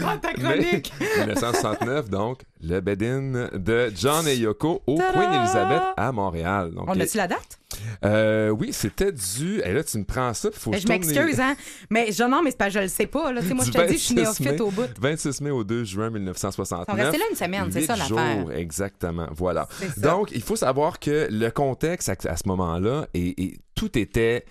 Dans 0.00 0.18
ta 0.18 0.28
Mais, 0.36 0.42
chronique. 0.42 0.92
1969, 1.18 2.08
donc, 2.10 2.42
le 2.62 2.80
bed-in 2.80 3.48
de 3.52 3.92
John 3.94 4.26
et 4.28 4.36
Yoko 4.36 4.82
au 4.86 4.96
Ta-da! 4.96 5.12
Queen 5.12 5.32
Elizabeth 5.32 5.82
à 5.96 6.12
Montréal. 6.12 6.70
Donc, 6.74 6.84
On 6.88 6.98
a-tu 6.98 7.16
la 7.16 7.28
date? 7.28 7.58
euh, 8.04 8.50
oui, 8.50 8.72
c'était 8.72 9.12
du. 9.12 9.60
Et 9.64 9.72
là, 9.72 9.82
tu 9.84 9.98
me 9.98 10.04
prends 10.04 10.34
ça, 10.34 10.50
faut 10.52 10.70
que 10.70 10.76
je 10.76 10.82
je 10.82 10.86
tourne 10.86 11.00
les- 11.00 11.06
m'excuse, 11.14 11.40
hein. 11.40 11.54
Mais 11.90 12.12
je, 12.12 12.22
non, 12.24 12.42
mais 12.42 12.50
c'est 12.50 12.56
pas, 12.56 12.68
je 12.68 12.80
le 12.80 12.88
sais 12.88 13.06
pas. 13.06 13.32
Là. 13.32 13.40
Tu 13.40 13.48
sais, 13.48 13.54
Moi, 13.54 13.64
Du 13.64 13.72
je 13.72 13.76
te 13.78 13.86
dis, 13.86 13.92
je 13.94 13.98
suis 13.98 14.14
26 14.14 14.42
néophyte 14.42 14.58
mai. 14.58 14.60
au 14.60 14.70
bout. 14.70 14.88
26 15.00 15.40
mai 15.40 15.50
au 15.50 15.64
2 15.64 15.84
juin 15.84 16.06
Ils 16.08 16.12
1969. 16.20 16.86
sont 16.86 17.02
restés 17.02 17.18
là 17.18 17.24
une 17.30 17.36
semaine, 17.36 17.70
c'est 17.72 17.82
ça 17.82 17.96
l'affaire. 17.96 18.38
jours, 18.40 18.52
exactement. 18.52 19.26
Voilà. 19.32 19.68
Donc, 19.98 20.30
il 20.32 20.42
faut 20.42 20.56
savoir 20.56 20.98
que 20.98 21.28
le 21.30 21.50
contexte 21.50 22.08
à, 22.08 22.16
à 22.30 22.36
ce 22.36 22.46
moment-là, 22.48 23.06
et, 23.14 23.42
et 23.42 23.58
tout 23.74 23.96
était 23.98 24.44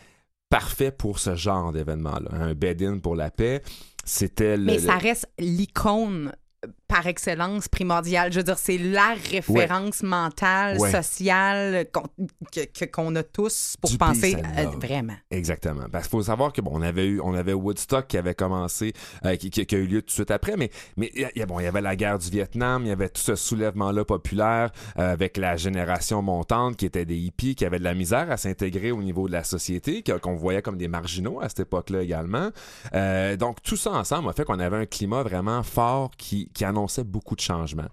parfait 0.49 0.89
pour 0.91 1.20
ce 1.20 1.36
genre 1.36 1.72
d'événement-là. 1.72 2.30
Un 2.34 2.53
bed-in 2.55 2.97
pour 2.97 3.16
la 3.16 3.30
paix, 3.30 3.62
c'était 4.10 4.57
le... 4.57 4.64
Mais 4.64 4.80
ça 4.80 4.97
reste 4.97 5.28
l'icône 5.38 6.34
par 6.90 7.06
excellence 7.08 7.68
primordiale. 7.70 8.34
Je 8.34 8.40
veux 8.40 8.44
dire, 8.44 8.58
c'est 8.58 8.80
la 8.80 9.14
référence 9.32 10.02
mentale, 10.04 10.78
Ouais. 10.80 10.92
sociale 10.92 11.86
qu'on 11.94 12.04
que- 12.52 12.86
qu'on 12.92 13.16
a 13.16 13.22
tous 13.24 13.76
pour 13.80 13.92
Du 13.92 13.98
penser 13.98 14.36
euh, 14.58 14.66
vraiment. 14.82 15.14
Exactement. 15.32 15.84
Parce 15.92 16.06
qu'il 16.08 16.12
faut 16.18 16.24
savoir 16.24 16.52
que 16.52 16.62
bon, 16.62 16.72
on 16.74 16.82
avait 16.82 17.06
eu, 17.06 17.22
on 17.22 17.36
avait 17.36 17.54
Woodstock 17.54 18.08
qui 18.08 18.18
avait 18.18 18.34
commencé, 18.34 18.94
euh, 19.24 19.36
qui, 19.36 19.52
qui- 19.52 19.62
a 19.76 19.78
eu 19.78 19.86
lieu 19.86 20.02
tout 20.02 20.08
de 20.08 20.12
suite 20.12 20.32
après, 20.32 20.58
mais 20.58 20.72
mais 20.98 21.12
il 21.14 21.30
y, 21.36 21.42
a- 21.42 21.46
bon, 21.46 21.60
il 21.60 21.64
y 21.64 21.68
avait 21.68 21.80
la 21.82 21.96
guerre 21.96 22.18
du 22.18 22.30
Vietnam, 22.32 22.82
il 22.86 22.90
y 22.90 22.92
avait 22.92 23.10
tout 23.10 23.22
ce 23.22 23.36
soulèvement-là 23.36 24.04
populaire 24.04 24.72
euh, 24.98 25.14
avec 25.14 25.38
la 25.38 25.56
génération 25.58 26.24
montante 26.24 26.76
qui 26.76 26.88
était 26.88 27.06
des 27.06 27.18
hippies, 27.18 27.54
qui 27.54 27.66
avaient 27.66 27.78
de 27.80 27.84
la 27.84 27.94
misère 27.94 28.32
à 28.32 28.38
s'intégrer 28.38 28.92
au 28.92 29.04
niveau 29.04 29.28
de 29.28 29.34
la 29.34 29.44
société, 29.44 30.04
qu'on 30.24 30.36
voyait 30.36 30.64
comme 30.64 30.78
des 30.78 30.88
marginaux 30.88 31.40
à 31.40 31.50
cette 31.50 31.60
époque-là 31.62 32.02
également. 32.02 32.50
Donc 33.38 33.62
tout 33.62 33.78
ça 33.78 33.92
ensemble 33.92 34.28
a 34.30 34.34
fait 34.34 34.44
qu'on 34.44 34.58
avait 34.60 34.78
un 34.78 34.86
climat 34.88 35.22
vraiment 35.22 35.62
fort 35.62 36.10
qui, 36.18 36.50
qui 36.54 36.66
annonçait 36.66 36.79
beaucoup 37.04 37.36
de 37.36 37.42
changements. 37.42 37.90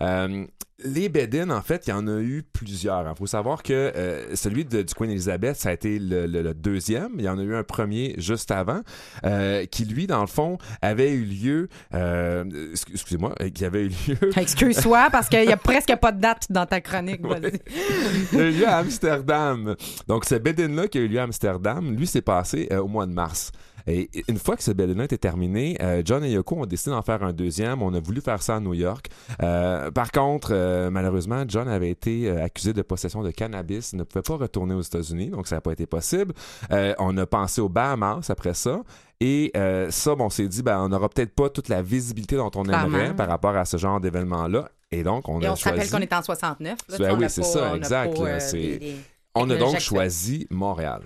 Euh, 0.00 0.46
les 0.84 1.08
bed 1.08 1.36
en 1.48 1.60
fait, 1.60 1.86
il 1.86 1.90
y 1.90 1.92
en 1.92 2.08
a 2.08 2.18
eu 2.18 2.42
plusieurs. 2.52 3.08
Il 3.08 3.16
faut 3.16 3.26
savoir 3.26 3.62
que 3.62 3.72
euh, 3.72 4.34
celui 4.34 4.64
de, 4.64 4.82
du 4.82 4.94
Queen 4.94 5.10
Elizabeth, 5.10 5.54
ça 5.56 5.68
a 5.68 5.72
été 5.72 6.00
le, 6.00 6.26
le- 6.26 6.42
le 6.42 6.54
deuxième. 6.54 7.12
Il 7.18 7.24
y 7.24 7.28
en 7.28 7.38
a 7.38 7.42
eu 7.42 7.54
un 7.54 7.62
premier 7.62 8.14
juste 8.18 8.50
avant, 8.50 8.80
euh, 9.24 9.64
qui 9.66 9.84
lui, 9.84 10.08
dans 10.08 10.22
le 10.22 10.26
fond, 10.26 10.58
avait 10.80 11.12
eu 11.12 11.24
lieu. 11.24 11.68
excu- 11.92 12.90
excusez-moi, 12.92 13.34
qui 13.54 13.64
avait 13.64 13.84
eu 13.84 13.88
lieu. 14.08 14.16
Excuse-toi, 14.36 15.08
parce 15.12 15.28
qu'il 15.28 15.44
y 15.44 15.52
a 15.52 15.56
presque 15.56 15.94
pas 15.96 16.10
de 16.10 16.20
date 16.20 16.46
dans 16.50 16.66
ta 16.66 16.80
chronique. 16.80 17.24
Vas-y. 17.24 17.60
Il 18.32 18.40
a 18.40 18.44
eu 18.48 18.52
lieu 18.52 18.66
à 18.66 18.78
Amsterdam. 18.78 19.76
Donc, 20.08 20.24
ce 20.24 20.34
bed-in-là 20.34 20.88
qui 20.88 20.98
a 20.98 21.02
eu 21.02 21.08
lieu 21.08 21.20
à 21.20 21.24
Amsterdam, 21.24 21.94
lui, 21.94 22.08
s'est 22.08 22.22
passé 22.22 22.68
au 22.76 22.88
mois 22.88 23.06
de 23.06 23.12
mars. 23.12 23.52
Et 23.86 24.10
une 24.28 24.38
fois 24.38 24.56
que 24.56 24.62
ce 24.62 24.70
bed-in 24.70 25.02
était 25.02 25.18
terminé, 25.18 25.76
euh, 25.80 26.02
John 26.04 26.24
et 26.24 26.30
Yoko 26.30 26.56
ont 26.56 26.66
décidé 26.66 26.90
d'en 26.90 27.02
faire 27.02 27.22
un 27.22 27.32
deuxième. 27.32 27.82
On 27.82 27.92
a 27.94 28.00
voulu 28.00 28.20
faire 28.20 28.42
ça 28.42 28.56
à 28.56 28.60
New 28.60 28.74
York. 28.74 29.08
Euh, 29.42 29.90
par 29.90 30.12
contre, 30.12 30.50
euh, 30.52 30.90
malheureusement, 30.90 31.44
John 31.46 31.68
avait 31.68 31.90
été 31.90 32.30
accusé 32.30 32.72
de 32.72 32.82
possession 32.82 33.22
de 33.22 33.30
cannabis. 33.30 33.92
Il 33.92 33.98
ne 33.98 34.04
pouvait 34.04 34.22
pas 34.22 34.36
retourner 34.36 34.74
aux 34.74 34.82
États-Unis, 34.82 35.30
donc 35.30 35.46
ça 35.46 35.56
n'a 35.56 35.60
pas 35.60 35.72
été 35.72 35.86
possible. 35.86 36.34
On 36.98 37.16
a 37.16 37.26
pensé 37.26 37.60
aux 37.60 37.68
Bahamas 37.68 38.30
après 38.30 38.54
ça. 38.54 38.82
Et 39.20 39.52
ça, 39.90 40.14
bon, 40.14 40.26
on 40.26 40.30
s'est 40.30 40.48
dit, 40.48 40.62
ben, 40.62 40.80
on 40.80 40.88
n'aura 40.88 41.08
peut-être 41.08 41.34
pas 41.34 41.48
toute 41.48 41.68
la 41.68 41.82
visibilité 41.82 42.36
dont 42.36 42.50
on 42.54 42.64
aimerait 42.64 43.14
par 43.14 43.28
rapport 43.28 43.56
à 43.56 43.64
ce 43.64 43.76
genre 43.76 44.00
d'événement-là. 44.00 44.68
Et 44.92 45.02
donc, 45.02 45.28
on 45.28 45.40
Et 45.40 45.46
a 45.46 45.52
on 45.52 45.56
se 45.56 45.68
rappelle 45.68 45.90
qu'on 45.90 45.98
est 45.98 46.12
en 46.12 46.22
69. 46.22 46.78
là, 46.88 46.98
Ben 46.98 47.18
oui, 47.18 47.24
c'est 47.28 47.42
ça, 47.42 47.74
exact, 47.74 48.18
là, 48.18 48.38
euh, 48.54 48.96
On 49.34 49.48
a 49.48 49.56
donc 49.56 49.78
choisi 49.80 50.46
Montréal. 50.50 51.02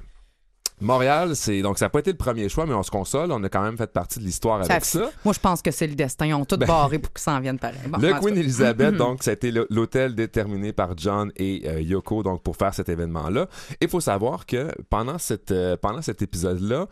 Montréal, 0.80 1.34
c'est 1.36 1.62
donc 1.62 1.78
ça 1.78 1.86
n'a 1.86 1.90
pas 1.90 2.00
été 2.00 2.10
le 2.10 2.16
premier 2.18 2.48
choix, 2.48 2.66
mais 2.66 2.74
on 2.74 2.82
se 2.82 2.90
console. 2.90 3.32
On 3.32 3.42
a 3.42 3.48
quand 3.48 3.62
même 3.62 3.76
fait 3.78 3.90
partie 3.92 4.18
de 4.18 4.24
l'histoire 4.24 4.56
avec 4.60 4.70
fait- 4.70 4.84
ça. 4.84 5.10
Moi, 5.24 5.32
je 5.32 5.40
pense 5.40 5.62
que 5.62 5.70
c'est 5.70 5.86
le 5.86 5.94
destin. 5.94 6.26
Ils 6.26 6.34
ont 6.34 6.44
tout 6.44 6.56
Ben- 6.58 6.66
barré 6.66 6.98
pour 6.98 7.12
qu'ils 7.12 7.22
s'en 7.22 7.40
viennent 7.40 7.58
pareil. 7.58 7.78
Bon, 7.88 7.98
le 7.98 8.12
Queen. 8.20 8.36
Elizabeth, 8.36 8.94
donc, 8.98 9.24
le- 9.26 9.66
l'hôtel 9.70 10.14
déterminé 10.14 10.72
par 10.72 10.96
John 10.96 11.32
et 11.36 11.62
euh, 11.66 11.80
Yoko, 11.80 12.22
donc, 12.22 12.42
pour 12.42 12.56
faire 12.56 12.74
cet 12.74 12.88
événement-là. 12.88 13.48
Il 13.80 13.88
faut 13.88 14.00
savoir 14.00 14.44
que 14.46 14.70
pendant, 14.90 15.18
cette, 15.18 15.50
euh, 15.50 15.76
pendant 15.76 16.02
cet 16.02 16.20
épisode-là, 16.22 16.86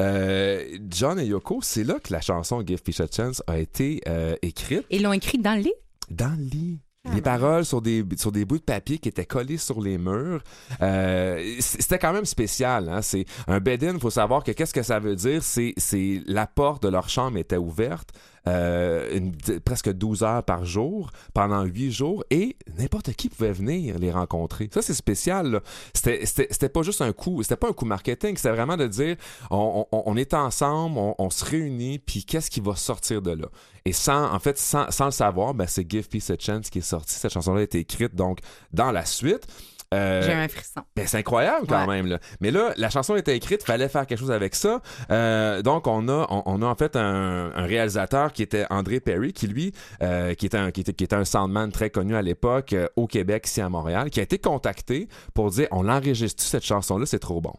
euh, 0.00 0.64
John 0.90 1.18
et 1.20 1.24
Yoko, 1.26 1.60
c'est 1.62 1.84
là 1.84 1.98
que 2.02 2.12
la 2.12 2.20
chanson 2.20 2.62
Give 2.66 2.80
Fish 2.84 3.00
a 3.00 3.06
Chance 3.06 3.42
a 3.46 3.58
été 3.58 4.02
écrite 4.42 4.84
Ils 4.90 5.02
l'ont 5.02 5.12
écrit 5.12 5.38
dans 5.38 5.54
le 5.54 5.60
lit? 5.62 5.72
dans 6.10 6.34
le 6.36 6.42
lit. 6.44 6.78
Ah, 7.04 7.14
Les 7.14 7.22
paroles 7.22 7.64
sur 7.64 7.80
des, 7.80 8.04
sur 8.16 8.32
des 8.32 8.44
bouts 8.44 8.58
de 8.58 8.62
papier 8.64 8.98
qui 8.98 9.08
étaient 9.08 9.24
collés 9.24 9.56
sur 9.56 9.80
les 9.80 9.98
murs. 9.98 10.42
Euh, 10.82 11.56
C'était 11.60 11.98
quand 11.98 12.12
même 12.12 12.24
spécial. 12.24 12.88
Hein? 12.88 13.02
C'est 13.02 13.24
un 13.46 13.60
bed-in, 13.60 13.94
il 13.94 14.00
faut 14.00 14.10
savoir 14.10 14.42
que 14.42 14.50
qu'est-ce 14.52 14.74
que 14.74 14.82
ça 14.82 14.98
veut 14.98 15.14
dire? 15.14 15.42
C'est 15.42 15.74
c'est 15.76 16.22
la 16.26 16.46
porte 16.46 16.82
de 16.82 16.88
leur 16.88 17.08
chambre 17.08 17.38
était 17.38 17.56
ouverte 17.56 18.10
euh, 18.48 19.16
une- 19.16 19.32
presque 19.60 19.92
12 19.92 20.22
heures 20.22 20.42
par 20.42 20.64
jour 20.64 21.10
pendant 21.34 21.62
8 21.64 21.90
jours 21.92 22.24
et 22.30 22.56
n'importe 22.78 23.12
qui 23.12 23.28
pouvait 23.28 23.52
venir 23.52 23.98
les 23.98 24.10
rencontrer. 24.10 24.68
Ça, 24.72 24.82
c'est 24.82 24.94
spécial. 24.94 25.60
c'était 25.94 26.68
pas 26.68 26.82
juste 26.82 27.02
un 27.02 27.12
coup, 27.12 27.42
c'était 27.42 27.56
pas 27.56 27.68
un 27.68 27.72
coup 27.72 27.84
marketing, 27.84 28.36
c'était 28.36 28.50
vraiment 28.50 28.76
de 28.76 28.86
dire 28.86 29.16
on, 29.50 29.86
on- 29.92 30.02
on 30.06 30.16
est 30.16 30.34
ensemble, 30.34 30.98
on, 30.98 31.14
on 31.18 31.30
se 31.30 31.44
réunit, 31.44 31.98
puis 31.98 32.24
qu'est-ce 32.24 32.50
qui 32.50 32.60
va 32.60 32.74
sortir 32.76 33.22
de 33.22 33.32
là? 33.32 33.46
Et 33.84 33.92
sans, 33.92 34.32
en 34.34 34.38
fait, 34.38 34.58
sans, 34.58 34.90
sans 34.90 35.06
le 35.06 35.10
savoir, 35.10 35.54
ben, 35.54 35.66
c'est 35.66 35.88
Give 35.90 36.08
Peace 36.08 36.30
a 36.30 36.36
Chance 36.38 36.70
qui 36.70 36.78
est 36.78 36.82
sorti. 36.82 37.14
Cette 37.14 37.32
chanson-là 37.32 37.60
a 37.60 37.62
été 37.64 37.78
écrite 37.78 38.14
donc 38.14 38.40
dans 38.72 38.90
la 38.92 39.04
suite. 39.04 39.46
Euh, 39.94 40.22
J'ai 40.22 40.32
un 40.32 40.48
frisson. 40.48 40.82
ben, 40.94 41.06
c'est 41.06 41.16
incroyable 41.16 41.66
quand 41.66 41.80
Ouais. 41.86 41.96
même. 41.96 42.06
Là. 42.06 42.18
Mais 42.40 42.50
là, 42.50 42.72
la 42.76 42.90
chanson 42.90 43.16
était 43.16 43.34
écrite, 43.36 43.62
fallait 43.62 43.88
faire 43.88 44.06
quelque 44.06 44.18
chose 44.18 44.30
avec 44.30 44.54
ça. 44.54 44.82
Euh, 45.10 45.62
donc, 45.62 45.86
on 45.86 46.08
a, 46.08 46.26
on, 46.28 46.42
on 46.44 46.60
a 46.62 46.66
en 46.66 46.74
fait 46.74 46.94
un, 46.96 47.50
un 47.54 47.64
réalisateur 47.64 48.32
qui 48.32 48.42
était 48.42 48.66
André 48.68 49.00
Perry, 49.00 49.32
qui 49.32 49.46
lui, 49.46 49.72
euh, 50.02 50.34
qui, 50.34 50.44
était 50.46 50.58
un, 50.58 50.70
qui, 50.70 50.82
était, 50.82 50.92
qui 50.92 51.04
était 51.04 51.16
un 51.16 51.24
soundman 51.24 51.72
très 51.72 51.88
connu 51.88 52.14
à 52.16 52.20
l'époque 52.22 52.74
au 52.96 53.06
Québec, 53.06 53.46
ici 53.46 53.60
à 53.62 53.68
Montréal, 53.70 54.10
qui 54.10 54.20
a 54.20 54.22
été 54.24 54.38
contacté 54.38 55.08
pour 55.32 55.50
dire 55.50 55.68
on 55.70 55.82
l'enregistre 55.82 56.42
cette 56.42 56.64
chanson-là, 56.64 57.06
c'est 57.06 57.18
trop 57.18 57.40
bon. 57.40 57.54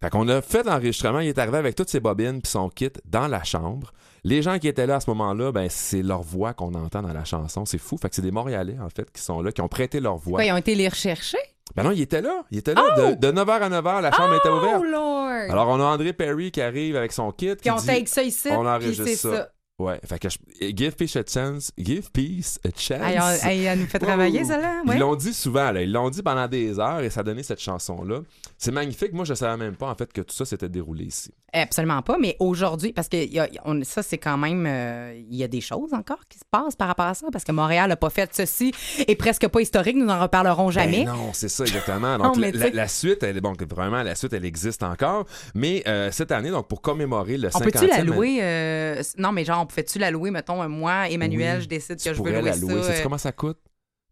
Fait 0.00 0.10
qu'on 0.10 0.28
a 0.28 0.40
fait 0.40 0.64
l'enregistrement, 0.64 1.18
il 1.20 1.28
est 1.28 1.38
arrivé 1.38 1.58
avec 1.58 1.74
toutes 1.74 1.90
ses 1.90 1.98
bobines 2.00 2.40
puis 2.40 2.50
son 2.50 2.68
kit 2.70 2.90
dans 3.04 3.26
la 3.26 3.42
chambre. 3.42 3.92
Les 4.24 4.42
gens 4.42 4.58
qui 4.58 4.68
étaient 4.68 4.86
là 4.86 4.96
à 4.96 5.00
ce 5.00 5.10
moment-là, 5.10 5.50
ben 5.52 5.68
c'est 5.68 6.02
leur 6.02 6.22
voix 6.22 6.54
qu'on 6.54 6.72
entend 6.74 7.02
dans 7.02 7.12
la 7.12 7.24
chanson, 7.24 7.64
c'est 7.66 7.78
fou. 7.78 7.96
Fait 8.00 8.08
que 8.08 8.14
c'est 8.14 8.22
des 8.22 8.30
Montréalais 8.30 8.76
en 8.80 8.88
fait 8.90 9.10
qui 9.10 9.20
sont 9.20 9.42
là, 9.42 9.50
qui 9.52 9.60
ont 9.60 9.68
prêté 9.68 10.00
leur 10.00 10.16
voix. 10.16 10.38
Quoi, 10.38 10.44
ils 10.44 10.52
ont 10.52 10.56
été 10.56 10.74
les 10.76 10.88
rechercher? 10.88 11.38
Ben 11.76 11.82
non, 11.84 11.90
il 11.92 12.00
était 12.00 12.22
là. 12.22 12.44
Il 12.50 12.58
était 12.58 12.74
là. 12.74 13.12
De, 13.14 13.14
de 13.14 13.32
9h 13.32 13.50
à 13.50 13.68
9h, 13.68 14.00
la 14.02 14.10
chambre 14.12 14.34
était 14.34 14.48
ouverte. 14.48 14.80
Oh, 14.80 14.84
Lord! 14.84 15.50
Alors, 15.50 15.68
on 15.68 15.80
a 15.80 15.84
André 15.84 16.12
Perry 16.12 16.50
qui 16.50 16.60
arrive 16.60 16.96
avec 16.96 17.12
son 17.12 17.30
kit. 17.30 17.54
puis 17.54 17.62
qui 17.62 17.70
on 17.70 17.76
dit, 17.76 17.86
take 17.86 18.06
ça 18.06 18.22
ici, 18.22 18.48
on 18.50 18.66
enregistre 18.66 19.06
ça. 19.30 19.50
Ouais, 19.78 20.00
fait 20.04 20.18
que 20.18 20.28
je- 20.28 20.38
Give 20.76 20.92
Peace 20.96 21.14
a 21.16 21.22
Chance. 21.24 21.70
Give 21.78 22.10
Peace 22.10 22.58
a 22.64 22.68
Chance. 22.76 23.00
Hey, 23.00 23.18
on- 23.20 23.48
hey, 23.48 23.64
elle 23.64 23.78
nous 23.78 23.86
fait 23.86 24.00
travailler, 24.00 24.42
ça, 24.44 24.58
là. 24.58 24.82
Ils 24.92 24.98
l'ont 24.98 25.14
dit 25.14 25.32
souvent, 25.32 25.70
là. 25.70 25.82
ils 25.82 25.92
l'ont 25.92 26.10
dit 26.10 26.20
pendant 26.22 26.48
des 26.48 26.80
heures 26.80 26.98
et 27.00 27.10
ça 27.10 27.20
a 27.20 27.22
donné 27.22 27.44
cette 27.44 27.60
chanson-là. 27.60 28.22
C'est 28.56 28.72
magnifique. 28.72 29.12
Moi, 29.12 29.24
je 29.24 29.34
savais 29.34 29.56
même 29.56 29.76
pas 29.76 29.88
en 29.88 29.94
fait 29.94 30.12
que 30.12 30.20
tout 30.20 30.34
ça 30.34 30.44
s'était 30.44 30.68
déroulé 30.68 31.04
ici. 31.04 31.30
Absolument 31.52 32.02
pas, 32.02 32.18
mais 32.18 32.36
aujourd'hui, 32.40 32.92
parce 32.92 33.08
que 33.08 33.16
il 33.16 33.32
y 33.32 33.38
a- 33.38 33.48
on- 33.64 33.82
ça, 33.84 34.02
c'est 34.02 34.18
quand 34.18 34.36
même. 34.36 34.66
euh, 34.66 35.14
Il 35.30 35.36
y 35.36 35.44
a 35.44 35.48
des 35.48 35.60
choses 35.60 35.94
encore 35.94 36.18
qui 36.28 36.38
se 36.38 36.44
passent 36.50 36.74
par 36.74 36.88
rapport 36.88 37.06
à 37.06 37.14
ça, 37.14 37.28
parce 37.32 37.44
que 37.44 37.52
Montréal 37.52 37.88
n'a 37.88 37.96
pas 37.96 38.10
fait 38.10 38.28
ceci 38.34 38.72
et 39.06 39.14
presque 39.14 39.46
pas 39.46 39.60
historique, 39.60 39.96
nous 39.96 40.04
n'en 40.06 40.20
reparlerons 40.20 40.70
jamais. 40.70 41.04
Ben 41.04 41.12
non, 41.12 41.30
c'est 41.32 41.48
ça 41.48 41.64
exactement. 41.64 42.18
Donc 42.18 42.36
la, 42.38 42.88
suite, 42.88 43.22
elle 43.22 43.36
est 43.36 43.40
bon, 43.40 43.52
vraiment 43.70 44.02
la 44.02 44.14
suite, 44.16 44.32
elle 44.32 44.44
existe 44.44 44.82
encore. 44.82 45.24
Mais 45.54 45.82
euh, 45.86 46.10
cette 46.10 46.32
année, 46.32 46.50
donc 46.50 46.66
pour 46.68 46.82
commémorer 46.82 47.38
le 47.38 47.48
on 47.54 47.58
50e, 47.60 47.64
peut-tu 47.64 47.86
la 47.86 48.02
louer? 48.02 48.38
euh, 48.42 49.02
Non, 49.18 49.30
mais 49.32 49.44
genre, 49.44 49.67
peut-tu 49.68 49.98
la 49.98 50.10
louer, 50.10 50.30
mettons, 50.30 50.66
moi, 50.68 51.08
Emmanuel, 51.08 51.58
Oui, 51.58 51.62
je 51.64 51.68
décide 51.68 51.96
que 51.96 52.12
je 52.14 52.22
veux 52.22 52.30
louer 52.30 52.42
la 52.42 52.56
louer. 52.56 52.82
ça. 52.82 52.90
Euh, 52.92 53.02
comment 53.02 53.18
ça 53.18 53.32
coûte? 53.32 53.58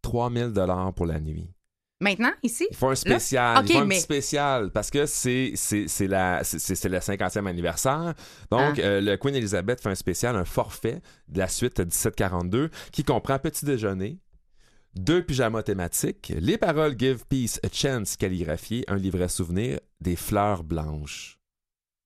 3000 0.03 0.53
dollars 0.53 0.93
pour 0.95 1.07
la 1.07 1.19
nuit. 1.19 1.51
Maintenant, 2.01 2.33
ici? 2.43 2.67
Ils 2.71 2.77
font 2.77 2.91
un 2.91 2.95
spécial. 2.95 3.59
OK, 3.59 3.71
ils 3.71 3.73
font 3.73 3.81
un 3.81 3.85
mais- 3.87 3.95
petit 3.95 4.03
spécial 4.03 4.71
parce 4.71 4.91
que 4.91 5.07
c'est 5.07 5.53
c'est 5.55 5.89
c'est 5.89 6.07
la 6.07 6.45
c'est- 6.45 6.59
c'est 6.59 6.75
c'est 6.75 6.91
le 6.91 7.01
50e 7.01 7.47
anniversaire. 7.47 8.13
Donc 8.51 8.79
Ah. 8.79 8.83
euh, 8.83 9.01
le 9.01 9.17
Queen 9.17 9.35
Elizabeth 9.35 9.81
fait 9.81 9.89
un 9.89 9.95
spécial, 9.95 10.37
un 10.37 10.45
forfait 10.45 11.01
de 11.29 11.39
la 11.39 11.49
suite 11.49 11.79
1742 11.81 12.69
qui 12.93 13.03
comprend 13.03 13.39
petit 13.39 13.65
déjeuner, 13.65 14.19
deux 14.95 15.25
pyjamas 15.25 15.63
thématiques, 15.63 16.35
les 16.39 16.59
paroles 16.59 16.97
Give 16.99 17.25
Peace 17.31 17.59
a 17.63 17.69
Chance 17.73 18.17
calligraphiées, 18.19 18.85
un 18.89 18.97
livret 18.97 19.29
souvenir, 19.29 19.81
des 20.03 20.17
fleurs 20.17 20.65
blanches. 20.65 21.39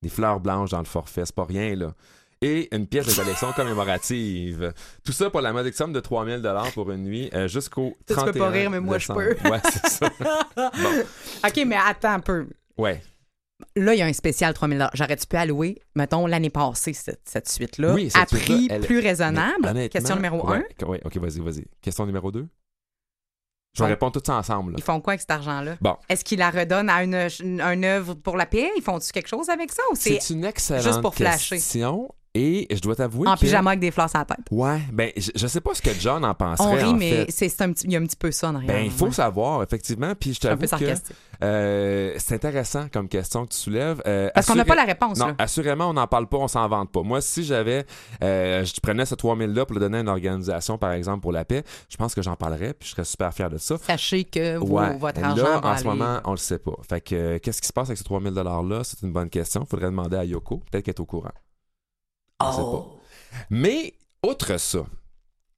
Des 0.02 0.08
fleurs 0.08 0.38
blanches 0.40 0.70
dans 0.70 0.78
le 0.78 0.84
forfait, 0.84 1.26
c'est 1.26 1.34
pas 1.34 1.44
rien 1.44 1.74
là. 1.74 1.94
Et 2.42 2.74
une 2.74 2.86
pièce 2.86 3.06
de 3.06 3.12
collection 3.12 3.52
commémorative. 3.52 4.72
Tout 5.04 5.12
ça 5.12 5.28
pour 5.28 5.42
la 5.42 5.52
modique 5.52 5.74
somme 5.74 5.92
de 5.92 6.00
3000 6.00 6.40
dollars 6.40 6.72
pour 6.72 6.90
une 6.90 7.02
nuit 7.04 7.28
euh, 7.34 7.48
jusqu'au 7.48 7.94
Tu 8.06 8.14
peux 8.14 8.14
31 8.14 8.32
pas 8.44 8.48
rire, 8.48 8.70
mais 8.70 8.80
moi, 8.80 8.96
je 8.96 9.08
peux. 9.08 9.36
Ouais, 9.50 9.60
c'est 9.70 9.86
ça. 9.88 10.10
Bon. 10.56 11.04
OK, 11.46 11.62
mais 11.66 11.76
attends 11.76 12.12
un 12.14 12.20
peu. 12.20 12.46
Ouais. 12.78 13.02
Là, 13.76 13.92
il 13.94 13.98
y 13.98 14.02
a 14.02 14.06
un 14.06 14.12
spécial 14.14 14.54
3000 14.54 14.88
J'aurais-tu 14.94 15.26
pu 15.26 15.36
allouer, 15.36 15.78
mettons, 15.94 16.26
l'année 16.26 16.48
passée, 16.48 16.94
cette, 16.94 17.20
cette 17.28 17.46
suite-là, 17.46 17.92
Oui, 17.92 18.10
à 18.14 18.24
prix 18.24 18.68
elle- 18.70 18.80
plus 18.80 19.00
raisonnable? 19.00 19.88
Question 19.90 20.14
numéro 20.16 20.42
ouais, 20.48 20.64
1. 20.82 20.86
ouais, 20.86 21.00
ok, 21.04 21.18
vas-y, 21.18 21.40
vas-y. 21.40 21.66
Question 21.82 22.06
numéro 22.06 22.32
2. 22.32 22.48
Je 23.76 23.82
vais 23.84 23.90
répondre 23.90 24.12
tout 24.18 24.22
ça 24.24 24.36
ensemble. 24.36 24.72
là. 24.72 24.76
Ils 24.78 24.82
font 24.82 24.98
quoi 25.02 25.12
avec 25.12 25.20
cet 25.20 25.30
argent-là? 25.30 25.76
Bon. 25.82 25.94
Est-ce 26.08 26.24
qu'ils 26.24 26.38
la 26.38 26.50
redonnent 26.50 26.88
à 26.88 27.04
une, 27.04 27.14
une 27.42 27.84
œuvre 27.84 28.14
pour 28.14 28.38
la 28.38 28.46
paix? 28.46 28.70
Ils 28.78 28.82
font-tu 28.82 29.12
quelque 29.12 29.28
chose 29.28 29.50
avec 29.50 29.70
ça? 29.70 29.82
Ou 29.92 29.94
c'est 29.94 30.18
C'est 30.20 30.32
une 30.34 30.44
excellente 30.46 30.82
juste 30.84 31.02
pour 31.02 31.14
flasher? 31.14 31.56
question. 31.56 32.08
Et 32.34 32.68
je 32.72 32.80
dois 32.80 32.94
t'avouer 32.94 33.26
en 33.28 33.34
que... 33.34 33.40
pyjama 33.40 33.70
avec 33.70 33.80
des 33.80 33.90
fleurs 33.90 34.08
sur 34.08 34.20
la 34.20 34.24
tête? 34.24 34.38
Ouais, 34.52 34.80
ben, 34.92 35.10
je, 35.16 35.32
je 35.34 35.46
sais 35.48 35.60
pas 35.60 35.74
ce 35.74 35.82
que 35.82 35.90
John 35.98 36.24
en 36.24 36.32
penserait, 36.32 36.64
On 36.68 36.72
rit, 36.74 36.84
en 36.84 36.92
mais 36.96 37.26
c'est 37.28 37.60
un 37.60 37.72
petit, 37.72 37.86
il 37.86 37.92
y 37.92 37.96
a 37.96 37.98
un 37.98 38.04
petit 38.04 38.16
peu 38.16 38.30
ça 38.30 38.50
en 38.50 38.54
arrière. 38.54 38.72
Ben, 38.72 38.84
il 38.84 38.90
faut 38.92 39.06
ouais. 39.06 39.10
savoir, 39.12 39.64
effectivement. 39.64 40.14
Puis 40.14 40.34
je 40.34 40.40
t'avoue 40.40 40.64
que 40.64 40.94
euh, 41.42 42.14
c'est 42.18 42.34
intéressant 42.36 42.86
comme 42.92 43.08
question 43.08 43.46
que 43.46 43.50
tu 43.52 43.58
soulèves. 43.58 44.00
Euh, 44.06 44.30
Parce 44.32 44.46
qu'on 44.46 44.54
n'a 44.54 44.64
pas 44.64 44.76
la 44.76 44.84
réponse, 44.84 45.18
Non, 45.18 45.26
là. 45.28 45.34
assurément, 45.38 45.86
on 45.88 45.94
n'en 45.94 46.06
parle 46.06 46.28
pas, 46.28 46.36
on 46.36 46.46
s'en 46.46 46.68
vante 46.68 46.92
pas. 46.92 47.02
Moi, 47.02 47.20
si 47.20 47.42
j'avais, 47.42 47.84
euh, 48.22 48.64
je 48.64 48.80
prenais 48.80 49.06
ce 49.06 49.16
3000-là 49.16 49.66
pour 49.66 49.74
le 49.74 49.80
donner 49.80 49.98
à 49.98 50.00
une 50.02 50.08
organisation, 50.08 50.78
par 50.78 50.92
exemple, 50.92 51.22
pour 51.22 51.32
la 51.32 51.44
paix, 51.44 51.64
je 51.88 51.96
pense 51.96 52.14
que 52.14 52.22
j'en 52.22 52.36
parlerais, 52.36 52.74
puis 52.74 52.88
je 52.88 52.92
serais 52.94 53.04
super 53.04 53.34
fier 53.34 53.50
de 53.50 53.58
ça. 53.58 53.76
Sachez 53.78 54.22
que 54.22 54.56
Ouais. 54.58 54.96
votre 54.98 55.20
argent 55.24 55.42
là, 55.42 55.58
va 55.60 55.70
en 55.72 55.76
ce 55.76 55.84
moment, 55.84 56.20
on 56.24 56.30
le 56.32 56.36
sait 56.36 56.58
pas. 56.60 56.76
Fait 56.88 57.00
que, 57.00 57.14
euh, 57.16 57.38
qu'est-ce 57.42 57.60
qui 57.60 57.66
se 57.66 57.72
passe 57.72 57.88
avec 57.88 57.98
ces 57.98 58.04
3000 58.04 58.32
$-là? 58.34 58.82
C'est 58.84 59.02
une 59.02 59.12
bonne 59.12 59.30
question. 59.30 59.64
Faudrait 59.68 59.86
demander 59.86 60.16
à 60.16 60.24
Yoko. 60.24 60.62
Peut-être 60.70 60.84
qu'elle 60.84 60.94
est 60.94 61.00
au 61.00 61.06
courant. 61.06 61.32
Oh. 62.40 62.98
Mais, 63.50 63.94
outre 64.26 64.58
ça, 64.58 64.86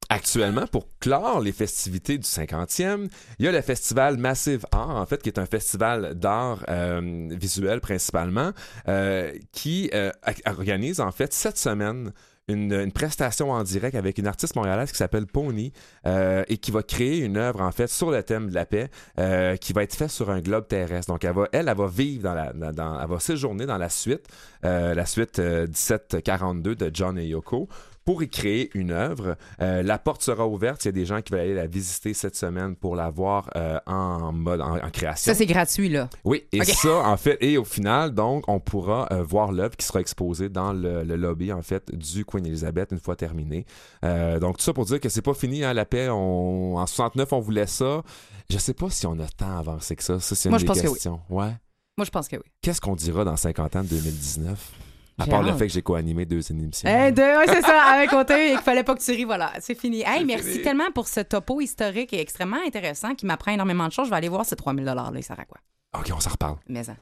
actuellement, 0.09 0.66
pour 0.66 0.87
clore 1.01 1.41
les 1.41 1.53
festivités 1.53 2.18
du 2.18 2.26
50e, 2.26 3.09
il 3.39 3.45
y 3.45 3.49
a 3.49 3.53
le 3.53 3.61
festival 3.62 4.18
Massive 4.18 4.66
Art, 4.72 4.97
en 4.97 5.07
fait, 5.07 5.22
qui 5.22 5.28
est 5.28 5.39
un 5.39 5.47
festival 5.47 6.14
d'art 6.14 6.64
euh, 6.68 7.28
visuel 7.30 7.80
principalement, 7.80 8.53
euh, 8.89 9.33
qui 9.53 9.91
euh, 9.95 10.11
organise, 10.47 11.01
en 11.01 11.12
fait, 11.12 11.33
cette 11.33 11.59
semaine 11.59 12.12
une, 12.49 12.90
prestation 12.93 13.51
en 13.51 13.62
direct 13.62 13.95
avec 13.95 14.18
une 14.18 14.26
artiste 14.26 14.57
montréalaise 14.57 14.90
qui 14.90 14.99
s'appelle 14.99 15.26
Pony 15.26 15.72
euh, 16.07 16.45
et 16.49 16.59
qui 16.59 16.70
va 16.70 16.82
créer 16.82 17.18
une 17.18 17.36
œuvre 17.36 17.61
en 17.61 17.70
fait 17.72 17.88
sur 17.88 18.11
le 18.11 18.22
thème 18.22 18.49
de 18.49 18.55
la 18.55 18.66
paix 18.66 18.90
euh, 19.18 19.57
qui 19.57 19.72
va 19.72 19.82
être 19.82 19.95
faite 19.95 20.11
sur 20.11 20.30
un 20.30 20.40
globe 20.40 20.66
terrestre. 20.66 21.12
Donc 21.12 21.24
elle 21.24 21.34
va, 21.34 21.49
elle, 21.53 21.66
va 21.66 21.86
vivre 21.86 22.24
dans 22.24 22.34
la, 22.34 22.53
dans, 22.72 23.01
elle 23.01 23.09
va 23.09 23.20
séjourner 23.20 23.66
dans 23.66 23.78
la 23.78 23.88
suite, 23.88 24.26
euh, 24.64 24.95
la 24.95 25.07
suite 25.07 25.38
euh, 25.38 25.66
1742 25.66 26.74
de 26.74 26.90
John 26.93 27.18
et 27.18 27.26
Yoko. 27.26 27.68
Pour 28.05 28.22
y 28.22 28.28
créer 28.28 28.70
une 28.74 28.90
œuvre, 28.90 29.36
Euh, 29.61 29.82
la 29.82 29.98
porte 29.98 30.22
sera 30.22 30.46
ouverte. 30.46 30.84
Il 30.84 30.88
y 30.88 30.90
a 30.90 30.92
des 30.92 31.07
gens 31.07 31.20
qui 31.22 31.32
veulent 31.32 31.42
aller 31.42 31.55
la 31.55 31.66
visiter 31.66 32.14
cette 32.14 32.34
semaine 32.36 32.74
pour 32.74 32.96
la 32.96 33.11
voir 33.11 33.48
euh, 33.57 33.78
en 33.86 34.32
mode 34.32 34.61
en, 34.61 34.76
en 34.76 34.90
création. 34.90 35.32
Ça, 35.32 35.38
c'est 35.38 35.46
gratuit, 35.46 35.88
là. 35.88 36.09
Oui, 36.24 36.44
et 36.53 36.64
ça, 36.64 36.98
en 37.07 37.16
fait, 37.16 37.38
et 37.40 37.59
au 37.59 37.64
final, 37.64 38.12
donc, 38.12 38.44
on 38.48 38.59
pourra 38.61 39.09
euh, 39.12 39.22
voir 39.22 39.53
l'œuvre 39.53 39.76
qui 39.76 39.86
sera 39.86 40.00
exposée 40.00 40.48
dans 40.48 40.72
le, 40.72 41.03
le 41.05 41.16
lobby, 41.16 41.53
en 41.53 41.62
fait, 41.62 41.94
du 41.94 42.24
Queen 42.24 42.44
Elizabeth 42.46 42.90
une 42.92 43.00
fois 43.00 43.16
terminée. 43.16 43.64
Donc, 44.03 44.59
tout 44.59 44.64
ça 44.64 44.72
pour 44.72 44.84
dire 44.84 45.00
que 45.00 45.09
c'est 45.09 45.22
pas 45.22 45.34
fini, 45.34 45.64
hein, 45.64 45.72
la 45.72 45.84
paix. 45.84 46.09
On, 46.09 46.76
en 46.76 46.86
69, 46.86 47.32
on 47.32 47.40
voulait 47.40 47.66
ça. 47.66 48.03
Je 48.50 48.59
sais 48.59 48.74
pas 48.74 48.90
si 48.90 49.07
on 49.07 49.18
a 49.20 49.26
tant 49.28 49.59
avancé 49.59 49.96
que 49.96 50.03
ça. 50.03 50.18
Ça, 50.20 50.34
c'est 50.34 50.48
une 50.48 50.50
Moi, 50.50 50.59
je 50.59 50.66
que 50.66 50.88
oui. 50.88 50.98
Ouais. 51.30 51.53
Moi, 51.96 52.05
je 52.05 52.11
pense 52.11 52.28
que 52.28 52.36
oui. 52.36 52.42
Qu'est-ce 52.62 52.80
qu'on 52.80 52.96
dira 52.96 53.24
dans 53.24 53.36
50 53.36 53.76
ans 53.76 53.82
de 53.82 53.88
2019? 53.88 54.72
À 55.18 55.26
part 55.26 55.42
le 55.42 55.52
fait 55.52 55.66
que 55.66 55.72
j'ai 55.72 55.82
co-animé 55.82 56.24
deux 56.24 56.50
émissions. 56.50 56.88
Eh, 56.88 57.12
deux, 57.12 57.22
ouais, 57.22 57.46
c'est 57.46 57.62
ça, 57.62 57.82
avec 57.94 58.10
côté 58.10 58.48
et 58.48 58.50
qu'il 58.52 58.60
fallait 58.60 58.82
pas 58.82 58.94
que 58.94 59.02
tu 59.02 59.12
ris, 59.12 59.24
voilà, 59.24 59.52
c'est 59.60 59.78
fini. 59.78 60.02
Hey, 60.12 60.24
merci 60.24 60.50
fini. 60.52 60.62
tellement 60.62 60.90
pour 60.94 61.08
ce 61.08 61.20
topo 61.20 61.60
historique 61.60 62.12
et 62.12 62.20
extrêmement 62.20 62.58
intéressant 62.66 63.14
qui 63.14 63.24
m'apprend 63.24 63.52
énormément 63.52 63.86
de 63.86 63.92
choses. 63.92 64.06
Je 64.06 64.10
vais 64.10 64.16
aller 64.16 64.28
voir 64.28 64.44
ces 64.44 64.56
3000 64.56 64.84
là, 64.84 65.10
il 65.14 65.22
sert 65.22 65.38
à 65.38 65.44
quoi? 65.44 65.58
OK, 65.98 66.10
on 66.14 66.20
s'en 66.20 66.30
reparle. 66.30 66.56
Mais 66.68 66.84
ça. 66.84 66.94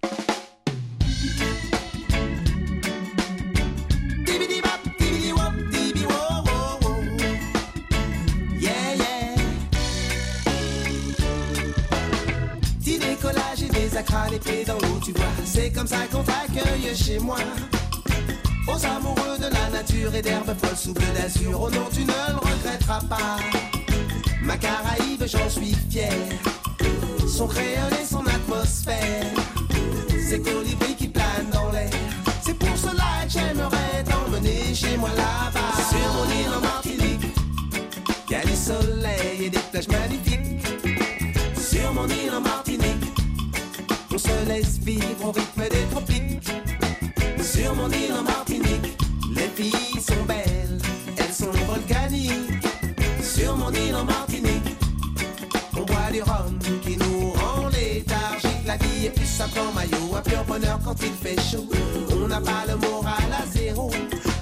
Yeah, 8.61 8.95
yeah. 8.95 9.35
Petit 12.79 12.99
décollage 12.99 13.63
et 13.63 13.69
des 13.69 13.97
acras, 13.97 14.29
les 14.31 14.39
pieds 14.39 14.65
dans 14.65 14.75
l'eau, 14.75 15.01
tu 15.05 15.13
vois. 15.13 15.25
C'est 15.45 15.73
comme 15.73 15.87
ça 15.87 16.07
qu'on 16.13 16.23
t'accueille 16.23 16.95
chez 16.95 17.19
moi. 17.19 17.39
Aux 18.71 18.87
amoureux 18.87 19.37
de 19.39 19.53
la 19.53 19.69
nature 19.71 20.15
et 20.15 20.23
d'herbes 20.23 20.55
folles 20.57 20.77
sous 20.77 20.95
bleu 20.95 21.07
d'azur. 21.15 21.61
Oh 21.61 21.71
non, 21.71 21.89
tu 21.93 22.03
ne 22.03 22.07
le 22.07 22.37
regretteras 22.37 23.01
pas. 23.09 23.39
Ma 24.43 24.57
Caraïbe, 24.57 25.25
j'en 25.27 25.49
suis 25.49 25.75
fier. 25.91 26.13
Son 27.27 27.49
créole 27.49 27.93
et 28.01 28.07
son 28.07 28.25
atmosphère. 28.27 29.27
Ces 30.29 30.41
colibris 30.41 30.95
qui 30.97 31.09
planent 31.09 31.51
dans 31.53 31.71
l'air. 31.73 31.91
C'est 32.43 32.55
pour 32.55 32.77
cela 32.77 33.25
que 33.25 33.31
j'aimerais 33.31 34.05
t'emmener 34.05 34.73
chez 34.73 34.97
moi 34.97 35.11
là-bas. 35.17 35.75
Sur 35.89 36.13
mon 36.15 36.27
île 36.41 36.55
en 36.57 36.61
Martinique. 36.61 37.35
Y 38.31 38.35
a 38.37 38.45
du 38.45 38.55
soleil 38.55 39.47
et 39.47 39.51
des 39.51 39.59
plages 39.73 39.89
magnifiques. 39.89 40.65
Sur 41.57 41.93
mon 41.93 42.07
île 42.07 42.33
en 42.37 42.41
Martinique. 42.41 43.13
On 44.13 44.19
se 44.19 44.49
laisse 44.49 44.79
vivre 44.79 45.25
au 45.25 45.33
rythme 45.33 45.63
des 45.69 45.85
tropiques. 45.91 46.53
Sur 47.61 47.75
mon 47.75 47.91
île 47.91 48.15
en 48.19 48.23
Martinique. 48.23 48.97
Les 49.35 49.49
filles 49.55 50.01
sont 50.01 50.25
belles, 50.27 50.79
elles 51.19 51.35
sont 51.35 51.51
volcaniques. 51.69 52.65
Sur 53.23 53.55
mon 53.55 53.71
île 53.73 53.95
en 53.95 54.05
Martinique. 54.05 54.77
On 55.77 55.83
boit 55.83 56.11
du 56.11 56.23
rhum 56.23 56.59
qui 56.81 56.97
nous 56.97 57.33
rend 57.33 57.69
léthargique. 57.69 58.65
La 58.67 58.79
vie 58.79 59.07
est 59.07 59.11
plus 59.11 59.27
simple 59.27 59.59
en 59.59 59.75
maillot, 59.75 60.17
un 60.17 60.23
pur 60.23 60.43
bonheur 60.45 60.79
quand 60.83 60.97
il 61.03 61.13
fait 61.13 61.39
chaud. 61.39 61.69
On 62.11 62.29
n'a 62.29 62.41
pas 62.41 62.65
le 62.67 62.77
moral 62.77 63.31
à 63.31 63.45
zéro. 63.47 63.91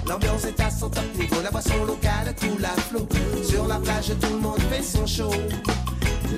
L'ambiance 0.07 0.45
est 0.45 0.59
à 0.61 0.71
son 0.71 0.89
top 0.89 1.03
niveau, 1.17 1.41
la 1.43 1.51
boisson 1.51 1.83
locale 1.85 2.33
coule 2.39 2.63
à 2.63 2.79
flot. 2.79 3.07
Sur 3.43 3.67
la 3.67 3.79
plage, 3.79 4.13
tout 4.21 4.33
le 4.33 4.39
monde 4.39 4.61
fait 4.71 4.81
son 4.81 5.05
show. 5.05 5.31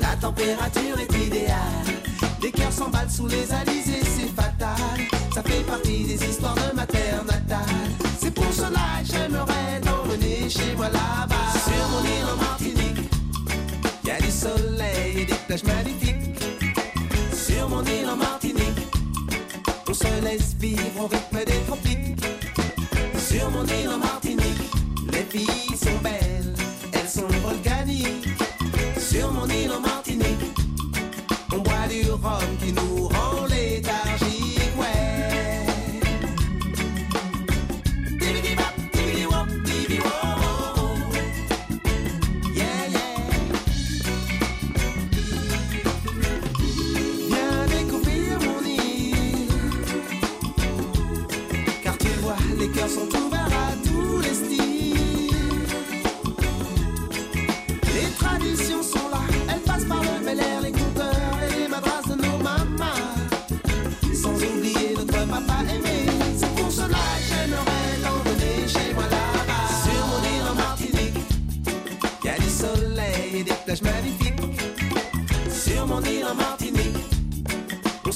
La 0.01 0.15
température 0.19 0.97
est 0.99 1.27
idéale. 1.27 2.00
Les 2.41 2.51
cœurs 2.51 2.71
s'emballent 2.71 3.09
sous 3.09 3.27
les 3.27 3.51
alizés, 3.51 4.01
c'est 4.03 4.33
fatal. 4.35 4.99
Ça 5.33 5.43
fait 5.43 5.63
partie 5.63 6.03
des 6.03 6.23
histoires 6.25 6.55
de 6.55 6.75
ma 6.75 6.87
terre 6.87 7.23
natale. 7.23 7.91
C'est 8.19 8.33
pour 8.33 8.51
cela 8.51 9.01
que 9.01 9.07
j'aimerais 9.11 9.79
t'emmener 9.81 10.49
chez 10.49 10.75
moi 10.75 10.87
là-bas. 10.89 11.35
Sur 11.53 11.89
mon 11.89 12.03
île 12.03 12.25
en 12.33 12.37
Martinique. 12.37 13.11
Y 14.05 14.09
a 14.09 14.19
du 14.19 14.31
soleil 14.31 15.21
et 15.21 15.25
des 15.25 15.33
plages 15.47 15.63
magnifiques. 15.63 16.43
Sur 17.31 17.69
mon 17.69 17.83
île 17.83 18.09
en 18.11 18.15
Martinique, 18.15 18.87
on 19.87 19.93
se 19.93 20.23
laisse 20.23 20.55
vivre 20.59 20.81
au 21.01 21.07
rythme 21.07 21.45
des 21.45 21.61
tropiques. 21.67 22.25
Sur 23.19 23.51
mon 23.51 23.65
île 23.65 23.89
en 23.89 23.99
Martinique, 23.99 24.71
les 25.11 25.23
filles 25.23 25.77
sont 25.77 25.99
belles, 26.01 26.55
elles 26.91 27.09
sont 27.09 27.27
volcaniques. 27.43 28.29
Sur 28.97 29.31
mon 29.31 29.47
île 29.47 29.71
en 29.71 29.79
Martinique, 29.79 30.20
on 31.91 32.17
boit 32.17 32.39
du 32.39 32.45
rhum 32.45 32.57
qui 32.59 32.73
nous 32.73 33.10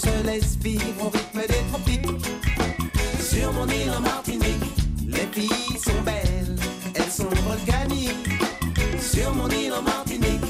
se 0.05 0.27
laisse 0.27 0.57
vivre 0.61 1.05
au 1.05 1.09
rythme 1.09 1.41
des 1.47 1.63
tropiques. 1.71 2.25
Sur 3.19 3.51
mon 3.53 3.67
île 3.67 3.91
en 3.97 4.01
Martinique, 4.01 4.69
les 5.07 5.27
filles 5.33 5.79
sont 5.87 6.01
belles, 6.03 6.55
elles 6.93 7.11
sont 7.11 7.35
volcaniques. 7.47 8.29
Sur 8.99 9.33
mon 9.33 9.49
île 9.49 9.73
en 9.73 9.81
Martinique, 9.81 10.49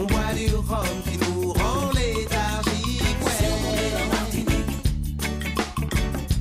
on 0.00 0.04
boit 0.04 0.32
du 0.34 0.54
rhum 0.54 0.96
qui 1.06 1.16
nous 1.24 1.52
rend 1.52 1.90
léthargiques. 1.94 3.20
Ouais. 3.24 3.38
Sur 3.40 3.54
mon 3.64 3.74
île 3.86 3.98
en 4.04 4.08
Martinique, 4.16 4.72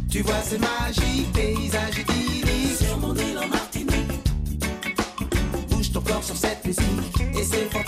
tu 0.09 0.21
vois 0.21 0.41
c'est 0.43 0.59
magique, 0.59 1.31
paysage 1.33 1.97
idyllique. 1.99 2.77
Sur 2.79 2.97
mon 2.99 3.15
île 3.15 3.37
en 3.37 3.47
Martinique, 3.47 4.13
bouge 5.69 5.91
ton 5.91 6.01
corps 6.01 6.23
sur 6.23 6.37
cette 6.37 6.63
musique 6.65 7.21
et 7.37 7.43
c'est 7.43 7.69
fantastique. 7.71 7.86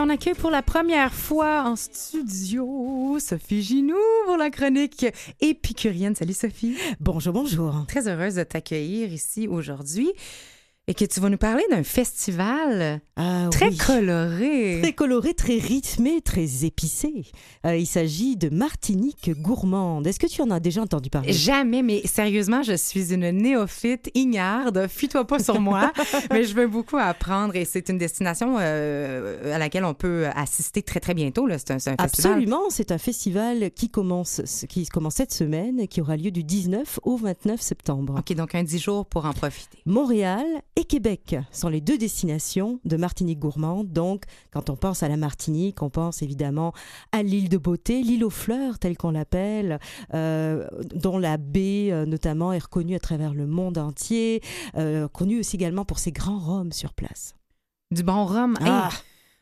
On 0.00 0.08
accueille 0.08 0.34
pour 0.34 0.50
la 0.50 0.62
première 0.62 1.12
fois 1.12 1.64
en 1.64 1.76
studio 1.76 3.18
Sophie 3.18 3.62
Ginou 3.62 3.98
pour 4.24 4.38
la 4.38 4.48
chronique 4.48 5.04
épicurienne. 5.40 6.14
Salut 6.14 6.32
Sophie. 6.32 6.76
Bonjour, 7.00 7.34
bonjour. 7.34 7.84
Très 7.86 8.08
heureuse 8.08 8.36
de 8.36 8.42
t'accueillir 8.42 9.12
ici 9.12 9.46
aujourd'hui 9.46 10.10
et 10.90 10.94
que 10.94 11.04
tu 11.04 11.20
vas 11.20 11.28
nous 11.28 11.38
parler 11.38 11.62
d'un 11.70 11.84
festival 11.84 13.00
Ah 13.14 13.46
très 13.52 13.68
oui. 13.68 13.76
coloré. 13.76 14.80
Très 14.82 14.92
coloré, 14.92 15.34
très 15.34 15.58
rythmé, 15.58 16.20
très 16.20 16.64
épicé. 16.64 17.26
Euh, 17.64 17.76
il 17.76 17.86
s'agit 17.86 18.36
de 18.36 18.48
Martinique 18.48 19.30
gourmande. 19.40 20.04
Est-ce 20.08 20.18
que 20.18 20.26
tu 20.26 20.42
en 20.42 20.50
as 20.50 20.58
déjà 20.58 20.82
entendu 20.82 21.08
parler? 21.08 21.32
Jamais, 21.32 21.82
mais 21.82 22.02
sérieusement, 22.06 22.64
je 22.64 22.72
suis 22.76 23.14
une 23.14 23.30
néophyte 23.30 24.10
ignarde. 24.16 24.88
Fuis-toi 24.88 25.24
pas 25.28 25.38
sur 25.38 25.60
moi, 25.60 25.92
mais 26.32 26.42
je 26.42 26.54
veux 26.54 26.66
beaucoup 26.66 26.96
apprendre 26.96 27.54
et 27.54 27.64
c'est 27.64 27.88
une 27.88 27.98
destination 27.98 28.56
euh, 28.58 29.54
à 29.54 29.58
laquelle 29.58 29.84
on 29.84 29.94
peut 29.94 30.26
assister 30.34 30.82
très, 30.82 30.98
très 30.98 31.14
bientôt. 31.14 31.46
là. 31.46 31.58
C'est 31.58 31.70
un, 31.70 31.78
c'est 31.78 31.90
un 31.90 31.96
festival. 32.02 32.32
Absolument, 32.32 32.62
c'est 32.68 32.90
un 32.90 32.98
festival 32.98 33.70
qui 33.70 33.90
commence, 33.90 34.40
qui 34.68 34.86
commence 34.86 35.14
cette 35.14 35.32
semaine 35.32 35.78
et 35.78 35.86
qui 35.86 36.00
aura 36.00 36.16
lieu 36.16 36.32
du 36.32 36.42
19 36.42 36.98
au 37.04 37.16
29 37.16 37.60
septembre. 37.60 38.16
OK, 38.18 38.34
donc 38.34 38.56
un 38.56 38.64
10 38.64 38.78
jours 38.80 39.06
pour 39.06 39.24
en 39.26 39.32
profiter. 39.32 39.78
Montréal 39.86 40.44
et 40.80 40.84
Québec 40.84 41.36
sont 41.52 41.68
les 41.68 41.82
deux 41.82 41.98
destinations 41.98 42.80
de 42.86 42.96
Martinique 42.96 43.38
gourmande. 43.38 43.92
Donc, 43.92 44.24
quand 44.50 44.70
on 44.70 44.76
pense 44.76 45.02
à 45.02 45.08
la 45.08 45.18
Martinique, 45.18 45.82
on 45.82 45.90
pense 45.90 46.22
évidemment 46.22 46.72
à 47.12 47.22
l'île 47.22 47.50
de 47.50 47.58
beauté, 47.58 48.02
l'île 48.02 48.24
aux 48.24 48.30
fleurs, 48.30 48.78
telle 48.78 48.96
qu'on 48.96 49.10
l'appelle, 49.10 49.78
euh, 50.14 50.66
dont 50.94 51.18
la 51.18 51.36
baie 51.36 51.88
euh, 51.90 52.06
notamment 52.06 52.54
est 52.54 52.58
reconnue 52.58 52.94
à 52.94 52.98
travers 52.98 53.34
le 53.34 53.46
monde 53.46 53.76
entier, 53.76 54.42
euh, 54.76 55.06
connue 55.08 55.40
aussi 55.40 55.56
également 55.56 55.84
pour 55.84 55.98
ses 55.98 56.12
grands 56.12 56.38
rhums 56.38 56.72
sur 56.72 56.94
place. 56.94 57.34
Du 57.90 58.02
bon 58.02 58.24
rhum. 58.24 58.56
Hey, 58.60 58.66
Ah, 58.66 58.90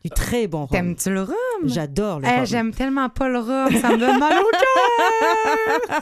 du 0.03 0.09
très 0.09 0.47
bon 0.47 0.59
rhum. 0.59 0.69
T'aimes-tu 0.71 1.09
le 1.09 1.23
rhum? 1.23 1.35
J'adore 1.65 2.19
le 2.21 2.25
Eh, 2.27 2.37
rhum. 2.37 2.45
J'aime 2.45 2.73
tellement 2.73 3.09
pas 3.09 3.27
le 3.27 3.39
rhum, 3.39 3.69
ça 3.81 3.89
me 3.89 3.97
donne 3.97 4.17
mal 4.17 4.33
au 4.39 4.49
cœur. 4.49 5.99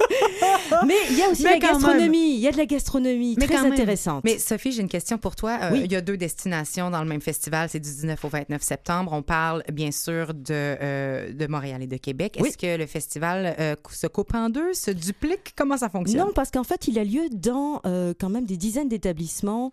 Mais 0.87 0.93
il 1.09 1.17
y 1.17 1.23
a 1.23 1.29
aussi 1.29 1.43
Mais 1.43 1.53
la 1.53 1.57
gastronomie. 1.59 2.35
Il 2.35 2.39
y 2.39 2.47
a 2.47 2.51
de 2.51 2.57
la 2.57 2.65
gastronomie 2.67 3.35
Mais 3.39 3.47
très 3.47 3.57
intéressante. 3.57 4.23
Mais 4.23 4.37
Sophie, 4.37 4.71
j'ai 4.71 4.81
une 4.81 4.87
question 4.87 5.17
pour 5.17 5.35
toi. 5.35 5.57
Euh, 5.63 5.69
Oui. 5.71 5.81
Il 5.85 5.91
y 5.91 5.95
a 5.95 6.01
deux 6.01 6.15
destinations 6.17 6.91
dans 6.91 7.01
le 7.01 7.07
même 7.07 7.21
festival, 7.21 7.69
c'est 7.69 7.79
du 7.79 7.89
19 7.89 8.23
au 8.23 8.27
29 8.29 8.61
septembre. 8.61 9.13
On 9.13 9.23
parle 9.23 9.63
bien 9.73 9.91
sûr 9.91 10.33
de, 10.33 10.43
euh, 10.51 11.33
de 11.33 11.47
Montréal 11.47 11.81
et 11.81 11.87
de 11.87 11.97
Québec. 11.97 12.37
Oui. 12.39 12.49
Est-ce 12.49 12.57
que 12.57 12.77
le 12.77 12.85
festival 12.85 13.55
euh, 13.59 13.75
se 13.91 14.05
coupe 14.07 14.35
en 14.35 14.49
deux, 14.49 14.73
se 14.73 14.91
duplique? 14.91 15.53
Comment 15.55 15.77
ça 15.77 15.89
fonctionne? 15.89 16.19
Non, 16.27 16.31
parce 16.35 16.51
qu'en 16.51 16.63
fait, 16.63 16.87
il 16.87 16.99
a 16.99 17.03
lieu 17.03 17.29
dans 17.31 17.81
quand 18.19 18.29
même 18.29 18.45
des 18.45 18.57
dizaines 18.57 18.89
d'établissements 18.89 19.71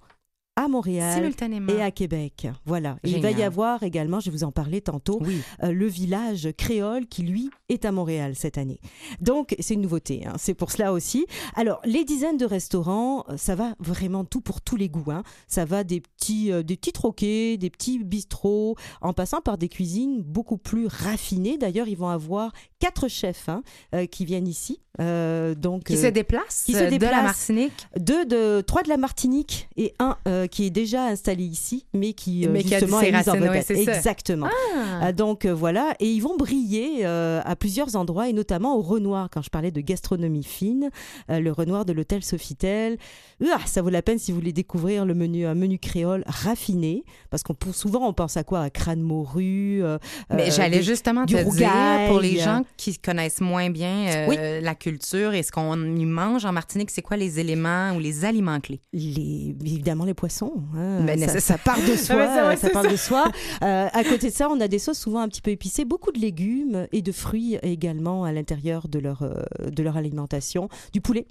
à 0.56 0.68
Montréal 0.68 1.32
et 1.68 1.82
à 1.82 1.90
Québec. 1.90 2.46
Voilà. 2.64 2.96
Et 3.02 3.10
il 3.10 3.20
va 3.20 3.30
y 3.32 3.42
avoir 3.42 3.82
également, 3.82 4.20
je 4.20 4.30
vous 4.30 4.44
en 4.44 4.52
parler 4.52 4.80
tantôt, 4.80 5.18
Oui. 5.20 5.40
euh, 5.62 5.72
le 5.72 5.86
village 5.86 6.48
créole 6.56 7.06
qui, 7.06 7.22
lui, 7.22 7.50
est 7.68 7.84
à 7.84 7.90
Montréal 7.92 8.34
cette 8.36 8.56
année. 8.58 8.78
Donc, 9.20 9.56
c'est 9.58 9.74
une 9.74 9.80
nouveauté. 9.80 10.24
hein. 10.26 10.34
C'est 10.38 10.54
pour 10.54 10.70
cela 10.70 10.92
aussi. 10.92 11.26
Alors, 11.56 11.80
les 11.84 12.04
dizaines 12.04 12.36
de 12.36 12.44
restaurants, 12.46 13.24
euh, 13.30 13.36
ça 13.36 13.54
va 13.56 13.74
vraiment 13.80 14.24
tout 14.24 14.40
pour 14.40 14.60
tous 14.60 14.76
les 14.76 14.88
goûts. 14.88 15.10
hein. 15.10 15.24
Ça 15.48 15.64
va 15.64 15.82
des 15.82 16.00
petits, 16.00 16.52
euh, 16.52 16.62
des 16.62 16.76
petits 16.76 16.92
troquets, 16.92 17.56
des 17.56 17.70
petits 17.70 17.98
bistrots, 18.04 18.76
en 19.00 19.12
passant 19.12 19.40
par 19.40 19.58
des 19.58 19.68
cuisines 19.68 20.22
beaucoup 20.22 20.56
plus 20.58 20.86
raffinées. 20.86 21.58
D'ailleurs, 21.58 21.88
ils 21.88 21.96
vont 21.96 22.08
avoir 22.08 22.52
quatre 22.78 23.08
chefs 23.08 23.48
hein, 23.48 23.62
euh, 23.94 24.06
qui 24.06 24.24
viennent 24.24 24.48
ici. 24.48 24.78
Donc, 24.96 25.84
Qui 25.86 25.96
se 25.96 26.06
déplace 26.06 26.62
qui 26.66 26.72
se 26.72 26.78
euh, 26.78 26.90
de 26.90 27.04
la. 27.04 27.22
Martinique? 27.24 27.88
deux 27.98 28.24
de 28.26 28.60
trois 28.60 28.84
de 28.84 28.88
la 28.88 28.96
Martinique 28.96 29.68
et 29.76 29.92
un 29.98 30.16
euh, 30.44 30.46
qui 30.46 30.66
est 30.66 30.70
déjà 30.70 31.06
installé 31.06 31.44
ici, 31.44 31.86
mais 31.92 32.12
qui 32.12 32.46
euh, 32.46 32.50
Mais 32.52 32.62
qui 32.62 32.74
a 32.74 32.78
justement 32.78 33.00
est 33.00 33.10
mis 33.10 33.28
en 33.28 33.32
ouais, 33.32 33.60
vedette. 33.60 33.70
Exactement. 33.70 34.48
Ah. 34.74 35.08
Euh, 35.08 35.12
donc 35.12 35.46
voilà, 35.46 35.94
et 36.00 36.10
ils 36.10 36.20
vont 36.20 36.36
briller 36.36 37.04
à 37.04 37.56
plusieurs 37.56 37.96
endroits 37.96 38.28
et 38.28 38.32
notamment 38.32 38.76
au 38.76 38.82
Renoir. 38.82 39.28
Quand 39.30 39.42
je 39.42 39.50
parlais 39.50 39.70
de 39.70 39.80
gastronomie 39.80 40.44
fine, 40.44 40.90
le 41.28 41.50
Renoir 41.50 41.84
de 41.84 41.92
l'hôtel 41.92 42.22
Sofitel, 42.22 42.96
Ah, 43.42 43.58
ça 43.66 43.82
vaut 43.82 43.90
la 43.90 44.02
peine 44.02 44.18
si 44.18 44.32
vous 44.32 44.38
voulez 44.38 44.52
découvrir 44.52 45.04
le 45.04 45.14
menu, 45.14 45.46
un 45.46 45.54
menu 45.54 45.78
créole 45.78 46.24
raffiné, 46.26 47.04
parce 47.30 47.42
qu'on 47.42 47.56
souvent 47.72 48.08
on 48.08 48.12
pense 48.12 48.36
à 48.36 48.44
quoi? 48.44 48.60
À 48.60 48.70
crâne 48.70 49.00
morue. 49.00 49.82
Mais 50.30 50.50
j'allais 50.50 50.82
justement 50.82 51.24
du 51.24 51.34
te 51.34 51.38
dire, 51.38 51.46
rougail. 51.46 52.08
pour 52.08 52.20
les 52.20 52.38
gens 52.38 52.62
qui 52.76 52.96
connaissent 52.98 53.40
moins 53.40 53.70
bien 53.70 54.26
Oui. 54.28 54.36
la 54.36 54.74
culture 54.74 55.34
et 55.34 55.42
ce 55.42 55.52
qu'on 55.52 55.96
y 55.96 56.04
mange 56.04 56.44
en 56.44 56.52
Martinique, 56.52 56.90
c'est 56.90 57.02
quoi 57.02 57.16
les 57.16 57.40
éléments 57.40 57.92
ou 57.94 57.98
les 58.00 58.24
aliments 58.24 58.60
clés? 58.60 58.80
les, 58.92 59.54
évidemment 59.64 60.04
les 60.04 60.14
poissons. 60.14 60.33
Hein. 60.42 61.00
Ben, 61.04 61.18
ça, 61.28 61.40
ça 61.40 61.58
part 61.58 61.78
de 61.80 61.96
soi. 61.96 62.16
Ah, 62.20 62.34
ça, 62.34 62.48
ouais, 62.48 62.56
ça 62.56 62.66
c'est 62.68 62.72
part 62.72 62.84
ça. 62.84 62.90
de 62.90 62.96
soi. 62.96 63.24
Euh, 63.62 63.88
à 63.92 64.04
côté 64.04 64.28
de 64.28 64.34
ça, 64.34 64.48
on 64.50 64.60
a 64.60 64.68
des 64.68 64.78
sauces 64.78 64.98
souvent 64.98 65.20
un 65.20 65.28
petit 65.28 65.42
peu 65.42 65.50
épicées, 65.50 65.84
beaucoup 65.84 66.12
de 66.12 66.18
légumes 66.18 66.86
et 66.92 67.02
de 67.02 67.12
fruits 67.12 67.58
également 67.62 68.24
à 68.24 68.32
l'intérieur 68.32 68.88
de 68.88 68.98
leur, 68.98 69.22
euh, 69.22 69.42
de 69.70 69.82
leur 69.82 69.96
alimentation. 69.96 70.68
Du 70.92 71.00
poulet. 71.00 71.26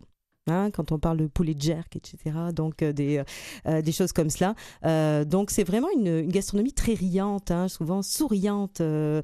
Hein, 0.48 0.72
quand 0.72 0.92
on 0.92 1.00
parle 1.00 1.18
de 1.18 1.28
poulet 1.28 1.54
de 1.54 1.62
jerk, 1.62 1.96
etc. 1.96 2.18
Donc, 2.54 2.82
euh, 2.82 2.92
des, 2.92 3.18
euh, 3.18 3.24
euh, 3.68 3.82
des 3.82 3.92
choses 3.92 4.12
comme 4.12 4.30
cela. 4.30 4.56
Euh, 4.86 5.24
donc, 5.26 5.52
c'est 5.52 5.64
vraiment 5.64 5.88
une, 5.96 6.08
une 6.08 6.32
gastronomie 6.32 6.74
très 6.74 6.94
riante, 6.94 7.52
hein, 7.52 7.68
souvent 7.68 8.02
souriante, 8.02 8.82
un 8.82 9.22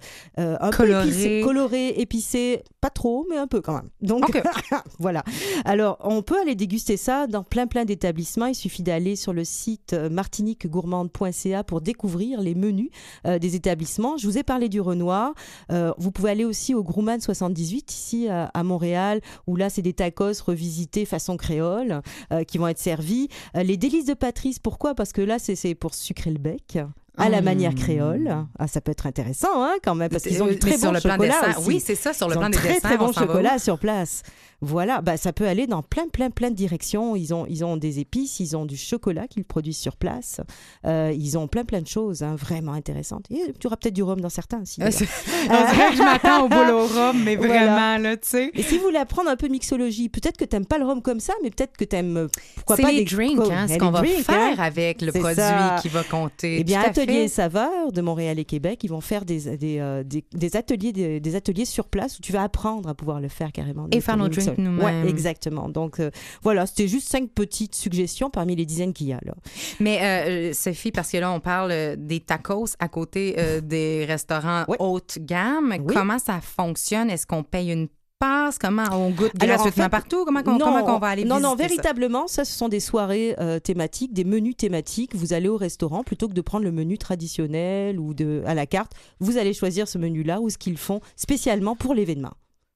Colorée. 0.72 1.04
peu 1.04 1.10
épicée, 1.10 1.42
colorée, 1.44 1.90
épicée, 1.98 2.64
pas 2.82 2.90
trop, 2.90 3.26
mais 3.30 3.38
un 3.38 3.48
peu 3.48 3.62
quand 3.62 3.74
même. 3.74 3.90
Donc, 4.02 4.42
voilà. 5.00 5.24
Alors, 5.66 5.98
on 6.04 6.22
peut 6.22 6.40
aller 6.40 6.56
déguster 6.56 6.98
ça 6.98 7.28
dans 7.28 7.44
plein 7.44 7.68
plein 7.68 7.86
d'établissements. 7.86 8.46
Il 8.48 8.56
suffit 8.56 8.84
d'aller 8.84 9.16
sur 9.16 9.34
le 9.34 9.44
site 9.44 9.94
martiniquegourmande.ca 9.94 11.64
pour 11.64 11.82
découvrir 11.82 12.42
les 12.42 12.56
menus 12.56 12.90
des 13.26 13.56
établissements. 13.56 14.18
Je 14.18 14.28
vous 14.28 14.38
ai 14.38 14.44
parlé 14.44 14.70
du 14.70 14.82
Renoir. 14.82 15.34
Vous 15.70 16.12
pouvez 16.12 16.32
aller 16.32 16.46
aussi 16.46 16.74
au 16.74 16.84
Grumman 16.84 17.20
78 17.20 17.92
ici 17.92 18.28
à, 18.30 18.46
à 18.46 18.64
Montréal, 18.64 19.22
où 19.48 19.56
là, 19.56 19.70
c'est 19.70 19.82
des 19.82 19.94
tacos 19.94 20.42
revisités 20.46 21.06
façon 21.10 21.38
créole 21.38 22.02
euh, 22.32 22.44
qui 22.44 22.58
vont 22.58 22.68
être 22.68 22.80
servis. 22.80 23.30
Euh, 23.56 23.64
les 23.64 23.78
délices 23.78 24.06
de 24.06 24.14
Patrice, 24.14 24.60
pourquoi? 24.60 24.96
Parce 24.96 25.12
que 25.12 25.22
là, 25.22 25.40
c'est 25.40 25.76
pour 25.76 25.94
sucrer 25.94 26.32
le 26.32 26.40
bec. 26.40 26.80
À 27.18 27.30
la 27.30 27.42
Mmh. 27.42 27.46
manière 27.46 27.76
créole. 27.76 28.36
Ah, 28.58 28.68
ça 28.68 28.80
peut 28.82 28.92
être 28.92 29.06
intéressant, 29.08 29.50
hein, 29.64 29.74
quand 29.84 29.96
même, 29.96 30.10
parce 30.10 30.24
qu'ils 30.24 30.42
ont 30.42 30.48
Euh, 30.48 30.52
du 30.52 30.60
très 30.60 30.78
bon 30.78 30.92
le 30.92 31.00
chocolat 31.00 31.50
aussi. 31.58 31.68
Oui, 31.68 31.84
c'est 31.86 31.96
ça, 31.96 32.14
sur 32.14 32.28
le 32.28 32.34
Ils 32.36 32.38
ont 32.38 32.40
plan 32.42 32.50
des 32.50 32.58
très 32.58 32.68
dessins. 32.76 32.80
très 32.90 32.96
on 32.96 33.08
bon 33.08 33.12
chocolat 33.14 33.60
sur 33.60 33.78
place. 33.80 34.24
Voilà, 34.62 35.00
bah, 35.02 35.16
ça 35.16 35.32
peut 35.32 35.48
aller 35.48 35.68
dans 35.68 35.82
plein, 35.82 36.10
plein, 36.10 36.30
plein 36.30 36.50
de 36.50 36.56
directions. 36.56 37.16
Ils 37.16 37.34
ont, 37.34 37.46
ils 37.48 37.64
ont 37.64 37.78
des 37.78 38.00
épices, 38.00 38.42
ils 38.42 38.58
ont 38.58 38.66
du 38.66 38.76
chocolat 38.76 39.26
qu'ils 39.28 39.46
produisent 39.46 39.78
sur 39.78 39.96
place. 39.96 40.42
Euh, 40.86 41.14
ils 41.16 41.38
ont 41.38 41.48
plein, 41.48 41.64
plein 41.64 41.80
de 41.80 41.88
choses 41.88 42.24
hein, 42.24 42.36
vraiment 42.36 42.74
intéressantes. 42.74 43.24
Et 43.32 43.54
tu 43.58 43.68
auras 43.68 43.78
peut-être 43.78 43.94
du 43.94 44.04
rhum 44.04 44.20
dans 44.20 44.28
certains 44.30 44.62
aussi. 44.64 44.82
Euh, 44.84 44.92
c'est- 44.92 45.06
On 45.50 45.72
dirait 45.72 45.90
que 45.92 45.96
je 45.98 46.04
m'attends 46.04 46.44
au 46.46 46.50
boulot 46.50 46.80
au 46.84 46.88
rhum, 46.88 47.24
mais 47.24 47.36
Voilà. 47.38 47.54
vraiment, 47.54 47.98
là, 48.04 48.18
tu 48.18 48.28
sais. 48.28 48.52
Et 48.54 48.64
si 48.64 48.78
vous 48.78 48.84
voulez 48.84 48.98
apprendre 48.98 49.30
un 49.30 49.38
peu 49.38 49.48
de 49.48 49.54
mixologie, 49.54 50.10
peut-être 50.10 50.36
que 50.36 50.44
tu 50.44 50.56
n'aimes 50.58 50.66
pas 50.66 50.78
le 50.78 50.84
rhum 50.86 51.02
comme 51.02 51.22
ça, 51.22 51.34
mais 51.42 51.52
peut-être 51.52 51.78
que 51.78 51.86
tu 51.86 51.96
aimes, 51.96 52.28
pourquoi 52.56 52.76
C'est 52.76 52.82
pas 52.82 52.92
les 52.92 53.06
des 53.06 53.16
drinks, 53.16 53.40
hein, 53.50 53.66
ce 53.70 53.78
qu'on 53.78 53.92
va 53.92 54.04
faire 54.04 54.60
hein. 54.60 54.64
avec 54.64 55.02
le 55.02 55.14
produit 55.14 55.36
ça. 55.36 55.78
qui 55.82 55.88
va 55.88 56.04
compter. 56.04 56.58
Eh 56.60 56.64
bien, 56.66 56.84
Tout. 56.84 57.00
Ateliers 57.10 57.24
et 57.24 57.28
saveurs 57.28 57.92
de 57.92 58.02
Montréal 58.02 58.40
et 58.40 58.46
Québec, 58.46 58.84
ils 58.84 58.90
vont 58.90 59.02
faire 59.02 59.26
des, 59.26 59.58
des, 59.58 59.80
euh, 59.80 60.04
des- 60.04 60.24
des 60.34 60.56
ateliers, 60.56 60.92
des, 60.94 61.20
des 61.20 61.36
ateliers 61.36 61.66
sur 61.66 61.88
place 61.88 62.18
où 62.20 62.22
tu 62.22 62.32
vas 62.32 62.44
apprendre 62.44 62.90
à 62.90 62.94
pouvoir 62.94 63.20
le 63.20 63.28
faire 63.28 63.52
carrément. 63.52 63.88
Et 63.92 64.02
faire 64.02 64.18
nos 64.18 64.28
drinks 64.28 64.58
nous-mêmes. 64.58 65.04
Ouais, 65.04 65.10
exactement. 65.10 65.70
Donc 65.70 66.00
euh, 66.00 66.12
voilà, 66.42 66.66
c'était 66.66 66.88
juste 66.88 67.10
cinq 67.10 67.30
petites 67.32 67.76
suggestions 67.76 68.30
parmi 68.30 68.56
les 68.56 68.66
dizaines 68.66 68.94
qu'il 68.94 69.08
y 69.08 69.14
a 69.14 69.20
là. 69.24 69.34
Mais 69.80 70.00
euh, 70.02 70.54
Sophie, 70.54 70.92
parce 70.92 71.12
que 71.12 71.18
là, 71.18 71.32
on 71.32 71.40
parle 71.40 71.96
des 71.98 72.20
tacos 72.20 72.66
à 72.80 72.88
côté 72.88 73.36
euh, 73.38 73.62
des 73.62 74.06
restaurants 74.06 74.64
haute 74.80 75.18
gamme. 75.22 75.76
Comment 75.88 76.20
ça 76.20 76.40
fonctionne? 76.42 77.10
Est-ce 77.10 77.26
qu'on 77.28 77.44
paye 77.44 77.72
une 77.72 77.88
passe? 78.20 78.58
Comment 78.58 78.84
on 78.92 79.10
goûte 79.10 79.32
en 79.42 79.46
gratuitement 79.46 79.86
fait, 79.86 79.90
partout? 79.90 80.26
Comment, 80.26 80.42
non, 80.46 80.60
comment 80.60 81.00
va 81.00 81.08
aller 81.08 81.24
Non, 81.26 81.40
non, 81.40 81.52
ça? 81.52 81.56
véritablement, 81.56 82.28
ça, 82.28 82.46
ce 82.46 82.56
sont 82.56 82.70
des 82.70 82.80
soirées 82.80 83.36
euh, 83.40 83.60
thématiques, 83.60 84.14
des 84.14 84.26
menus 84.26 84.58
thématiques. 84.58 85.16
Vous 85.16 85.34
allez 85.34 85.48
au 85.48 85.58
restaurant 85.58 86.04
plutôt 86.04 86.28
que 86.28 86.34
de 86.34 86.42
prendre 86.42 86.66
le 86.66 86.72
menu 86.72 86.98
traditionnel 86.98 88.00
ou 88.00 88.14
de 88.14 88.44
à 88.46 88.54
la 88.54 88.66
carte. 88.66 88.92
Vous 89.20 89.38
allez 89.38 89.54
choisir 89.54 89.88
ce 89.88 89.98
menu-là 89.98 90.42
ou 90.42 90.50
ce 90.50 90.58
qu'ils 90.58 90.78
font 90.78 91.00
spécialement 91.16 91.76
pour 91.76 91.94
l'événement. 91.94 92.34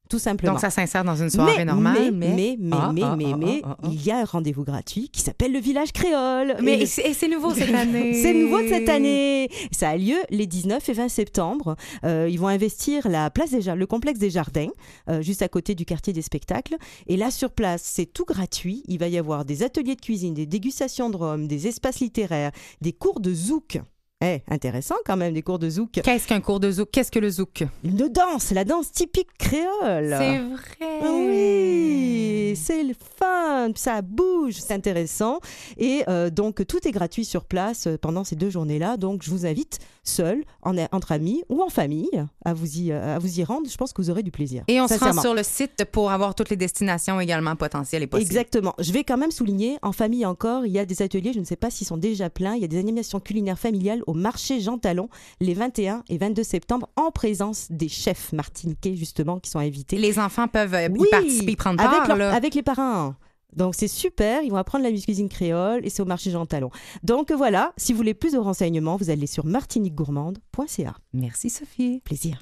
Tout 0.10 0.20
simplement. 0.20 0.54
Donc, 0.54 0.62
ça 0.62 0.70
s'insère 0.70 1.04
dans 1.04 1.16
une 1.16 1.30
soirée 1.30 1.54
mais, 1.60 1.66
normale, 1.66 2.12
Mais, 2.12 2.12
mais- 2.12 2.36
mais, 2.36 2.56
mais, 2.60 2.70
Ah, 2.80 2.91
mais, 2.93 3.01
ah, 3.04 3.16
mais, 3.16 3.26
ah, 3.34 3.38
mais, 3.38 3.62
il 3.91 4.06
y 4.06 4.12
a 4.12 4.20
un 4.20 4.26
rendez-vous 4.26 4.64
gratuit 4.64 5.10
qui 5.10 5.22
s'appelle 5.22 5.51
le 5.54 5.60
village 5.60 5.91
créole. 5.91 6.56
Mais 6.62 6.82
Et 6.82 6.86
c'est- 6.86 7.28
nouveau 7.28 7.54
cette 7.54 7.74
année. 7.74 8.14
c'est 8.22 8.34
nouveau 8.34 8.62
de 8.62 8.68
cette 8.68 8.89
année. 8.89 9.49
Ça 9.72 9.89
a 9.89 9.97
lieu 9.97 10.18
les 10.30 10.45
19 10.45 10.88
et 10.89 10.93
20 10.93 11.10
septembre. 11.10 11.76
Euh, 12.04 12.28
ils 12.30 12.38
vont 12.39 12.47
investir 12.49 13.08
la 13.10 13.30
place 13.32 13.51
des 13.51 13.62
le 13.74 13.86
complexe 13.88 14.20
des 14.20 14.30
Jardins, 14.30 14.68
euh, 15.10 15.22
juste 15.22 15.41
à 15.41 15.47
côté 15.47 15.74
du 15.74 15.86
quartier 15.86 16.14
des 16.14 16.22
spectacles. 16.22 16.76
Et 17.08 17.18
là, 17.18 17.32
sur 17.32 17.49
place, 17.51 17.82
c'est 17.84 18.06
tout 18.06 18.26
gratuit. 18.26 18.84
Il 18.88 18.99
va 18.99 19.08
y 19.08 19.18
avoir 19.18 19.45
des 19.45 19.64
ateliers 19.64 19.95
de 19.95 20.01
cuisine, 20.01 20.34
des 20.34 20.45
dégustations 20.45 21.10
de 21.10 21.16
rhum, 21.18 21.47
des 21.47 21.66
espaces 21.68 22.01
littéraires, 22.01 22.51
des 22.82 22.91
cours 22.93 23.20
de 23.22 23.34
zouk. 23.34 23.80
Eh, 24.24 24.41
intéressant 24.47 24.95
quand 25.05 25.17
même, 25.17 25.34
des 25.34 25.41
cours 25.41 25.59
de 25.59 25.69
zouk. 25.69 25.91
Qu'est-ce 25.91 26.28
qu'un 26.28 26.39
cours 26.39 26.59
de 26.61 26.71
zouk? 26.71 26.89
Qu'est-ce 26.91 27.11
que 27.11 27.19
le 27.19 27.30
zouk? 27.30 27.65
Une 27.84 28.07
danse, 28.07 28.51
la 28.51 28.63
danse 28.63 28.91
typique 28.91 29.28
créole. 29.38 30.15
C'est 30.17 30.39
vrai. 30.39 31.09
Oui, 31.11 32.55
c'est 32.55 32.84
le 32.84 32.93
fun, 32.93 33.71
ça 33.76 34.01
bouge, 34.01 34.53
c'est 34.53 34.74
intéressant. 34.74 35.39
Et 35.78 36.03
euh, 36.07 36.30
donc, 36.30 36.65
tout 36.65 36.88
est 36.88 36.91
gratuit 36.91 37.26
sur 37.26 37.43
place 37.43 37.88
euh, 37.88 37.97
pendant 37.97 38.24
ces 38.24 38.36
deux 38.38 38.49
journées-là. 38.49 38.95
Donc, 38.95 39.24
je 39.24 39.30
vous 39.30 39.45
invite, 39.45 39.80
seul, 40.03 40.43
en, 40.61 40.78
entre 40.93 41.11
amis 41.11 41.43
ou 41.49 41.61
en 41.61 41.69
famille, 41.69 42.24
à 42.45 42.53
vous 42.53 42.80
y, 42.80 42.91
à 42.93 43.19
vous 43.19 43.39
y 43.39 43.43
rendre. 43.43 43.69
Je 43.69 43.76
pense 43.76 43.91
que 43.91 44.01
vous 44.01 44.09
aurez 44.09 44.24
du 44.24 44.32
plaisir. 44.32 44.63
Et 44.69 44.80
on 44.80 44.88
se 44.88 44.93
rend 44.95 45.19
sur 45.19 45.34
le 45.34 45.43
site 45.43 45.84
pour 45.91 46.11
avoir 46.11 46.34
toutes 46.34 46.49
les 46.49 46.55
destinations 46.55 47.19
également 47.19 47.57
potentielles 47.57 48.03
et 48.03 48.07
possibles. 48.07 48.32
Exactement. 48.32 48.74
Je 48.80 48.93
vais 48.93 49.03
quand 49.03 49.17
même 49.17 49.32
souligner, 49.32 49.78
en 49.82 49.91
famille 49.91 50.26
encore, 50.26 50.65
il 50.65 50.71
y 50.71 50.80
a 50.80 50.86
des 50.86 51.01
ateliers, 51.01 51.34
je 51.34 51.39
ne 51.39 51.45
sais 51.45 51.55
pas 51.57 51.69
s'ils 51.69 51.88
sont 51.88 51.97
déjà 51.97 52.30
pleins, 52.30 52.55
il 52.55 52.61
y 52.61 52.65
a 52.65 52.67
des 52.67 52.80
animations 52.80 53.19
culinaires 53.19 53.59
familiales 53.59 54.01
au 54.07 54.12
marché 54.16 54.59
Jean 54.59 54.78
Talon 54.78 55.09
les 55.39 55.53
21 55.53 56.03
et 56.09 56.18
22 56.18 56.43
septembre 56.43 56.89
en 56.95 57.11
présence 57.11 57.68
des 57.70 57.89
chefs 57.89 58.34
martiniquais, 58.34 58.95
justement, 58.95 59.39
qui 59.39 59.49
sont 59.49 59.59
invités. 59.59 59.97
Les 59.97 60.20
enfants 60.20 60.47
peuvent 60.47 60.74
euh, 60.74 60.88
y 60.88 60.97
Oui, 60.97 61.07
participer, 61.11 61.51
y 61.51 61.55
prendre 61.55 61.82
avec, 61.84 61.97
part. 61.99 62.07
leur- 62.09 62.18
là. 62.18 62.34
avec 62.36 62.55
les 62.55 62.64
parents. 62.64 63.16
Donc 63.55 63.76
c'est 63.76 63.88
super, 63.88 64.41
ils 64.41 64.49
vont 64.49 64.57
apprendre 64.57 64.84
la 64.84 64.91
cuisine 64.91 65.30
créole 65.30 65.86
et 65.86 65.89
c'est 65.91 66.01
au 66.01 66.05
marché 66.05 66.32
Jean 66.32 66.45
Talon. 66.47 66.72
Donc 67.03 67.32
voilà, 67.32 67.72
si 67.78 67.93
vous 67.93 67.97
voulez 67.97 68.16
plus 68.16 68.34
de 68.34 68.39
renseignements, 68.39 68.97
vous 68.97 69.11
allez 69.11 69.28
sur 69.28 69.45
martiniquegourmande.ca. 69.45 70.95
Merci 71.14 71.49
Sophie. 71.51 72.01
Plaisir. 72.03 72.41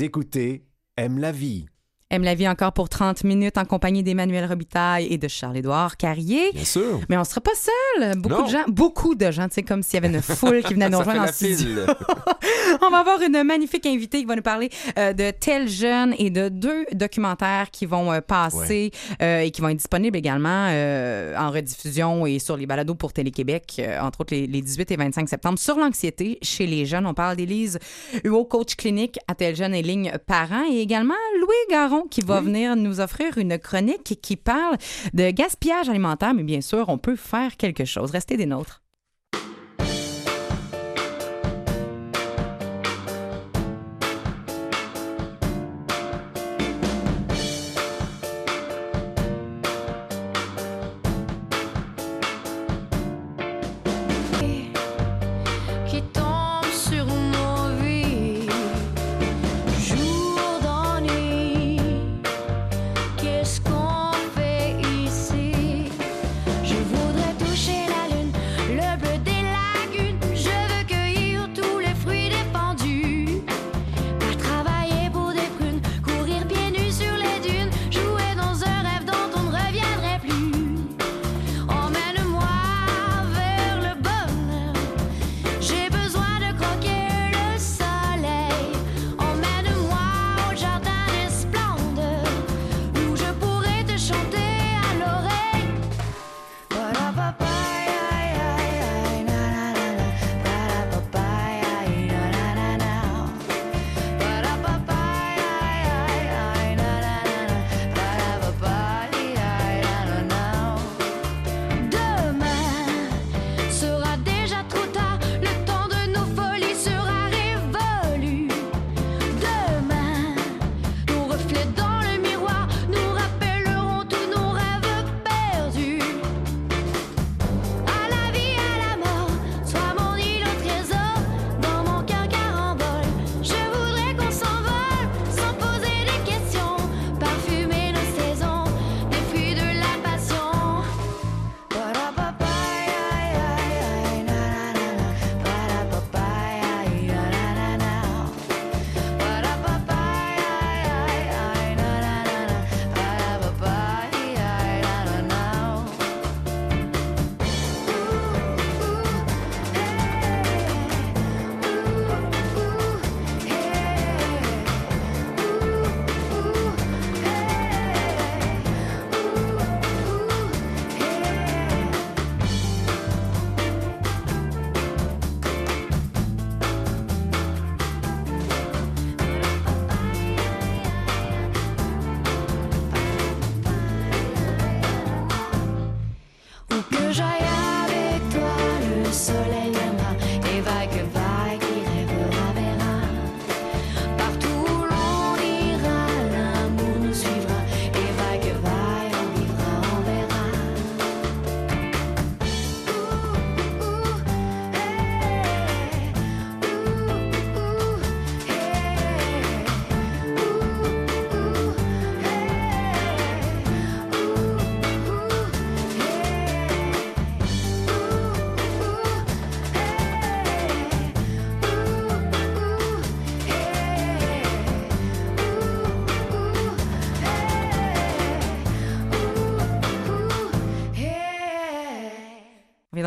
Écoutez 0.00 0.64
Aime 0.96 1.18
la 1.18 1.32
vie. 1.32 1.66
Aime 2.10 2.22
la 2.22 2.34
vie 2.34 2.48
encore 2.48 2.72
pour 2.72 2.87
30 2.98 3.22
minutes 3.22 3.56
en 3.58 3.64
compagnie 3.64 4.02
d'Emmanuel 4.02 4.44
Robitaille 4.46 5.06
et 5.08 5.18
de 5.18 5.28
Charles-Édouard 5.28 5.96
Carrier. 5.96 6.50
Bien 6.52 6.64
sûr. 6.64 6.98
Mais 7.08 7.16
on 7.16 7.20
ne 7.20 7.24
sera 7.24 7.40
pas 7.40 7.52
seul. 7.54 8.18
Beaucoup 8.18 8.40
Non. 8.40 8.46
de 8.46 8.50
gens, 8.50 8.64
beaucoup 8.66 9.14
de 9.14 9.30
gens, 9.30 9.46
tu 9.46 9.54
sais, 9.54 9.62
comme 9.62 9.84
s'il 9.84 10.02
y 10.02 10.04
avait 10.04 10.12
une 10.12 10.20
foule 10.20 10.64
qui 10.64 10.74
venait 10.74 10.88
nous 10.90 10.98
rejoindre 10.98 11.22
en 11.22 11.26
studio. 11.28 11.82
On 12.82 12.90
va 12.90 12.98
avoir 12.98 13.22
une 13.22 13.40
magnifique 13.44 13.86
invitée 13.86 14.18
qui 14.18 14.24
va 14.24 14.34
nous 14.34 14.42
parler 14.42 14.68
euh, 14.98 15.12
de 15.12 15.30
Tel 15.30 15.68
Jeune 15.68 16.12
et 16.18 16.30
de 16.30 16.48
deux 16.48 16.86
documentaires 16.92 17.70
qui 17.70 17.86
vont 17.86 18.12
euh, 18.12 18.20
passer 18.20 18.90
euh, 19.22 19.42
et 19.42 19.52
qui 19.52 19.60
vont 19.60 19.68
être 19.68 19.76
disponibles 19.76 20.16
également 20.16 20.48
en 20.48 21.50
rediffusion 21.52 22.26
et 22.26 22.40
sur 22.40 22.56
les 22.56 22.66
balados 22.66 22.96
pour 22.96 23.12
Télé-Québec, 23.12 23.80
entre 24.00 24.22
autres 24.22 24.34
les, 24.34 24.48
les 24.48 24.60
18 24.60 24.90
et 24.90 24.96
25 24.96 25.28
septembre. 25.28 25.58
Sur 25.60 25.78
l'anxiété 25.78 26.38
chez 26.42 26.66
les 26.66 26.84
jeunes, 26.84 27.06
on 27.06 27.14
parle 27.14 27.36
d'Élise 27.36 27.78
Huot, 28.24 28.44
coach 28.46 28.74
clinique 28.74 29.20
à 29.28 29.36
Tel 29.36 29.54
Jeune 29.54 29.74
et 29.74 29.82
ligne 29.82 30.12
parents, 30.26 30.64
et 30.68 30.80
également 30.80 31.14
Louis 31.40 31.54
Garon 31.70 32.02
qui 32.10 32.22
va 32.22 32.40
venir 32.40 32.74
nous 32.74 32.87
offrir 33.00 33.38
une 33.38 33.58
chronique 33.58 34.18
qui 34.22 34.36
parle 34.36 34.76
de 35.14 35.30
gaspillage 35.30 35.88
alimentaire, 35.88 36.34
mais 36.34 36.42
bien 36.42 36.60
sûr, 36.60 36.88
on 36.88 36.98
peut 36.98 37.16
faire 37.16 37.56
quelque 37.56 37.84
chose. 37.84 38.10
Restez 38.10 38.36
des 38.36 38.46
nôtres. 38.46 38.82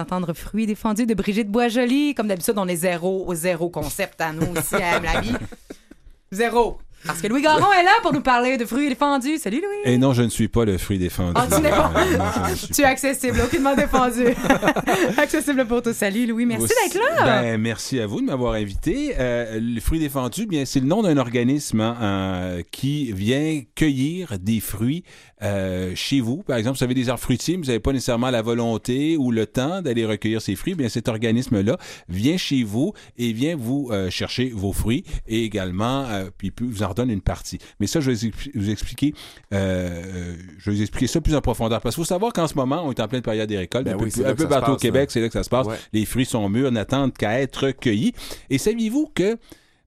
D'entendre 0.01 0.33
Fruits 0.33 0.65
défendus 0.65 1.05
de 1.05 1.13
Brigitte 1.13 1.49
Boisjoli. 1.49 2.15
Comme 2.15 2.27
d'habitude, 2.27 2.55
on 2.57 2.67
est 2.67 2.75
zéro 2.75 3.25
au 3.27 3.35
zéro 3.35 3.69
concept 3.69 4.19
à 4.19 4.33
nous 4.33 4.47
aussi 4.57 4.75
à 4.75 4.99
la 4.99 5.21
vie. 5.21 5.33
Zéro. 6.31 6.79
Parce 7.05 7.21
que 7.21 7.27
Louis 7.27 7.41
Garon 7.41 7.71
est 7.73 7.83
là 7.83 7.91
pour 8.01 8.13
nous 8.13 8.21
parler 8.21 8.57
de 8.57 8.65
fruits 8.65 8.89
défendus. 8.89 9.37
Salut 9.37 9.61
Louis. 9.61 9.70
Et 9.83 9.97
non, 9.97 10.13
je 10.13 10.21
ne 10.21 10.29
suis 10.29 10.47
pas 10.47 10.63
le 10.63 10.77
fruit 10.77 10.99
défendu. 10.99 11.33
Ah, 11.35 11.47
tu 11.51 11.59
n'es 11.61 11.69
pas. 11.69 11.91
Non, 12.17 12.23
je 12.47 12.51
ne 12.51 12.55
suis 12.55 12.67
Tu 12.73 12.81
es 12.81 12.85
accessible, 12.85 13.41
aucunement 13.43 13.75
défendu. 13.75 14.25
accessible 15.17 15.65
pour 15.65 15.81
tous. 15.81 15.93
Salut 15.93 16.27
Louis, 16.27 16.45
merci 16.45 16.67
d'être 16.83 16.99
là. 17.01 17.23
Ben, 17.41 17.57
merci 17.59 17.99
à 17.99 18.05
vous 18.05 18.21
de 18.21 18.25
m'avoir 18.27 18.53
invité. 18.53 19.15
Euh, 19.17 19.59
le 19.59 19.79
fruit 19.81 19.99
défendu, 19.99 20.45
bien, 20.45 20.65
c'est 20.65 20.79
le 20.81 20.85
nom 20.85 21.01
d'un 21.01 21.17
organisme 21.17 21.81
hein, 21.81 21.97
euh, 22.01 22.61
qui 22.71 23.11
vient 23.11 23.61
cueillir 23.75 24.37
des 24.39 24.59
fruits 24.59 25.03
euh, 25.41 25.93
chez 25.95 26.19
vous. 26.21 26.43
Par 26.43 26.57
exemple, 26.57 26.77
vous 26.77 26.83
avez 26.83 26.93
des 26.93 27.09
arbres 27.09 27.21
fruitiers, 27.21 27.57
mais 27.57 27.63
vous 27.63 27.67
n'avez 27.67 27.79
pas 27.79 27.91
nécessairement 27.93 28.29
la 28.29 28.43
volonté 28.43 29.17
ou 29.17 29.31
le 29.31 29.47
temps 29.47 29.81
d'aller 29.81 30.05
recueillir 30.05 30.43
ces 30.43 30.55
fruits. 30.55 30.75
Bien, 30.75 30.89
cet 30.89 31.07
organisme-là 31.07 31.77
vient 32.07 32.37
chez 32.37 32.63
vous 32.63 32.93
et 33.17 33.33
vient 33.33 33.55
vous 33.55 33.91
chercher 34.09 34.51
vos 34.53 34.73
fruits 34.73 35.03
et 35.27 35.43
également, 35.43 36.05
puis 36.37 36.51
vous 36.61 36.83
en 36.83 36.89
redonne 36.89 37.09
une 37.09 37.21
partie. 37.21 37.57
Mais 37.79 37.87
ça, 37.87 37.99
je 37.99 38.11
vais 38.11 38.15
vous 38.17 38.25
expli- 38.27 38.51
vous 38.53 38.69
expliquer, 38.69 39.13
euh, 39.53 39.70
euh, 39.71 40.35
je 40.57 40.69
vais 40.69 40.75
vous 40.75 40.81
expliquer 40.81 41.07
ça 41.07 41.21
plus 41.21 41.35
en 41.35 41.41
profondeur. 41.41 41.81
Parce 41.81 41.95
qu'il 41.95 42.03
faut 42.03 42.07
savoir 42.07 42.33
qu'en 42.33 42.47
ce 42.47 42.55
moment, 42.55 42.83
on 42.85 42.91
est 42.91 42.99
en 42.99 43.07
pleine 43.07 43.21
période 43.21 43.47
des 43.47 43.57
récoltes. 43.57 43.85
Ben 43.85 43.95
un 43.95 43.97
peu, 43.97 44.05
oui, 44.05 44.25
un 44.25 44.47
partout 44.47 44.71
au 44.71 44.77
Québec, 44.77 45.09
là. 45.09 45.13
c'est 45.13 45.21
là 45.21 45.27
que 45.27 45.33
ça 45.33 45.43
se 45.43 45.49
passe. 45.49 45.67
Ouais. 45.67 45.77
Les 45.93 46.05
fruits 46.05 46.25
sont 46.25 46.47
mûrs, 46.49 46.71
n'attendent 46.71 47.13
qu'à 47.13 47.39
être 47.39 47.71
cueillis. 47.71 48.13
Et 48.49 48.57
saviez-vous 48.57 49.11
que, 49.13 49.37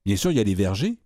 bien 0.05 0.17
sûr, 0.17 0.31
il 0.31 0.37
y 0.37 0.41
a 0.41 0.45
des 0.45 0.55
vergers, 0.55 0.97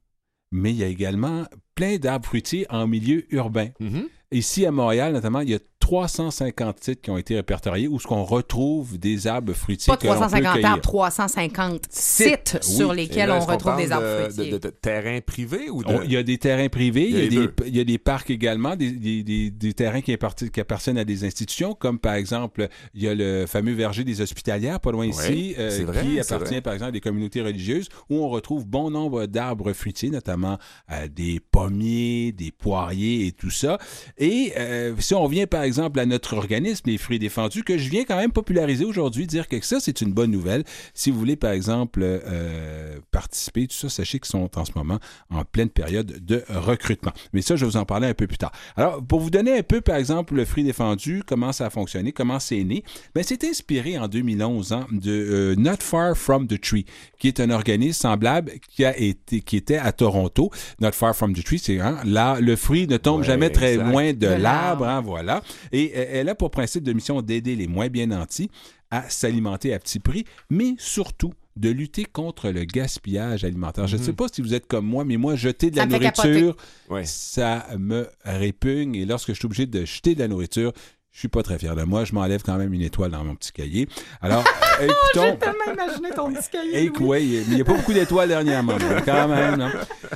mais 0.53 0.71
il 0.71 0.77
y 0.77 0.85
a 0.85 0.89
également 0.89 1.45
plein 1.75 1.97
d'arbres 1.97 2.27
fruitiers 2.27 2.67
en 2.71 2.87
milieu 2.87 3.25
urbain. 3.35 3.69
Mhm. 3.81 4.09
Ici, 4.31 4.67
à 4.67 4.71
Montréal, 4.71 5.13
notamment, 5.13 5.41
il 5.41 5.51
y 5.51 5.55
a 5.55 5.59
350 5.93 6.85
sites 6.85 7.01
qui 7.01 7.11
ont 7.11 7.17
été 7.17 7.35
répertoriés 7.35 7.89
où 7.89 7.99
ce 7.99 8.07
qu'on 8.07 8.23
retrouve 8.25 8.99
des 8.99 9.27
arbres 9.27 9.55
fruitiers 9.55 9.91
Pas 9.91 9.97
que 9.97 10.07
l'on 10.07 10.13
peut 10.13 10.19
350 10.19 10.53
cueillir. 10.55 10.69
arbres, 10.71 10.83
350 10.83 11.83
sites 11.91 12.59
Oui. 12.63 12.75
sur 12.77 12.93
lesquels 12.93 13.29
là, 13.31 13.37
on 13.37 13.41
retrouve 13.41 13.63
parle 13.73 13.83
des 13.83 13.93
arbres 13.93 14.07
de- 14.07 14.23
fruitiers. 14.25 14.51
De, 14.53 14.59
de- 14.59 14.69
de 14.69 14.71
terrains 14.71 15.21
privés 15.23 15.71
ou 15.71 15.83
de... 15.83 15.89
On- 15.95 16.03
Il 16.03 16.13
y 16.13 16.17
a 16.19 16.23
des 16.23 16.37
terrains 16.37 16.69
privés, 16.69 17.09
il 17.09 17.17
y 17.17 17.27
a, 17.27 17.29
des, 17.29 17.37
deux. 17.37 17.55
il 17.67 17.75
y 17.77 17.81
a 17.81 17.85
des 17.85 17.97
parcs 17.99 18.29
également, 18.31 18.77
des, 18.77 18.91
des- 18.93 19.23
des- 19.23 19.51
des 19.51 19.73
terrains 19.73 20.03
qui, 20.03 20.13
apparti- 20.13 20.51
qui 20.51 20.61
appartiennent 20.61 20.99
à 20.99 21.05
des 21.07 21.25
institutions, 21.25 21.75
comme 21.75 21.99
par 21.99 22.15
exemple, 22.15 22.69
il 22.95 23.03
y 23.03 23.09
a 23.09 23.15
le 23.15 23.47
fameux 23.47 23.73
verger 23.73 24.05
des 24.05 24.21
hospitalières, 24.21 24.81
pas 24.81 24.93
loin 24.93 25.07
Oui, 25.07 25.11
ici, 25.11 25.55
euh, 25.59 25.71
c'est 25.71 25.85
vrai, 25.85 26.03
qui 26.05 26.21
appartient 26.21 26.53
vrai. 26.55 26.61
par 26.61 26.75
exemple 26.75 26.91
à 26.91 26.93
des 26.93 27.01
communautés 27.01 27.41
religieuses, 27.41 27.89
où 28.11 28.17
on 28.17 28.29
retrouve 28.29 28.67
bon 28.67 28.91
nombre 28.91 29.25
d'arbres 29.25 29.73
fruitiers, 29.73 30.11
notamment 30.11 30.59
euh, 30.93 31.09
des 31.09 31.41
pommiers, 31.41 32.33
des 32.33 32.51
poiriers 32.53 33.27
et 33.27 33.33
tout 33.33 33.51
ça. 33.51 33.79
Et 34.19 34.53
euh, 34.59 34.95
si 34.99 35.15
on 35.15 35.23
revient 35.23 35.47
par 35.47 35.63
exemple 35.63 35.78
à 35.79 36.07
notre 36.07 36.37
organisme, 36.37 36.83
les 36.87 36.99
fruits 36.99 37.19
défendus, 37.19 37.63
que 37.63 37.79
je 37.79 37.89
viens 37.89 38.05
quand 38.05 38.17
même 38.17 38.33
populariser 38.33 38.85
aujourd'hui, 38.85 39.27
dire 39.27 39.49
que 39.49 39.61
ça, 39.65 39.79
c'est 39.81 40.01
une 40.01 40.13
bonne 40.13 40.31
nouvelle. 40.31 40.65
Si 40.95 41.11
vous 41.11 41.19
voulez, 41.19 41.37
par 41.37 41.53
exemple, 41.53 42.01
euh, 42.03 42.99
participer, 43.11 43.67
tout 43.67 43.77
ça, 43.77 43.89
sachez 43.89 44.19
qu'ils 44.19 44.31
sont 44.31 44.51
en 44.59 44.65
ce 44.65 44.73
moment 44.75 44.99
en 45.31 45.45
pleine 45.45 45.69
période 45.71 46.25
de 46.25 46.43
recrutement. 46.49 47.13
Mais 47.33 47.43
ça, 47.43 47.57
je 47.57 47.65
vais 47.65 47.71
vous 47.71 47.77
en 47.77 47.85
parler 47.85 48.09
un 48.09 48.15
peu 48.15 48.27
plus 48.27 48.39
tard. 48.39 48.53
Alors, 48.77 49.03
pour 49.05 49.21
vous 49.21 49.31
donner 49.31 49.57
un 49.59 49.63
peu, 49.63 49.81
par 49.81 49.97
exemple, 49.97 50.35
le 50.35 50.45
fruit 50.45 50.65
défendu, 50.65 51.23
comment 51.27 51.53
ça 51.53 51.67
a 51.67 51.71
fonctionné, 51.71 52.13
comment 52.13 52.39
c'est 52.41 52.65
né, 52.65 52.83
ben, 53.15 53.23
c'est 53.25 53.45
inspiré 53.45 53.99
en 53.99 54.09
2011 54.09 54.73
hein, 54.73 54.87
de 54.91 55.11
euh, 55.13 55.55
Not 55.57 55.77
Far 55.81 56.17
From 56.17 56.47
the 56.47 56.61
Tree, 56.61 56.85
qui 57.19 57.29
est 57.29 57.41
un 57.41 57.51
organisme 57.51 58.01
semblable 58.03 58.53
qui 58.69 58.85
a 58.85 58.97
été, 58.99 59.41
qui 59.41 59.57
était 59.57 59.77
à 59.79 59.93
Toronto. 59.93 60.51
Not 60.81 60.93
Far 60.93 61.15
From 61.15 61.35
the 61.35 61.45
Tree, 61.45 61.59
c'est 61.59 61.81
hein, 61.81 61.99
là, 62.05 62.39
le 62.41 62.57
fruit 62.57 62.87
ne 62.87 62.97
tombe 62.97 63.21
Ouais, 63.21 63.27
jamais 63.27 63.51
très 63.51 63.75
exact. 63.75 63.91
loin 63.91 64.13
de 64.13 64.27
l'arbre. 64.27 64.87
hein, 64.87 65.01
voilà. 65.01 65.43
Et 65.73 65.93
euh, 65.97 66.07
elle 66.11 66.29
a 66.29 66.35
pour 66.35 66.51
principe 66.51 66.85
de 66.85 66.93
mission 66.93 67.23
d'aider 67.23 67.57
les 67.57 67.67
moins 67.67 67.89
bien 67.89 68.07
nantis 68.07 68.51
à 68.91 69.09
s'alimenter 69.11 69.75
à 69.75 69.79
petit 69.79 69.99
prix, 69.99 70.25
mais 70.51 70.75
surtout 70.79 71.33
de 71.57 71.71
lutter 71.71 72.05
contre 72.05 72.51
le 72.51 72.65
gaspillage 72.65 73.43
alimentaire. 73.45 73.87
Je 73.89 73.97
ne 73.97 74.03
sais 74.03 74.13
pas 74.13 74.27
si 74.33 74.41
vous 74.43 74.55
êtes 74.55 74.67
comme 74.69 74.87
moi, 74.87 75.05
mais 75.05 75.17
moi, 75.17 75.35
jeter 75.35 75.71
de 75.71 75.77
Ça 75.77 75.87
la 75.87 75.99
nourriture, 75.99 76.57
Ouais. 76.89 77.03
ça 77.05 77.67
me 77.79 78.09
répugne. 78.25 78.95
Et 78.95 79.05
lorsque 79.05 79.29
je 79.29 79.35
suis 79.35 79.47
obligé 79.47 79.67
de 79.67 79.85
jeter 79.85 80.15
de 80.15 80.21
la 80.21 80.29
nourriture, 80.29 80.73
je 81.13 81.21
suis 81.21 81.29
pas 81.29 81.43
très 81.43 81.59
fier 81.59 81.75
de 81.75 81.83
moi. 81.83 82.05
Je 82.05 82.13
m'enlève 82.15 82.43
quand 82.45 82.57
même 82.59 82.73
une 82.73 82.83
étoile 82.83 83.11
dans 83.11 83.25
mon 83.25 83.35
petit 83.35 83.51
cahier. 83.51 83.89
Alors, 84.21 84.45
euh, 84.81 84.85
écoutons. 85.13 85.37
tellement 85.37 85.73
imaginé 85.73 86.11
ton 86.11 86.33
petit 86.33 86.49
cahier. 86.51 86.91
Ouais, 87.01 87.19
mais 87.21 87.27
il 87.27 87.55
n'y 87.55 87.61
a 87.61 87.65
pas 87.65 87.75
beaucoup 87.75 87.93
d'étoiles 87.93 88.29
dernièrement, 88.29 88.75
mais 88.79 89.03
quand 89.05 89.27
même. 89.27 89.57
non? 89.57 89.69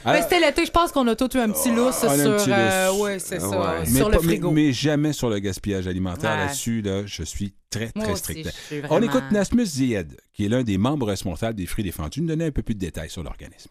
Mais 0.07 0.23
c'était 0.23 0.39
l'été, 0.41 0.65
je 0.65 0.71
pense 0.71 0.93
qu'on 0.93 1.07
a 1.09 1.17
tous 1.17 1.35
eu 1.37 1.41
un 1.41 1.51
petit 1.51 1.75
lousse 1.75 2.05
on 2.05 2.09
a 2.09 2.13
un 2.13 2.17
sur, 2.17 2.37
petit 2.37 2.51
lousse. 2.51 2.59
euh, 2.59 2.93
ouais, 3.01 3.19
c'est 3.19 3.41
ça, 3.41 3.49
Ouais. 3.49 3.81
mais, 3.81 3.87
sur 3.87 4.09
le 4.11 4.19
pas- 4.19 4.23
frigo. 4.23 4.51
mais 4.53 4.73
jamais 4.73 5.13
sur 5.13 5.29
le 5.31 5.39
gaspillage 5.41 5.89
alimentaire. 5.89 6.31
Ouais. 6.33 6.45
Là-dessus, 6.47 6.83
là, 6.83 7.03
je 7.07 7.23
suis 7.25 7.55
très, 7.71 7.91
Moi 7.97 8.05
très 8.05 8.13
aussi, 8.13 8.23
strict. 8.45 8.53
On 8.91 9.03
écoute 9.03 9.25
Nasmus 9.33 9.65
Zied, 9.67 10.17
qui 10.33 10.45
est 10.45 10.49
l'un 10.49 10.63
des 10.63 10.79
membres 10.79 11.07
responsables 11.07 11.57
des 11.57 11.67
fruits 11.67 11.85
défendus, 11.85 12.21
nous 12.21 12.29
donner 12.29 12.45
un 12.47 12.51
peu 12.53 12.63
plus 12.63 12.75
de 12.75 12.81
détails 12.81 13.11
sur 13.11 13.23
l'organisme. 13.25 13.71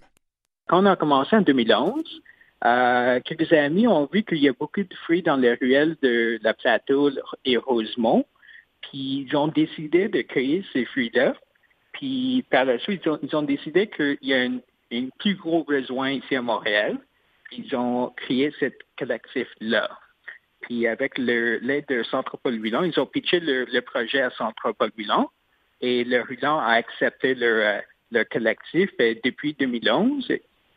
Quand 0.68 0.82
on 0.84 0.86
a 0.86 0.96
commencé 0.98 1.36
en 1.36 1.42
2011, 1.42 2.04
euh, 2.64 3.20
quelques 3.26 3.52
amis 3.54 3.88
ont 3.88 4.08
vu 4.12 4.24
qu'il 4.24 4.38
y 4.38 4.48
a 4.48 4.54
beaucoup 4.54 4.84
de 4.84 4.94
fruits 5.04 5.24
dans 5.24 5.36
les 5.36 5.54
ruelles 5.54 5.96
de 6.02 6.40
la 6.44 6.54
plateau 6.54 7.10
et 7.44 7.58
Rosemont. 7.58 8.26
Puis 8.82 9.28
ils 9.28 9.36
ont 9.36 9.48
décidé 9.48 10.10
de 10.10 10.22
cueillir 10.22 10.64
ces 10.74 10.86
fruits-là. 10.86 11.36
Puis 11.94 12.46
par 12.50 12.66
la 12.66 12.80
suite, 12.80 13.04
ils 13.24 13.36
ont, 13.36 13.42
décidé 13.44 13.88
qu'il 13.88 14.18
y 14.22 14.34
a 14.34 14.42
un, 14.42 14.60
plus 15.20 15.36
gros 15.36 15.64
besoin 15.64 16.12
ici 16.12 16.36
à 16.36 16.42
Montréal. 16.42 16.98
Ils 17.52 17.76
ont 17.76 18.14
créé 18.16 18.54
cette 18.60 18.80
collectif-là. 18.98 19.90
Puis 20.62 20.88
avec 20.88 21.18
l'aide 21.18 21.86
de 21.90 22.04
Centre 22.04 22.38
Paul 22.38 22.60
Whelan, 22.60 22.84
ils 22.84 23.00
ont 23.00 23.06
pitché 23.06 23.40
le, 23.40 23.80
projet 23.82 24.22
à 24.22 24.30
Centre 24.32 24.72
Paul 24.74 24.92
Whelan. 24.98 25.30
Et 25.82 26.04
le 26.04 26.24
Whelan 26.24 26.60
a 26.60 26.74
accepté 26.74 27.34
leur, 27.34 27.82
euh, 28.14 28.24
collectif 28.32 28.92
Et 29.00 29.20
depuis 29.24 29.54
2011. 29.54 30.32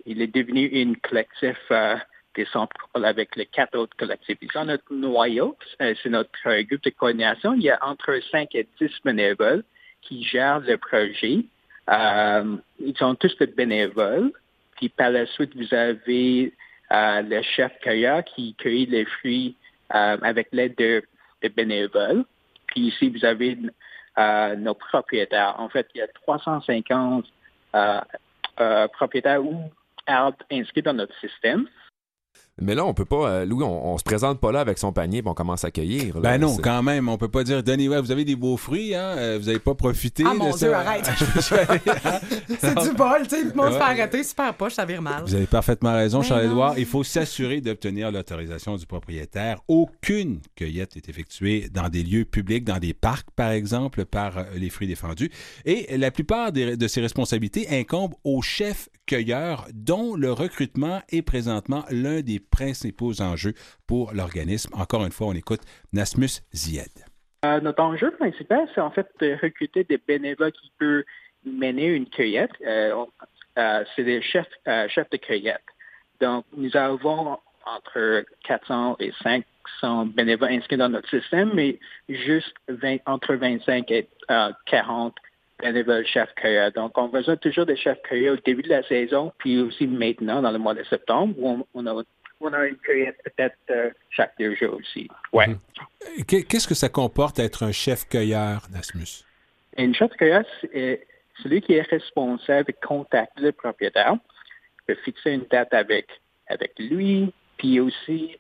Il 0.07 0.21
est 0.23 0.35
devenu 0.35 0.67
une 0.67 0.97
collectif 0.97 1.57
euh, 1.71 1.97
des 2.35 2.47
Paul 2.93 3.05
avec 3.05 3.37
les 3.37 3.47
quatre 3.47 3.77
autres 3.79 3.97
collectifs. 3.97 4.39
Ils 4.43 4.59
ont 4.59 4.65
notre 4.65 4.93
noyau, 4.93 5.57
euh, 5.81 5.95
c'est 6.03 6.11
notre 6.11 6.31
euh, 6.47 6.63
groupe 6.63 6.83
de 6.83 6.91
coordination. 6.91 7.55
Il 7.55 7.63
y 7.63 7.71
a 7.71 7.79
entre 7.83 8.19
5 8.31 8.55
et 8.55 8.67
10 8.81 8.91
bénévoles 9.05 9.65
qui 10.03 10.23
gèrent 10.25 10.61
le 10.61 10.77
projet. 10.77 11.45
Euh, 11.91 12.57
ils 12.81 12.97
sont 12.97 13.15
tous 13.15 13.37
des 13.39 13.47
bénévoles. 13.47 14.33
Puis 14.77 14.89
par 14.89 15.11
la 15.11 15.27
suite, 15.27 15.55
vous 15.57 15.73
avez 15.73 16.53
euh, 16.93 17.23
le 17.23 17.43
chef 17.43 17.73
cueilleur 17.81 18.25
qui 18.25 18.55
cueille 18.55 18.87
les 18.87 19.05
fruits 19.05 19.57
euh, 19.95 20.17
avec 20.23 20.49
l'aide 20.53 20.75
de, 20.77 21.03
de 21.43 21.49
bénévoles. 21.49 22.25
Puis 22.67 22.89
ici, 22.89 23.11
vous 23.11 23.25
avez 23.25 23.57
euh, 24.19 24.57
nos 24.57 24.75
propriétaires. 24.75 25.55
En 25.59 25.69
fait, 25.69 25.87
il 25.95 25.99
y 25.99 26.03
a 26.03 26.09
350 26.09 27.25
euh, 27.75 28.01
euh, 28.61 28.89
propriétaires 28.89 29.45
ou 29.45 29.71
arbres 30.07 30.39
inscrits 30.51 30.83
dans 30.83 30.95
notre 30.95 31.15
système. 31.21 31.67
Mais 32.61 32.77
là, 32.77 32.85
on 32.87 32.95
peut 32.95 33.05
pas... 33.05 33.29
euh, 33.29 33.45
Louis, 33.45 33.65
on, 33.65 33.95
on 33.95 33.99
se 33.99 34.05
présente 34.05 34.39
pas 34.39 34.53
là 34.53 34.61
avec 34.61 34.79
son 34.79 34.93
panier 34.93 35.23
puis 35.23 35.29
on 35.29 35.35
commence 35.35 35.65
à 35.65 35.73
cueillir. 35.73 36.15
là. 36.15 36.21
Ben 36.21 36.39
non, 36.39 36.57
quand 36.59 36.85
même, 36.85 37.09
on 37.09 37.19
peut 37.19 37.27
pas 37.29 37.43
dire, 37.43 37.65
donnez 37.65 37.89
ouais, 37.89 38.01
vous 38.01 38.13
avez 38.13 38.25
des 38.25 38.37
beaux 38.37 38.57
fruits, 38.57 38.95
hein, 38.95 39.17
euh, 39.19 39.39
vous 39.41 39.47
n'avez 39.47 39.59
pas 39.59 39.75
profité 39.75 40.23
Ah, 40.25 40.35
de 40.35 40.39
mon 40.39 40.53
ça. 40.53 40.67
Dieu, 40.67 40.73
arrête. 40.75 41.05
C'est 42.61 42.79
du 42.79 42.95
bol, 42.95 43.23
tu 43.25 43.31
sais. 43.31 43.43
Tout 43.43 43.49
le 43.49 43.55
monde 43.57 43.73
se 43.73 43.77
fait 43.79 43.83
arrêter, 43.83 44.23
super 44.23 44.55
poche, 44.55 44.75
ça 44.75 44.85
vire 44.85 45.03
mal. 45.03 45.25
Vous 45.25 45.35
avez 45.35 45.47
parfaitement 45.47 45.95
raison, 45.95 46.21
Mais 46.21 46.27
Charles-Édouard. 46.27 46.79
Il 46.79 46.87
faut 46.87 47.03
s'assurer 47.03 47.61
d'obtenir 47.61 48.13
l'autorisation 48.13 48.77
du 48.77 48.87
propriétaire. 48.87 49.61
Aucune 49.67 50.41
cueillette 50.55 50.97
est 50.97 51.09
effectuée 51.09 51.69
dans 51.71 51.89
des 51.89 52.05
lieux 52.05 52.25
publics, 52.25 52.63
dans 52.65 52.79
des 52.79 52.95
parcs, 52.95 53.31
par 53.35 53.51
exemple, 53.51 54.05
par 54.05 54.39
euh, 54.39 54.43
les 54.55 54.71
fruits 54.71 54.87
défendus. 54.89 55.31
Et 55.65 55.97
la 55.97 56.13
plupart 56.13 56.53
des- 56.53 56.77
de 56.77 56.87
ces 56.89 57.01
responsabilités 57.01 57.67
incombent 57.81 58.15
au 58.23 58.43
chef 58.43 58.89
cueilleur, 59.07 59.67
dont 59.73 60.17
le 60.17 60.33
recrutement 60.33 61.01
est 61.11 61.23
présentement 61.23 61.85
l'un 61.91 62.21
des 62.21 62.41
principaux 62.41 63.21
enjeux 63.21 63.55
pour 63.87 64.13
l'organisme. 64.13 64.75
Encore 64.75 65.05
une 65.05 65.13
fois, 65.13 65.29
on 65.29 65.35
écoute 65.35 65.61
Nasmus 65.93 66.43
Zied. 66.53 66.93
Euh, 67.45 67.61
notre 67.61 67.83
enjeu 67.83 68.11
principal, 68.13 68.69
c'est 68.75 68.81
en 68.81 68.91
fait 68.91 69.07
de 69.21 69.37
recruter 69.43 69.85
des 69.85 69.99
bénévoles 69.99 70.53
qui 70.53 70.73
peuvent 70.79 71.05
mener 71.45 71.87
une 71.87 72.09
cueillette. 72.09 72.53
Euh, 72.67 73.05
euh, 73.59 73.85
c'est 73.95 74.05
des 74.05 74.23
chefs, 74.23 74.49
chefs 74.89 75.11
de 75.11 75.17
cueillette. 75.19 75.63
Donc, 76.21 76.45
nous 76.57 76.75
avons 76.77 77.39
entre 77.67 78.25
400 78.45 78.97
et 79.01 79.13
500 79.23 80.07
bénévoles 80.07 80.51
inscrits 80.51 80.77
dans 80.77 80.89
notre 80.89 81.09
système, 81.09 81.51
mais 81.55 81.79
juste 82.09 82.55
20 82.69 82.99
entre 83.07 83.35
25 83.35 83.91
et 83.91 84.09
euh, 84.31 84.53
40 84.67 85.15
bénévoles 85.61 86.07
chefs 86.07 86.35
cueilleurs. 86.35 86.73
Donc, 86.73 86.97
on 86.99 87.07
a 87.07 87.09
besoin 87.09 87.37
toujours 87.37 87.67
des 87.67 87.77
chefs 87.77 88.01
cueilleurs 88.03 88.35
au 88.35 88.41
début 88.45 88.63
de 88.63 88.69
la 88.71 88.83
saison, 88.85 89.33
puis 89.39 89.61
aussi 89.61 89.87
maintenant, 89.87 90.43
dans 90.43 90.51
le 90.51 90.59
mois 90.59 90.75
de 90.75 90.85
septembre, 90.85 91.35
où 91.39 91.49
on, 91.49 91.67
on 91.75 91.87
a, 91.87 92.03
on 92.41 92.53
a 92.53 92.67
une 92.67 92.77
cueillette 92.77 93.17
peut-être 93.25 93.57
euh, 93.71 93.91
chaque 94.11 94.35
deux 94.39 94.55
jours 94.57 94.75
aussi. 94.75 95.09
Ouais. 95.33 95.57
Qu'est- 96.27 96.43
Qu'est-ce 96.43 96.69
que 96.69 96.75
ça 96.75 96.89
comporte 96.89 97.39
être 97.39 97.63
un 97.63 97.73
chef 97.73 98.09
cueilleur, 98.09 98.67
Nasmus? 98.73 99.25
Une 99.77 99.95
chef 99.95 100.11
cueilleur, 100.13 100.45
c'est 100.61 101.07
celui 101.43 101.61
qui 101.63 101.75
est 101.75 101.83
responsable 101.83 102.67
de 102.73 102.75
contacter 102.87 103.41
le 103.43 103.53
propriétaire, 103.53 104.15
de 104.89 104.95
fixer 104.97 105.31
une 105.33 105.45
date 105.51 105.73
avec, 105.75 106.07
avec 106.49 106.73
lui, 106.79 107.33
puis 107.57 107.81
aussi 107.81 108.37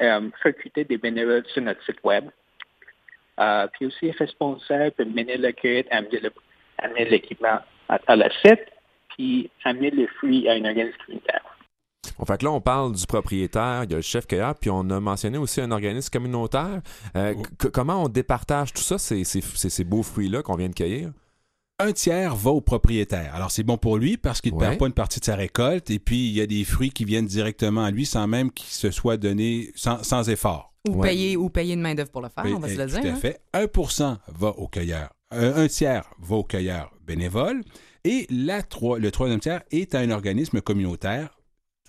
euh, 0.00 0.28
recruter 0.44 0.84
des 0.84 0.96
bénévoles 0.98 1.44
sur 1.52 1.62
notre 1.62 1.82
site 1.84 1.98
web. 2.04 2.24
Euh, 3.40 3.66
puis 3.72 3.86
aussi 3.86 4.10
responsable 4.12 4.92
de 4.98 5.04
mener 5.04 5.36
la 5.36 5.52
cueillette, 5.52 5.86
amener 5.90 6.20
le- 6.20 6.32
amener 6.78 7.04
l'équipement 7.08 7.58
à, 7.88 7.98
à 8.06 8.16
la 8.16 8.30
site, 8.42 8.60
puis 9.16 9.50
amener 9.64 9.90
les 9.90 10.06
fruits 10.18 10.48
à 10.48 10.56
une 10.56 10.66
organisme 10.66 10.96
communautaire. 11.04 11.42
Bon, 12.18 12.24
fait 12.24 12.38
que 12.38 12.44
là, 12.44 12.52
on 12.52 12.60
parle 12.60 12.94
du 12.94 13.06
propriétaire, 13.06 13.84
il 13.84 13.90
y 13.90 13.94
a 13.94 13.96
le 13.96 14.02
chef 14.02 14.26
cueilleur, 14.26 14.54
puis 14.56 14.70
on 14.70 14.88
a 14.90 14.98
mentionné 15.00 15.38
aussi 15.38 15.60
un 15.60 15.70
organisme 15.70 16.10
communautaire. 16.10 16.80
Euh, 17.16 17.34
comment 17.72 18.02
on 18.04 18.08
départage 18.08 18.72
tout 18.72 18.82
ça, 18.82 18.98
ces, 18.98 19.22
ces- 19.24 19.84
beaux 19.84 20.02
fruits-là 20.02 20.42
qu'on 20.42 20.56
vient 20.56 20.68
de 20.68 20.74
cueillir? 20.74 21.10
un 21.80 21.92
tiers 21.92 22.34
va 22.34 22.50
au 22.50 22.60
propriétaire. 22.60 23.32
Alors, 23.36 23.52
c'est 23.52 23.62
bon 23.62 23.76
pour 23.78 23.98
lui 23.98 24.16
parce 24.16 24.40
qu'il 24.40 24.52
ne 24.52 24.58
Ouais. 24.58 24.66
perd 24.66 24.78
pas 24.78 24.86
une 24.88 24.92
partie 24.92 25.20
de 25.20 25.24
sa 25.24 25.36
récolte 25.36 25.92
et 25.92 26.00
puis 26.00 26.26
il 26.26 26.32
y 26.32 26.40
a 26.40 26.46
des 26.46 26.64
fruits 26.64 26.90
qui 26.90 27.04
viennent 27.04 27.26
directement 27.26 27.84
à 27.84 27.92
lui 27.92 28.04
sans 28.04 28.26
même 28.26 28.50
qu'il 28.50 28.66
se 28.66 28.90
soit 28.90 29.16
donné 29.16 29.70
sans, 29.76 30.02
sans 30.02 30.28
effort. 30.28 30.72
Ou, 30.88 30.96
Ouais. 30.96 31.10
payer, 31.10 31.36
ou 31.36 31.48
payer 31.50 31.74
une 31.74 31.80
main-d'œuvre 31.80 32.10
pour 32.10 32.20
le 32.22 32.30
faire, 32.30 32.44
Oui, 32.44 32.52
on 32.56 32.58
va 32.58 32.66
se 32.66 32.74
eh, 32.74 32.78
le 32.78 32.86
dire. 32.86 33.00
Tout 33.00 33.06
à 33.06 33.10
hein. 33.10 33.14
fait. 33.14 33.40
1% 33.54 34.16
va 34.26 34.48
au 34.48 34.66
cueilleur. 34.66 35.10
Un, 35.30 35.56
un 35.56 35.68
tiers 35.68 36.08
va 36.20 36.36
au 36.36 36.44
cueilleur 36.44 36.90
bénévole 37.06 37.62
et 38.04 38.26
la 38.30 38.62
le 38.98 39.10
troisième 39.10 39.40
tiers 39.40 39.62
est 39.70 39.94
un 39.94 40.10
organisme 40.10 40.60
communautaire 40.60 41.37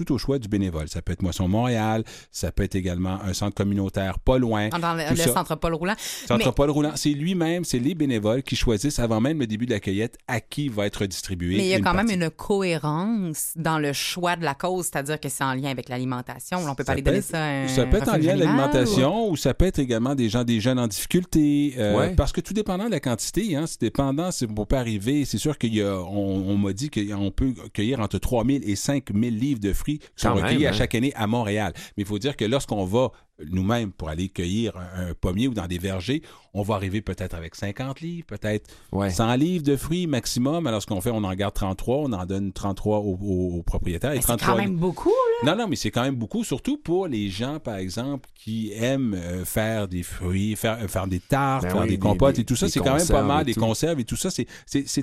tout 0.03 0.13
au 0.13 0.17
choix 0.17 0.39
du 0.39 0.47
bénévole. 0.47 0.87
Ça 0.87 1.01
peut 1.01 1.11
être 1.13 1.21
Moisson 1.21 1.47
Montréal, 1.47 2.03
ça 2.31 2.51
peut 2.51 2.63
être 2.63 2.75
également 2.75 3.19
un 3.21 3.33
centre 3.33 3.55
communautaire 3.55 4.17
pas 4.19 4.37
loin. 4.37 4.69
Dans 4.69 4.93
le, 4.93 5.09
le 5.09 5.15
centre 5.17 5.55
Paul 5.55 5.73
Roulant. 5.73 5.95
Centre 5.99 6.45
Mais- 6.45 6.51
Paul 6.53 6.69
Roulant, 6.69 6.91
c'est 6.95 7.09
lui-même, 7.09 7.65
c'est 7.65 7.79
les 7.79 7.95
bénévoles 7.95 8.43
qui 8.43 8.55
choisissent 8.55 8.99
avant 8.99 9.19
même 9.19 9.39
le 9.39 9.47
début 9.47 9.65
de 9.65 9.71
la 9.71 9.79
cueillette 9.79 10.17
à 10.27 10.39
qui 10.39 10.69
va 10.69 10.85
être 10.85 11.05
distribué. 11.05 11.57
Mais 11.57 11.63
il 11.65 11.69
y 11.69 11.73
a 11.73 11.77
quand 11.79 11.93
partie. 11.93 12.07
même 12.07 12.21
une 12.21 12.29
cohérence 12.29 13.51
dans 13.55 13.79
le 13.79 13.93
choix 13.93 14.35
de 14.35 14.43
la 14.43 14.53
cause, 14.55 14.85
c'est-à-dire 14.85 15.19
que 15.19 15.29
c'est 15.29 15.43
en 15.43 15.53
lien 15.53 15.69
avec 15.69 15.89
l'alimentation. 15.89 16.59
On 16.65 16.75
peut 16.75 16.83
pas 16.83 16.87
Ça 16.87 16.91
aller 16.93 17.01
peut 17.01 17.11
donner 17.11 17.17
être- 17.19 17.25
ça 17.25 17.43
à 17.43 17.47
un 17.49 17.67
Ça 17.67 17.85
peut 17.85 17.97
être 17.97 18.09
en 18.09 18.17
lien 18.17 18.29
à 18.29 18.31
animal 18.33 18.39
l'alimentation 18.57 19.29
ou... 19.29 19.35
ça 19.35 19.53
peut 19.53 19.65
être 19.65 19.79
également 19.79 20.15
des 20.15 20.29
gens, 20.29 20.43
des 20.43 20.59
jeunes 20.59 20.79
en 20.79 20.87
difficulté. 20.87 21.73
euh, 21.77 21.97
Ouais. 21.97 22.13
Parce 22.15 22.31
que 22.31 22.41
tout 22.41 22.53
dépendant 22.53 22.85
de 22.85 22.91
la 22.91 22.99
quantité, 22.99 23.55
hein, 23.55 23.65
c'est 23.67 23.81
dépendant, 23.81 24.31
c'est- 24.31 24.47
on 24.57 24.65
peut 24.65 24.75
arriver. 24.77 25.25
C'est 25.25 25.37
sûr 25.37 25.57
qu'il 25.57 25.73
y 25.75 25.81
a, 25.81 25.95
on, 25.97 26.49
on 26.49 26.57
m'a 26.57 26.73
dit 26.73 26.89
qu'on 26.89 27.31
peut 27.31 27.53
cueillir 27.73 27.99
entre 27.99 28.17
3000 28.19 28.61
et 28.69 28.75
5000 28.75 29.37
livres 29.37 29.59
de 29.59 29.73
fruits 29.73 29.88
qui 29.97 30.07
sont 30.15 30.35
recueillis 30.35 30.67
à 30.67 30.69
hein. 30.69 30.73
chaque 30.73 30.93
année 30.93 31.11
à 31.15 31.25
Montréal. 31.25 31.73
Mais 31.97 32.03
il 32.03 32.05
faut 32.05 32.19
dire 32.19 32.37
que 32.37 32.45
lorsqu'on 32.45 32.85
va 32.85 33.11
nous-mêmes 33.47 33.91
pour 33.91 34.09
aller 34.09 34.29
cueillir 34.29 34.75
un, 34.77 35.09
un 35.09 35.13
pommier 35.13 35.47
ou 35.47 35.53
dans 35.53 35.67
des 35.67 35.77
vergers, 35.77 36.21
on 36.53 36.61
va 36.63 36.75
arriver 36.75 37.01
peut-être 37.01 37.35
avec 37.35 37.55
50 37.55 38.01
livres, 38.01 38.25
peut-être 38.25 38.69
Ouais. 38.91 39.11
100 39.11 39.35
livres 39.35 39.63
de 39.63 39.75
fruits 39.75 40.07
maximum. 40.07 40.65
Alors, 40.67 40.81
ce 40.81 40.87
qu'on 40.87 40.99
fait, 40.99 41.11
on 41.11 41.23
en 41.23 41.33
garde 41.35 41.53
33, 41.53 41.97
on 41.97 42.11
en 42.13 42.25
donne 42.25 42.51
33 42.51 42.99
aux, 42.99 43.61
propriétaires. 43.63 44.13
C'est 44.15 44.19
33 44.21 44.47
quand 44.47 44.57
même 44.57 44.75
beaucoup, 44.75 45.13
là. 45.43 45.51
non, 45.55 45.63
non, 45.63 45.67
mais 45.69 45.75
c'est 45.75 45.91
quand 45.91 46.01
même 46.01 46.15
beaucoup, 46.15 46.43
surtout 46.43 46.77
pour 46.77 47.07
les 47.07 47.29
gens, 47.29 47.59
par 47.59 47.75
exemple, 47.77 48.27
qui 48.33 48.71
aiment 48.73 49.13
euh, 49.13 49.45
faire 49.45 49.87
des 49.87 50.01
fruits, 50.03 50.55
faire, 50.55 50.79
euh, 50.81 50.87
faire 50.87 51.05
des 51.07 51.19
tartes, 51.19 51.63
Ben 51.63 51.69
faire 51.71 51.81
oui, 51.83 51.87
des 51.89 51.99
compotes 51.99 52.35
des- 52.35 52.41
et 52.41 52.45
tout 52.45 52.55
ça. 52.55 52.67
C'est 52.67 52.79
quand 52.79 52.95
même 52.95 53.07
pas 53.07 53.23
mal, 53.23 53.45
des 53.45 53.53
conserves 53.53 53.99
et 53.99 54.05
tout 54.05 54.15
ça. 54.15 54.29
C'est- 54.31 54.47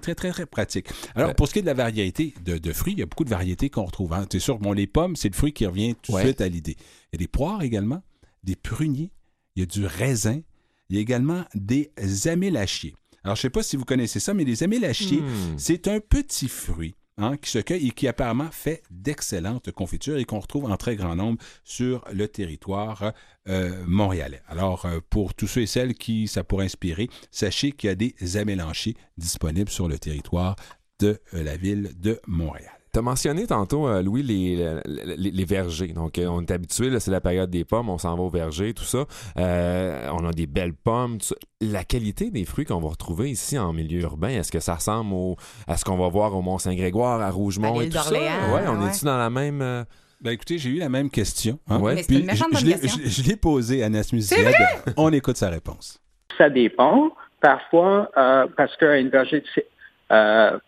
très, 0.00 0.14
très, 0.14 0.30
très 0.30 0.46
pratique. 0.46 0.88
Alors, 1.14 1.28
Ouais. 1.28 1.34
pour 1.34 1.46
ce 1.48 1.52
qui 1.52 1.60
est 1.60 1.62
de 1.62 1.66
la 1.66 1.74
variété 1.74 2.34
de, 2.44 2.58
de 2.58 2.72
fruits, 2.72 2.92
il 2.94 2.98
y 2.98 3.02
a 3.02 3.06
beaucoup 3.06 3.24
de 3.24 3.30
variétés 3.30 3.70
qu'on 3.70 3.84
retrouve. 3.84 4.12
hein. 4.12 4.26
C'est 4.30 4.40
sûr, 4.40 4.58
bon, 4.58 4.72
les 4.72 4.86
pommes, 4.86 5.14
c'est 5.16 5.28
le 5.28 5.34
fruit 5.34 5.52
qui 5.52 5.64
revient 5.66 5.94
tout 6.02 6.12
de 6.12 6.16
Ouais. 6.16 6.24
suite 6.24 6.40
à 6.40 6.48
l'idée. 6.48 6.76
Il 7.12 7.14
y 7.14 7.16
a 7.16 7.18
des 7.18 7.28
poires 7.28 7.62
également, 7.62 8.02
des 8.46 8.56
pruniers, 8.56 9.10
il 9.54 9.60
y 9.60 9.62
a 9.62 9.66
du 9.66 9.84
raisin, 9.84 10.40
il 10.88 10.96
y 10.96 10.98
a 10.98 11.02
également 11.02 11.44
des 11.54 11.90
amélachiers. 12.26 12.94
Alors, 13.24 13.34
je 13.34 13.40
ne 13.40 13.42
sais 13.42 13.50
pas 13.50 13.62
si 13.64 13.76
vous 13.76 13.84
connaissez 13.84 14.20
ça, 14.20 14.32
mais 14.34 14.44
les 14.44 14.62
amélachiers, 14.62 15.20
Hmm. 15.20 15.58
c'est 15.58 15.88
un 15.88 15.98
petit 15.98 16.48
fruit 16.48 16.94
hein, 17.18 17.36
qui 17.36 17.50
se 17.50 17.58
cueille 17.58 17.88
et 17.88 17.90
qui 17.90 18.06
apparemment 18.06 18.50
fait 18.52 18.82
d'excellentes 18.90 19.72
confitures 19.72 20.18
et 20.18 20.24
qu'on 20.24 20.38
retrouve 20.38 20.66
en 20.70 20.76
très 20.76 20.94
grand 20.94 21.16
nombre 21.16 21.42
sur 21.64 22.04
le 22.12 22.28
territoire 22.28 23.12
euh, 23.48 23.82
montréalais. 23.86 24.42
Alors, 24.46 24.86
euh, 24.86 25.00
pour 25.10 25.34
tous 25.34 25.48
ceux 25.48 25.62
et 25.62 25.66
celles 25.66 25.94
qui 25.94 26.28
ça 26.28 26.44
pourrait 26.44 26.66
inspirer, 26.66 27.08
sachez 27.32 27.72
qu'il 27.72 27.88
y 27.88 27.90
a 27.90 27.96
des 27.96 28.36
amélanchés 28.36 28.94
disponibles 29.18 29.70
sur 29.70 29.88
le 29.88 29.98
territoire 29.98 30.54
de 31.00 31.20
euh, 31.34 31.42
la 31.42 31.56
ville 31.56 31.90
de 31.98 32.20
Montréal. 32.28 32.75
Tu 32.96 33.00
as 33.00 33.02
mentionné 33.02 33.46
tantôt, 33.46 33.86
euh, 33.86 34.00
Louis, 34.00 34.22
les, 34.22 34.56
les, 34.86 35.30
les 35.30 35.44
vergers. 35.44 35.88
Donc, 35.88 36.16
euh, 36.18 36.28
on 36.28 36.40
est 36.40 36.50
habitué, 36.50 36.88
là, 36.88 36.98
c'est 36.98 37.10
la 37.10 37.20
période 37.20 37.50
des 37.50 37.66
pommes, 37.66 37.90
on 37.90 37.98
s'en 37.98 38.16
va 38.16 38.22
au 38.22 38.30
verger, 38.30 38.72
tout 38.72 38.84
ça. 38.84 39.04
Euh, 39.36 40.08
on 40.14 40.26
a 40.26 40.32
des 40.32 40.46
belles 40.46 40.72
pommes. 40.72 41.18
tout 41.18 41.26
ça. 41.26 41.34
La 41.60 41.84
qualité 41.84 42.30
des 42.30 42.46
fruits 42.46 42.64
qu'on 42.64 42.80
va 42.80 42.88
retrouver 42.88 43.28
ici 43.30 43.58
en 43.58 43.74
milieu 43.74 44.00
urbain, 44.00 44.28
est-ce 44.30 44.50
que 44.50 44.60
ça 44.60 44.76
ressemble 44.76 45.12
au, 45.12 45.36
à 45.66 45.76
ce 45.76 45.84
qu'on 45.84 45.98
va 45.98 46.08
voir 46.08 46.34
au 46.34 46.40
Mont-Saint-Grégoire, 46.40 47.20
à 47.20 47.30
Rougemont 47.30 47.78
À 47.78 47.84
et 47.84 47.90
tout 47.90 47.98
ça? 47.98 48.04
d'Orléans, 48.10 48.54
Ouais, 48.54 48.62
on 48.66 48.80
ouais. 48.82 48.88
est-tu 48.88 49.04
dans 49.04 49.18
la 49.18 49.28
même... 49.28 49.60
euh, 49.60 49.84
Ben 50.22 50.30
écoutez, 50.30 50.56
j'ai 50.56 50.70
eu 50.70 50.78
la 50.78 50.88
même 50.88 51.10
question. 51.10 51.58
hein. 51.68 51.78
Ouais. 51.80 51.96
Mais 51.96 52.00
c'est 52.02 52.08
Puis 52.08 52.20
une 52.20 52.26
méchante 52.26 52.48
je- 52.58 53.22
l'ai- 53.28 53.36
posée 53.36 53.82
à 53.84 53.90
Ziad. 54.02 54.54
On 54.96 55.12
écoute 55.12 55.36
sa 55.36 55.50
réponse. 55.50 56.00
Ça 56.38 56.48
dépend. 56.48 57.10
Parfois, 57.42 58.10
euh, 58.16 58.46
parce 58.56 58.74
qu'une 58.78 59.10
verger, 59.10 59.44
c'est 59.54 59.66
euh, 60.12 60.58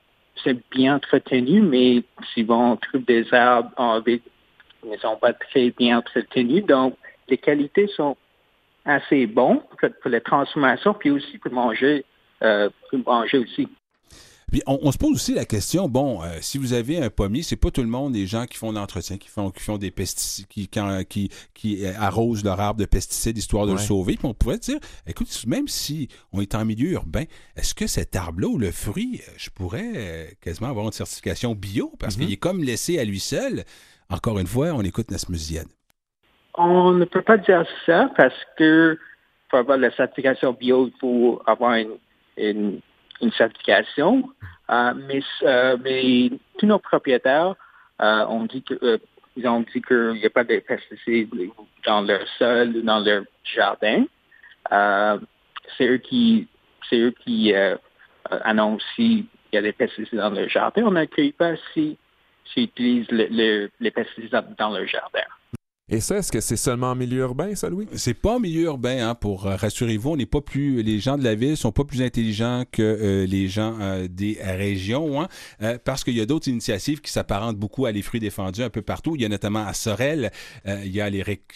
c'est 0.42 0.58
bien 0.70 0.96
entretenu, 0.96 1.60
mais 1.60 2.02
souvent 2.34 2.72
on 2.72 2.76
trouve 2.76 3.04
des 3.04 3.32
arbres 3.32 4.02
ville 4.04 4.20
qui 4.80 4.88
ne 4.88 4.96
sont 4.96 5.16
pas 5.16 5.32
très 5.32 5.70
bien 5.70 5.98
entretenus. 5.98 6.64
Donc, 6.64 6.96
les 7.28 7.38
qualités 7.38 7.88
sont 7.88 8.16
assez 8.84 9.26
bonnes 9.26 9.60
pour, 9.60 9.90
pour 10.00 10.10
la 10.10 10.20
transformation, 10.20 10.94
puis 10.94 11.10
aussi 11.10 11.38
pour 11.38 11.52
manger, 11.52 12.04
euh, 12.42 12.70
pour 12.90 12.98
manger 13.00 13.38
aussi. 13.38 13.68
Puis 14.50 14.62
on, 14.66 14.78
on 14.82 14.92
se 14.92 14.98
pose 14.98 15.12
aussi 15.12 15.34
la 15.34 15.44
question, 15.44 15.88
bon, 15.88 16.22
euh, 16.22 16.38
si 16.40 16.58
vous 16.58 16.72
avez 16.72 16.98
un 17.02 17.10
pommier, 17.10 17.42
c'est 17.42 17.56
pas 17.56 17.70
tout 17.70 17.82
le 17.82 17.88
monde 17.88 18.12
des 18.14 18.26
gens 18.26 18.46
qui 18.46 18.56
font 18.56 18.72
l'entretien, 18.72 19.18
qui 19.18 19.28
font, 19.28 19.50
qui 19.50 19.62
font 19.62 19.76
des 19.78 19.90
pesticides, 19.90 20.46
qui, 20.46 20.68
quand- 20.68 21.02
qui, 21.08 21.30
qui 21.54 21.84
euh, 21.84 21.92
arrosent 21.98 22.44
leur 22.44 22.58
arbre 22.60 22.80
de 22.80 22.86
pesticides 22.86 23.36
histoire 23.36 23.66
de 23.66 23.72
le 23.72 23.78
sauver. 23.78 24.14
Puis 24.16 24.26
on 24.26 24.34
pourrait 24.34 24.58
dire, 24.58 24.78
écoute, 25.06 25.28
même 25.46 25.68
si 25.68 26.08
on 26.32 26.40
est 26.40 26.54
en 26.54 26.64
milieu 26.64 26.92
urbain, 26.92 27.24
est-ce 27.56 27.74
que 27.74 27.86
cet 27.86 28.16
arbre-là 28.16 28.48
ou 28.48 28.58
le 28.58 28.70
fruit, 28.70 29.20
euh, 29.28 29.32
je 29.36 29.50
pourrais 29.50 29.92
euh, 29.96 30.26
quasiment 30.40 30.70
avoir 30.70 30.86
une 30.86 30.92
certification 30.92 31.54
bio 31.54 31.92
parce 31.98 32.16
Mhm. 32.16 32.24
qu'il 32.24 32.32
est 32.32 32.36
comme 32.38 32.62
laissé 32.64 32.98
à 32.98 33.04
lui 33.04 33.20
seul? 33.20 33.64
Encore 34.10 34.38
une 34.38 34.46
fois, 34.46 34.68
on 34.72 34.80
écoute 34.82 35.10
Nasmusiad. 35.10 35.66
On 36.54 36.92
ne 36.92 37.04
peut 37.04 37.22
pas 37.22 37.36
dire 37.36 37.64
ça 37.86 38.10
parce 38.16 38.34
que 38.56 38.98
pour 39.50 39.58
avoir 39.60 39.78
la 39.78 39.94
certification 39.94 40.52
bio, 40.52 40.88
il 40.88 40.92
faut 41.00 41.40
avoir 41.46 41.74
une, 41.74 41.92
une, 42.36 42.80
une 43.20 43.32
certification. 43.32 44.28
Euh, 44.70 44.94
mais, 44.94 45.20
euh, 45.42 45.76
mais 45.82 46.30
tous 46.58 46.66
nos 46.66 46.78
propriétaires 46.78 47.54
euh, 48.02 48.26
ont 48.26 48.44
dit 48.44 48.62
que 48.62 48.74
euh, 48.82 48.98
ils 49.36 49.46
ont 49.46 49.60
dit 49.60 49.80
qu'il 49.80 50.12
n'y 50.14 50.26
a 50.26 50.30
pas 50.30 50.44
de 50.44 50.58
pesticides 50.58 51.30
dans 51.86 52.02
leur 52.02 52.26
sol 52.38 52.76
ou 52.76 52.82
dans 52.82 52.98
leur 53.00 53.22
jardin. 53.44 54.04
Euh, 54.72 55.18
c'est 55.76 55.86
eux 55.86 55.98
qui 55.98 56.48
c'est 56.88 56.98
eux 56.98 57.14
qui 57.24 57.52
annoncent 58.30 58.84
s'il 58.96 59.26
y 59.52 59.58
a 59.58 59.62
des 59.62 59.72
pesticides 59.72 60.18
dans 60.18 60.30
leur 60.30 60.48
jardin. 60.48 60.82
On 60.84 60.90
n'accueille 60.92 61.32
pas 61.32 61.54
si 61.72 61.98
utilisent 62.56 63.10
le- 63.10 63.28
le- 63.30 63.70
les 63.80 63.90
pesticides 63.90 64.34
dans 64.58 64.70
leur 64.70 64.86
jardin. 64.86 65.20
Et 65.90 66.00
ça, 66.00 66.18
est-ce 66.18 66.30
que 66.30 66.40
c'est 66.40 66.56
seulement 66.56 66.90
en 66.90 66.94
milieu 66.94 67.20
urbain, 67.20 67.54
ça, 67.54 67.70
Louis? 67.70 67.86
C'est 67.94 68.14
pas 68.14 68.36
en 68.36 68.40
milieu 68.40 68.64
urbain, 68.64 69.08
hein, 69.08 69.14
pour 69.14 69.46
euh, 69.46 69.56
rassurez-vous, 69.56 70.10
on 70.10 70.16
n'est 70.16 70.26
pas 70.26 70.42
plus. 70.42 70.82
Les 70.82 71.00
gens 71.00 71.16
de 71.16 71.24
la 71.24 71.34
ville 71.34 71.56
sont 71.56 71.72
pas 71.72 71.84
plus 71.84 72.02
intelligents 72.02 72.64
que 72.70 72.82
euh, 72.82 73.26
les 73.26 73.48
gens 73.48 73.76
euh, 73.80 74.06
des 74.06 74.38
régions, 74.42 75.22
hein, 75.22 75.28
euh, 75.62 75.78
parce 75.82 76.04
qu'il 76.04 76.14
y 76.14 76.20
a 76.20 76.26
d'autres 76.26 76.48
initiatives 76.48 77.00
qui 77.00 77.10
s'apparentent 77.10 77.56
beaucoup 77.56 77.86
à 77.86 77.92
les 77.92 78.02
fruits 78.02 78.20
défendus 78.20 78.62
un 78.62 78.70
peu 78.70 78.82
partout. 78.82 79.16
Il 79.16 79.22
y 79.22 79.24
a 79.24 79.28
notamment 79.28 79.66
à 79.66 79.72
Sorel, 79.72 80.30
il 80.66 80.94
y 80.94 81.00
a 81.00 81.08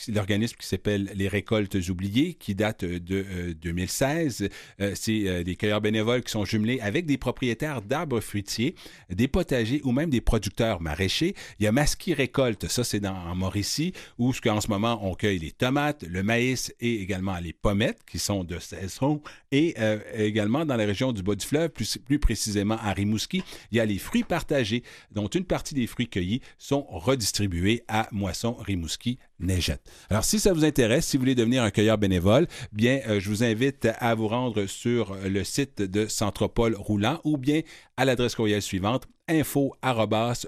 l'organisme 0.08 0.56
qui 0.58 0.66
s'appelle 0.66 1.10
les 1.14 1.28
récoltes 1.28 1.76
oubliées, 1.88 2.34
qui 2.34 2.54
date 2.54 2.84
de 2.84 3.24
euh, 3.28 3.54
2016. 3.54 4.48
Euh, 4.80 4.92
c'est 4.94 5.44
des 5.44 5.56
cueilleurs 5.56 5.80
bénévoles 5.80 6.22
qui 6.22 6.32
sont 6.32 6.44
jumelés 6.44 6.80
avec 6.80 7.06
des 7.06 7.18
propriétaires 7.18 7.82
d'arbres 7.82 8.20
fruitiers, 8.20 8.74
des 9.10 9.28
potagers 9.28 9.80
ou 9.84 9.92
même 9.92 10.10
des 10.10 10.20
producteurs 10.20 10.80
maraîchers. 10.80 11.34
Il 11.58 11.64
y 11.64 11.66
a 11.66 11.72
Masqui 11.72 12.14
Récolte, 12.14 12.68
ça 12.68 12.84
c'est 12.84 13.04
en 13.06 13.34
Mauricie, 13.34 13.92
où 14.22 14.32
ce 14.32 14.40
qu'en 14.40 14.60
ce 14.60 14.68
moment 14.68 15.00
on 15.02 15.14
cueille 15.14 15.40
les 15.40 15.50
tomates, 15.50 16.04
le 16.04 16.22
maïs 16.22 16.72
et 16.80 17.02
également 17.02 17.36
les 17.38 17.52
pommettes 17.52 17.98
qui 18.08 18.20
sont 18.20 18.44
de 18.44 18.60
saison 18.60 19.20
et 19.50 19.74
euh, 19.80 19.98
également 20.14 20.64
dans 20.64 20.76
la 20.76 20.86
région 20.86 21.10
du 21.12 21.24
bas 21.24 21.34
du 21.34 21.44
fleuve, 21.44 21.70
plus, 21.70 21.98
précisément 22.20 22.76
à 22.80 22.92
Rimouski, 22.92 23.42
il 23.72 23.78
y 23.78 23.80
a 23.80 23.84
les 23.84 23.98
fruits 23.98 24.22
partagés 24.22 24.84
dont 25.10 25.26
une 25.26 25.44
partie 25.44 25.74
des 25.74 25.88
fruits 25.88 26.08
cueillis 26.08 26.40
sont 26.56 26.86
redistribués 26.88 27.82
à 27.88 28.06
Moisson 28.12 28.54
Rimouski 28.54 29.18
Neigette. 29.40 29.82
Alors 30.08 30.22
si 30.22 30.38
ça 30.38 30.52
vous 30.52 30.64
intéresse, 30.64 31.06
si 31.06 31.16
vous 31.16 31.22
voulez 31.22 31.34
devenir 31.34 31.64
un 31.64 31.72
cueilleur 31.72 31.98
bénévole, 31.98 32.46
bien 32.72 33.00
euh, 33.08 33.18
je 33.18 33.28
vous 33.28 33.42
invite 33.42 33.88
à 33.98 34.14
vous 34.14 34.28
rendre 34.28 34.66
sur 34.66 35.16
le 35.16 35.42
site 35.42 35.82
de 35.82 36.06
Centropole 36.06 36.76
Roulant 36.76 37.20
ou 37.24 37.38
bien 37.38 37.62
à 37.96 38.04
l'adresse 38.04 38.36
courriel 38.36 38.62
suivante 38.62 39.08
info 39.26 39.74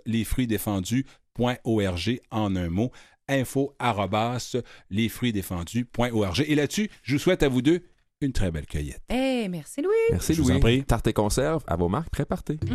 lesfruitsdéfendus.org 0.07 2.21
en 2.31 2.55
un 2.55 2.69
mot 2.69 2.93
info 3.29 3.75
lesfruitsdéfendus.org. 4.91 6.45
Et 6.47 6.55
là-dessus, 6.55 6.91
je 7.03 7.15
vous 7.15 7.19
souhaite 7.19 7.43
à 7.43 7.49
vous 7.49 7.63
deux 7.63 7.83
une 8.21 8.33
très 8.33 8.51
belle 8.51 8.67
cueillette. 8.67 9.03
Eh, 9.11 9.49
merci 9.49 9.83
Louis. 9.83 9.93
Merci, 10.11 10.35
Je 10.35 10.41
vous 10.43 10.49
Louis. 10.49 10.57
en 10.57 10.61
prie. 10.61 10.85
Tarte 10.85 11.07
et 11.09 11.13
conserve, 11.13 11.63
à 11.67 11.77
vos 11.77 11.89
marques, 11.89 12.11
prépartez. 12.11 12.59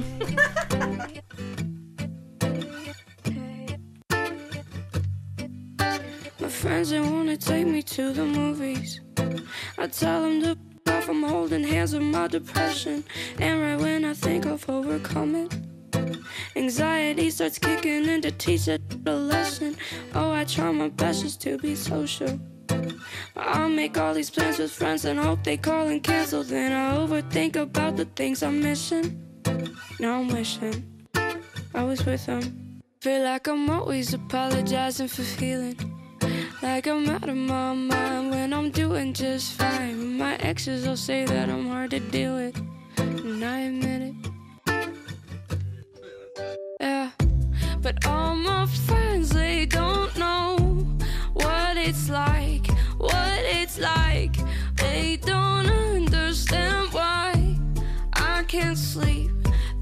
My 6.39 6.47
friends, 6.47 6.89
they 6.91 6.99
wanna 6.99 7.38
take 7.38 7.67
me 7.67 7.81
to 7.84 8.11
the 8.13 8.26
movies. 8.26 9.01
I 9.77 9.88
tell 9.88 10.21
them 10.21 10.41
to 10.43 10.57
off, 10.91 11.09
I'm 11.09 11.23
holding 11.23 11.63
hands 11.63 11.93
with 11.93 12.01
my 12.03 12.27
depression. 12.27 13.03
And 13.39 13.61
right 13.61 13.80
when 13.80 14.05
I 14.05 14.13
think 14.13 14.45
of 14.45 14.67
overcoming, 14.69 15.49
anxiety 16.55 17.29
starts 17.29 17.57
kicking 17.57 18.05
in 18.05 18.21
to 18.21 18.31
teach 18.31 18.67
a 18.67 18.79
lesson. 19.05 19.75
Oh, 20.13 20.31
I 20.31 20.43
try 20.43 20.71
my 20.71 20.89
best 20.89 21.23
just 21.23 21.41
to 21.41 21.57
be 21.57 21.75
social. 21.75 22.39
I'll 23.35 23.69
make 23.69 23.97
all 23.97 24.13
these 24.13 24.29
plans 24.29 24.59
with 24.59 24.71
friends 24.71 25.05
and 25.05 25.19
hope 25.19 25.43
they 25.43 25.57
call 25.57 25.87
and 25.87 26.03
cancel. 26.03 26.43
Then 26.43 26.71
I 26.71 26.97
overthink 26.97 27.55
about 27.55 27.95
the 27.95 28.05
things 28.05 28.43
I'm 28.43 28.61
missing. 28.61 29.19
Now 29.99 30.19
I'm 30.19 30.27
wishing 30.27 31.07
I 31.73 31.83
was 31.83 32.05
with 32.05 32.25
them. 32.25 32.81
Feel 33.01 33.23
like 33.23 33.47
I'm 33.47 33.69
always 33.69 34.13
apologizing 34.13 35.07
for 35.07 35.23
feeling 35.23 35.77
like 36.61 36.87
I'm 36.87 37.09
out 37.09 37.29
of 37.29 37.37
my 37.37 37.73
mind 37.73 38.31
when 38.31 38.53
I'm 38.53 38.69
doing 38.71 39.13
just 39.13 39.53
fine. 39.53 40.17
My 40.17 40.35
exes 40.35 40.85
will 40.85 40.97
say 40.97 41.25
that 41.25 41.49
I'm 41.49 41.67
hard 41.67 41.91
to 41.91 41.99
deal 41.99 42.35
with, 42.35 42.57
and 42.97 43.43
I 43.43 43.59
admit 43.59 44.01
it. 44.01 44.15
But 47.81 48.06
all 48.06 48.35
my 48.35 48.65
friends, 48.65 49.30
they 49.30 49.65
don't 49.65 50.15
know 50.18 50.57
what 51.34 51.77
it's 51.77 52.10
like, 52.10 52.68
what 52.97 53.39
it's 53.39 53.80
like. 53.80 54.35
They 54.76 55.18
don't 55.18 55.65
understand 55.68 56.91
why 56.91 57.57
I 58.14 58.43
can't 58.43 58.77
sleep 58.77 59.31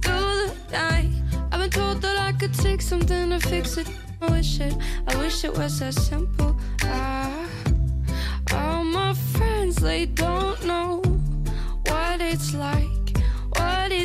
through 0.02 0.50
the 0.50 0.54
night. 0.72 1.12
I've 1.52 1.60
been 1.60 1.70
told 1.72 2.02
that 2.04 2.18
I 2.20 2.34
could 2.34 2.54
take 2.54 2.82
something 2.82 3.32
to 3.32 3.40
fix 3.40 3.78
it. 3.78 3.88
I 4.22 4.32
wish 4.32 4.60
it, 4.60 4.76
I 5.08 5.16
wish 5.18 5.44
it 5.44 5.58
was 5.58 5.80
that 5.80 5.94
simple. 5.94 6.56
Ah, 6.84 7.50
all 8.54 8.84
my 8.84 9.14
friends, 9.14 9.76
they 9.76 10.06
don't 10.06 10.64
know 10.66 11.02
what 11.88 12.22
it's 12.22 12.54
like, 12.54 12.97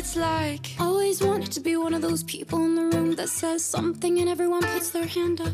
it's 0.03 0.17
like. 0.17 0.75
Always 0.79 1.21
wanted 1.23 1.51
to 1.53 1.61
be 1.61 1.77
one 1.77 1.93
of 1.93 2.01
those 2.01 2.23
people 2.23 2.59
in 2.65 2.75
the 2.75 2.87
room 2.93 3.15
that 3.15 3.29
says 3.29 3.63
something 3.63 4.19
and 4.19 4.27
everyone 4.27 4.61
puts 4.61 4.89
their 4.89 5.05
hand 5.05 5.39
up. 5.39 5.53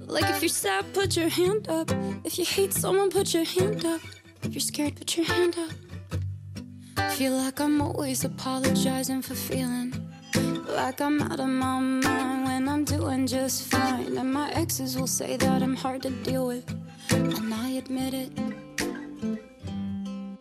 Like 0.00 0.28
if 0.30 0.42
you're 0.42 0.48
sad, 0.48 0.92
put 0.92 1.16
your 1.16 1.28
hand 1.28 1.68
up. 1.68 1.88
If 2.24 2.36
you 2.38 2.44
hate 2.44 2.72
someone, 2.72 3.08
put 3.10 3.32
your 3.32 3.44
hand 3.44 3.84
up. 3.84 4.00
If 4.42 4.52
you're 4.54 4.68
scared, 4.72 4.96
put 4.96 5.16
your 5.16 5.26
hand 5.26 5.54
up. 5.64 7.12
Feel 7.12 7.34
like 7.34 7.60
I'm 7.60 7.80
always 7.80 8.24
apologizing 8.24 9.22
for 9.22 9.36
feeling 9.36 9.90
like 10.66 11.00
I'm 11.00 11.22
out 11.22 11.38
of 11.38 11.48
my 11.48 11.78
mind 11.78 12.44
when 12.46 12.68
I'm 12.68 12.84
doing 12.84 13.28
just 13.28 13.68
fine. 13.70 14.16
And 14.18 14.32
my 14.32 14.50
exes 14.54 14.98
will 14.98 15.06
say 15.06 15.36
that 15.36 15.62
I'm 15.62 15.76
hard 15.76 16.02
to 16.02 16.10
deal 16.10 16.48
with, 16.48 16.66
and 17.10 17.54
I 17.54 17.68
admit 17.82 18.12
it. 18.12 18.30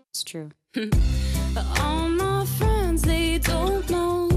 It's 0.10 0.24
true. 0.24 0.50
don't 3.44 3.90
know 3.90 4.30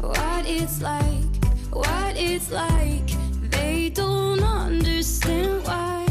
what 0.00 0.46
it's 0.46 0.80
like, 0.82 1.44
what 1.72 2.14
it's 2.16 2.50
like. 2.50 3.08
They 3.50 3.90
don't 3.90 4.42
understand 4.42 5.64
why 5.64 6.06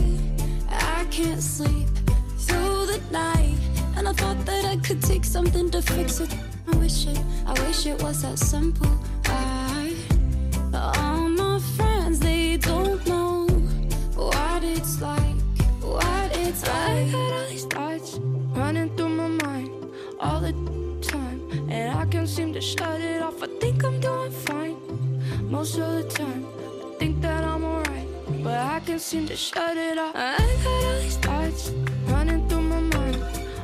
I 0.69 1.05
can't 1.11 1.41
sleep 1.41 1.87
through 2.37 2.85
the 2.87 3.01
night. 3.11 3.57
And 3.95 4.07
I 4.07 4.13
thought 4.13 4.45
that 4.45 4.65
I 4.65 4.77
could 4.77 5.01
take 5.01 5.23
something 5.25 5.69
to 5.71 5.81
fix 5.81 6.19
it. 6.19 6.35
I 6.71 6.77
wish 6.77 7.07
it, 7.07 7.19
I 7.45 7.53
wish 7.65 7.85
it 7.85 8.01
was 8.01 8.21
that 8.23 8.39
simple. 8.39 8.99
I, 9.25 9.93
all 10.73 11.29
my 11.29 11.59
friends, 11.75 12.19
they 12.19 12.57
don't 12.57 13.05
know 13.07 13.47
what 14.15 14.63
it's 14.63 15.01
like, 15.01 15.37
what 15.81 16.37
it's 16.37 16.65
like. 16.67 17.07
I 17.07 17.11
got 17.11 17.33
all 17.33 17.49
these 17.49 17.65
thoughts 17.65 18.17
running 18.55 18.95
through 18.95 19.09
my 19.09 19.27
mind 19.27 19.73
all 20.23 20.39
the 20.39 20.53
and 21.73 21.97
I 21.97 22.05
can't 22.05 22.29
seem 22.29 22.53
to 22.53 22.61
shut 22.61 23.01
it 23.01 23.21
off. 23.21 23.41
I 23.41 23.47
think 23.59 23.83
I'm 23.83 23.99
doing 23.99 24.31
fine 24.31 24.77
most 25.49 25.79
of 25.79 25.89
the 25.97 26.03
time. 26.03 26.45
I 26.85 26.95
think 26.99 27.19
that 27.21 27.43
I'm 27.43 27.63
alright, 27.65 28.07
but 28.43 28.59
I 28.75 28.79
can't 28.85 29.01
seem 29.01 29.25
to 29.27 29.35
shut 29.35 29.75
it 29.75 29.97
off. 29.97 30.15
I 30.15 30.37
got 30.63 30.83
all 30.87 30.99
these 31.01 31.17
thoughts 31.17 31.71
running 32.05 32.47
through 32.47 32.61
my 32.61 32.79
mind 32.79 33.17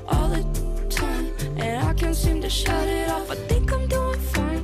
all 0.08 0.28
the 0.30 0.44
time, 0.90 1.28
and 1.58 1.88
I 1.88 1.94
can't 1.94 2.16
seem 2.16 2.42
to 2.42 2.50
shut 2.50 2.88
it 2.88 3.10
off. 3.10 3.30
I 3.30 3.36
think 3.50 3.72
I'm 3.72 3.88
doing 3.88 4.20
fine 4.36 4.64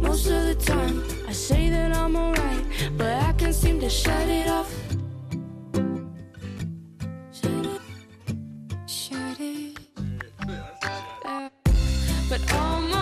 most 0.00 0.26
of 0.26 0.42
the 0.48 0.54
time. 0.54 1.04
I 1.28 1.32
say 1.32 1.68
that 1.68 1.94
I'm 1.94 2.16
alright, 2.16 2.64
but 2.96 3.12
I 3.28 3.32
can't 3.34 3.54
seem 3.54 3.80
to 3.80 3.90
shut 3.90 4.28
it 4.28 4.48
off. 4.48 4.70
But 12.32 12.50
all 12.54 12.80
my 12.80 13.01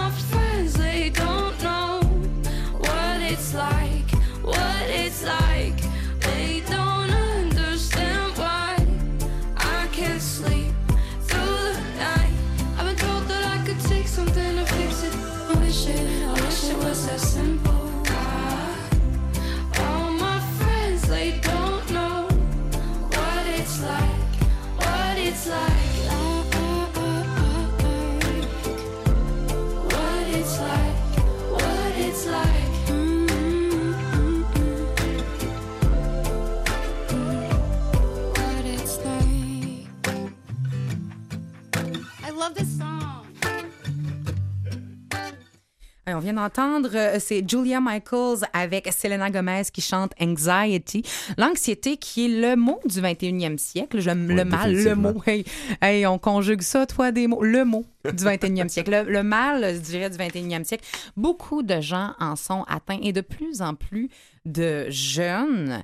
on 46.15 46.19
vient 46.19 46.35
d'entendre, 46.35 46.91
euh, 46.95 47.19
c'est 47.19 47.49
Julia 47.49 47.81
Michaels 47.81 48.49
avec 48.53 48.89
Selena 48.93 49.31
Gomez 49.31 49.63
qui 49.73 49.81
chante 49.81 50.13
Anxiety. 50.21 51.03
L'anxiété 51.39 51.97
qui 51.97 52.27
est 52.27 52.41
le 52.41 52.57
mot 52.57 52.81
du 52.85 53.01
21e 53.01 53.59
siècle. 53.59 54.01
J'aime 54.01 54.29
le 54.29 54.45
mal, 54.45 54.75
le 54.75 54.95
mot. 54.95 55.15
Hey, 55.27 55.45
hey, 55.83 56.07
on 56.07 56.19
conjugue 56.19 56.63
ça, 56.63 56.87
toi, 56.87 57.13
des 57.13 57.27
mots. 57.27 57.43
Le 57.43 57.65
mot 57.65 57.85
du 58.05 58.25
21e 58.25 58.69
siècle. 58.69 58.91
Le, 58.91 59.13
le 59.13 59.23
mal, 59.23 59.75
je 59.75 59.81
dirais, 59.81 60.11
du 60.11 60.17
21e 60.17 60.65
siècle. 60.65 60.85
Beaucoup 61.17 61.63
de 61.63 61.81
gens 61.81 62.13
en 62.19 62.37
sont 62.37 62.65
atteints 62.69 63.01
et 63.03 63.13
de 63.13 63.21
plus 63.21 63.63
en 63.63 63.75
plus 63.75 64.09
de 64.45 64.89
jeunes. 64.91 65.83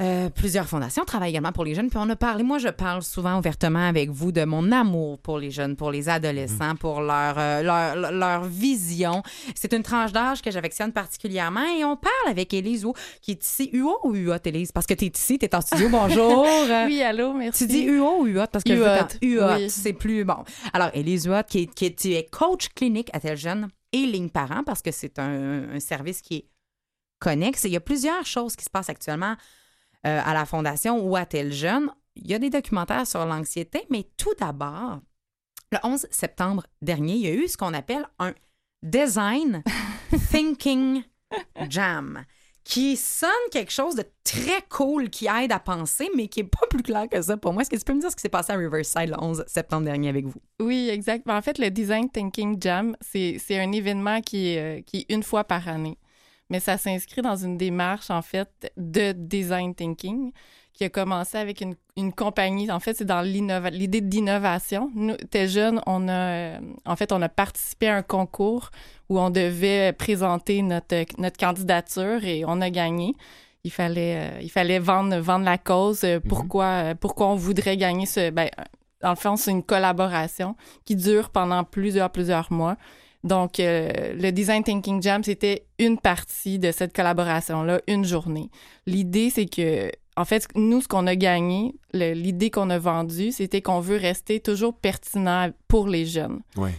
Euh, 0.00 0.30
plusieurs 0.30 0.66
fondations 0.66 1.04
travaillent 1.04 1.30
également 1.30 1.52
pour 1.52 1.64
les 1.64 1.74
jeunes. 1.74 1.88
Puis 1.88 1.98
on 2.00 2.08
a 2.08 2.16
parlé, 2.16 2.42
moi 2.42 2.58
je 2.58 2.68
parle 2.68 3.02
souvent 3.02 3.38
ouvertement 3.38 3.86
avec 3.86 4.10
vous 4.10 4.32
de 4.32 4.44
mon 4.44 4.72
amour 4.72 5.18
pour 5.20 5.38
les 5.38 5.50
jeunes, 5.52 5.76
pour 5.76 5.92
les 5.92 6.08
adolescents, 6.08 6.74
pour 6.76 7.02
leur, 7.02 7.34
euh, 7.38 7.62
leur, 7.62 8.10
leur 8.10 8.44
vision. 8.44 9.22
C'est 9.54 9.72
une 9.74 9.82
tranche 9.82 10.10
d'âge 10.10 10.42
que 10.42 10.50
j'affectionne 10.50 10.92
particulièrement. 10.92 11.62
Et 11.78 11.84
on 11.84 11.96
parle 11.96 12.30
avec 12.30 12.52
Élise 12.54 12.82
Huot, 12.82 12.94
qui 13.20 13.32
est 13.32 13.44
ici. 13.44 13.70
UO 13.74 13.98
ou 14.02 14.14
UOT, 14.16 14.38
Élise? 14.46 14.72
Parce 14.72 14.86
que 14.86 14.94
tu 14.94 15.04
es 15.04 15.12
ici, 15.14 15.38
tu 15.38 15.44
es 15.44 15.54
en 15.54 15.60
studio. 15.60 15.88
Bonjour. 15.90 16.46
Oui, 16.86 17.02
allô, 17.02 17.32
merci. 17.34 17.66
Tu 17.66 17.72
dis 17.72 17.82
UO 17.84 18.22
ou 18.22 18.26
UOT? 18.26 18.46
Parce 18.50 18.64
que 18.64 18.72
UOT, 19.22 19.54
oui. 19.56 19.70
c'est 19.70 19.92
plus 19.92 20.24
bon. 20.24 20.38
Alors, 20.72 20.88
Élise 20.94 21.26
Huot, 21.26 21.44
qui, 21.46 21.60
est- 21.60 21.74
qui 21.74 21.94
tu 21.94 22.12
es 22.14 22.24
coach 22.26 22.70
clinique 22.74 23.10
à 23.12 23.20
tel 23.20 23.36
jeune 23.36 23.68
et 23.92 23.98
ligne 24.06 24.30
parent, 24.30 24.64
parce 24.64 24.80
que 24.82 24.90
c'est 24.90 25.18
un, 25.18 25.74
un 25.74 25.80
service 25.80 26.22
qui 26.22 26.34
est 26.36 26.46
connexe. 27.20 27.64
Il 27.64 27.72
y 27.72 27.76
a 27.76 27.80
plusieurs 27.80 28.24
choses 28.24 28.56
qui 28.56 28.64
se 28.64 28.70
passent 28.70 28.88
actuellement 28.88 29.36
euh, 30.06 30.20
à 30.24 30.34
la 30.34 30.44
Fondation 30.46 31.00
ou 31.00 31.16
à 31.16 31.26
tel 31.26 31.52
jeune. 31.52 31.90
Il 32.16 32.30
y 32.30 32.34
a 32.34 32.38
des 32.38 32.50
documentaires 32.50 33.06
sur 33.06 33.24
l'anxiété, 33.24 33.86
mais 33.90 34.06
tout 34.16 34.34
d'abord, 34.38 35.00
le 35.70 35.78
11 35.82 36.06
septembre 36.10 36.66
dernier, 36.82 37.14
il 37.14 37.20
y 37.20 37.28
a 37.28 37.34
eu 37.34 37.48
ce 37.48 37.56
qu'on 37.56 37.72
appelle 37.72 38.06
un 38.18 38.34
Design 38.82 39.62
Thinking 40.30 41.02
Jam 41.68 42.24
qui 42.64 42.96
sonne 42.96 43.30
quelque 43.50 43.72
chose 43.72 43.96
de 43.96 44.04
très 44.24 44.62
cool 44.68 45.10
qui 45.10 45.26
aide 45.26 45.52
à 45.52 45.58
penser, 45.58 46.08
mais 46.16 46.28
qui 46.28 46.40
est 46.40 46.44
pas 46.44 46.66
plus 46.70 46.82
clair 46.82 47.08
que 47.08 47.20
ça 47.20 47.36
pour 47.36 47.52
moi. 47.52 47.62
Est-ce 47.62 47.70
que 47.70 47.76
tu 47.76 47.84
peux 47.84 47.94
me 47.94 48.00
dire 48.00 48.10
ce 48.10 48.16
qui 48.16 48.22
s'est 48.22 48.28
passé 48.28 48.52
à 48.52 48.56
Riverside 48.56 49.08
le 49.08 49.16
11 49.20 49.44
septembre 49.46 49.84
dernier 49.84 50.08
avec 50.08 50.26
vous? 50.26 50.40
Oui, 50.60 50.88
exact. 50.88 51.26
Ben, 51.26 51.36
En 51.36 51.42
fait, 51.42 51.58
le 51.58 51.70
Design 51.70 52.08
Thinking 52.08 52.60
Jam, 52.60 52.96
c'est 53.00 53.38
un 53.50 53.72
événement 53.72 54.20
qui 54.20 54.50
est, 54.50 54.78
euh, 54.78 54.82
qui 54.82 54.98
est 54.98 55.12
une 55.12 55.22
fois 55.22 55.44
par 55.44 55.66
année. 55.66 55.98
Mais 56.52 56.60
ça 56.60 56.76
s'inscrit 56.76 57.22
dans 57.22 57.34
une 57.34 57.56
démarche, 57.56 58.10
en 58.10 58.20
fait, 58.20 58.70
de 58.76 59.12
design 59.12 59.74
thinking 59.74 60.32
qui 60.74 60.84
a 60.84 60.90
commencé 60.90 61.38
avec 61.38 61.62
une, 61.62 61.74
une 61.96 62.12
compagnie. 62.12 62.70
En 62.70 62.78
fait, 62.78 62.94
c'est 62.94 63.06
dans 63.06 63.22
l'idée 63.22 64.00
d'innovation. 64.02 64.90
Nous, 64.94 65.16
t'es 65.30 65.48
jeune, 65.48 65.80
on 65.86 66.08
a, 66.08 66.12
euh, 66.12 66.58
en 66.84 66.94
fait, 66.96 67.10
on 67.12 67.22
a 67.22 67.28
participé 67.30 67.88
à 67.88 67.96
un 67.96 68.02
concours 68.02 68.70
où 69.08 69.18
on 69.18 69.30
devait 69.30 69.92
présenter 69.94 70.60
notre, 70.62 71.04
notre 71.18 71.38
candidature 71.38 72.24
et 72.24 72.44
on 72.46 72.60
a 72.60 72.68
gagné. 72.70 73.14
Il 73.64 73.70
fallait, 73.70 74.16
euh, 74.16 74.40
il 74.42 74.50
fallait 74.50 74.78
vendre, 74.78 75.16
vendre 75.18 75.44
la 75.46 75.56
cause. 75.58 76.04
euh, 76.04 76.20
Pourquoi, 76.20 76.64
euh, 76.64 76.94
pourquoi 76.94 77.28
on 77.28 77.36
voudrait 77.36 77.76
gagner 77.78 78.06
ce. 78.06 78.30
Ben, 78.30 78.48
le 79.02 79.14
fond, 79.14 79.36
c'est 79.36 79.50
une 79.50 79.62
collaboration 79.64 80.54
qui 80.84 80.96
dure 80.96 81.30
pendant 81.30 81.64
plusieurs, 81.64 82.10
plusieurs 82.10 82.52
mois. 82.52 82.76
Donc, 83.24 83.60
euh, 83.60 84.14
le 84.14 84.30
Design 84.32 84.64
Thinking 84.64 85.00
Jam, 85.00 85.22
c'était 85.22 85.64
une 85.78 85.98
partie 85.98 86.58
de 86.58 86.72
cette 86.72 86.94
collaboration-là, 86.94 87.80
une 87.86 88.04
journée. 88.04 88.50
L'idée, 88.86 89.30
c'est 89.30 89.46
que, 89.46 89.90
en 90.16 90.24
fait, 90.24 90.48
nous, 90.54 90.80
ce 90.80 90.88
qu'on 90.88 91.06
a 91.06 91.14
gagné, 91.14 91.74
l'idée 91.94 92.50
qu'on 92.50 92.68
a 92.70 92.78
vendue, 92.78 93.30
c'était 93.32 93.62
qu'on 93.62 93.80
veut 93.80 93.96
rester 93.96 94.40
toujours 94.40 94.74
pertinent 94.74 95.50
pour 95.68 95.86
les 95.88 96.04
jeunes. 96.04 96.40
Ouais. 96.56 96.74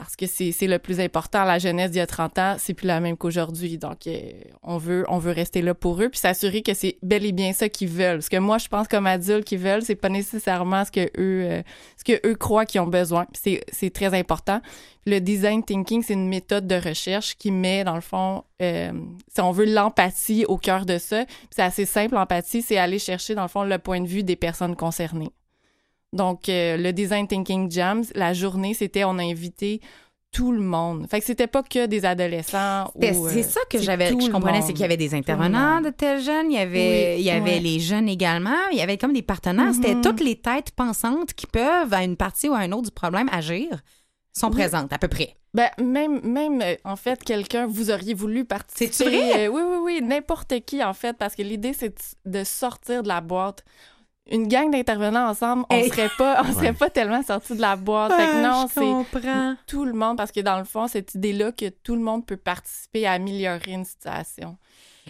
Parce 0.00 0.16
que 0.16 0.26
c'est 0.26 0.66
le 0.66 0.78
plus 0.78 0.98
important. 0.98 1.44
La 1.44 1.58
jeunesse 1.58 1.90
d'il 1.90 1.98
y 1.98 2.00
a 2.00 2.06
30 2.06 2.38
ans, 2.38 2.56
c'est 2.58 2.74
plus 2.74 2.86
la 2.86 3.00
même 3.00 3.16
qu'aujourd'hui. 3.16 3.76
Donc, 3.78 4.06
euh, 4.06 4.30
on 4.62 4.78
veut 4.78 5.04
on 5.08 5.18
veut 5.18 5.32
rester 5.32 5.60
là 5.62 5.74
pour 5.74 6.02
eux 6.02 6.08
puis 6.08 6.18
s'assurer 6.18 6.62
que 6.62 6.74
c'est 6.74 6.96
bel 7.02 7.24
et 7.24 7.32
bien 7.32 7.52
ça 7.52 7.68
qu'ils 7.68 7.88
veulent. 7.88 8.22
Ce 8.22 8.30
que 8.30 8.38
moi, 8.38 8.58
je 8.58 8.68
pense 8.68 8.88
comme 8.88 9.06
adulte 9.06 9.44
qu'ils 9.44 9.58
veulent, 9.58 9.82
c'est 9.82 9.94
pas 9.94 10.08
nécessairement 10.08 10.84
ce 10.84 10.90
que 10.90 11.00
eux 11.18 11.44
euh, 11.44 11.62
ce 11.98 12.04
que 12.04 12.26
eux 12.26 12.34
croient 12.34 12.64
qu'ils 12.64 12.80
ont 12.80 12.86
besoin. 12.86 13.26
C'est 13.34 13.90
très 13.92 14.18
important. 14.18 14.60
Le 15.06 15.18
design 15.18 15.62
thinking, 15.62 16.02
c'est 16.02 16.14
une 16.14 16.28
méthode 16.28 16.66
de 16.66 16.74
recherche 16.74 17.36
qui 17.36 17.50
met, 17.50 17.84
dans 17.84 17.94
le 17.94 18.00
fond, 18.00 18.44
euh, 18.60 18.92
si 19.32 19.40
on 19.40 19.50
veut, 19.50 19.64
l'empathie 19.64 20.44
au 20.46 20.58
cœur 20.58 20.84
de 20.84 20.98
ça. 20.98 21.24
C'est 21.50 21.62
assez 21.62 21.86
simple, 21.86 22.14
l'empathie, 22.14 22.62
c'est 22.62 22.76
aller 22.76 22.98
chercher, 22.98 23.34
dans 23.34 23.42
le 23.42 23.48
fond, 23.48 23.64
le 23.64 23.78
point 23.78 24.00
de 24.00 24.06
vue 24.06 24.22
des 24.22 24.36
personnes 24.36 24.76
concernées. 24.76 25.30
Donc, 26.12 26.48
euh, 26.48 26.76
le 26.76 26.92
Design 26.92 27.26
Thinking 27.28 27.70
Jams, 27.70 28.04
la 28.14 28.32
journée, 28.34 28.74
c'était, 28.74 29.04
on 29.04 29.18
a 29.18 29.22
invité 29.22 29.80
tout 30.32 30.52
le 30.52 30.60
monde. 30.60 31.06
Fait 31.10 31.18
que 31.20 31.26
c'était 31.26 31.46
pas 31.48 31.62
que 31.64 31.86
des 31.86 32.04
adolescents. 32.04 32.92
C'est 33.00 33.14
euh, 33.16 33.42
ça 33.42 33.60
que 33.68 33.78
c'est 33.78 33.84
j'avais, 33.84 34.08
je 34.08 34.30
comprenais, 34.30 34.62
c'est 34.62 34.72
qu'il 34.72 34.82
y 34.82 34.84
avait 34.84 34.96
des 34.96 35.12
intervenants 35.14 35.80
de 35.80 35.90
tels 35.90 36.22
jeunes, 36.22 36.52
il 36.52 36.54
y 36.54 36.58
avait, 36.60 37.14
Oui, 37.14 37.20
il 37.20 37.24
y 37.24 37.30
avait 37.30 37.54
ouais. 37.54 37.58
les 37.60 37.80
jeunes 37.80 38.08
également, 38.08 38.54
il 38.70 38.78
y 38.78 38.80
avait 38.80 38.96
comme 38.96 39.12
des 39.12 39.22
partenaires. 39.22 39.74
C'était 39.74 39.94
Mhm. 39.96 40.02
toutes 40.02 40.20
les 40.20 40.36
têtes 40.36 40.70
pensantes 40.72 41.32
qui 41.34 41.46
peuvent, 41.46 41.92
à 41.92 42.04
une 42.04 42.16
partie 42.16 42.48
ou 42.48 42.54
à 42.54 42.58
un 42.58 42.70
autre 42.72 42.84
du 42.84 42.90
problème, 42.92 43.28
agir, 43.32 43.80
sont 44.32 44.48
Oui. 44.50 44.54
présentes 44.54 44.92
à 44.92 44.98
peu 44.98 45.08
près. 45.08 45.34
Ben, 45.52 45.68
même, 45.82 46.20
même 46.22 46.62
euh, 46.62 46.76
en 46.84 46.94
fait, 46.94 47.24
quelqu'un, 47.24 47.66
vous 47.66 47.90
auriez 47.90 48.14
voulu 48.14 48.44
participer. 48.44 48.92
C'est-tu 48.92 49.10
vrai? 49.10 49.48
Oui, 49.48 49.62
oui, 49.66 49.78
oui, 49.82 50.00
n'importe 50.00 50.60
qui, 50.64 50.82
en 50.84 50.94
fait, 50.94 51.16
parce 51.18 51.34
que 51.34 51.42
l'idée, 51.42 51.72
c'est 51.72 51.92
de 52.24 52.44
sortir 52.44 53.02
de 53.02 53.08
la 53.08 53.20
boîte. 53.20 53.64
Une 54.30 54.46
gang 54.48 54.70
d'intervenants 54.70 55.28
ensemble, 55.28 55.64
on 55.70 55.74
Hey. 55.74 55.88
serait 55.90 56.08
pas, 56.16 56.42
on 56.42 56.46
Ouais. 56.48 56.52
serait 56.54 56.72
pas 56.72 56.88
tellement 56.90 57.22
sorti 57.22 57.56
de 57.56 57.60
la 57.60 57.76
boîte. 57.76 58.12
fait 58.12 58.26
que 58.26 58.36
Ah, 58.36 58.42
non, 58.48 58.66
c'est 58.68 59.56
tout 59.66 59.84
le 59.84 59.92
monde, 59.92 60.16
parce 60.16 60.30
que 60.32 60.40
dans 60.40 60.58
le 60.58 60.64
fond, 60.64 60.86
cette 60.88 61.14
idée-là 61.14 61.52
que 61.52 61.68
tout 61.68 61.94
le 61.96 62.00
monde 62.02 62.24
peut 62.24 62.36
participer 62.36 63.06
à 63.06 63.12
améliorer 63.12 63.72
une 63.72 63.84
situation. 63.84 64.56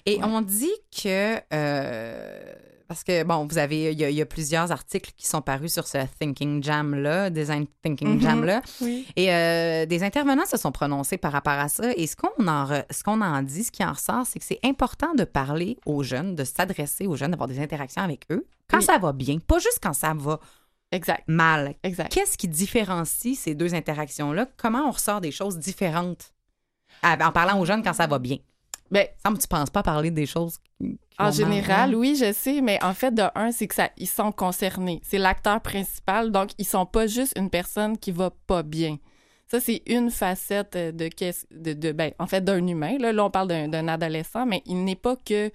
Et 0.07 0.17
Ouais. 0.17 0.25
on 0.25 0.41
dit 0.41 0.71
que. 1.03 1.37
euh, 1.53 2.55
parce 2.91 3.05
que, 3.05 3.23
bon, 3.23 3.47
vous 3.49 3.57
avez. 3.57 3.93
Il 3.93 4.01
y, 4.01 4.05
a- 4.05 4.11
il 4.11 4.17
y 4.17 4.21
a 4.21 4.27
plusieurs 4.27 4.73
articles 4.73 5.13
qui 5.17 5.29
sont 5.29 5.41
parus 5.41 5.73
sur 5.73 5.87
ce 5.87 5.99
Thinking 6.19 6.61
Jam-là, 6.61 7.31
Design 7.31 7.67
Thinking 7.83 8.15
Mhm. 8.17 8.21
Jam-là. 8.21 8.63
Oui. 8.81 9.07
Et 9.15 9.33
euh, 9.33 9.87
des 9.87 10.03
intervenants 10.03 10.45
se 10.45 10.57
sont 10.57 10.73
prononcés 10.73 11.17
par 11.17 11.31
rapport 11.31 11.53
à 11.53 11.69
ça. 11.69 11.93
Et 11.97 12.09
ce 12.09 12.17
qu'on 12.17 12.49
en, 12.49 12.65
re- 12.65 12.85
ce 12.91 13.05
qu'on 13.05 13.21
en 13.21 13.43
dit, 13.43 13.63
ce 13.63 13.71
qui 13.71 13.85
en 13.85 13.93
ressort, 13.93 14.27
c'est 14.27 14.41
que 14.41 14.45
c'est 14.45 14.59
important 14.65 15.15
de 15.15 15.23
parler 15.23 15.79
aux 15.87 16.03
jeunes, 16.03 16.35
de 16.35 16.43
s'adresser 16.43 17.07
aux 17.07 17.15
jeunes, 17.15 17.31
d'avoir 17.31 17.49
des 17.49 17.61
interactions 17.61 18.03
avec 18.03 18.27
eux 18.33 18.45
quand 18.69 18.79
Oui. 18.79 18.85
ça 18.85 18.99
va 18.99 19.13
bien, 19.13 19.39
pas 19.39 19.61
juste 19.61 19.79
quand 19.81 19.93
ça 19.93 20.13
va 20.17 20.41
Exact. 20.91 21.23
mal. 21.29 21.77
Exact. 21.85 22.13
Qu'est-ce 22.13 22.37
qui 22.37 22.49
différencie 22.49 23.39
ces 23.39 23.55
deux 23.55 23.73
interactions-là? 23.73 24.49
Comment 24.57 24.89
on 24.89 24.91
ressort 24.91 25.21
des 25.21 25.31
choses 25.31 25.59
différentes 25.59 26.33
en 27.05 27.31
parlant 27.31 27.61
aux 27.61 27.65
jeunes 27.65 27.85
quand 27.85 27.93
ça 27.95 28.09
va 28.09 28.19
bien? 28.19 28.39
Ben, 28.91 29.07
que 29.25 29.39
tu 29.39 29.49
penses 29.49 29.71
pas 29.71 29.83
parler 29.83 30.11
des 30.11 30.27
choses 30.27 30.59
En 31.19 31.31
général, 31.31 31.95
oui, 31.95 32.17
je 32.17 32.33
sais, 32.33 32.61
mais 32.61 32.83
en 32.83 32.95
fait, 32.95 33.15
de 33.15 33.23
un, 33.35 33.53
c'est 33.53 33.69
que 33.69 33.75
ça, 33.75 33.91
ils 33.97 34.09
sont 34.09 34.33
concernés. 34.33 35.01
C'est 35.05 35.19
l'acteur 35.19 35.61
principal, 35.61 36.33
donc 36.33 36.51
ils 36.59 36.65
sont 36.65 36.87
pas 36.87 37.07
juste 37.07 37.35
une 37.37 37.51
personne 37.51 37.99
qui 37.99 38.11
va 38.11 38.31
pas 38.47 38.63
bien. 38.63 38.99
Ça, 39.47 39.59
c'est 39.59 39.83
une 39.87 40.11
facette 40.11 40.77
euh, 40.77 40.93
de, 40.93 41.09
de, 41.51 41.73
de 41.73 41.93
ben, 41.93 42.13
en 42.21 42.27
fait, 42.27 42.41
d'un 42.41 42.65
humain. 42.67 42.99
Là, 42.99 43.13
là 43.13 43.25
on 43.25 43.31
parle 43.31 43.49
d'un, 43.49 43.69
d'un 43.69 43.89
adolescent, 43.89 44.47
mais 44.47 44.63
il 44.65 44.85
n'est 44.85 44.97
pas 44.97 45.17
que 45.17 45.51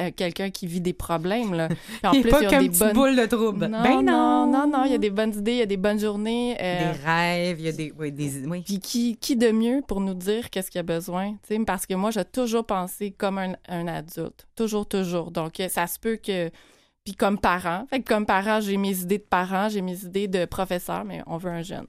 euh, 0.00 0.10
quelqu'un 0.14 0.50
qui 0.50 0.66
vit 0.66 0.80
des 0.80 0.92
problèmes. 0.92 1.54
Là. 1.54 1.68
Puis 1.68 1.78
en 2.04 2.12
Il 2.12 2.22
plus, 2.22 2.30
pas 2.30 2.42
ils 2.42 2.46
ont 2.46 2.50
qu'un 2.50 2.62
des 2.62 2.68
bonnes... 2.70 2.92
boule 2.92 3.16
de 3.16 3.26
trouble. 3.26 3.66
Non, 3.66 3.82
Ben 3.82 4.02
non. 4.02 4.46
non, 4.50 4.66
non, 4.66 4.84
il 4.84 4.92
y 4.92 4.94
a 4.94 4.98
des 4.98 5.10
bonnes 5.10 5.34
idées, 5.34 5.52
il 5.52 5.58
y 5.58 5.62
a 5.62 5.66
des 5.66 5.76
bonnes 5.76 6.00
journées. 6.00 6.56
euh, 6.60 6.92
Des 6.92 6.98
rêves, 7.04 7.60
il 7.60 7.64
y 7.66 7.68
a 7.68 7.72
des. 7.72 7.92
Oui, 7.98 8.10
des 8.12 8.46
oui. 8.46 8.62
puis 8.62 8.80
qui, 8.80 9.16
qui 9.16 9.36
de 9.36 9.50
mieux 9.50 9.82
pour 9.86 10.00
nous 10.00 10.14
dire 10.14 10.50
qu'est-ce 10.50 10.70
qu'il 10.70 10.78
y 10.78 10.80
a 10.80 10.82
besoin? 10.82 11.32
tu 11.46 11.54
sais, 11.56 11.58
Parce 11.64 11.86
que 11.86 11.94
moi, 11.94 12.10
j'ai 12.10 12.24
toujours 12.24 12.64
pensé 12.66 13.12
comme 13.12 13.38
un, 13.38 13.54
un 13.68 13.86
adulte. 13.86 14.46
Toujours, 14.56 14.86
toujours. 14.88 15.30
Donc, 15.30 15.60
euh, 15.60 15.68
ça 15.68 15.86
se 15.86 15.98
peut 15.98 16.16
que. 16.16 16.50
Puis 17.04 17.14
comme 17.14 17.38
parent. 17.38 17.84
Fait 17.90 18.00
que 18.00 18.08
comme 18.08 18.24
parent, 18.24 18.60
j'ai 18.62 18.78
mes 18.78 18.98
idées 18.98 19.18
de 19.18 19.24
parent, 19.28 19.68
j'ai 19.68 19.82
mes 19.82 20.04
idées 20.04 20.26
de 20.26 20.46
professeur, 20.46 21.04
mais 21.04 21.20
on 21.26 21.36
veut 21.36 21.50
un 21.50 21.60
jeune. 21.62 21.86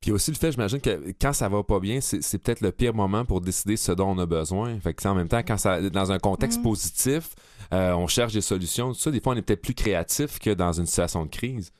Puis 0.00 0.12
aussi 0.12 0.30
le 0.30 0.36
fait, 0.36 0.50
j'imagine 0.52 0.80
que 0.80 1.12
quand 1.20 1.34
ça 1.34 1.48
va 1.50 1.62
pas 1.62 1.78
bien, 1.78 2.00
c'est 2.00 2.38
peut-être 2.38 2.62
le 2.62 2.72
pire 2.72 2.94
moment 2.94 3.24
pour 3.26 3.40
décider 3.42 3.76
ce 3.76 3.92
dont 3.92 4.08
on 4.08 4.18
a 4.18 4.24
besoin. 4.26 4.80
Fait 4.80 4.94
que 4.94 5.06
en 5.06 5.14
même 5.14 5.28
temps, 5.28 5.42
quand 5.46 5.58
ça, 5.58 5.80
dans 5.90 6.10
un 6.10 6.18
contexte 6.18 6.58
Mhm. 6.58 6.64
positif, 6.64 7.30
euh, 7.74 7.92
on 7.92 8.06
cherche 8.06 8.32
des 8.32 8.40
solutions. 8.40 8.92
Tout 8.94 8.98
ça, 8.98 9.10
des 9.10 9.20
fois, 9.20 9.34
on 9.34 9.36
est 9.36 9.42
peut-être 9.42 9.60
plus 9.60 9.74
créatif 9.74 10.38
que 10.38 10.50
dans 10.50 10.72
une 10.72 10.86
situation 10.86 11.24
de 11.26 11.30
crise. 11.30 11.70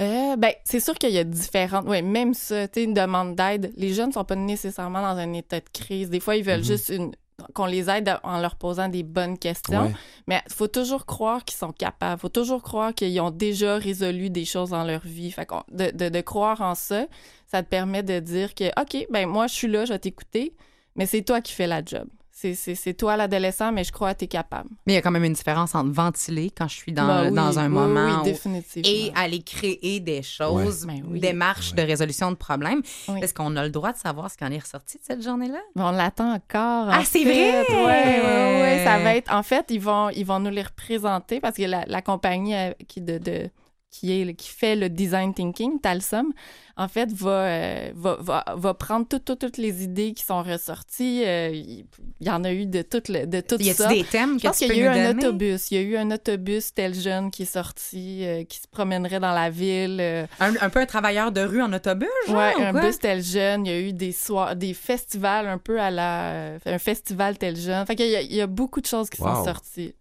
Euh, 0.00 0.36
ben, 0.36 0.52
c'est 0.64 0.80
sûr 0.80 0.94
qu'il 0.94 1.10
y 1.10 1.18
a 1.18 1.24
différentes. 1.24 1.84
Oui, 1.86 2.00
même 2.00 2.32
ça, 2.32 2.66
tu 2.66 2.80
sais, 2.80 2.84
une 2.84 2.94
demande 2.94 3.36
d'aide. 3.36 3.70
Les 3.76 3.92
jeunes 3.92 4.12
sont 4.12 4.24
pas 4.24 4.36
nécessairement 4.36 5.02
dans 5.02 5.18
un 5.18 5.34
état 5.34 5.60
de 5.60 5.68
crise. 5.70 6.08
Des 6.08 6.20
fois, 6.20 6.36
ils 6.36 6.44
veulent 6.44 6.60
Mhm. 6.60 6.64
juste 6.64 6.88
une 6.88 7.12
qu'on 7.54 7.66
les 7.66 7.90
aide 7.90 8.16
en 8.22 8.40
leur 8.40 8.56
posant 8.56 8.88
des 8.88 9.02
bonnes 9.02 9.38
questions. 9.38 9.86
Ouais. 9.86 9.94
Mais 10.26 10.42
il 10.46 10.52
faut 10.52 10.68
toujours 10.68 11.06
croire 11.06 11.44
qu'ils 11.44 11.58
sont 11.58 11.72
capables. 11.72 12.18
Il 12.18 12.22
faut 12.22 12.28
toujours 12.28 12.62
croire 12.62 12.94
qu'ils 12.94 13.20
ont 13.20 13.30
déjà 13.30 13.76
résolu 13.76 14.30
des 14.30 14.44
choses 14.44 14.70
dans 14.70 14.84
leur 14.84 15.00
vie. 15.00 15.30
Fait 15.30 15.48
de, 15.70 16.08
de 16.08 16.20
croire 16.20 16.60
en 16.60 16.74
ça, 16.74 17.06
ça 17.46 17.62
te 17.62 17.68
permet 17.68 18.02
de 18.02 18.20
dire 18.20 18.54
que, 18.54 18.68
OK, 18.80 19.06
ben 19.10 19.26
moi, 19.28 19.46
je 19.46 19.54
suis 19.54 19.68
là, 19.68 19.84
je 19.84 19.92
vais 19.92 19.98
t'écouter, 19.98 20.54
mais 20.96 21.06
c'est 21.06 21.22
toi 21.22 21.40
qui 21.40 21.52
fais 21.52 21.66
la 21.66 21.84
job. 21.84 22.08
C'est- 22.40 22.54
C'est 22.54 22.74
c'est 22.74 22.94
toi 22.94 23.18
l'adolescent, 23.18 23.70
mais 23.70 23.84
je 23.84 23.92
crois 23.92 24.14
que 24.14 24.20
tu 24.20 24.24
es 24.24 24.28
capable. 24.28 24.70
Mais 24.86 24.94
il 24.94 24.96
y 24.96 24.98
a 24.98 25.02
quand 25.02 25.10
même 25.10 25.24
une 25.24 25.34
différence 25.34 25.74
entre 25.74 25.90
ventiler 25.90 26.50
quand 26.56 26.68
je 26.68 26.74
suis 26.74 26.92
dans, 26.92 27.06
Ben 27.06 27.28
oui, 27.28 27.34
dans 27.34 27.58
un 27.58 27.66
oui, 27.66 27.68
moment 27.74 28.22
oui, 28.24 28.32
où- 28.32 28.80
et 28.82 29.12
aller 29.14 29.42
créer 29.42 30.00
des 30.00 30.22
choses, 30.22 30.86
Ouais. 30.86 30.94
Ben 31.00 31.04
oui. 31.06 31.20
des 31.20 31.34
marches 31.34 31.74
de 31.74 31.82
résolution 31.82 32.30
de 32.30 32.36
problèmes. 32.36 32.80
Oui. 33.08 33.20
Est-ce 33.20 33.34
qu'on 33.34 33.56
a 33.56 33.62
le 33.64 33.68
droit 33.70 33.92
de 33.92 33.98
savoir 33.98 34.30
ce 34.30 34.38
qui 34.38 34.44
en 34.44 34.50
est 34.52 34.58
ressorti 34.58 34.96
de 34.96 35.02
cette 35.04 35.22
journée-là? 35.22 35.60
On 35.76 35.90
l'attend 35.90 36.32
encore. 36.32 36.88
Ah, 36.90 37.00
en 37.00 37.04
c'est 37.04 37.24
vrai? 37.24 37.60
Ouais, 37.68 37.76
ouais, 37.84 38.62
ouais, 38.62 38.82
ça 38.84 38.98
va 39.00 39.14
être. 39.16 39.30
En 39.34 39.42
fait, 39.42 39.66
ils 39.68 39.80
vont, 39.80 40.08
ils 40.08 40.24
vont 40.24 40.40
nous 40.40 40.50
les 40.50 40.62
représenter 40.62 41.40
parce 41.40 41.56
que 41.56 41.62
la, 41.64 41.84
la 41.86 42.00
compagnie 42.00 42.54
euh, 42.54 42.72
qui 42.88 43.02
de, 43.02 43.18
de- 43.18 43.50
qui 43.90 44.12
est 44.12 44.34
qui 44.34 44.48
fait 44.48 44.76
le 44.76 44.88
design 44.88 45.34
thinking, 45.34 45.80
Talsum, 45.80 46.32
en 46.76 46.86
fait, 46.88 47.12
va, 47.12 47.30
euh, 47.44 47.90
va, 47.94 48.16
va, 48.20 48.44
va 48.56 48.74
prendre 48.74 49.06
toutes, 49.06 49.58
les 49.58 49.82
idées 49.82 50.12
qui 50.14 50.24
sont 50.24 50.42
ressorties. 50.42 51.22
Euh, 51.26 51.50
il, 51.52 51.84
y 52.20 52.30
en 52.30 52.44
a 52.44 52.52
eu 52.52 52.66
de 52.66 52.82
toutes 52.82 53.08
le- 53.08 53.26
de 53.26 53.40
toutes 53.40 53.60
Y 53.60 53.70
a-t-il 53.70 53.74
sortes. 53.74 53.94
des 53.96 54.04
thèmes 54.04 54.38
Je 54.38 54.42
que 54.44 54.48
pense 54.48 54.58
qu'il 54.58 54.68
y 54.68 54.80
a 54.80 54.84
eu 54.84 54.86
un 54.86 55.12
donner? 55.12 55.26
autobus. 55.26 55.70
Il 55.70 55.74
y 55.74 55.78
a 55.78 55.82
eu 55.82 55.96
un 55.96 56.10
autobus 56.12 56.72
tel 56.72 56.94
jeune 56.94 57.30
qui 57.32 57.42
est 57.42 57.52
sorti, 57.52 58.24
euh, 58.24 58.44
qui 58.44 58.58
se 58.60 58.68
promènerait 58.68 59.20
dans 59.20 59.32
la 59.32 59.50
ville. 59.50 59.98
euh, 60.00 60.26
Un, 60.38 60.54
un 60.60 60.70
peu 60.70 60.80
un 60.80 60.86
travailleur 60.86 61.32
de 61.32 61.40
rue 61.40 61.60
en 61.60 61.72
autobus, 61.72 62.08
genre, 62.26 62.36
Ouais, 62.36 62.54
ou 62.56 62.62
un 62.62 62.70
quoi? 62.72 62.82
bus 62.82 62.98
tel 63.00 63.22
jeune. 63.22 63.66
Il 63.66 63.72
y 63.72 63.74
a 63.74 63.80
eu 63.80 63.92
des 63.92 64.12
soirs, 64.12 64.54
des 64.56 64.72
festivals 64.72 65.48
un 65.48 65.58
peu 65.58 65.80
à 65.80 65.90
la. 65.90 66.54
Un 66.64 66.78
festival 66.78 67.36
tel 67.38 67.56
jeune. 67.56 67.84
Fait 67.86 67.96
qu'il 67.96 68.06
y 68.08 68.16
a, 68.16 68.22
il 68.22 68.32
y 68.34 68.40
a 68.40 68.46
beaucoup 68.46 68.80
de 68.80 68.86
choses 68.86 69.10
qui 69.10 69.18
sont 69.18 69.44
sorties. 69.44 69.94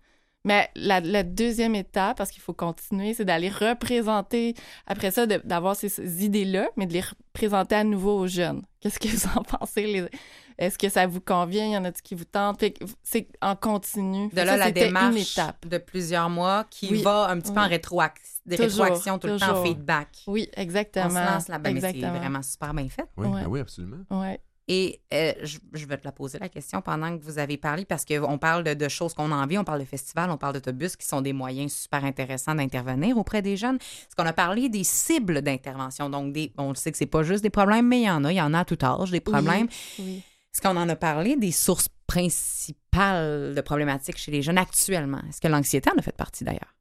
Mais 0.45 0.69
la, 0.75 1.01
la 1.01 1.23
deuxième 1.23 1.75
étape, 1.75 2.17
parce 2.17 2.31
qu'il 2.31 2.41
faut 2.41 2.53
continuer, 2.53 3.13
c'est 3.13 3.25
d'aller 3.25 3.49
représenter, 3.49 4.53
après 4.87 5.11
ça, 5.11 5.25
d'avoir 5.25 5.75
ces, 5.75 5.89
ces 5.89 6.23
idées-là, 6.23 6.69
mais 6.77 6.85
de 6.85 6.93
les 6.93 7.01
représenter 7.01 7.75
à 7.75 7.83
nouveau 7.83 8.17
aux 8.19 8.27
jeunes. 8.27 8.61
Qu'est-ce 8.79 8.99
que 8.99 9.07
vous 9.09 9.27
en 9.37 9.43
pensez? 9.43 9.83
les- 9.85 10.09
Est-ce 10.57 10.77
que 10.77 10.87
ça 10.87 11.07
vous 11.07 11.19
convient? 11.19 11.65
Y 11.67 11.77
en 11.77 11.83
a-t-il 11.83 12.01
qui 12.01 12.15
vous 12.15 12.23
tentent? 12.23 12.63
C'est 13.03 13.27
en 13.41 13.55
continu. 13.57 14.29
De 14.29 14.37
là, 14.37 14.45
ça, 14.45 14.57
la 14.57 14.71
démarche 14.71 15.15
une 15.15 15.21
étape. 15.21 15.67
de 15.67 15.77
plusieurs 15.77 16.29
mois 16.29 16.65
qui 16.69 16.87
Oui. 16.89 17.01
va 17.01 17.27
un 17.29 17.39
petit 17.39 17.51
peu 17.51 17.59
en 17.59 17.67
rétroac- 17.67 18.15
des 18.45 18.55
Toujours, 18.57 18.83
rétroactions 18.85 19.19
tout 19.19 19.27
le 19.27 19.37
temps, 19.37 19.45
en 19.45 19.49
toujours. 19.49 19.65
feedback. 19.67 20.07
Oui, 20.27 20.49
exactement. 20.55 21.05
On 21.07 21.09
se 21.09 21.15
lance 21.33 21.47
là-bas, 21.49 21.71
mais 21.71 21.81
c'est 21.81 21.89
Exactement. 21.89 22.17
vraiment 22.19 22.41
super 22.41 22.73
bien 22.73 22.87
fait. 22.89 23.05
Oui, 23.17 23.27
Ouais. 23.27 23.41
ben 23.43 23.47
oui, 23.49 23.59
absolument. 23.59 23.97
Ouais. 24.09 24.39
Et 24.71 25.01
euh, 25.11 25.33
je, 25.41 25.57
je 25.73 25.85
vais 25.87 25.97
te 25.97 26.05
la 26.05 26.11
poser 26.11 26.37
la 26.37 26.47
question 26.47 26.79
pendant 26.81 27.17
que 27.17 27.23
vous 27.23 27.39
avez 27.39 27.57
parlé, 27.57 27.85
parce 27.85 28.05
qu'on 28.05 28.37
parle 28.37 28.63
de, 28.63 28.75
de 28.75 28.87
choses 28.87 29.15
qu'on 29.15 29.31
a 29.31 29.35
envie, 29.35 29.57
on 29.57 29.63
parle 29.63 29.79
de 29.79 29.85
festivals, 29.85 30.29
on 30.29 30.37
parle 30.37 30.53
d'autobus, 30.53 30.95
qui 30.95 31.07
sont 31.07 31.21
des 31.21 31.33
moyens 31.33 31.73
super 31.73 32.05
intéressants 32.05 32.53
d'intervenir 32.53 33.17
auprès 33.17 33.41
des 33.41 33.57
jeunes. 33.57 33.77
Est-ce 33.77 34.15
qu'on 34.15 34.27
a 34.27 34.33
parlé 34.33 34.69
des 34.69 34.83
cibles 34.83 35.41
d'intervention? 35.41 36.11
Donc, 36.11 36.33
des, 36.33 36.53
on 36.59 36.75
sait 36.75 36.91
que 36.91 36.99
c'est 36.99 37.07
pas 37.07 37.23
juste 37.23 37.41
des 37.41 37.49
problèmes, 37.49 37.87
mais 37.87 38.01
il 38.01 38.05
y 38.05 38.09
en 38.11 38.23
a, 38.23 38.31
il 38.31 38.35
y 38.35 38.41
en 38.41 38.53
a 38.53 38.59
à 38.59 38.65
tout 38.65 38.77
âge, 38.83 39.09
des 39.09 39.21
problèmes. 39.21 39.67
Oui. 39.97 40.21
Est-ce 40.53 40.61
qu'on 40.61 40.77
en 40.77 40.87
a 40.87 40.95
parlé 40.95 41.35
des 41.35 41.51
sources 41.51 41.89
principales 42.05 43.53
de 43.55 43.61
problématiques 43.61 44.17
chez 44.17 44.31
les 44.31 44.41
jeunes 44.43 44.57
actuellement? 44.59 45.21
Est-ce 45.29 45.41
que 45.41 45.47
l'anxiété 45.47 45.89
en 45.89 45.97
a 45.97 46.01
fait 46.01 46.15
partie 46.15 46.43
d'ailleurs? 46.43 46.75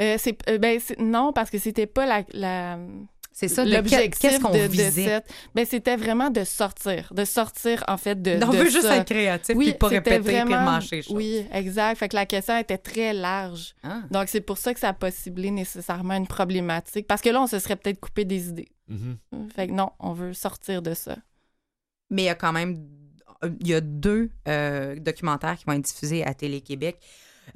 Euh, 0.00 0.16
c'est, 0.18 0.36
euh, 0.48 0.58
ben, 0.58 0.78
c'est- 0.80 0.98
non, 1.00 1.32
parce 1.32 1.50
que 1.50 1.58
c'était 1.58 1.86
pas 1.86 2.06
la. 2.06 2.22
la 2.32 2.78
C'est 3.36 3.48
ça, 3.48 3.64
de 3.64 3.70
l'objectif 3.74 4.20
quel- 4.20 4.30
qu'est-ce 4.30 4.40
qu'on 4.42 4.52
de, 4.52 4.68
de 4.68 4.90
cette. 4.90 5.28
Ben, 5.56 5.66
c'était 5.66 5.96
vraiment 5.96 6.30
de 6.30 6.44
sortir. 6.44 7.12
De 7.12 7.24
sortir, 7.24 7.82
en 7.88 7.96
fait, 7.96 8.22
de. 8.22 8.38
On 8.44 8.50
de 8.52 8.58
veut 8.58 8.70
juste 8.70 8.84
être 8.84 9.06
créatif 9.06 9.56
Oui, 9.56 9.70
puis 9.70 9.74
pas 9.78 9.88
répéter 9.88 10.20
puis 10.20 10.32
vraiment- 10.52 10.78
les 10.78 11.02
choses. 11.02 11.16
Oui, 11.16 11.44
exact. 11.52 11.96
Fait 11.98 12.08
que 12.08 12.14
la 12.14 12.26
question 12.26 12.56
était 12.56 12.78
très 12.78 13.12
large. 13.12 13.74
Ah. 13.82 14.02
Donc, 14.12 14.28
c'est 14.28 14.40
pour 14.40 14.56
ça 14.56 14.72
que 14.72 14.78
ça 14.78 14.90
a 14.90 14.92
pas 14.92 15.10
ciblé 15.10 15.50
nécessairement 15.50 16.14
une 16.14 16.28
problématique. 16.28 17.08
Parce 17.08 17.20
que 17.22 17.28
là, 17.30 17.42
on 17.42 17.48
se 17.48 17.58
serait 17.58 17.74
peut-être 17.74 17.98
coupé 17.98 18.24
des 18.24 18.50
idées. 18.50 18.68
Mhm. 18.86 19.18
Fait 19.54 19.66
que 19.66 19.72
non, 19.72 19.90
on 19.98 20.12
veut 20.12 20.32
sortir 20.32 20.80
de 20.80 20.94
ça. 20.94 21.16
Mais 22.10 22.22
il 22.22 22.26
y 22.26 22.28
a 22.28 22.36
quand 22.36 22.52
même 22.52 22.86
il 23.60 23.66
y 23.68 23.74
a 23.74 23.80
deux 23.80 24.30
euh, 24.46 24.94
documentaires 25.00 25.56
qui 25.58 25.64
vont 25.66 25.72
être 25.72 25.84
diffusés 25.84 26.24
à 26.24 26.34
Télé-Québec. 26.34 26.98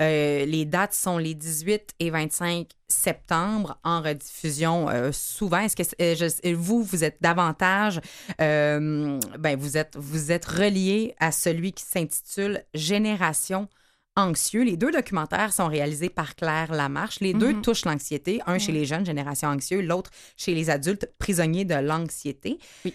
Euh, 0.01 0.45
les 0.45 0.65
dates 0.65 0.95
sont 0.95 1.19
les 1.19 1.35
18 1.35 1.95
et 1.99 2.11
25 2.11 2.69
septembre 2.87 3.79
en 3.85 4.01
rediffusion 4.01 4.89
euh, 4.89 5.11
souvent. 5.13 5.59
Est-ce 5.59 5.77
que 5.77 5.83
euh, 6.03 6.15
je- 6.15 6.55
vous, 6.55 6.83
vous 6.83 7.05
êtes 7.05 7.19
davantage, 7.21 8.01
euh, 8.41 9.19
ben, 9.39 9.59
vous 9.59 9.77
êtes, 9.77 9.97
vous 9.97 10.31
êtes 10.33 10.45
relié 10.45 11.15
à 11.19 11.33
celui 11.33 11.73
qui 11.73 11.85
s'intitule 11.85 12.65
Génération 12.75 13.69
anxieux. 14.17 14.63
Les 14.63 14.77
deux 14.77 14.91
documentaires 14.91 15.53
sont 15.53 15.69
réalisés 15.69 16.09
par 16.11 16.35
Claire 16.35 16.73
Lamarche. 16.73 17.21
Les 17.21 17.35
deux 17.35 17.53
Mhm. 17.55 17.63
touchent 17.63 17.85
l'anxiété, 17.85 18.41
un 18.47 18.59
chez 18.59 18.73
les 18.73 18.85
jeunes, 18.85 19.07
Génération 19.07 19.49
anxieux, 19.49 19.81
l'autre 19.81 20.11
chez 20.37 20.55
les 20.55 20.71
adultes, 20.71 21.09
prisonniers 21.19 21.65
de 21.65 21.75
l'anxiété. 21.75 22.59
Oui. 22.85 22.95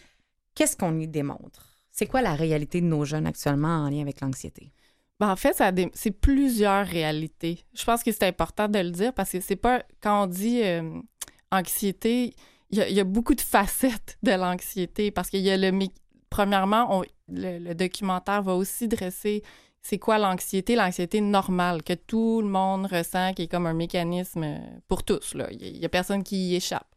Qu'est-ce 0.56 0.76
qu'on 0.78 1.00
y 1.00 1.08
démontre? 1.08 1.70
C'est 1.92 2.08
quoi 2.08 2.22
la 2.22 2.34
réalité 2.36 2.82
de 2.82 2.88
nos 2.88 3.06
jeunes 3.06 3.26
actuellement 3.28 3.84
en 3.86 3.90
lien 3.90 4.02
avec 4.02 4.20
l'anxiété? 4.22 4.72
Ben, 5.24 5.32
en 5.32 5.36
fait, 5.36 5.62
c'est 5.94 6.12
plusieurs 6.12 6.86
réalités. 6.86 7.60
Je 7.74 7.84
pense 7.86 8.04
que 8.04 8.12
c'est 8.12 8.24
important 8.28 8.68
de 8.68 8.80
le 8.80 8.92
dire 8.92 9.14
parce 9.14 9.32
que 9.32 9.40
c'est 9.40 9.56
pas 9.56 9.84
quand 10.02 10.24
on 10.24 10.28
dit 10.28 10.62
euh, 10.64 11.00
anxiété, 11.52 12.34
il 12.72 12.80
y, 12.80 13.00
a- 13.00 13.04
beaucoup 13.04 13.36
de 13.36 13.42
facettes 13.42 14.18
de 14.24 14.32
l'anxiété 14.32 15.12
parce 15.12 15.30
qu'il 15.30 15.42
y 15.42 15.50
a 15.52 15.58
le 15.58 15.72
premièrement, 16.30 17.04
le, 17.30 17.74
documentaire 17.74 18.42
va 18.42 18.56
aussi 18.56 18.88
dresser 18.88 19.44
c'est 19.82 20.00
quoi 20.00 20.18
l'anxiété, 20.18 20.76
l'anxiété 20.76 21.22
normale 21.22 21.84
que 21.84 21.94
tout 21.94 22.42
le 22.42 22.48
monde 22.48 22.88
ressent, 22.88 23.34
qui 23.34 23.44
est 23.44 23.48
comme 23.48 23.66
un 23.68 23.74
mécanisme 23.74 24.60
pour 24.88 25.04
tous. 25.04 25.34
Il 25.36 25.40
y 25.40 25.44
a- 25.44 25.52
il 25.70 25.78
y 25.78 25.86
a 25.86 25.90
personne 25.90 26.24
qui 26.24 26.38
y 26.52 26.56
échappe. 26.56 26.88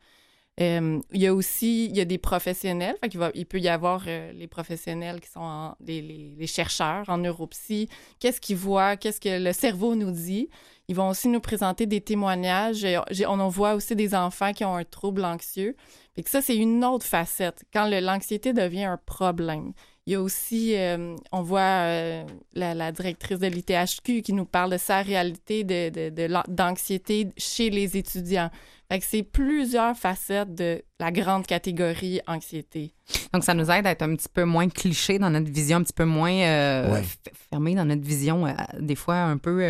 Euh, 0.58 0.98
il 1.12 1.20
y 1.20 1.26
a 1.26 1.34
aussi 1.34 1.84
il 1.86 1.96
y 1.96 2.00
a 2.00 2.06
des 2.06 2.16
professionnels. 2.18 2.96
Fait 3.02 3.12
il 3.34 3.44
peut 3.46 3.58
y 3.60 3.68
avoir 3.68 4.04
euh, 4.06 4.32
les 4.32 4.46
professionnels 4.46 5.20
qui 5.20 5.28
sont 5.30 5.40
en- 5.40 5.76
les, 5.86 6.46
chercheurs 6.46 7.04
en 7.08 7.18
neuropsy. 7.18 7.88
Qu'est-ce 8.20 8.40
qu'ils 8.40 8.56
voient? 8.56 8.96
Qu'est-ce 8.96 9.20
que 9.20 9.38
le 9.42 9.52
cerveau 9.52 9.94
nous 9.94 10.10
dit? 10.12 10.48
Ils 10.88 10.96
vont 10.96 11.08
aussi 11.10 11.28
nous 11.28 11.40
présenter 11.40 11.84
des 11.86 12.00
témoignages. 12.00 12.84
Et 12.84 12.98
j'ai- 13.10 13.26
on 13.26 13.38
en 13.38 13.48
voit 13.48 13.74
aussi 13.74 13.94
des 13.94 14.14
enfants 14.14 14.52
qui 14.54 14.64
ont 14.64 14.76
un 14.76 14.84
trouble 14.84 15.24
anxieux. 15.26 15.76
Que 16.16 16.30
ça, 16.30 16.40
c'est 16.40 16.56
une 16.56 16.82
autre 16.84 17.04
facette. 17.04 17.64
Quand 17.74 17.86
l'anxiété 17.86 18.54
devient 18.54 18.84
un 18.84 18.96
problème. 19.04 19.74
Il 20.08 20.12
y 20.12 20.14
a 20.14 20.20
aussi, 20.20 20.76
euh, 20.76 21.16
on 21.32 21.42
voit 21.42 21.60
euh, 21.82 22.24
la, 22.54 22.74
la 22.74 22.92
directrice 22.92 23.40
de 23.40 23.48
l'ITHQ 23.48 24.22
qui 24.22 24.32
nous 24.32 24.44
parle 24.44 24.70
de 24.70 24.76
sa 24.78 25.02
réalité 25.02 25.64
de, 25.64 25.88
de- 25.90 26.10
de 26.10 26.28
d'anxiété 26.48 27.28
chez 27.36 27.70
les 27.70 27.96
étudiants. 27.96 28.50
Fait 28.88 29.00
que 29.00 29.04
c'est 29.04 29.24
plusieurs 29.24 29.96
facettes 29.96 30.54
de 30.54 30.80
la 31.00 31.10
grande 31.10 31.44
catégorie 31.44 32.20
anxiété. 32.28 32.92
Donc, 33.32 33.42
ça 33.42 33.52
nous 33.52 33.68
aide 33.68 33.84
à 33.84 33.90
être 33.90 34.02
un 34.02 34.14
petit 34.14 34.28
peu 34.32 34.44
moins 34.44 34.68
cliché 34.68 35.18
dans 35.18 35.30
notre 35.30 35.50
vision, 35.50 35.78
un 35.78 35.82
petit 35.82 35.92
peu 35.92 36.04
moins 36.04 36.30
euh, 36.32 36.92
Ouais. 36.92 37.02
fermé 37.50 37.74
dans 37.74 37.84
notre 37.84 38.04
vision, 38.06 38.46
euh, 38.46 38.52
des 38.78 38.94
fois 38.94 39.16
un 39.16 39.38
peu 39.38 39.60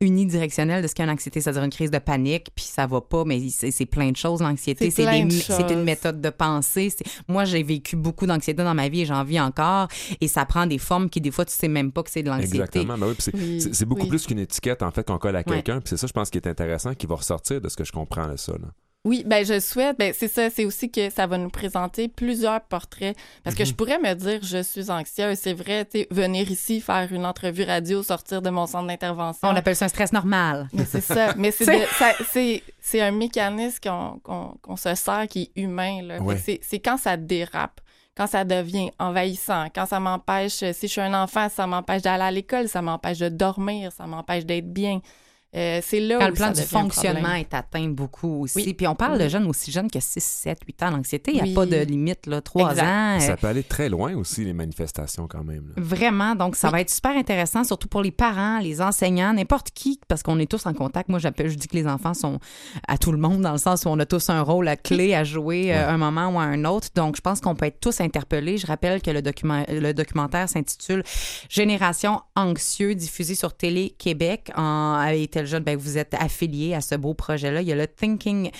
unidirectionnelle 0.00 0.82
de 0.82 0.88
ce 0.88 0.94
qu'est 0.94 1.02
une 1.04 1.10
anxiété, 1.10 1.40
c'est-à-dire 1.40 1.62
une 1.64 1.70
crise 1.70 1.90
de 1.90 1.98
panique, 1.98 2.48
puis 2.54 2.64
ça 2.64 2.86
va 2.86 3.00
pas, 3.00 3.24
mais 3.24 3.40
c'est 3.50 3.70
c'est 3.70 3.86
plein 3.86 4.10
de 4.10 4.16
choses, 4.16 4.40
l'anxiété. 4.40 4.90
C'est 4.90 5.70
une 5.72 5.84
méthode 5.84 6.20
de 6.20 6.30
pensée. 6.30 6.92
Moi, 7.28 7.44
j'ai 7.44 7.62
vécu 7.62 7.96
beaucoup 7.96 8.26
d'anxiété 8.26 8.62
dans 8.62 8.74
ma 8.74 8.88
vie 8.88 9.02
et 9.02 9.06
j'en 9.06 9.24
vis 9.24 9.40
encore, 9.40 9.88
et 10.20 10.28
ça 10.28 10.44
prend 10.44 10.66
des 10.66 10.78
formes 10.78 11.08
qui, 11.10 11.20
des 11.20 11.30
fois, 11.30 11.44
tu 11.44 11.52
sais 11.54 11.68
même 11.68 11.92
pas 11.92 12.02
que 12.02 12.10
c'est 12.10 12.22
de 12.22 12.28
l'anxiété. 12.28 12.56
Exactement. 12.58 12.98
Ben 12.98 13.06
oui, 13.08 13.14
puis 13.14 13.22
c'est, 13.22 13.34
Oui, 13.34 13.86
beaucoup 13.86 14.02
oui. 14.02 14.08
plus 14.08 14.26
qu'une 14.26 14.38
étiquette 14.38 14.82
en 14.82 14.90
fait 14.90 15.06
qu'on 15.06 15.18
colle 15.18 15.36
à 15.36 15.38
Ouais. 15.40 15.44
quelqu'un. 15.44 15.80
Puis 15.80 15.90
c'est 15.90 15.96
ça, 15.96 16.06
je 16.06 16.12
pense, 16.12 16.30
qui 16.30 16.38
est 16.38 16.46
intéressant, 16.46 16.94
qui 16.94 17.06
va 17.06 17.16
ressortir 17.16 17.60
de 17.60 17.68
ce 17.68 17.76
que 17.76 17.84
je 17.84 17.92
comprends 17.92 18.28
de 18.28 18.36
ça. 18.36 18.52
là. 18.52 18.68
Oui, 19.04 19.24
ben 19.26 19.44
je 19.44 19.58
souhaite, 19.58 19.98
ben 19.98 20.14
c'est 20.16 20.28
ça, 20.28 20.48
c'est 20.48 20.64
aussi 20.64 20.88
que 20.88 21.10
ça 21.10 21.26
va 21.26 21.36
nous 21.36 21.50
présenter 21.50 22.06
plusieurs 22.06 22.60
portraits. 22.60 23.16
Parce 23.42 23.56
que 23.56 23.64
je 23.64 23.74
pourrais 23.74 23.98
me 23.98 24.14
dire, 24.14 24.38
je 24.44 24.62
suis 24.62 24.92
anxieuse, 24.92 25.38
c'est 25.38 25.54
vrai, 25.54 25.84
tu 25.84 26.06
venir 26.12 26.48
ici, 26.48 26.80
faire 26.80 27.12
une 27.12 27.26
entrevue 27.26 27.64
radio, 27.64 28.04
sortir 28.04 28.42
de 28.42 28.50
mon 28.50 28.68
centre 28.68 28.86
d'intervention. 28.86 29.48
On 29.48 29.56
appelle 29.56 29.74
ça 29.74 29.86
un 29.86 29.88
stress 29.88 30.12
normal. 30.12 30.68
Mais 30.72 30.84
c'est 30.84 31.00
ça. 31.00 31.34
Mais 31.36 31.50
c'est, 31.50 33.00
un 33.00 33.10
mécanisme 33.10 33.80
qu'on, 33.82 34.76
se 34.76 34.94
sert 34.94 35.26
qui 35.28 35.50
est 35.56 35.60
humain. 35.60 36.02
Là. 36.02 36.20
Ouais. 36.20 36.36
C'est 36.38 36.78
quand 36.78 36.96
ça 36.96 37.16
dérape, 37.16 37.80
quand 38.16 38.28
ça 38.28 38.44
devient 38.44 38.92
envahissant, 39.00 39.66
quand 39.74 39.86
ça 39.86 39.98
m'empêche, 39.98 40.62
si 40.72 40.86
je 40.86 40.92
suis 40.92 41.00
un 41.00 41.14
enfant, 41.14 41.48
ça 41.48 41.66
m'empêche 41.66 42.02
d'aller 42.02 42.22
à 42.22 42.30
l'école, 42.30 42.68
ça 42.68 42.82
m'empêche 42.82 43.18
de 43.18 43.30
dormir, 43.30 43.90
ça 43.90 44.06
m'empêche 44.06 44.46
d'être 44.46 44.72
bien. 44.72 45.00
Euh, 45.54 45.80
c'est 45.84 46.00
là 46.00 46.16
Quand 46.18 46.24
où 46.24 46.28
le 46.28 46.32
plan 46.34 46.54
ça 46.54 46.62
du 46.62 46.66
fonctionnement 46.66 47.20
problème. 47.20 47.40
est 47.42 47.54
atteint 47.54 47.86
beaucoup 47.88 48.42
aussi. 48.44 48.56
Oui. 48.56 48.72
Puis 48.74 48.86
on 48.86 48.94
parle 48.94 49.18
de 49.18 49.24
Oui. 49.24 49.28
jeunes 49.30 49.46
aussi 49.46 49.70
jeunes 49.70 49.90
que 49.90 50.00
6, 50.00 50.22
7, 50.24 50.58
8 50.66 50.82
ans. 50.84 50.90
L'anxiété, 50.90 51.32
il 51.32 51.34
n'y 51.34 51.40
a 51.40 51.44
Oui. 51.44 51.54
pas 51.54 51.66
de 51.66 51.76
limite, 51.76 52.26
là. 52.26 52.40
3 52.40 52.70
Exact. 52.70 52.86
ans. 52.86 53.20
Ça 53.20 53.36
peut 53.36 53.48
aller 53.48 53.62
très 53.62 53.90
loin 53.90 54.14
aussi, 54.14 54.44
les 54.46 54.54
manifestations 54.54 55.26
quand 55.28 55.44
même. 55.44 55.66
là. 55.68 55.74
Vraiment, 55.76 56.34
donc 56.34 56.56
ça 56.56 56.70
va 56.70 56.80
être 56.80 56.88
super 56.90 57.14
intéressant, 57.16 57.64
surtout 57.64 57.88
pour 57.88 58.00
les 58.02 58.10
parents, 58.10 58.60
les 58.60 58.80
enseignants, 58.80 59.34
n'importe 59.34 59.72
qui, 59.72 60.00
parce 60.08 60.22
qu'on 60.22 60.38
est 60.38 60.50
tous 60.50 60.64
en 60.64 60.72
contact. 60.72 61.10
Moi, 61.10 61.18
j'appelle, 61.18 61.50
je 61.50 61.56
dis 61.56 61.68
que 61.68 61.76
les 61.76 61.86
enfants 61.86 62.14
sont 62.14 62.38
à 62.88 62.96
tout 62.96 63.12
le 63.12 63.18
monde, 63.18 63.42
dans 63.42 63.52
le 63.52 63.58
sens 63.58 63.84
où 63.84 63.88
on 63.88 63.98
a 63.98 64.06
tous 64.06 64.30
un 64.30 64.40
rôle 64.40 64.68
à 64.68 64.76
clé 64.76 65.14
à 65.14 65.22
jouer 65.22 65.74
euh, 65.74 65.88
un 65.90 65.98
moment 65.98 66.28
ou 66.28 66.38
à 66.40 66.44
un 66.44 66.64
autre. 66.64 66.88
Donc, 66.94 67.16
je 67.16 67.20
pense 67.20 67.40
qu'on 67.42 67.54
peut 67.54 67.66
être 67.66 67.78
tous 67.80 68.00
interpellés. 68.00 68.56
Je 68.56 68.66
rappelle 68.66 69.02
que 69.02 69.10
le, 69.10 69.20
document, 69.20 69.64
le 69.68 69.92
documentaire 69.92 70.48
s'intitule 70.48 71.02
Génération 71.50 72.22
anxieux, 72.36 72.94
diffusé 72.94 73.34
sur 73.34 73.54
Télé 73.54 73.94
Québec. 73.98 74.50
En, 74.56 74.94
avec 74.94 75.41
jeune, 75.46 75.62
ben, 75.62 75.76
vous 75.76 75.98
êtes 75.98 76.14
affilié 76.14 76.74
à 76.74 76.80
ce 76.80 76.94
beau 76.94 77.14
projet-là. 77.14 77.62
Il 77.62 77.68
y 77.68 77.72
a 77.72 77.76
le 77.76 77.86
Thinking 77.86 78.50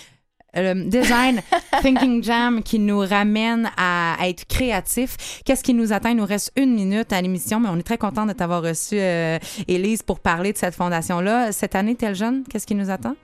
le 0.55 0.89
design 0.89 1.41
Thinking 1.83 2.23
Jam 2.23 2.63
qui 2.63 2.79
nous 2.79 3.01
ramène 3.01 3.71
à, 3.77 4.21
à 4.21 4.29
être 4.29 4.45
créatif. 4.47 5.41
Qu'est-ce 5.45 5.65
qui 5.65 5.75
nous 5.75 5.93
attend? 5.93 6.11
Il 6.11 6.17
nous 6.17 6.27
reste 6.27 6.53
une 6.57 6.75
minute 6.75 7.13
à 7.13 7.21
l'émission, 7.21 7.61
mais 7.61 7.69
on 7.71 7.79
est 7.79 7.83
très 7.83 7.99
content 7.99 8.27
de 8.27 8.33
t'avoir 8.33 8.63
reçu, 8.63 8.97
euh, 8.99 9.39
Élise, 9.67 10.03
pour 10.03 10.21
parler 10.21 10.53
de 10.53 10.59
cette 10.59 10.75
fondation-là. 10.75 11.53
Cette 11.53 11.75
année, 11.75 11.95
tel 11.95 12.15
jeune, 12.15 12.45
qu'est-ce 12.49 12.67
qui 12.67 12.75
nous 12.75 12.91
attend 12.91 13.17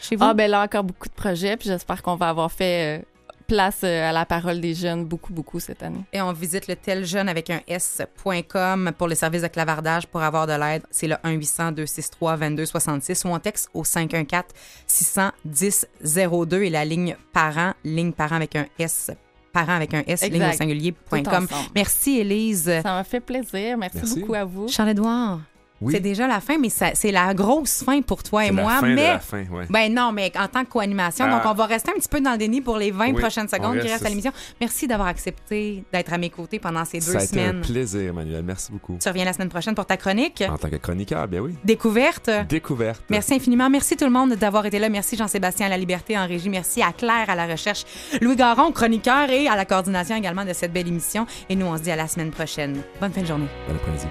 chez 0.00 0.16
vous? 0.16 0.24
Ah, 0.24 0.34
ben 0.34 0.50
là, 0.50 0.62
encore 0.62 0.84
beaucoup 0.84 1.08
de 1.08 1.14
projets, 1.14 1.56
puis 1.56 1.68
j'espère 1.68 2.02
qu'on 2.02 2.16
va 2.16 2.28
avoir 2.28 2.52
fait 2.52 2.98
euh, 2.98 3.04
place 3.46 3.80
euh, 3.84 4.08
à 4.08 4.12
la 4.12 4.24
parole 4.26 4.60
des 4.60 4.74
jeunes 4.74 5.04
beaucoup, 5.04 5.32
beaucoup 5.32 5.60
cette 5.60 5.82
année. 5.82 6.04
Et 6.12 6.20
on 6.20 6.32
visite 6.32 6.66
le 6.68 6.76
teljeune 6.76 7.28
avec 7.28 7.50
un 7.50 7.60
s.com 7.66 8.92
pour 8.96 9.08
le 9.08 9.14
service 9.14 9.42
de 9.42 9.48
clavardage 9.48 10.06
pour 10.06 10.22
avoir 10.22 10.46
de 10.46 10.52
l'aide. 10.52 10.82
C'est 10.90 11.08
le 11.08 11.14
1-800-263-2266 11.24 13.26
ou 13.26 13.30
on 13.34 13.38
texte 13.38 13.68
au 13.74 13.82
514-610-02 13.82 16.62
et 16.62 16.70
la 16.70 16.84
ligne 16.84 17.16
parent, 17.32 17.72
ligne 17.84 18.12
parent 18.12 18.36
avec 18.36 18.54
un 18.56 18.66
s, 18.78 19.10
parent 19.52 19.74
avec 19.74 19.94
un 19.94 20.02
s, 20.06 20.22
ligne 20.28 20.52
singulier.com. 20.52 21.48
Merci, 21.74 22.18
Élise. 22.18 22.64
Ça 22.82 22.92
m'a 22.92 23.04
fait 23.04 23.20
plaisir. 23.20 23.78
Merci, 23.78 23.98
Merci. 23.98 24.20
beaucoup 24.20 24.34
à 24.34 24.44
vous. 24.44 24.68
Charles-Édouard. 24.68 25.40
Oui. 25.80 25.92
C'est 25.94 26.00
déjà 26.00 26.26
la 26.26 26.40
fin, 26.40 26.56
mais 26.58 26.70
c'est 26.70 27.12
la 27.12 27.34
grosse 27.34 27.82
fin 27.84 28.00
pour 28.00 28.22
toi 28.22 28.44
et 28.44 28.48
C'est 28.48 28.54
la 28.54 28.62
moi. 28.62 28.72
fin 28.80 28.90
de 28.90 28.94
la 28.96 29.18
fin, 29.18 29.44
ouais. 29.50 29.66
ben 29.68 29.92
non, 29.92 30.10
mais 30.10 30.32
en 30.38 30.48
tant 30.48 30.64
que 30.64 30.70
co-animation, 30.70 31.26
Ah. 31.28 31.32
donc 31.36 31.42
on 31.44 31.52
va 31.54 31.66
rester 31.66 31.90
un 31.90 31.94
petit 31.98 32.08
peu 32.08 32.20
dans 32.20 32.32
le 32.32 32.38
déni 32.38 32.62
pour 32.62 32.78
les 32.78 32.90
20 32.90 33.12
Oui, 33.12 33.20
prochaines 33.20 33.46
secondes 33.48 33.70
on 33.70 33.72
qui 33.72 33.80
reste- 33.80 33.92
restent 33.92 34.06
à 34.06 34.08
l'émission. 34.08 34.32
Merci 34.60 34.86
d'avoir 34.86 35.08
accepté 35.08 35.84
d'être 35.92 36.12
à 36.12 36.18
mes 36.18 36.30
côtés 36.30 36.58
pendant 36.58 36.84
ces 36.86 36.98
deux 37.00 37.12
Ça 37.12 37.18
a 37.18 37.22
été 37.24 37.26
semaines. 37.34 37.58
un 37.58 37.60
plaisir, 37.60 38.14
Manuel. 38.14 38.42
Merci 38.42 38.72
beaucoup. 38.72 38.96
Tu 39.02 39.06
reviens 39.08 39.24
la 39.26 39.32
semaine 39.34 39.50
prochaine 39.50 39.74
pour 39.74 39.84
ta 39.86 39.96
chronique. 39.98 40.42
En 40.48 40.56
tant 40.56 40.70
que 40.70 40.76
chroniqueur, 40.76 41.28
bien 41.28 41.40
oui. 41.40 41.54
Découverte. 41.64 42.30
Découverte. 42.48 43.02
Merci 43.10 43.34
infiniment. 43.34 43.68
Merci 43.68 43.96
tout 43.96 44.04
le 44.06 44.10
monde 44.10 44.32
d'avoir 44.34 44.64
été 44.64 44.78
là. 44.78 44.88
Merci 44.88 45.16
Jean-Sébastien 45.16 45.66
à 45.66 45.68
la 45.68 45.76
Liberté 45.78 46.16
en 46.16 46.26
régie. 46.26 46.48
Merci 46.48 46.80
à 46.82 46.92
Claire 46.92 47.28
à 47.28 47.34
la 47.34 47.46
recherche. 47.46 47.84
Louis 48.22 48.36
Garon, 48.36 48.72
chroniqueur 48.72 49.28
et 49.30 49.46
à 49.46 49.56
la 49.56 49.64
coordination 49.66 50.16
également 50.16 50.44
de 50.46 50.52
cette 50.54 50.72
belle 50.72 50.88
émission. 50.88 51.26
Et 51.50 51.54
nous, 51.56 51.66
on 51.66 51.76
se 51.76 51.82
dit 51.82 51.90
à 51.90 51.96
la 51.96 52.08
semaine 52.08 52.30
prochaine. 52.30 52.80
Bonne 53.00 53.12
fin 53.12 53.20
de 53.20 53.26
journée. 53.26 53.46
Bon 53.68 53.74
après-midi. 53.74 54.06